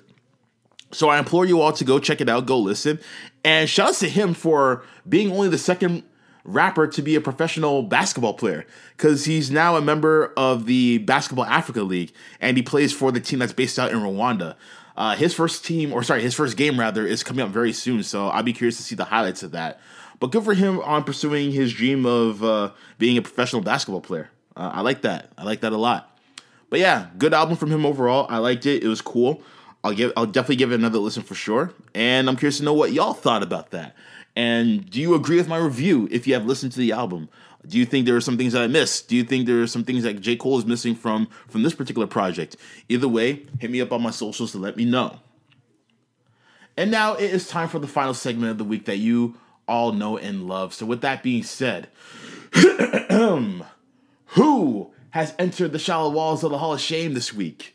So 0.91 1.09
I 1.09 1.17
implore 1.17 1.45
you 1.45 1.59
all 1.59 1.73
to 1.73 1.83
go 1.83 1.97
check 1.97 2.21
it 2.21 2.29
out, 2.29 2.45
go 2.45 2.59
listen. 2.59 2.99
And 3.43 3.67
shout 3.67 3.89
out 3.89 3.95
to 3.95 4.09
him 4.09 4.35
for 4.35 4.85
being 5.09 5.31
only 5.31 5.49
the 5.49 5.57
second 5.57 6.03
rapper 6.45 6.87
to 6.87 7.01
be 7.01 7.15
a 7.15 7.21
professional 7.21 7.83
basketball 7.83 8.33
player 8.33 8.65
because 8.95 9.25
he's 9.25 9.51
now 9.51 9.75
a 9.75 9.81
member 9.81 10.31
of 10.37 10.65
the 10.65 10.99
Basketball 10.99 11.45
Africa 11.45 11.81
League 11.81 12.13
and 12.39 12.55
he 12.55 12.63
plays 12.63 12.93
for 12.93 13.11
the 13.11 13.19
team 13.19 13.39
that's 13.39 13.53
based 13.53 13.77
out 13.77 13.91
in 13.91 13.97
Rwanda. 13.97 14.55
Uh, 14.95 15.15
his 15.15 15.33
first 15.33 15.65
team, 15.65 15.91
or 15.91 16.03
sorry, 16.03 16.21
his 16.21 16.33
first 16.33 16.55
game 16.55 16.79
rather, 16.79 17.05
is 17.05 17.23
coming 17.23 17.43
up 17.43 17.49
very 17.51 17.73
soon. 17.73 18.03
So 18.03 18.27
I'll 18.27 18.43
be 18.43 18.53
curious 18.53 18.77
to 18.77 18.83
see 18.83 18.95
the 18.95 19.05
highlights 19.05 19.43
of 19.43 19.51
that. 19.51 19.81
But 20.19 20.31
good 20.31 20.45
for 20.45 20.53
him 20.53 20.79
on 20.79 21.03
pursuing 21.03 21.51
his 21.51 21.73
dream 21.73 22.05
of 22.05 22.43
uh, 22.43 22.71
being 22.97 23.17
a 23.17 23.21
professional 23.21 23.61
basketball 23.61 24.01
player. 24.01 24.29
Uh, 24.55 24.71
I 24.73 24.81
like 24.81 25.01
that. 25.01 25.31
I 25.37 25.43
like 25.43 25.61
that 25.61 25.73
a 25.73 25.77
lot. 25.77 26.17
But 26.69 26.79
yeah, 26.79 27.07
good 27.17 27.33
album 27.33 27.57
from 27.57 27.71
him 27.71 27.85
overall. 27.85 28.25
I 28.29 28.37
liked 28.37 28.65
it. 28.65 28.83
It 28.83 28.87
was 28.87 29.01
cool. 29.01 29.41
I'll 29.83 29.93
give. 29.93 30.13
I'll 30.17 30.25
definitely 30.25 30.55
give 30.55 30.71
it 30.71 30.75
another 30.75 30.97
listen 30.97 31.23
for 31.23 31.35
sure. 31.35 31.73
And 31.93 32.29
I'm 32.29 32.37
curious 32.37 32.57
to 32.57 32.63
know 32.63 32.73
what 32.73 32.91
y'all 32.91 33.13
thought 33.13 33.43
about 33.43 33.71
that. 33.71 33.95
And 34.35 34.89
do 34.89 34.99
you 34.99 35.15
agree 35.15 35.37
with 35.37 35.47
my 35.47 35.57
review 35.57 36.07
if 36.11 36.27
you 36.27 36.33
have 36.33 36.45
listened 36.45 36.73
to 36.73 36.79
the 36.79 36.91
album? 36.91 37.29
Do 37.65 37.77
you 37.77 37.85
think 37.85 38.05
there 38.05 38.15
are 38.15 38.21
some 38.21 38.37
things 38.37 38.53
that 38.53 38.61
I 38.61 38.67
missed? 38.67 39.07
Do 39.07 39.15
you 39.15 39.23
think 39.23 39.47
there 39.47 39.61
are 39.61 39.67
some 39.67 39.83
things 39.83 40.03
that 40.03 40.19
J. 40.21 40.35
Cole 40.35 40.59
is 40.59 40.65
missing 40.65 40.93
from 40.95 41.27
from 41.47 41.63
this 41.63 41.73
particular 41.73 42.05
project? 42.07 42.57
Either 42.89 43.07
way, 43.07 43.45
hit 43.59 43.71
me 43.71 43.81
up 43.81 43.91
on 43.91 44.01
my 44.01 44.11
socials 44.11 44.51
to 44.51 44.57
let 44.57 44.77
me 44.77 44.85
know. 44.85 45.19
And 46.77 46.91
now 46.91 47.15
it 47.15 47.31
is 47.31 47.47
time 47.47 47.69
for 47.69 47.79
the 47.79 47.87
final 47.87 48.13
segment 48.13 48.51
of 48.51 48.57
the 48.57 48.63
week 48.65 48.85
that 48.85 48.97
you 48.97 49.35
all 49.67 49.93
know 49.93 50.17
and 50.17 50.47
love. 50.47 50.73
So 50.73 50.85
with 50.85 51.01
that 51.01 51.23
being 51.23 51.43
said, 51.43 51.87
who 54.27 54.91
has 55.11 55.33
entered 55.39 55.71
the 55.71 55.79
shallow 55.79 56.09
walls 56.09 56.43
of 56.43 56.51
the 56.51 56.57
Hall 56.57 56.73
of 56.73 56.81
Shame 56.81 57.13
this 57.13 57.33
week? 57.33 57.74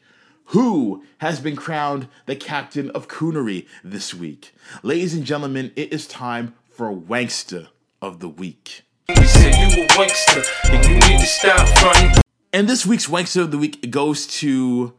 Who 0.51 1.05
has 1.19 1.39
been 1.39 1.55
crowned 1.55 2.09
the 2.27 2.35
captain 2.35 2.91
of 2.91 3.07
coonery 3.07 3.69
this 3.85 4.13
week? 4.13 4.53
Ladies 4.83 5.15
and 5.15 5.25
gentlemen, 5.25 5.71
it 5.77 5.93
is 5.93 6.09
time 6.09 6.55
for 6.69 6.93
Wankster 6.93 7.69
of 8.03 8.19
the 8.19 8.29
Week. 8.29 8.83
We 9.09 9.27
said 9.27 9.55
you 9.55 9.85
a 9.85 9.87
wankster, 9.91 10.45
and 10.73 10.85
you 10.87 10.95
need 10.95 11.21
to 11.21 11.27
stop 11.27 11.69
fronting. 11.79 12.21
And 12.53 12.69
this 12.69 12.85
week's 12.85 13.07
Wankster 13.07 13.43
of 13.43 13.53
the 13.53 13.59
Week 13.59 13.93
goes 13.93 14.27
to 14.39 14.93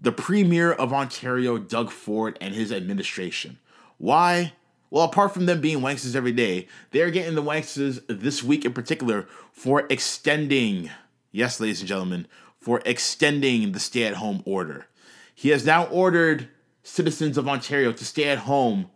the 0.00 0.12
Premier 0.12 0.72
of 0.72 0.92
Ontario, 0.92 1.58
Doug 1.58 1.90
Ford, 1.90 2.38
and 2.40 2.54
his 2.54 2.70
administration. 2.70 3.58
Why? 3.98 4.52
Well, 4.88 5.02
apart 5.02 5.34
from 5.34 5.46
them 5.46 5.60
being 5.60 5.80
wanksters 5.80 6.14
every 6.14 6.30
day, 6.30 6.68
they're 6.92 7.10
getting 7.10 7.34
the 7.34 7.42
wanksters 7.42 8.00
this 8.06 8.44
week 8.44 8.64
in 8.64 8.72
particular 8.72 9.26
for 9.50 9.84
extending, 9.90 10.90
yes, 11.32 11.58
ladies 11.58 11.80
and 11.80 11.88
gentlemen, 11.88 12.28
for 12.60 12.80
extending 12.86 13.72
the 13.72 13.80
stay 13.80 14.04
at 14.04 14.14
home 14.14 14.40
order. 14.46 14.86
He 15.34 15.50
has 15.50 15.64
now 15.64 15.84
ordered 15.86 16.48
citizens 16.82 17.38
of 17.38 17.48
Ontario 17.48 17.92
to 17.92 18.04
stay 18.04 18.28
at 18.28 18.38
home 18.38 18.90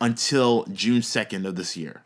until 0.00 0.64
June 0.72 1.00
2nd 1.00 1.46
of 1.46 1.56
this 1.56 1.76
year. 1.76 2.02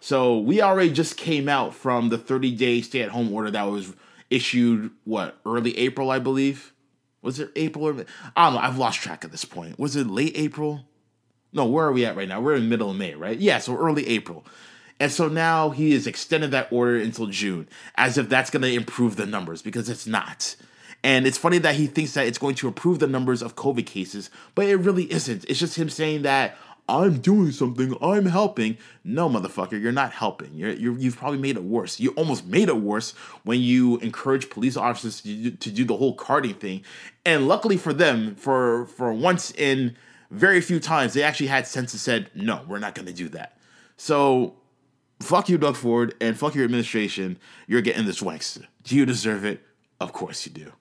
So 0.00 0.38
we 0.38 0.62
already 0.62 0.92
just 0.92 1.16
came 1.16 1.48
out 1.48 1.74
from 1.74 2.08
the 2.08 2.18
30 2.18 2.52
day 2.52 2.80
stay 2.82 3.02
at 3.02 3.10
home 3.10 3.32
order 3.32 3.50
that 3.50 3.64
was 3.64 3.94
issued, 4.30 4.90
what, 5.04 5.38
early 5.44 5.76
April, 5.78 6.10
I 6.10 6.18
believe? 6.18 6.72
Was 7.22 7.40
it 7.40 7.50
April 7.56 7.86
or 7.86 8.04
I 8.36 8.44
don't 8.44 8.54
know, 8.54 8.60
I've 8.60 8.78
lost 8.78 9.00
track 9.00 9.24
at 9.24 9.32
this 9.32 9.44
point. 9.44 9.78
Was 9.78 9.96
it 9.96 10.06
late 10.06 10.32
April? 10.36 10.84
No, 11.52 11.64
where 11.64 11.86
are 11.86 11.92
we 11.92 12.04
at 12.04 12.16
right 12.16 12.28
now? 12.28 12.40
We're 12.40 12.56
in 12.56 12.68
middle 12.68 12.90
of 12.90 12.96
May, 12.96 13.14
right? 13.14 13.38
Yeah, 13.38 13.58
so 13.58 13.76
early 13.76 14.06
April. 14.06 14.44
And 15.00 15.10
so 15.10 15.28
now 15.28 15.70
he 15.70 15.92
has 15.92 16.06
extended 16.06 16.50
that 16.50 16.70
order 16.70 16.96
until 16.96 17.26
June, 17.26 17.68
as 17.94 18.18
if 18.18 18.28
that's 18.28 18.50
going 18.50 18.62
to 18.62 18.72
improve 18.72 19.16
the 19.16 19.26
numbers, 19.26 19.62
because 19.62 19.88
it's 19.88 20.06
not. 20.06 20.56
And 21.04 21.26
it's 21.26 21.38
funny 21.38 21.58
that 21.58 21.76
he 21.76 21.86
thinks 21.86 22.14
that 22.14 22.26
it's 22.26 22.38
going 22.38 22.56
to 22.56 22.68
improve 22.68 22.98
the 22.98 23.06
numbers 23.06 23.40
of 23.42 23.54
COVID 23.54 23.86
cases, 23.86 24.30
but 24.54 24.66
it 24.66 24.76
really 24.76 25.10
isn't. 25.12 25.44
It's 25.48 25.60
just 25.60 25.76
him 25.76 25.88
saying 25.88 26.22
that 26.22 26.56
I'm 26.88 27.18
doing 27.18 27.52
something, 27.52 27.94
I'm 28.00 28.26
helping. 28.26 28.78
No, 29.04 29.28
motherfucker, 29.28 29.80
you're 29.80 29.92
not 29.92 30.12
helping. 30.12 30.54
You're, 30.54 30.72
you're, 30.72 30.98
you've 30.98 31.16
probably 31.16 31.38
made 31.38 31.56
it 31.56 31.62
worse. 31.62 32.00
You 32.00 32.10
almost 32.10 32.46
made 32.46 32.68
it 32.68 32.78
worse 32.78 33.12
when 33.44 33.60
you 33.60 33.98
encourage 33.98 34.48
police 34.48 34.76
officers 34.76 35.20
to 35.20 35.28
do, 35.28 35.50
to 35.50 35.70
do 35.70 35.84
the 35.84 35.96
whole 35.96 36.14
carding 36.14 36.54
thing. 36.54 36.82
And 37.26 37.46
luckily 37.46 37.76
for 37.76 37.92
them, 37.92 38.34
for 38.36 38.86
for 38.86 39.12
once 39.12 39.50
in 39.52 39.96
very 40.30 40.60
few 40.62 40.80
times, 40.80 41.12
they 41.12 41.22
actually 41.22 41.48
had 41.48 41.66
sense 41.66 41.92
and 41.92 42.00
said, 42.00 42.30
no, 42.34 42.62
we're 42.66 42.78
not 42.78 42.94
going 42.94 43.06
to 43.06 43.12
do 43.12 43.28
that. 43.30 43.58
So 43.98 44.56
fuck 45.20 45.48
you, 45.50 45.58
Doug 45.58 45.76
Ford, 45.76 46.14
and 46.20 46.38
fuck 46.38 46.54
your 46.54 46.64
administration. 46.64 47.38
You're 47.66 47.82
getting 47.82 48.06
this 48.06 48.20
wankster. 48.20 48.64
Do 48.82 48.96
you 48.96 49.04
deserve 49.04 49.44
it? 49.44 49.60
Of 50.00 50.12
course 50.12 50.46
you 50.46 50.52
do. 50.52 50.72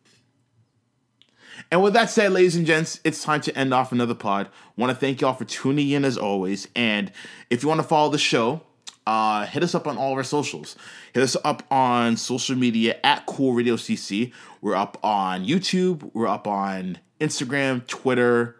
And 1.71 1.83
with 1.83 1.93
that 1.93 2.09
said, 2.09 2.31
ladies 2.31 2.55
and 2.55 2.65
gents, 2.65 2.99
it's 3.03 3.23
time 3.23 3.41
to 3.41 3.57
end 3.57 3.73
off 3.73 3.91
another 3.91 4.15
pod. 4.15 4.49
Want 4.77 4.89
to 4.89 4.95
thank 4.95 5.19
y'all 5.19 5.33
for 5.33 5.45
tuning 5.45 5.89
in 5.89 6.05
as 6.05 6.17
always. 6.17 6.67
And 6.75 7.11
if 7.49 7.61
you 7.61 7.69
want 7.69 7.81
to 7.81 7.87
follow 7.87 8.09
the 8.09 8.17
show, 8.17 8.61
uh, 9.05 9.45
hit 9.45 9.63
us 9.63 9.75
up 9.75 9.87
on 9.87 9.97
all 9.97 10.11
of 10.11 10.17
our 10.17 10.23
socials. 10.23 10.75
Hit 11.13 11.23
us 11.23 11.35
up 11.43 11.63
on 11.71 12.17
social 12.17 12.55
media 12.55 12.99
at 13.03 13.25
Cool 13.25 13.53
Radio 13.53 13.75
CC. 13.75 14.31
We're 14.61 14.75
up 14.75 14.97
on 15.03 15.45
YouTube. 15.45 16.11
We're 16.13 16.27
up 16.27 16.47
on 16.47 16.99
Instagram, 17.19 17.85
Twitter, 17.87 18.55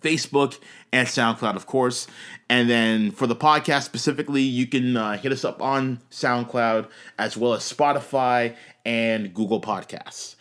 Facebook, 0.00 0.58
and 0.92 1.08
SoundCloud, 1.08 1.56
of 1.56 1.66
course. 1.66 2.06
And 2.48 2.70
then 2.70 3.10
for 3.10 3.26
the 3.26 3.36
podcast 3.36 3.82
specifically, 3.82 4.42
you 4.42 4.66
can 4.66 4.96
uh, 4.96 5.16
hit 5.16 5.32
us 5.32 5.44
up 5.44 5.60
on 5.60 6.00
SoundCloud 6.10 6.88
as 7.18 7.36
well 7.36 7.54
as 7.54 7.62
Spotify 7.62 8.54
and 8.84 9.34
Google 9.34 9.60
Podcasts. 9.60 10.36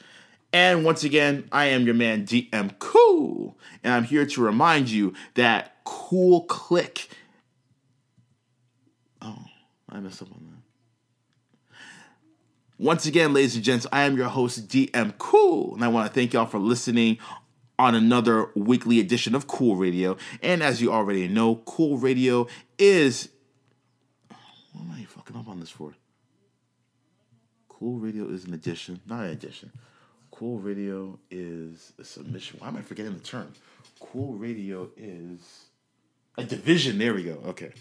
And 0.56 0.86
once 0.86 1.04
again, 1.04 1.50
I 1.52 1.66
am 1.66 1.86
your 1.86 1.96
man, 1.96 2.26
DM 2.26 2.80
Cool. 2.80 3.58
And 3.84 3.92
I'm 3.92 4.06
here 4.06 4.26
to 4.26 4.42
remind 4.42 4.90
you 4.90 5.14
that 5.34 5.84
Cool 5.84 6.46
Click. 6.46 7.10
Oh, 9.22 9.44
I 9.90 10.00
messed 10.00 10.22
up 10.22 10.30
on 10.32 10.62
that. 11.72 11.78
Once 12.80 13.06
again, 13.06 13.34
ladies 13.34 13.56
and 13.56 13.66
gents, 13.66 13.86
I 13.92 14.04
am 14.04 14.16
your 14.16 14.30
host, 14.30 14.70
DM 14.70 15.18
Cool. 15.18 15.76
And 15.76 15.84
I 15.84 15.90
want 15.90 16.08
to 16.08 16.14
thank 16.14 16.32
y'all 16.32 16.46
for 16.46 16.58
listening 16.58 17.18
on 17.78 17.94
another 17.94 18.50
weekly 18.56 19.02
edition 19.02 19.36
of 19.36 19.48
Cool 19.48 19.76
Radio. 19.76 20.16
And 20.42 20.64
as 20.64 20.82
you 20.82 20.90
already 20.90 21.28
know, 21.28 21.58
Cool 21.66 21.98
Radio 21.98 22.48
is. 22.80 23.28
What 24.72 24.84
am 24.84 24.92
I 24.92 25.04
fucking 25.04 25.36
up 25.36 25.50
on 25.50 25.60
this 25.60 25.72
for? 25.72 25.96
Cool 27.68 28.00
Radio 28.00 28.30
is 28.30 28.46
an 28.46 28.54
edition, 28.54 29.02
not 29.06 29.26
an 29.26 29.32
addition. 29.32 29.74
Cool 30.38 30.60
Radio 30.60 31.18
is 31.32 31.94
a 31.98 32.04
submission. 32.04 32.60
Why 32.60 32.68
am 32.68 32.76
I 32.76 32.82
forgetting 32.82 33.14
the 33.14 33.22
term? 33.22 33.54
Cool 34.02 34.34
Radio 34.34 34.90
is 34.98 35.40
a 36.38 36.44
division. 36.44 36.98
There 36.98 37.14
we 37.14 37.24
go. 37.24 37.42
Okay. 37.46 37.72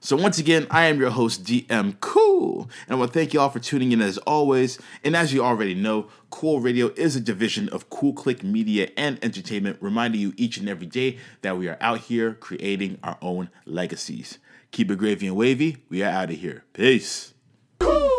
So 0.00 0.16
once 0.16 0.38
again, 0.38 0.66
I 0.70 0.86
am 0.86 0.98
your 0.98 1.10
host, 1.10 1.44
DM 1.44 2.00
Cool, 2.00 2.70
and 2.86 2.94
I 2.94 2.94
want 2.94 3.12
to 3.12 3.18
thank 3.18 3.34
you 3.34 3.40
all 3.40 3.50
for 3.50 3.58
tuning 3.58 3.92
in 3.92 4.00
as 4.00 4.16
always. 4.18 4.78
And 5.04 5.14
as 5.14 5.34
you 5.34 5.44
already 5.44 5.74
know, 5.74 6.08
Cool 6.30 6.60
Radio 6.60 6.92
is 6.96 7.14
a 7.14 7.20
division 7.20 7.68
of 7.70 7.90
Cool 7.90 8.14
Click 8.14 8.42
Media 8.42 8.88
and 8.96 9.22
Entertainment, 9.22 9.76
reminding 9.82 10.20
you 10.20 10.32
each 10.38 10.56
and 10.56 10.68
every 10.68 10.86
day 10.86 11.18
that 11.42 11.58
we 11.58 11.68
are 11.68 11.76
out 11.82 11.98
here 11.98 12.32
creating 12.34 12.98
our 13.02 13.18
own 13.20 13.50
legacies. 13.66 14.38
Keep 14.70 14.92
it 14.92 14.98
gravy 14.98 15.26
and 15.26 15.36
wavy. 15.36 15.78
We 15.90 16.02
are 16.02 16.10
out 16.10 16.30
of 16.30 16.36
here. 16.36 16.64
Peace. 16.72 17.34
Cool. 17.80 18.15